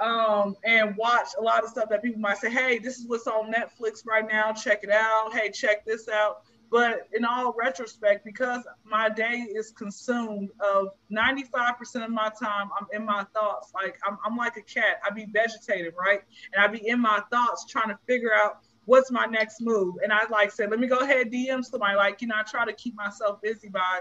um, 0.00 0.56
and 0.64 0.96
watch 0.96 1.28
a 1.38 1.42
lot 1.42 1.62
of 1.62 1.70
stuff 1.70 1.88
that 1.90 2.02
people 2.02 2.20
might 2.20 2.38
say, 2.38 2.50
hey, 2.50 2.78
this 2.78 2.98
is 2.98 3.06
what's 3.06 3.26
on 3.26 3.52
Netflix 3.52 4.06
right 4.06 4.26
now. 4.26 4.52
Check 4.52 4.82
it 4.82 4.90
out. 4.90 5.32
Hey, 5.32 5.50
check 5.50 5.84
this 5.84 6.08
out. 6.08 6.42
But 6.70 7.08
in 7.12 7.24
all 7.24 7.52
retrospect, 7.58 8.24
because 8.24 8.62
my 8.84 9.08
day 9.08 9.46
is 9.54 9.72
consumed 9.72 10.50
of 10.60 10.90
95% 11.12 12.04
of 12.04 12.10
my 12.10 12.30
time, 12.40 12.70
I'm 12.78 12.86
in 12.92 13.04
my 13.04 13.24
thoughts. 13.34 13.72
Like 13.74 13.98
I'm, 14.06 14.18
I'm 14.24 14.36
like 14.36 14.56
a 14.56 14.62
cat. 14.62 15.00
I 15.04 15.12
be 15.12 15.26
vegetating, 15.26 15.90
right? 15.98 16.20
And 16.54 16.64
I 16.64 16.68
be 16.68 16.86
in 16.86 17.00
my 17.00 17.20
thoughts 17.30 17.66
trying 17.66 17.88
to 17.88 17.98
figure 18.06 18.32
out 18.32 18.60
what's 18.84 19.10
my 19.10 19.26
next 19.26 19.60
move. 19.60 19.96
And 20.02 20.12
I 20.12 20.28
like 20.30 20.52
said, 20.52 20.70
let 20.70 20.78
me 20.78 20.86
go 20.86 20.98
ahead 20.98 21.32
DM 21.32 21.64
somebody. 21.64 21.96
Like, 21.96 22.22
you 22.22 22.28
know, 22.28 22.36
I 22.38 22.44
try 22.44 22.64
to 22.64 22.72
keep 22.72 22.94
myself 22.94 23.42
busy 23.42 23.68
by 23.68 24.00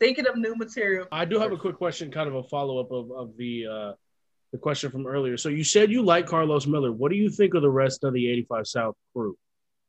thinking 0.00 0.26
of 0.26 0.36
new 0.36 0.56
material. 0.56 1.06
I 1.12 1.24
do 1.24 1.38
have 1.38 1.52
a 1.52 1.56
quick 1.56 1.76
question, 1.76 2.10
kind 2.10 2.28
of 2.28 2.34
a 2.34 2.42
follow 2.42 2.80
up 2.80 2.90
of, 2.90 3.12
of 3.12 3.36
the 3.36 3.66
uh, 3.66 3.92
the 4.52 4.58
question 4.58 4.90
from 4.90 5.06
earlier. 5.06 5.36
So 5.36 5.48
you 5.48 5.64
said 5.64 5.90
you 5.90 6.02
like 6.02 6.26
Carlos 6.26 6.66
Miller. 6.66 6.92
What 6.92 7.10
do 7.10 7.16
you 7.16 7.30
think 7.30 7.54
of 7.54 7.62
the 7.62 7.70
rest 7.70 8.04
of 8.04 8.12
the 8.12 8.30
85 8.30 8.66
South 8.66 8.96
crew? 9.14 9.36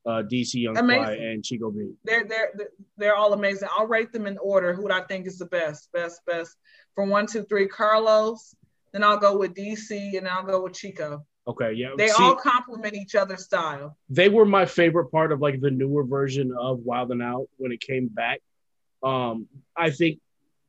Uh, 0.03 0.23
DC 0.23 0.55
Young 0.55 0.75
Fly 0.75 1.13
and 1.13 1.43
Chico 1.43 1.69
B. 1.69 1.91
They're 2.03 2.25
they're 2.25 2.51
they're 2.97 3.15
all 3.15 3.33
amazing. 3.33 3.69
I'll 3.77 3.85
rate 3.85 4.11
them 4.11 4.25
in 4.25 4.37
order. 4.39 4.73
Who 4.73 4.89
I 4.89 5.01
think 5.01 5.27
is 5.27 5.37
the 5.37 5.45
best, 5.45 5.91
best, 5.93 6.21
best. 6.25 6.55
From 6.95 7.09
one, 7.09 7.27
two, 7.27 7.43
three, 7.43 7.67
Carlos. 7.67 8.55
Then 8.93 9.03
I'll 9.03 9.17
go 9.19 9.37
with 9.37 9.53
DC, 9.53 10.17
and 10.17 10.27
I'll 10.27 10.43
go 10.43 10.63
with 10.63 10.73
Chico. 10.73 11.23
Okay, 11.47 11.73
yeah. 11.73 11.89
They 11.97 12.07
See, 12.07 12.23
all 12.23 12.35
complement 12.35 12.95
each 12.95 13.15
other's 13.15 13.43
style. 13.43 13.95
they 14.09 14.27
were 14.27 14.45
my 14.45 14.65
favorite 14.65 15.11
part 15.11 15.31
of 15.31 15.39
like 15.39 15.61
the 15.61 15.71
newer 15.71 16.03
version 16.03 16.51
of 16.59 16.79
Wild 16.79 17.11
and 17.11 17.21
Out 17.21 17.47
when 17.57 17.71
it 17.71 17.79
came 17.79 18.07
back. 18.07 18.41
Um, 19.03 19.47
I 19.75 19.91
think 19.91 20.19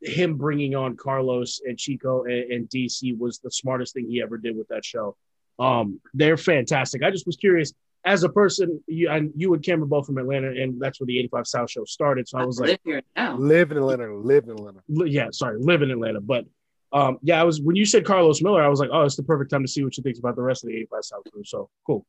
him 0.02 0.36
bringing 0.36 0.74
on 0.74 0.96
Carlos 0.96 1.60
and 1.64 1.78
Chico 1.78 2.24
and, 2.24 2.52
and 2.52 2.68
DC 2.68 3.16
was 3.18 3.38
the 3.38 3.50
smartest 3.50 3.94
thing 3.94 4.08
he 4.08 4.22
ever 4.22 4.36
did 4.36 4.56
with 4.56 4.68
that 4.68 4.84
show. 4.84 5.16
Um, 5.58 6.00
they're 6.14 6.36
fantastic. 6.36 7.02
I 7.02 7.10
just 7.10 7.26
was 7.26 7.36
curious 7.36 7.72
as 8.04 8.24
a 8.24 8.28
person, 8.28 8.82
you 8.86 9.08
and 9.10 9.32
you 9.36 9.54
and 9.54 9.62
Cam 9.62 9.82
are 9.82 9.86
both 9.86 10.06
from 10.06 10.18
Atlanta, 10.18 10.48
and 10.48 10.80
that's 10.80 10.98
where 11.00 11.06
the 11.06 11.18
85 11.20 11.46
South 11.46 11.70
show 11.70 11.84
started. 11.84 12.28
So 12.28 12.38
I 12.38 12.44
was 12.44 12.58
like, 12.58 12.70
live 12.70 12.78
here 12.84 13.02
now. 13.14 13.36
Live 13.36 13.70
in 13.70 13.76
Atlanta. 13.78 14.14
Live 14.16 14.44
in 14.44 14.50
Atlanta. 14.50 14.80
li- 14.88 15.10
yeah, 15.10 15.28
sorry, 15.32 15.58
live 15.60 15.82
in 15.82 15.90
Atlanta. 15.90 16.20
But 16.20 16.44
um, 16.92 17.18
yeah, 17.22 17.40
I 17.40 17.44
was 17.44 17.60
when 17.60 17.76
you 17.76 17.84
said 17.84 18.04
Carlos 18.04 18.42
Miller, 18.42 18.62
I 18.62 18.68
was 18.68 18.80
like, 18.80 18.90
oh, 18.92 19.02
it's 19.02 19.16
the 19.16 19.22
perfect 19.22 19.50
time 19.50 19.62
to 19.62 19.68
see 19.68 19.84
what 19.84 19.96
you 19.96 20.02
think 20.02 20.18
about 20.18 20.34
the 20.34 20.42
rest 20.42 20.64
of 20.64 20.70
the 20.70 20.76
85 20.76 21.04
South 21.04 21.22
crew. 21.32 21.44
So 21.44 21.70
cool. 21.86 22.04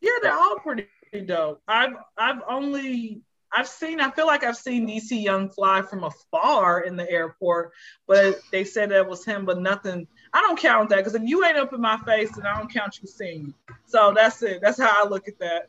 Yeah, 0.00 0.10
they're 0.22 0.32
all 0.32 0.56
pretty 0.60 0.86
dope. 1.24 1.60
I've 1.66 1.94
I've 2.16 2.42
only 2.48 3.22
I've 3.54 3.68
seen 3.68 4.00
I 4.00 4.10
feel 4.10 4.26
like 4.26 4.44
I've 4.44 4.56
seen 4.56 4.86
DC 4.86 5.22
Young 5.22 5.48
fly 5.50 5.82
from 5.82 6.04
afar 6.04 6.80
in 6.82 6.96
the 6.96 7.08
airport, 7.10 7.72
but 8.06 8.40
they 8.52 8.64
said 8.64 8.90
that 8.90 9.08
was 9.08 9.24
him, 9.24 9.44
but 9.44 9.60
nothing. 9.60 10.06
I 10.32 10.40
don't 10.42 10.58
count 10.58 10.90
that 10.90 10.96
because 10.98 11.14
if 11.14 11.22
you 11.24 11.44
ain't 11.44 11.56
up 11.56 11.72
in 11.72 11.80
my 11.80 11.96
face, 11.98 12.34
then 12.36 12.46
I 12.46 12.58
don't 12.58 12.72
count 12.72 12.98
you 13.00 13.08
seeing. 13.08 13.54
So 13.86 14.12
that's 14.14 14.42
it. 14.42 14.60
That's 14.62 14.80
how 14.80 15.04
I 15.04 15.08
look 15.08 15.26
at 15.28 15.38
that. 15.38 15.68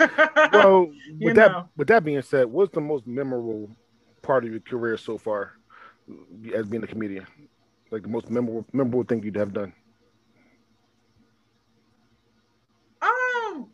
Well, 0.50 0.92
You 1.18 1.26
with 1.26 1.34
that 1.36 1.52
know. 1.52 1.68
with 1.76 1.88
that 1.88 2.04
being 2.04 2.22
said, 2.22 2.46
what's 2.46 2.74
the 2.74 2.80
most 2.80 3.06
memorable 3.06 3.70
part 4.22 4.44
of 4.44 4.50
your 4.50 4.60
career 4.60 4.96
so 4.96 5.18
far 5.18 5.52
as 6.54 6.66
being 6.66 6.82
a 6.82 6.86
comedian? 6.86 7.26
Like 7.90 8.02
the 8.02 8.08
most 8.08 8.30
memorable 8.30 8.66
memorable 8.72 9.04
thing 9.04 9.22
you'd 9.22 9.36
have 9.36 9.52
done. 9.52 9.72
um, 13.02 13.70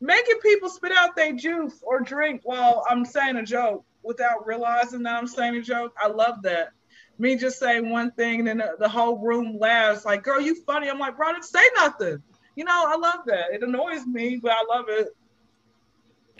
making 0.00 0.38
people 0.40 0.68
spit 0.68 0.92
out 0.92 1.16
their 1.16 1.32
juice 1.32 1.80
or 1.82 2.00
drink 2.00 2.42
while 2.44 2.84
I'm 2.88 3.04
saying 3.04 3.36
a 3.36 3.42
joke 3.42 3.84
without 4.02 4.46
realizing 4.46 5.02
that 5.04 5.16
I'm 5.16 5.26
saying 5.26 5.56
a 5.56 5.62
joke. 5.62 5.94
I 6.00 6.08
love 6.08 6.42
that. 6.42 6.70
Me 7.18 7.36
just 7.36 7.58
saying 7.58 7.90
one 7.90 8.10
thing 8.12 8.40
and 8.40 8.48
then 8.48 8.58
the, 8.58 8.76
the 8.78 8.88
whole 8.88 9.18
room 9.18 9.58
laughs 9.58 10.04
like, 10.04 10.22
"Girl, 10.22 10.40
you 10.40 10.54
funny." 10.64 10.88
I'm 10.88 10.98
like, 10.98 11.16
"Bro, 11.16 11.28
I 11.28 11.32
didn't 11.32 11.44
say 11.44 11.62
nothing." 11.76 12.22
You 12.56 12.64
know, 12.64 12.84
I 12.88 12.96
love 12.96 13.20
that. 13.26 13.52
It 13.52 13.62
annoys 13.62 14.06
me, 14.06 14.38
but 14.42 14.52
I 14.52 14.64
love 14.74 14.86
it. 14.88 15.08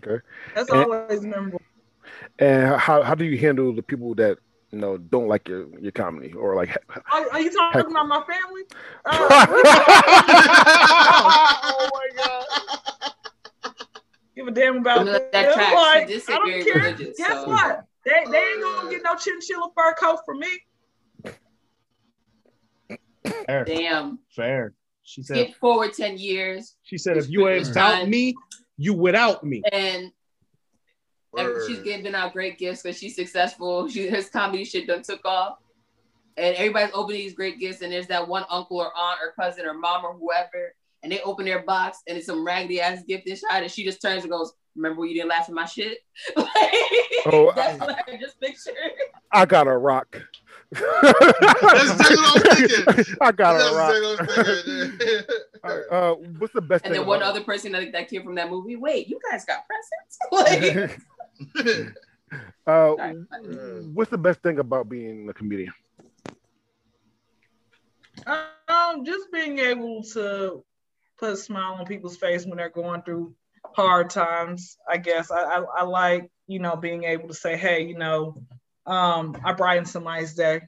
Okay. 0.02 0.22
That's 0.54 0.70
And- 0.70 0.84
always 0.84 1.20
memorable. 1.22 1.60
And 2.38 2.76
how 2.76 3.02
how 3.02 3.14
do 3.14 3.24
you 3.24 3.36
handle 3.38 3.72
the 3.74 3.82
people 3.82 4.14
that 4.16 4.38
you 4.70 4.78
know 4.78 4.96
don't 4.96 5.28
like 5.28 5.48
your 5.48 5.66
your 5.78 5.92
comedy 5.92 6.32
or 6.32 6.54
like 6.56 6.76
Are, 7.12 7.30
are 7.32 7.40
you 7.40 7.50
talking 7.50 7.80
Heck. 7.80 7.90
about 7.90 8.08
my 8.08 8.22
family? 8.24 8.62
Uh, 9.04 9.28
oh 11.62 11.88
my 11.92 12.08
god. 12.16 12.44
Give 14.40 14.48
a 14.48 14.50
damn 14.52 14.78
about 14.78 15.04
No, 15.04 15.12
that. 15.12 15.32
that 15.32 15.52
tracks. 15.54 15.74
Like, 15.74 16.08
This 16.08 16.22
is 16.22 16.28
I 16.30 16.32
don't 16.36 16.64
care. 16.64 16.74
religious, 16.76 17.18
Guess 17.18 17.28
so- 17.30 17.48
what? 17.48 17.84
They, 18.06 18.12
they 18.30 18.38
ain't 18.38 18.62
gonna 18.62 18.86
uh, 18.86 18.90
get 18.90 19.02
no 19.04 19.14
chinchilla 19.14 19.68
fur 19.76 19.92
coat 19.94 20.20
from 20.24 20.38
me. 20.38 20.48
Fair, 23.46 23.64
Damn. 23.64 24.18
fair. 24.34 24.72
She 25.02 25.22
said. 25.22 25.36
Skip 25.36 25.56
forward 25.56 25.92
10 25.92 26.16
years 26.16 26.76
She 26.82 26.96
said, 26.96 27.18
if 27.18 27.28
you 27.28 27.48
ain't 27.48 27.60
It's 27.62 27.70
about 27.70 27.96
time. 28.00 28.10
me, 28.10 28.34
you 28.78 28.94
without 28.94 29.44
me. 29.44 29.62
and 29.70 30.10
every, 31.36 31.66
she's 31.66 31.80
giving 31.80 32.14
out 32.14 32.32
great 32.32 32.56
gifts 32.58 32.82
because 32.82 32.96
she's 32.98 33.14
successful. 33.16 33.86
She 33.90 34.08
his 34.08 34.30
comedy 34.30 34.64
shit 34.64 34.86
done 34.86 35.02
took 35.02 35.22
off. 35.26 35.58
And 36.38 36.56
everybody's 36.56 36.94
opening 36.94 37.20
these 37.20 37.34
great 37.34 37.58
gifts, 37.60 37.82
and 37.82 37.92
there's 37.92 38.06
that 38.06 38.26
one 38.26 38.44
uncle 38.48 38.78
or 38.78 38.90
aunt 38.96 39.18
or 39.20 39.32
cousin 39.38 39.66
or 39.66 39.74
mom 39.74 40.04
or 40.06 40.14
whoever, 40.14 40.74
and 41.02 41.10
they 41.12 41.20
open 41.22 41.44
their 41.44 41.62
box 41.62 41.98
and 42.06 42.16
it's 42.18 42.26
some 42.26 42.44
raggedy 42.46 42.80
ass 42.80 43.02
gift 43.06 43.26
inside, 43.26 43.62
and 43.62 43.70
she 43.70 43.84
just 43.84 44.00
turns 44.02 44.22
and 44.22 44.30
goes, 44.30 44.52
"Remember 44.76 45.00
when 45.00 45.08
you 45.10 45.14
didn't 45.16 45.30
laugh 45.30 45.48
at 45.48 45.54
my 45.54 45.64
shit?" 45.64 45.98
like, 46.36 46.48
Oh, 47.26 47.52
that's 47.54 47.78
what 47.80 47.98
I 48.08 48.16
just 48.16 48.40
picture. 48.40 48.70
I 49.32 49.44
got 49.46 49.66
a 49.68 49.76
rock. 49.76 50.20
That's 50.72 50.82
exactly 51.90 52.16
what 52.16 52.26
I 52.26 52.32
was 52.34 52.42
thinking. 52.96 53.16
I 53.20 53.32
got 53.32 53.58
That's 53.58 53.70
a 53.70 53.74
rock. 53.76 53.90
exactly 53.90 54.06
what 54.06 54.20
I 54.20 54.52
was 54.52 54.96
thinking. 54.98 55.36
All 55.64 55.76
right, 55.76 55.84
uh, 55.90 56.14
what's 56.38 56.52
the 56.54 56.60
best 56.62 56.84
And 56.84 56.92
thing? 56.92 57.00
then 57.02 57.08
one 57.08 57.18
about- 57.18 57.30
other 57.30 57.42
person 57.44 57.72
that, 57.72 57.92
that 57.92 58.08
came 58.08 58.22
from 58.22 58.34
that 58.36 58.48
movie, 58.50 58.76
wait, 58.76 59.08
you 59.08 59.18
guys 59.30 59.44
got 59.44 59.64
presents? 59.66 60.98
like, 61.56 61.90
uh, 62.66 62.94
what's 63.92 64.10
the 64.10 64.18
best 64.18 64.40
thing 64.42 64.58
about 64.58 64.88
being 64.88 65.28
a 65.28 65.32
comedian? 65.34 65.72
Um, 68.26 69.04
just 69.04 69.30
being 69.32 69.58
able 69.58 70.02
to 70.14 70.62
put 71.20 71.30
a 71.34 71.36
smile 71.36 71.74
on 71.74 71.84
people's 71.84 72.16
face 72.16 72.46
when 72.46 72.56
they're 72.56 72.70
going 72.70 73.02
through 73.02 73.34
hard 73.76 74.10
times. 74.10 74.78
I 74.88 74.96
guess 74.96 75.30
I, 75.30 75.42
I, 75.42 75.64
I 75.78 75.82
like 75.84 76.30
you 76.48 76.58
know 76.58 76.74
being 76.74 77.04
able 77.04 77.28
to 77.28 77.34
say, 77.34 77.56
hey, 77.56 77.82
you 77.84 77.96
know, 77.96 78.42
um, 78.86 79.36
I 79.44 79.52
brightened 79.52 79.88
somebody's 79.88 80.34
day. 80.34 80.62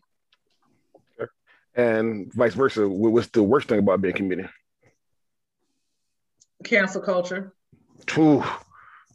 And 1.75 2.31
vice 2.35 2.53
versa. 2.53 2.87
What's 2.87 3.29
the 3.29 3.43
worst 3.43 3.69
thing 3.69 3.79
about 3.79 4.03
being 4.03 4.15
a 4.15 4.17
comedian? 4.17 4.51
Cancel 6.65 7.01
culture. 7.01 7.55
Ooh, 8.19 8.45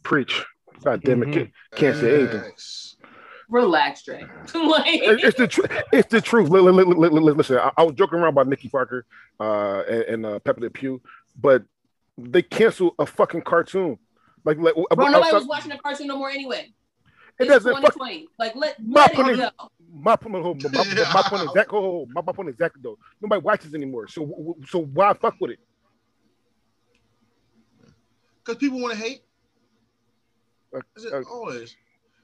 preach. 0.02 0.44
God 0.82 1.02
damn 1.02 1.22
it. 1.22 1.28
Mhm. 1.28 1.32
Can't, 1.32 1.50
can't 1.76 1.96
say 1.96 2.14
anything. 2.14 2.52
Relax, 3.48 4.02
Dre. 4.02 4.22
like, 4.54 4.84
It's 4.86 5.38
the 5.38 5.46
truth. 5.46 5.70
It's 5.92 6.08
the 6.08 6.20
truth. 6.20 6.50
Li- 6.50 6.60
li- 6.60 6.70
li- 6.70 6.84
li- 6.84 7.08
li- 7.08 7.32
Listen, 7.32 7.58
I, 7.58 7.70
I 7.76 7.82
was 7.84 7.94
joking 7.94 8.18
around 8.18 8.30
about 8.30 8.48
Nikki 8.48 8.68
Parker 8.68 9.06
uh, 9.40 9.82
and, 9.88 10.02
and 10.02 10.26
uh, 10.26 10.38
Pepé 10.40 10.60
Le 10.60 10.70
Pew, 10.70 11.00
but 11.40 11.62
they 12.16 12.42
canceled 12.42 12.94
a 12.98 13.06
fucking 13.06 13.42
cartoon. 13.42 13.98
Like, 14.44 14.58
like 14.58 14.74
Bro, 14.74 14.86
I- 14.90 15.10
nobody 15.10 15.30
I- 15.30 15.34
was 15.34 15.46
watching 15.46 15.70
the 15.70 15.78
cartoon 15.78 16.06
no 16.08 16.16
more 16.18 16.30
anyway. 16.30 16.72
It 17.38 17.44
It's 17.44 17.48
doesn't 17.64 17.80
fuck- 17.82 17.96
Like 18.38 18.56
let, 18.56 18.82
My 18.84 19.02
let 19.02 19.14
point 19.14 19.28
it 19.28 19.32
is- 19.34 19.38
go. 19.58 19.70
my 19.92 20.16
point, 20.16 20.32
my, 20.32 20.40
my, 20.40 21.12
my 21.14 21.22
point 21.22 21.42
is 21.44 21.52
that. 21.54 21.66
Oh, 21.70 22.06
my, 22.12 22.20
my 22.20 22.32
point 22.32 22.48
is 22.48 22.54
exactly 22.54 22.80
though. 22.82 22.98
Nobody 23.20 23.40
watches 23.42 23.74
anymore. 23.74 24.08
So, 24.08 24.22
w- 24.22 24.44
w- 24.54 24.66
so 24.66 24.80
why 24.84 25.12
fuck 25.12 25.36
with 25.40 25.52
it? 25.52 25.60
Because 28.44 28.58
people 28.58 28.80
want 28.80 28.94
to 28.94 28.98
hate. 29.00 29.20
Uh, 30.74 30.80
Is 30.96 31.04
it 31.04 31.12
uh, 31.12 31.22
always? 31.30 31.76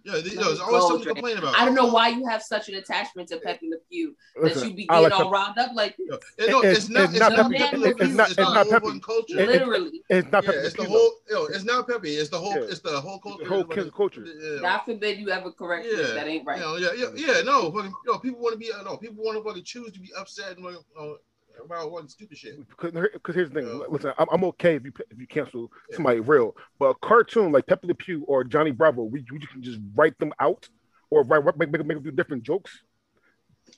Yeah, 0.05 0.21
th- 0.21 0.35
Let 0.37 0.45
there's 0.45 0.61
always 0.61 0.83
go, 0.83 0.89
something 0.89 1.09
to 1.09 1.15
complain 1.15 1.39
about. 1.39 1.59
I 1.59 1.65
don't 1.65 1.75
know 1.75 1.87
why 1.87 2.09
you 2.09 2.27
have 2.27 2.43
such 2.43 2.69
an 2.69 2.75
attachment 2.75 3.29
to 3.31 3.37
Pepé 3.39 3.61
Le 3.71 3.79
Pew 3.91 4.15
that 4.43 4.55
you 4.57 4.75
be 4.75 4.87
getting 4.87 5.03
like 5.03 5.13
all 5.19 5.31
riled 5.31 5.57
up 5.57 5.71
like 5.75 5.97
Yo, 5.99 6.17
it- 6.37 6.51
no, 6.51 6.59
It's- 6.63 6.77
it's, 6.77 6.89
not. 6.91 7.05
it's 7.05 7.13
It's 7.13 7.21
not 7.21 7.33
not, 7.33 7.51
Pepe. 7.51 7.59
Pepe. 7.59 7.77
It's- 7.77 7.81
Le 7.81 7.95
Pew, 7.95 8.05
it's 8.07 8.15
not- 8.15 8.31
It's 8.31 8.39
it's 8.39 8.55
not 8.55 8.69
Pepe. 8.69 9.01
culture. 9.01 9.39
It- 9.41 9.41
it- 9.41 9.49
literally. 9.49 10.03
It's 10.11 10.31
not 10.31 10.45
yeah, 10.45 10.51
it's 10.53 10.75
the 10.77 10.85
whole. 10.85 11.11
Yo, 11.31 11.45
it's 11.47 11.65
not 11.65 11.89
Pepe. 11.89 12.11
It's 12.11 12.29
the 12.29 12.39
whole. 12.39 12.51
Yeah. 12.55 12.63
It's 12.69 12.81
the 12.81 13.01
whole 13.01 13.19
culture. 13.19 13.45
The 13.45 13.49
whole 13.49 13.65
like- 13.67 13.93
culture. 13.95 14.25
Yeah. 14.27 14.61
God 14.61 14.79
forbid 14.85 15.19
you 15.19 15.31
ever 15.31 15.51
correct 15.53 15.87
me. 15.87 15.97
That 15.97 16.27
ain't 16.29 16.47
right. 16.47 16.59
You 16.59 16.65
know, 16.65 16.77
yeah, 16.77 16.93
yeah, 16.97 17.09
yeah. 17.15 17.41
No, 17.43 17.73
fucking, 17.73 17.95
yo, 18.07 18.19
people 18.19 18.41
want 18.41 18.53
to 18.53 18.59
be. 18.59 18.71
Uh, 18.73 18.83
no, 18.83 18.99
people 18.99 19.25
want 19.25 19.39
to 19.39 19.43
fucking 19.45 19.65
choose 19.65 19.91
to 19.93 20.01
be 20.01 20.11
upset 20.19 20.57
and, 20.59 20.65
you 20.67 20.79
know, 20.97 21.17
about 21.63 21.91
one 21.91 22.09
stupid 22.09 22.39
shit. 22.39 22.59
Because 22.69 23.35
here's 23.35 23.51
the 23.51 23.61
thing. 23.61 23.67
Yeah. 23.69 23.85
Listen, 23.89 24.13
I'm, 24.19 24.27
I'm 24.33 24.45
okay 24.45 24.77
if 24.77 24.85
you 24.85 24.93
if 25.11 25.19
you 25.19 25.27
cancel 25.27 25.71
somebody 25.93 26.21
real, 26.21 26.57
but 26.79 26.87
a 26.87 26.95
cartoon 26.95 27.53
like 27.53 27.67
Pepé 27.67 27.85
Le 27.85 27.95
Pew 27.95 28.25
or 28.27 28.45
Johnny 28.45 28.71
Bravo, 28.71 29.03
we, 29.03 29.25
we 29.31 29.39
can 29.41 29.63
just 29.63 29.79
write 29.95 30.19
them 30.19 30.33
out 30.41 30.69
or 31.11 31.23
write 31.23 31.45
make 31.59 31.71
make, 31.71 31.85
make 31.85 31.97
them 31.97 32.03
do 32.03 32.11
different 32.11 32.43
jokes. 32.43 32.71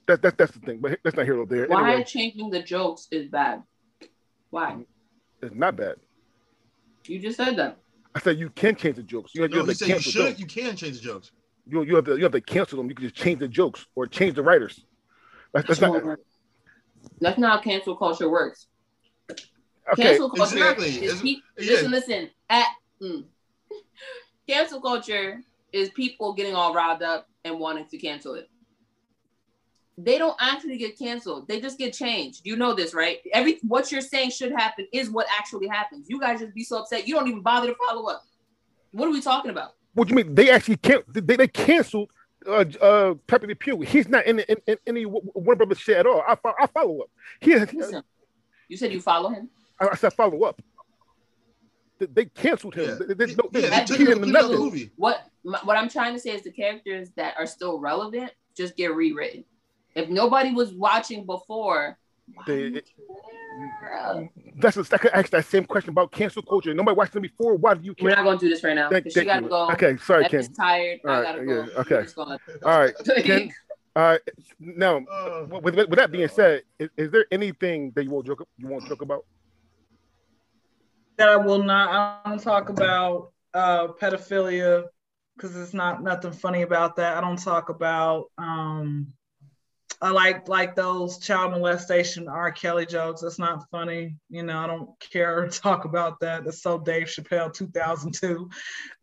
That, 0.06 0.22
that 0.22 0.38
that's 0.38 0.52
the 0.52 0.60
thing. 0.60 0.80
But 0.80 0.98
that's 1.02 1.16
not 1.16 1.24
here 1.26 1.38
or 1.38 1.46
there. 1.46 1.66
Why 1.66 1.90
Anyway, 1.90 2.04
changing 2.04 2.50
the 2.50 2.62
jokes 2.62 3.08
is 3.10 3.28
bad? 3.28 3.62
Why? 4.50 4.78
it's 5.42 5.54
not 5.54 5.76
bad. 5.76 5.96
You 7.06 7.18
just 7.18 7.36
said 7.36 7.56
that. 7.56 7.78
I 8.14 8.20
said 8.20 8.38
you 8.38 8.48
can 8.50 8.74
change 8.74 8.96
the 8.96 9.02
jokes. 9.02 9.32
You, 9.34 9.42
have- 9.42 9.50
you 9.52 9.58
have 9.58 9.66
he 9.66 9.74
to 9.74 9.78
said 9.78 9.88
you 9.88 10.00
should. 10.00 10.26
them. 10.26 10.34
You 10.38 10.46
can 10.46 10.76
change 10.76 10.96
the 10.96 11.04
jokes. 11.04 11.30
You, 11.68 11.82
you 11.82 11.96
have 11.96 12.04
to 12.06 12.16
you 12.16 12.22
have 12.22 12.32
to 12.32 12.40
cancel 12.40 12.78
them. 12.78 12.88
You 12.88 12.94
can 12.94 13.04
just 13.04 13.16
change 13.16 13.40
the 13.40 13.48
jokes 13.48 13.86
or 13.94 14.06
change 14.06 14.34
the 14.34 14.42
writers. 14.42 14.80
That's, 15.52 15.66
that's 15.68 15.80
not 15.80 16.02
That's 17.20 17.38
not 17.38 17.58
how 17.58 17.62
cancel 17.62 17.96
culture 17.96 18.28
works. 18.28 18.66
okay. 19.30 20.02
Cancel 20.02 20.30
culture 20.30 20.56
Exactly. 20.56 20.88
is 20.88 20.96
It's- 21.02 21.22
pe- 21.22 21.28
yeah. 21.28 21.70
listen, 21.72 21.90
listen. 21.90 22.30
At 22.50 22.66
mm. 23.02 23.24
cancel 24.48 24.80
culture 24.80 25.40
is 25.72 25.90
people 25.90 26.32
getting 26.32 26.54
all 26.54 26.72
riled 26.74 27.02
up 27.02 27.28
and 27.44 27.58
wanting 27.58 27.86
to 27.86 27.98
cancel 27.98 28.34
it. 28.34 28.48
They 29.98 30.18
don't 30.18 30.36
actually 30.38 30.76
get 30.76 30.98
canceled. 30.98 31.48
They 31.48 31.58
just 31.58 31.78
get 31.78 31.94
changed. 31.94 32.42
You 32.44 32.56
know 32.56 32.74
this, 32.74 32.92
right? 32.92 33.18
Every 33.32 33.58
what 33.66 33.90
you're 33.90 34.02
saying 34.02 34.30
should 34.30 34.52
happen 34.52 34.86
is 34.92 35.08
what 35.08 35.26
actually 35.38 35.68
happens. 35.68 36.06
You 36.08 36.20
guys 36.20 36.40
just 36.40 36.54
be 36.54 36.64
so 36.64 36.80
upset. 36.80 37.08
You 37.08 37.14
don't 37.14 37.28
even 37.28 37.40
bother 37.40 37.68
to 37.68 37.74
follow 37.88 38.10
up. 38.10 38.22
What 38.92 39.08
are 39.08 39.12
we 39.12 39.22
talking 39.22 39.50
about? 39.50 39.72
What 39.94 40.08
do 40.08 40.12
you 40.12 40.22
mean? 40.22 40.34
They 40.34 40.50
actually 40.50 40.76
can't. 40.76 41.02
They, 41.12 41.36
they 41.36 41.48
canceled 41.48 42.10
uh 42.46 42.64
uh 42.80 43.14
Pepé 43.26 43.48
Le 43.48 43.54
Pew. 43.54 43.80
He's 43.80 44.08
not 44.08 44.26
in, 44.26 44.40
in, 44.40 44.56
in 44.66 44.76
any 44.86 45.06
Warner 45.06 45.56
Brothers 45.56 45.78
shit 45.78 45.96
at 45.96 46.06
all. 46.06 46.22
I 46.26 46.34
fo- 46.36 46.54
I 46.58 46.66
follow 46.66 47.00
up. 47.00 47.10
He, 47.40 47.56
Listen, 47.56 48.02
you 48.68 48.76
said 48.76 48.92
you 48.92 49.00
follow 49.00 49.30
him. 49.30 49.48
I, 49.80 49.88
I 49.88 49.94
said 49.96 50.12
follow 50.12 50.42
up. 50.44 50.60
They, 51.98 52.06
they 52.06 52.24
canceled 52.26 52.74
him. 52.74 52.98
Yeah. 53.00 53.06
They, 53.06 53.14
they, 53.14 53.34
no, 53.34 53.48
they, 53.50 53.62
Yeah, 53.62 53.70
they 53.70 53.76
they 53.80 53.84
took 53.84 53.98
him 53.98 54.24
in 54.24 54.32
to 54.32 54.48
the 54.48 54.58
movie. 54.58 54.92
What 54.96 55.26
my, 55.44 55.58
what 55.64 55.76
I'm 55.76 55.88
trying 55.88 56.14
to 56.14 56.20
say 56.20 56.30
is 56.30 56.42
the 56.42 56.50
characters 56.52 57.10
that 57.16 57.34
are 57.38 57.46
still 57.46 57.78
relevant 57.78 58.32
just 58.56 58.76
get 58.76 58.94
rewritten. 58.94 59.44
If 59.94 60.08
nobody 60.08 60.52
was 60.52 60.74
watching 60.74 61.24
before, 61.24 61.96
why 61.96 61.96
They- 62.46 62.70
do 62.70 62.82
you 63.62 63.70
care? 63.80 64.28
That's 64.58 64.76
a, 64.76 64.84
I 64.92 64.98
could 64.98 65.12
ask 65.12 65.30
that 65.30 65.44
same 65.46 65.64
question 65.64 65.90
about 65.90 66.12
cancel 66.12 66.42
culture. 66.42 66.74
Nobody 66.74 66.96
watched 66.96 67.12
them 67.14 67.22
before. 67.22 67.54
Why 67.56 67.74
do 67.74 67.84
you 67.84 67.94
We're 68.00 68.10
not 68.14 68.24
going 68.24 68.38
to 68.38 68.44
do 68.46 68.50
this 68.50 68.62
right 68.62 68.74
now 68.74 68.90
Thank- 68.90 69.04
because 69.04 69.14
she 69.14 69.20
thank 69.26 69.28
got 69.28 69.36
to 69.38 69.42
you. 69.44 69.48
go. 69.48 69.70
Okay, 69.72 69.96
sorry, 69.96 70.24
Ken. 70.28 70.40
Evan's 70.40 70.56
tired. 70.56 71.00
All 71.04 71.10
I 71.10 71.22
gotta 71.22 71.38
yeah, 71.38 71.44
go. 71.44 71.66
okay. 71.78 71.94
We're 71.94 72.02
just 72.02 72.16
gonna- 72.16 72.38
All 72.64 72.78
right, 72.78 72.94
Ken. 73.24 73.52
All 73.94 74.02
right. 74.02 74.20
Now, 74.60 74.98
Uh, 75.10 75.46
with, 75.48 75.74
with, 75.74 75.88
with 75.88 75.98
that 75.98 76.12
being 76.12 76.28
said, 76.28 76.62
is, 76.78 76.90
is 76.98 77.10
there 77.10 77.24
anything 77.32 77.92
that 77.94 78.04
you 78.04 78.10
won't 78.10 78.26
joke 78.26 78.46
you 78.58 78.68
won't 78.68 78.86
joke 78.86 79.00
about? 79.02 79.24
that 81.16 81.30
I 81.30 81.36
will 81.36 81.62
not. 81.62 82.20
I 82.24 82.28
don't 82.30 82.42
talk 82.42 82.68
about 82.68 83.32
uh, 83.54 83.88
pedophilia 83.88 84.84
because 85.34 85.56
it's 85.56 85.72
not 85.72 86.02
nothing 86.02 86.32
funny 86.32 86.60
about 86.60 86.96
that. 86.96 87.16
I 87.16 87.22
don't 87.22 87.42
talk 87.42 87.70
about. 87.70 88.26
Um, 88.36 89.06
I 90.00 90.10
like 90.10 90.48
like 90.48 90.74
those 90.76 91.18
child 91.18 91.52
molestation 91.52 92.28
R. 92.28 92.52
Kelly 92.52 92.86
jokes. 92.86 93.22
That's 93.22 93.38
not 93.38 93.68
funny. 93.70 94.16
You 94.28 94.42
know, 94.42 94.58
I 94.58 94.66
don't 94.66 94.90
care 95.00 95.46
to 95.48 95.60
talk 95.60 95.84
about 95.84 96.20
that. 96.20 96.44
That's 96.44 96.62
so 96.62 96.78
Dave 96.78 97.06
Chappelle 97.06 97.52
2002. 97.52 98.50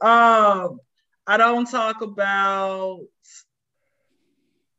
Um, 0.02 0.80
I 1.26 1.38
don't 1.38 1.70
talk 1.70 2.02
about. 2.02 3.02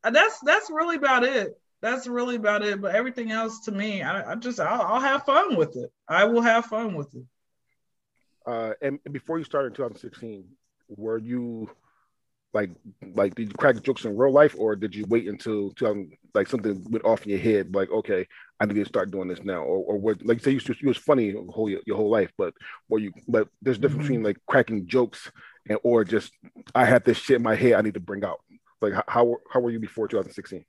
uh, 0.05 0.11
That's 0.11 0.39
that's 0.41 0.70
really 0.70 0.97
about 0.97 1.24
it. 1.24 1.59
That's 1.82 2.07
really 2.07 2.36
about 2.36 2.62
it. 2.65 2.81
But 2.81 2.95
everything 2.95 3.31
else 3.31 3.61
to 3.66 3.73
me, 3.73 4.03
I, 4.03 4.32
I 4.32 4.35
just 4.36 4.61
I'll, 4.61 4.82
I'll 4.82 5.01
have 5.01 5.24
fun 5.24 5.57
with 5.57 5.77
it. 5.77 5.91
I 6.09 6.24
will 6.24 6.43
have 6.43 6.66
fun 6.66 6.95
with 6.95 7.15
it. 7.15 7.24
Uh, 8.47 8.73
and, 8.82 8.99
and 9.05 9.12
before 9.15 9.39
you 9.39 9.45
started 9.45 9.69
in 9.69 9.74
2016, 9.74 10.45
were 10.89 11.19
you 11.19 11.70
like 12.55 12.71
like 13.15 13.35
did 13.35 13.49
you 13.49 13.55
crack 13.55 13.83
jokes 13.83 14.05
in 14.05 14.17
real 14.17 14.33
life, 14.33 14.55
or 14.57 14.77
did 14.77 14.95
you 14.95 15.05
wait 15.09 15.29
until 15.29 15.71
2000 15.73 16.13
like 16.35 16.49
something 16.49 16.85
went 16.89 17.05
off 17.05 17.25
in 17.25 17.31
your 17.31 17.41
head, 17.41 17.75
like 17.75 17.91
okay, 17.91 18.27
I 18.61 18.67
need 18.67 18.77
to 18.77 18.85
start 18.85 19.11
doing 19.11 19.29
this 19.29 19.43
now, 19.43 19.59
or 19.59 19.85
or 19.85 19.99
what? 19.99 20.25
Like 20.25 20.41
say 20.41 20.53
you 20.53 20.61
you 20.81 20.89
was 20.89 20.97
funny 20.97 21.27
your 21.31 21.45
whole 21.51 21.69
your 21.69 21.97
whole 21.97 22.11
life, 22.11 22.33
but 22.39 22.55
were 22.89 23.01
you? 23.01 23.13
But 23.29 23.49
there's 23.61 23.79
a 23.79 23.81
difference 23.81 24.05
between 24.05 24.21
mm-hmm. 24.21 24.27
like 24.27 24.39
cracking 24.47 24.87
jokes 24.87 25.31
and 25.69 25.79
or 25.83 26.05
just 26.05 26.33
I 26.75 26.85
have 26.85 27.05
this 27.05 27.19
shit 27.19 27.37
in 27.37 27.43
my 27.43 27.57
head 27.57 27.75
I 27.75 27.83
need 27.83 27.95
to 27.95 28.01
bring 28.01 28.25
out. 28.25 28.41
Like 28.81 28.95
how 28.95 29.05
how, 29.09 29.37
how 29.53 29.61
were 29.61 29.71
you 29.71 29.81
before 29.81 30.07
2016? 30.07 30.65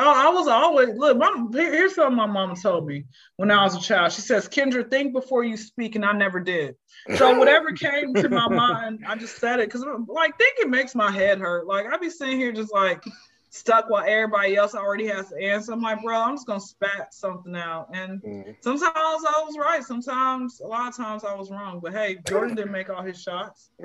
Oh, 0.00 0.12
I 0.12 0.28
was 0.32 0.48
always 0.48 0.88
look. 0.96 1.16
Mom, 1.16 1.52
here's 1.52 1.94
something 1.94 2.16
my 2.16 2.26
mom 2.26 2.56
told 2.56 2.84
me 2.84 3.04
when 3.36 3.52
I 3.52 3.62
was 3.62 3.76
a 3.76 3.80
child. 3.80 4.12
She 4.12 4.22
says, 4.22 4.48
"Kyndra, 4.48 4.90
think 4.90 5.12
before 5.12 5.44
you 5.44 5.56
speak," 5.56 5.94
and 5.94 6.04
I 6.04 6.10
never 6.10 6.40
did. 6.40 6.74
So 7.16 7.38
whatever 7.38 7.70
came 7.76 8.12
to 8.14 8.28
my 8.28 8.48
mind, 8.48 9.04
I 9.06 9.14
just 9.14 9.36
said 9.36 9.60
it 9.60 9.68
because 9.68 9.86
like 10.08 10.36
thinking 10.36 10.70
makes 10.70 10.96
my 10.96 11.12
head 11.12 11.38
hurt. 11.38 11.68
Like 11.68 11.86
I'd 11.86 12.00
be 12.00 12.10
sitting 12.10 12.38
here 12.38 12.50
just 12.50 12.72
like 12.72 13.04
stuck 13.50 13.88
while 13.88 14.02
everybody 14.04 14.56
else 14.56 14.74
already 14.74 15.06
has 15.06 15.28
the 15.28 15.40
answer. 15.40 15.70
I'm 15.72 15.80
like, 15.80 16.02
bro, 16.02 16.20
I'm 16.20 16.34
just 16.34 16.48
gonna 16.48 16.58
spat 16.58 17.14
something 17.14 17.54
out. 17.54 17.86
And 17.94 18.20
sometimes 18.62 18.92
I 18.94 19.44
was 19.46 19.56
right. 19.56 19.84
Sometimes, 19.84 20.58
a 20.58 20.66
lot 20.66 20.88
of 20.88 20.96
times 20.96 21.22
I 21.22 21.34
was 21.34 21.52
wrong. 21.52 21.78
But 21.80 21.92
hey, 21.92 22.18
Jordan 22.26 22.56
didn't 22.56 22.72
make 22.72 22.90
all 22.90 23.04
his 23.04 23.22
shots. 23.22 23.70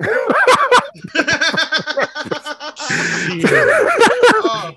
uh, 4.44 4.72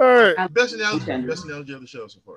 All 0.00 0.06
right. 0.06 0.52
best 0.54 0.74
analogy, 0.74 1.26
best 1.26 1.44
analogy 1.44 1.72
of 1.72 1.80
the 1.80 1.86
show 1.86 2.06
so 2.06 2.20
far. 2.24 2.36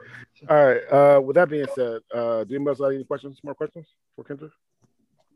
All 0.49 0.65
right. 0.65 0.81
Uh, 0.91 1.21
with 1.21 1.35
that 1.35 1.49
being 1.49 1.67
said, 1.75 2.01
uh, 2.13 2.43
do 2.43 2.55
anybody 2.55 2.69
else 2.69 2.79
have 2.79 2.93
any 2.93 3.03
questions? 3.03 3.39
More 3.43 3.53
questions 3.55 3.87
for 4.15 4.23
Kyndra? 4.23 4.49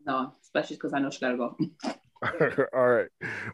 No, 0.05 0.33
especially 0.41 0.77
because 0.77 0.93
I 0.93 0.99
know 0.99 1.09
she 1.09 1.19
gotta 1.19 1.37
go. 1.37 1.55
all 2.73 2.87
right. 2.87 3.07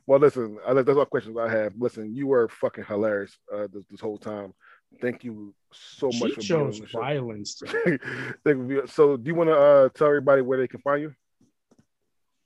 Well, 0.06 0.20
listen, 0.20 0.58
I, 0.66 0.74
that's 0.74 0.98
all 0.98 1.06
questions 1.06 1.38
I 1.38 1.50
have. 1.50 1.74
Listen, 1.78 2.14
you 2.16 2.28
were 2.28 2.48
fucking 2.50 2.86
hilarious 2.86 3.38
uh, 3.54 3.68
this, 3.72 3.84
this 3.90 4.00
whole 4.00 4.18
time. 4.18 4.54
Thank 5.02 5.24
you 5.24 5.54
so 5.72 6.08
much 6.08 6.30
She 6.30 6.36
for 6.36 6.42
chose 6.42 6.48
being 6.48 6.62
on 6.62 6.80
the 6.82 6.88
show. 6.88 7.00
violence. 7.00 7.62
Thank 8.46 8.70
you. 8.70 8.84
So, 8.88 9.18
do 9.18 9.28
you 9.28 9.36
want 9.36 9.50
to 9.50 9.58
uh, 9.58 9.90
tell 9.90 10.08
everybody 10.08 10.42
where 10.42 10.58
they 10.58 10.68
can 10.68 10.82
find 10.82 11.02
you? 11.02 11.14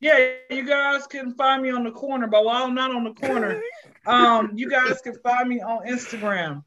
Yeah, 0.05 0.33
you 0.51 0.67
guys 0.67 1.07
can 1.07 1.33
find 1.33 1.63
me 1.63 1.71
on 1.71 1.83
the 1.83 1.89
corner, 1.89 2.27
but 2.27 2.45
while 2.45 2.63
I'm 2.63 2.75
not 2.75 2.91
on 2.91 3.05
the 3.05 3.13
corner, 3.13 3.59
um, 4.05 4.51
you 4.53 4.69
guys 4.69 5.01
can 5.01 5.15
find 5.15 5.49
me 5.49 5.61
on 5.61 5.87
Instagram, 5.87 6.63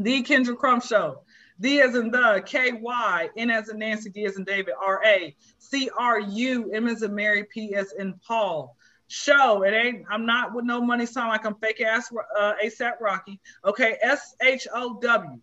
the 0.00 0.24
Kyndra 0.24 0.56
Crump 0.56 0.82
Show. 0.82 1.22
D 1.60 1.80
as 1.80 1.94
in 1.94 2.10
the 2.10 2.42
K 2.44 2.72
Y 2.72 3.28
N 3.36 3.50
as 3.52 3.68
in 3.68 3.78
Nancy 3.78 4.10
D 4.10 4.24
as 4.24 4.36
in 4.36 4.42
David 4.42 4.74
R 4.84 5.00
A 5.04 5.36
C 5.58 5.90
R 5.96 6.18
U 6.18 6.72
M 6.72 6.88
as 6.88 7.04
in 7.04 7.14
Mary 7.14 7.44
P 7.44 7.76
as 7.76 7.92
in 7.92 8.14
Paul. 8.26 8.76
Show 9.06 9.62
it 9.62 9.72
ain't. 9.72 10.04
I'm 10.10 10.26
not 10.26 10.52
with 10.52 10.64
no 10.64 10.80
money 10.80 11.06
sign 11.06 11.28
like 11.28 11.46
I'm 11.46 11.54
fake 11.54 11.80
ass 11.80 12.10
uh, 12.36 12.54
ASAP 12.64 12.94
Rocky. 13.00 13.38
Okay, 13.64 13.96
S 14.02 14.34
H 14.42 14.66
O 14.74 14.98
W. 14.98 15.40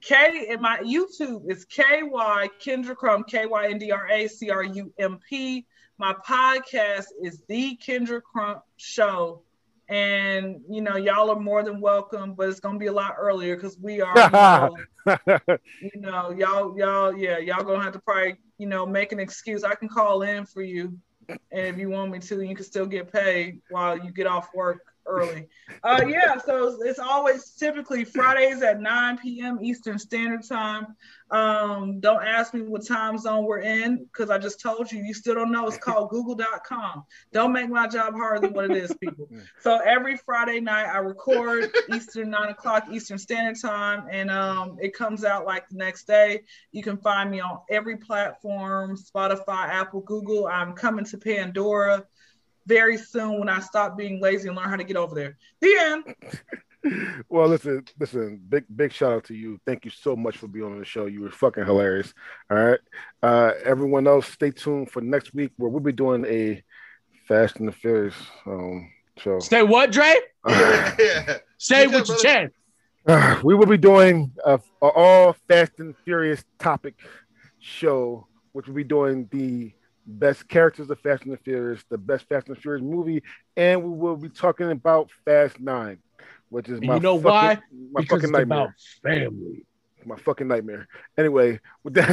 K 0.00 0.46
in 0.48 0.60
my 0.60 0.78
YouTube 0.78 1.48
is 1.48 1.64
K 1.66 2.02
Y 2.02 2.48
Kyndra 2.60 2.96
Crump 2.96 3.28
K 3.28 3.46
Y 3.46 3.68
N 3.68 3.78
D 3.78 3.92
R 3.92 4.08
A 4.10 4.26
C 4.26 4.50
R 4.50 4.64
U 4.64 4.92
M 4.98 5.20
P. 5.30 5.66
My 6.02 6.14
podcast 6.14 7.04
is 7.22 7.44
the 7.46 7.78
Kyndra 7.80 8.20
Crump 8.20 8.62
Show, 8.76 9.42
and 9.88 10.60
you 10.68 10.80
know 10.80 10.96
y'all 10.96 11.30
are 11.30 11.38
more 11.38 11.62
than 11.62 11.80
welcome, 11.80 12.34
but 12.34 12.48
it's 12.48 12.58
gonna 12.58 12.76
be 12.76 12.88
a 12.88 12.92
lot 12.92 13.14
earlier 13.16 13.54
because 13.54 13.78
we 13.78 14.00
are. 14.00 14.18
You 14.18 14.32
know, 14.32 14.76
you 15.80 16.00
know, 16.00 16.30
y'all, 16.36 16.76
y'all, 16.76 17.16
yeah, 17.16 17.38
y'all 17.38 17.62
gonna 17.62 17.80
have 17.80 17.92
to 17.92 18.00
probably, 18.00 18.34
you 18.58 18.66
know, 18.66 18.84
make 18.84 19.12
an 19.12 19.20
excuse. 19.20 19.62
I 19.62 19.76
can 19.76 19.88
call 19.88 20.22
in 20.22 20.44
for 20.44 20.62
you, 20.62 20.98
and 21.28 21.38
if 21.52 21.78
you 21.78 21.88
want 21.88 22.10
me 22.10 22.18
to, 22.18 22.42
you 22.42 22.56
can 22.56 22.64
still 22.64 22.86
get 22.86 23.12
paid 23.12 23.60
while 23.70 23.96
you 23.96 24.10
get 24.10 24.26
off 24.26 24.52
work 24.52 24.91
early. 25.06 25.48
Uh, 25.82 26.04
yeah, 26.06 26.38
so 26.38 26.78
it's 26.82 26.98
always 26.98 27.50
typically 27.52 28.04
Fridays 28.04 28.62
at 28.62 28.80
9 28.80 29.18
p.m. 29.18 29.58
Eastern 29.62 29.98
Standard 29.98 30.46
Time. 30.46 30.96
Um, 31.30 31.98
don't 32.00 32.22
ask 32.22 32.52
me 32.52 32.60
what 32.60 32.86
time 32.86 33.16
zone 33.16 33.44
we're 33.44 33.60
in 33.60 34.04
because 34.04 34.28
I 34.28 34.36
just 34.36 34.60
told 34.60 34.92
you. 34.92 35.02
You 35.02 35.14
still 35.14 35.34
don't 35.34 35.50
know. 35.50 35.66
It's 35.66 35.78
called 35.78 36.10
Google.com. 36.10 37.04
Don't 37.32 37.52
make 37.52 37.70
my 37.70 37.88
job 37.88 38.12
harder 38.14 38.40
than 38.40 38.52
what 38.52 38.70
it 38.70 38.76
is, 38.76 38.94
people. 39.00 39.28
So 39.60 39.78
every 39.78 40.16
Friday 40.16 40.60
night 40.60 40.86
I 40.86 40.98
record 40.98 41.70
Eastern 41.94 42.30
nine 42.30 42.48
o'clock 42.48 42.88
Eastern 42.90 43.18
Standard 43.18 43.60
Time, 43.60 44.06
and 44.10 44.30
um, 44.30 44.76
it 44.80 44.92
comes 44.92 45.24
out 45.24 45.46
like 45.46 45.68
the 45.68 45.76
next 45.76 46.06
day. 46.06 46.42
You 46.72 46.82
can 46.82 46.96
find 46.96 47.30
me 47.30 47.40
on 47.40 47.60
every 47.70 47.96
platform: 47.96 48.96
Spotify, 48.96 49.68
Apple, 49.68 50.00
Google. 50.00 50.46
I'm 50.46 50.74
coming 50.74 51.04
to 51.06 51.18
Pandora 51.18 52.04
very 52.66 52.96
soon 52.96 53.38
when 53.38 53.48
I 53.48 53.60
stop 53.60 53.96
being 53.96 54.20
lazy 54.20 54.48
and 54.48 54.56
learn 54.56 54.68
how 54.68 54.76
to 54.76 54.84
get 54.84 54.96
over 54.96 55.14
there. 55.14 55.36
The 55.60 55.74
end. 55.78 57.24
well, 57.28 57.48
listen, 57.48 57.84
listen, 57.98 58.40
big 58.48 58.64
big 58.74 58.92
shout 58.92 59.12
out 59.12 59.24
to 59.24 59.34
you. 59.34 59.60
Thank 59.66 59.84
you 59.84 59.90
so 59.90 60.16
much 60.16 60.36
for 60.36 60.48
being 60.48 60.64
on 60.64 60.78
the 60.78 60.84
show. 60.84 61.06
You 61.06 61.22
were 61.22 61.30
fucking 61.30 61.64
hilarious. 61.64 62.12
All 62.50 62.56
right. 62.56 62.80
Uh 63.22 63.52
everyone 63.64 64.06
else, 64.06 64.26
stay 64.28 64.50
tuned 64.50 64.90
for 64.90 65.00
next 65.00 65.34
week 65.34 65.52
where 65.56 65.70
we'll 65.70 65.80
be 65.80 65.92
doing 65.92 66.24
a 66.26 66.62
Fast 67.28 67.56
and 67.56 67.68
the 67.68 67.72
Furious 67.72 68.16
um 68.46 68.90
show. 69.16 69.38
Say 69.38 69.62
what, 69.62 69.92
Dre? 69.92 70.14
yeah. 70.48 71.38
Say 71.58 71.86
with 71.86 72.08
your 72.08 72.18
chest. 72.18 72.52
Uh, 73.04 73.40
we 73.42 73.54
will 73.54 73.66
be 73.66 73.76
doing 73.76 74.32
a, 74.44 74.60
a 74.80 74.86
all 74.86 75.32
Fast 75.48 75.72
and 75.78 75.94
Furious 76.04 76.44
topic 76.58 76.94
show, 77.58 78.26
which 78.52 78.66
will 78.66 78.74
be 78.74 78.84
doing 78.84 79.28
the 79.32 79.72
best 80.06 80.48
characters 80.48 80.90
of 80.90 80.98
Fast 81.00 81.24
and 81.24 81.32
the 81.32 81.36
Furious, 81.38 81.82
the 81.88 81.98
best 81.98 82.26
Fast 82.28 82.48
and 82.48 82.56
the 82.56 82.60
Furious 82.60 82.82
movie, 82.82 83.22
and 83.56 83.82
we 83.82 83.90
will 83.90 84.16
be 84.16 84.28
talking 84.28 84.70
about 84.70 85.10
Fast 85.24 85.60
Nine, 85.60 85.98
which 86.48 86.68
is 86.68 86.80
my 86.80 86.96
you 86.96 87.00
know 87.00 87.16
fucking, 87.18 87.30
why? 87.30 87.58
my 87.92 88.00
Because 88.00 88.22
fucking 88.22 88.32
nightmare. 88.32 88.74
family. 89.02 89.64
My 90.04 90.16
fucking 90.16 90.48
nightmare. 90.48 90.88
Anyway, 91.16 91.60
with 91.84 91.94
that, 91.94 92.08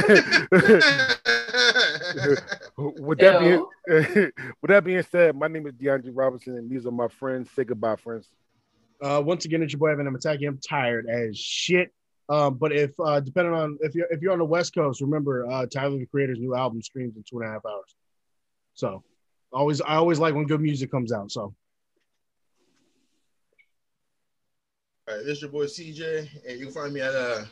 with 2.76 3.18
that 3.18 3.40
being 3.40 3.66
with 4.62 4.68
that 4.68 4.84
being 4.84 5.02
said, 5.02 5.36
my 5.36 5.48
name 5.48 5.66
is 5.66 5.72
DeAndre 5.74 6.12
Robinson, 6.14 6.56
and 6.56 6.70
these 6.70 6.86
are 6.86 6.92
my 6.92 7.08
friends. 7.08 7.50
Say 7.56 7.64
goodbye, 7.64 7.96
friends. 7.96 8.28
Uh, 9.02 9.20
once 9.24 9.44
again, 9.44 9.62
it's 9.62 9.72
your 9.72 9.80
boy 9.80 9.90
Evan. 9.90 10.06
I'm 10.06 10.14
attacking. 10.14 10.46
I'm 10.46 10.58
tired 10.58 11.08
as 11.08 11.36
shit. 11.36 11.92
Um, 12.30 12.54
but 12.54 12.72
if 12.72 12.92
uh, 13.00 13.20
depending 13.20 13.52
on 13.52 13.76
if 13.82 13.94
you're 13.94 14.06
if 14.10 14.22
you're 14.22 14.32
on 14.32 14.38
the 14.38 14.44
West 14.44 14.74
Coast, 14.74 15.00
remember 15.00 15.46
uh, 15.50 15.66
Tyler 15.66 15.98
the 15.98 16.06
Creator's 16.06 16.38
new 16.38 16.54
album 16.54 16.80
streams 16.80 17.16
in 17.16 17.24
two 17.28 17.40
and 17.40 17.48
a 17.48 17.52
half 17.52 17.66
hours. 17.66 17.94
So 18.74 19.02
Always, 19.52 19.80
I 19.80 19.96
always 19.96 20.18
like 20.18 20.34
when 20.34 20.46
good 20.46 20.60
music 20.60 20.90
comes 20.90 21.12
out. 21.12 21.32
So 21.32 21.54
All 25.08 25.16
right, 25.16 25.24
this 25.24 25.38
is 25.38 25.42
your 25.42 25.50
boy 25.50 25.64
CJ, 25.64 26.28
and 26.48 26.58
you 26.58 26.66
can 26.66 26.74
find 26.74 26.92
me 26.92 27.00
at 27.00 27.14
uh 27.14 27.44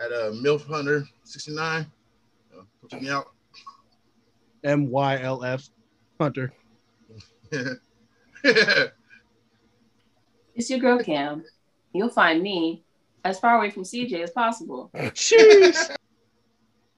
at 0.00 0.10
uh 0.12 0.32
MILF 0.32 0.66
Hunter 0.66 1.04
69. 1.22 1.86
Uh, 2.52 2.62
check 2.88 3.00
me 3.00 3.10
out. 3.10 3.26
M 4.64 4.90
Y 4.90 5.20
L 5.22 5.44
F 5.44 5.68
Hunter. 6.20 6.52
It's 10.58 10.70
your 10.70 10.78
girl 10.78 10.98
Cam. 11.02 11.44
You'll 11.92 12.08
find 12.08 12.42
me 12.42 12.85
as 13.26 13.38
far 13.40 13.56
away 13.58 13.70
from 13.70 13.82
CJ 13.84 14.22
as 14.22 14.30
possible. 14.30 14.90
Jeez. 14.94 15.94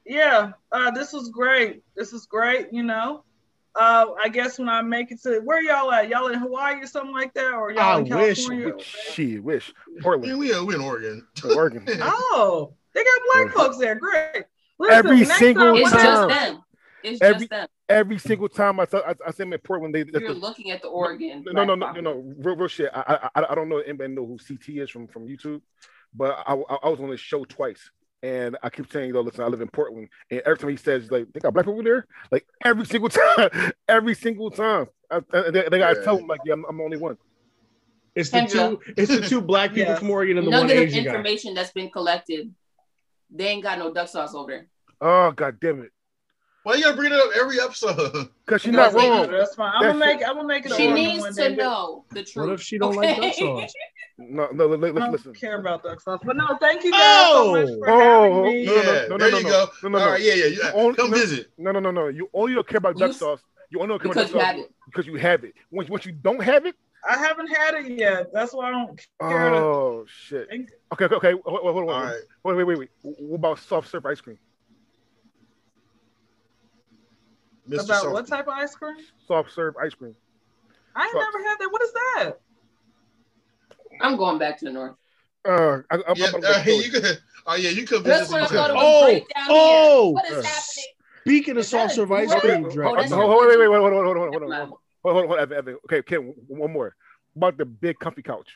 Yeah, 0.04 0.52
uh, 0.72 0.90
this 0.92 1.12
was 1.12 1.28
great. 1.28 1.82
This 1.94 2.14
is 2.14 2.24
great. 2.24 2.68
You 2.72 2.82
know, 2.82 3.24
uh, 3.78 4.06
I 4.22 4.30
guess 4.30 4.58
when 4.58 4.68
I 4.70 4.80
make 4.80 5.12
it 5.12 5.22
to 5.24 5.40
where 5.40 5.60
y'all 5.62 5.92
at? 5.92 6.08
Y'all 6.08 6.28
in 6.28 6.38
Hawaii 6.38 6.80
or 6.80 6.86
something 6.86 7.12
like 7.12 7.34
that, 7.34 7.52
or 7.52 7.70
y'all 7.72 7.82
I 7.82 7.98
in 7.98 8.04
wish. 8.08 8.46
California? 8.46 8.74
She 9.12 9.38
wish. 9.38 9.74
yeah, 9.94 10.00
Portland. 10.00 10.38
we 10.38 10.54
are 10.54 10.64
we 10.64 10.76
in 10.76 10.80
Oregon. 10.80 11.26
Oregon. 11.54 11.84
Oh, 12.00 12.72
they 12.94 13.04
got 13.04 13.20
black 13.34 13.54
folks 13.54 13.76
there. 13.76 13.96
Great. 13.96 14.44
Every 14.90 15.26
single 15.26 15.74
time- 15.74 15.82
It's 15.82 15.92
just 15.92 16.28
them. 16.30 16.62
It's 17.04 17.20
Every- 17.20 17.38
just 17.40 17.50
them. 17.50 17.68
Every 17.90 18.18
single 18.18 18.48
time 18.48 18.80
I 18.80 18.86
thought 18.86 19.04
I, 19.06 19.14
I 19.26 19.30
see 19.30 19.42
them 19.42 19.52
in 19.52 19.58
Portland, 19.60 19.94
They, 19.94 20.04
You're 20.20 20.32
the- 20.32 20.40
looking 20.40 20.70
at 20.70 20.80
the 20.80 20.88
Oregon. 20.88 21.44
no, 21.46 21.52
no, 21.52 21.74
no, 21.74 21.76
black 21.76 21.94
no, 21.96 22.00
no, 22.00 22.12
no, 22.14 22.34
real, 22.38 22.56
real 22.56 22.68
shit. 22.68 22.90
I, 22.94 23.28
I, 23.34 23.44
I 23.50 23.54
don't 23.54 23.68
know 23.68 23.76
if 23.78 23.88
anybody 23.88 24.14
know 24.14 24.24
who 24.26 24.38
CT 24.38 24.68
is 24.82 24.88
from 24.90 25.06
from 25.06 25.26
YouTube, 25.28 25.60
but 26.14 26.38
I, 26.46 26.54
I, 26.54 26.74
I 26.84 26.88
was 26.88 27.00
on 27.00 27.10
this 27.10 27.20
show 27.20 27.44
twice, 27.44 27.90
and 28.22 28.56
I 28.62 28.70
keep 28.70 28.90
saying, 28.92 29.14
"Yo, 29.14 29.20
listen, 29.20 29.44
I 29.44 29.48
live 29.48 29.60
in 29.60 29.68
Portland," 29.68 30.08
and 30.30 30.40
every 30.40 30.58
time 30.58 30.70
he 30.70 30.76
says, 30.76 31.10
"Like, 31.10 31.26
they 31.32 31.40
got 31.40 31.52
black 31.54 31.66
people 31.66 31.82
there," 31.82 32.06
like 32.32 32.46
every 32.64 32.84
single 32.86 33.08
time, 33.36 33.50
every 33.88 34.14
single 34.14 34.50
time, 34.50 34.86
I, 35.10 35.16
I- 35.32 35.50
they, 35.50 35.68
they 35.70 35.78
gotta 35.78 35.98
Yeah. 35.98 36.04
tell 36.04 36.18
him, 36.18 36.26
like, 36.26 36.40
"Yeah, 36.44 36.54
I'm, 36.54 36.64
I'm 36.68 36.76
the 36.78 36.84
only 36.84 36.96
one." 36.98 37.16
It's 38.14 38.30
the 38.30 38.38
Kendra. 38.38 38.50
two. 38.50 38.80
It's 38.96 39.14
the 39.14 39.20
two 39.20 39.40
black 39.40 39.70
people 39.74 39.92
Yeah. 39.92 39.98
from 39.98 40.10
Oregon 40.10 40.38
and 40.38 40.46
the 40.46 40.50
one 40.50 40.62
Nugget 40.66 40.76
of 40.76 40.82
Asian 40.84 41.04
guy. 41.04 41.10
information 41.10 41.54
that's 41.54 41.70
been 41.70 41.88
collected. 41.90 42.52
They 43.30 43.46
ain't 43.48 43.62
got 43.62 43.78
no 43.78 43.92
duck 43.94 44.08
sauce 44.08 44.34
over 44.34 44.50
there. 44.50 44.66
Oh 45.00 45.30
god 45.32 45.60
damn 45.60 45.82
it! 45.82 45.92
Why 46.68 46.74
you 46.74 46.82
gotta 46.84 46.96
bring 46.98 47.12
it 47.14 47.18
up 47.18 47.30
every 47.34 47.58
episode? 47.58 48.28
Because 48.44 48.60
she's 48.60 48.72
not 48.72 48.92
they- 48.92 49.08
wrong. 49.08 49.30
That's 49.30 49.54
fine. 49.54 49.72
I'm 49.74 49.82
gonna 49.82 49.98
make. 49.98 50.22
I'm 50.22 50.34
gonna 50.34 50.46
make 50.48 50.66
it. 50.66 50.72
She 50.74 50.92
needs 50.92 51.36
to 51.36 51.48
know 51.56 52.04
the 52.10 52.22
truth. 52.22 52.46
What 52.46 52.52
if 52.54 52.60
she 52.62 52.76
don't 52.76 52.94
like 52.94 53.16
duck 53.16 53.34
sauce? 53.34 53.72
No, 54.20 54.48
no, 54.52 54.66
li- 54.66 54.76
li- 54.78 54.88
I 54.88 54.90
listen, 54.90 54.94
don't 55.00 55.12
listen. 55.12 55.34
care 55.34 55.60
about 55.60 55.84
duck 55.84 56.00
sauce, 56.00 56.18
but 56.24 56.36
no, 56.36 56.44
thank 56.60 56.82
you 56.82 56.90
guys 56.90 57.00
so 57.00 57.30
oh! 57.32 57.52
much 57.52 57.68
for 57.78 57.88
Oh, 57.88 58.42
having 58.42 58.42
me. 58.42 58.66
No, 58.66 58.74
no, 58.74 58.82
yeah, 58.82 58.92
no, 59.08 59.08
no, 59.08 59.18
there 59.18 59.30
no, 59.30 59.38
you 59.38 59.44
no. 59.44 59.48
go. 59.50 59.66
No, 59.84 59.88
no, 59.90 59.98
All 59.98 60.04
no. 60.06 60.10
right, 60.10 60.20
yeah, 60.22 60.34
yeah, 60.34 60.46
yeah. 60.46 60.70
Only- 60.74 60.96
Come 60.96 61.10
no. 61.12 61.16
visit. 61.16 61.46
No, 61.56 61.70
no, 61.70 61.78
no, 61.78 61.90
no. 61.92 62.08
You 62.08 62.28
only 62.34 62.54
don't 62.54 62.66
care 62.66 62.78
about 62.78 62.98
You 62.98 63.06
duck 63.06 63.16
sauce. 63.16 63.40
You 63.70 63.78
only 63.80 63.90
don't 63.92 64.02
care 64.02 64.08
Because 64.08 64.30
about 64.30 64.34
you 64.34 64.40
duck 64.40 64.46
have 64.46 64.56
sauce 64.56 64.64
it. 64.66 64.74
because 64.86 65.06
you 65.06 65.14
have 65.16 65.44
it. 65.44 65.54
Once, 65.70 65.88
once 65.88 66.04
you 66.04 66.12
don't 66.12 66.42
have 66.42 66.66
it, 66.66 66.74
I 67.08 67.16
haven't 67.16 67.46
had 67.46 67.74
it 67.74 67.92
yet. 67.96 68.32
That's 68.32 68.52
why 68.52 68.68
I 68.68 68.70
don't 68.72 69.00
care. 69.20 69.50
to 69.50 69.56
oh 69.56 70.04
shit. 70.08 70.48
Okay, 70.92 71.04
okay, 71.04 71.14
okay. 71.14 71.32
Hold, 71.44 71.60
hold, 71.60 71.74
hold 71.74 71.88
on. 71.90 71.94
All 71.94 72.02
right. 72.02 72.20
Wait, 72.42 72.56
wait, 72.56 72.64
wait, 72.64 72.78
wait. 72.78 72.90
What 73.02 73.36
about 73.36 73.58
soft 73.60 73.88
serve 73.88 74.04
ice 74.04 74.20
cream? 74.20 74.38
Mr. 77.68 77.84
About 77.84 78.02
Softy. 78.02 78.12
what 78.12 78.26
type 78.26 78.46
of 78.46 78.54
ice 78.54 78.74
cream? 78.74 78.96
Soft 79.26 79.52
serve 79.52 79.76
ice 79.76 79.94
cream. 79.94 80.14
I 80.96 81.04
ain't 81.04 81.12
Fuck. 81.12 81.22
never 81.22 81.44
had 81.48 81.56
that. 81.60 81.68
What 81.70 81.82
is 81.82 81.92
that? 81.92 82.32
I'm 84.00 84.16
going 84.16 84.38
back 84.38 84.58
to 84.58 84.64
the 84.64 84.72
north. 84.72 84.96
Uh, 85.44 85.82
I, 85.90 85.96
I'm, 85.96 86.02
Yeah, 86.16 86.26
I'm, 86.34 86.44
uh, 86.44 86.62
you 86.66 86.90
could. 86.90 87.18
Oh 87.46 87.54
yeah, 87.54 87.70
you 87.70 87.86
could 87.86 88.02
That's 88.04 88.30
visit. 88.30 88.42
I 88.42 88.46
thought 88.46 88.70
Oh, 88.74 89.04
break 89.06 89.28
down 89.34 89.46
oh. 89.48 90.06
here. 90.08 90.14
What 90.14 90.24
is 90.26 90.44
Uh, 90.44 90.48
happening? 90.48 90.84
Speaking 91.26 91.56
of 91.58 91.64
soft 91.66 91.94
serve 91.94 92.12
ice 92.12 92.34
cream, 92.34 92.64
Oh, 92.66 92.70
Dre. 92.70 92.94
that's 92.96 93.12
hold, 93.12 93.24
a- 93.24 93.26
hold, 93.26 93.46
wait, 93.48 93.58
wait, 93.58 93.68
wait, 93.68 93.78
hold 93.78 93.92
on, 93.92 94.04
hold 94.04 94.16
on, 94.16 94.16
hold 94.16 94.16
on, 94.16 94.32
hold 94.32 94.42
on, 94.42 94.50
hold 94.50 94.52
on, 94.52 94.68
hold 95.02 95.16
on, 95.16 95.26
hold 95.28 95.32
on, 95.32 95.38
Evan, 95.40 95.58
Evan. 95.58 95.78
Okay, 95.86 96.02
Kim, 96.02 96.32
one 96.46 96.72
more. 96.72 96.94
About 97.36 97.58
the 97.58 97.66
big 97.66 97.98
comfy 97.98 98.22
couch. 98.22 98.48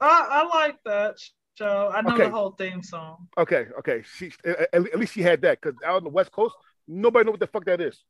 I, 0.00 0.26
I 0.30 0.58
like 0.58 0.76
that 0.84 1.16
show. 1.58 1.90
I 1.94 2.00
know 2.02 2.14
Okay. 2.14 2.24
the 2.24 2.30
whole 2.30 2.50
theme 2.52 2.82
song. 2.82 3.28
Okay, 3.38 3.66
okay. 3.78 4.02
She 4.16 4.32
at, 4.44 4.72
at 4.74 4.98
least 4.98 5.12
she 5.14 5.22
had 5.22 5.40
that 5.42 5.60
because 5.60 5.76
out 5.84 5.96
on 5.96 6.04
the 6.04 6.10
West 6.10 6.32
Coast, 6.32 6.54
nobody 6.88 7.24
know 7.24 7.32
what 7.32 7.40
the 7.40 7.46
fuck 7.46 7.64
that 7.66 7.80
is. 7.80 8.02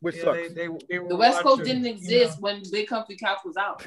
Which 0.00 0.16
Yeah, 0.16 0.22
sucks. 0.24 0.48
they, 0.54 0.66
they, 0.66 0.68
they 0.88 0.98
The 0.98 1.16
West 1.16 1.42
Coast 1.42 1.62
didn't 1.64 1.84
you 1.84 1.92
exist 1.92 2.38
know. 2.38 2.42
when 2.42 2.62
Big 2.72 2.88
Comfy 2.88 3.16
Couch 3.16 3.38
was 3.44 3.56
out. 3.56 3.84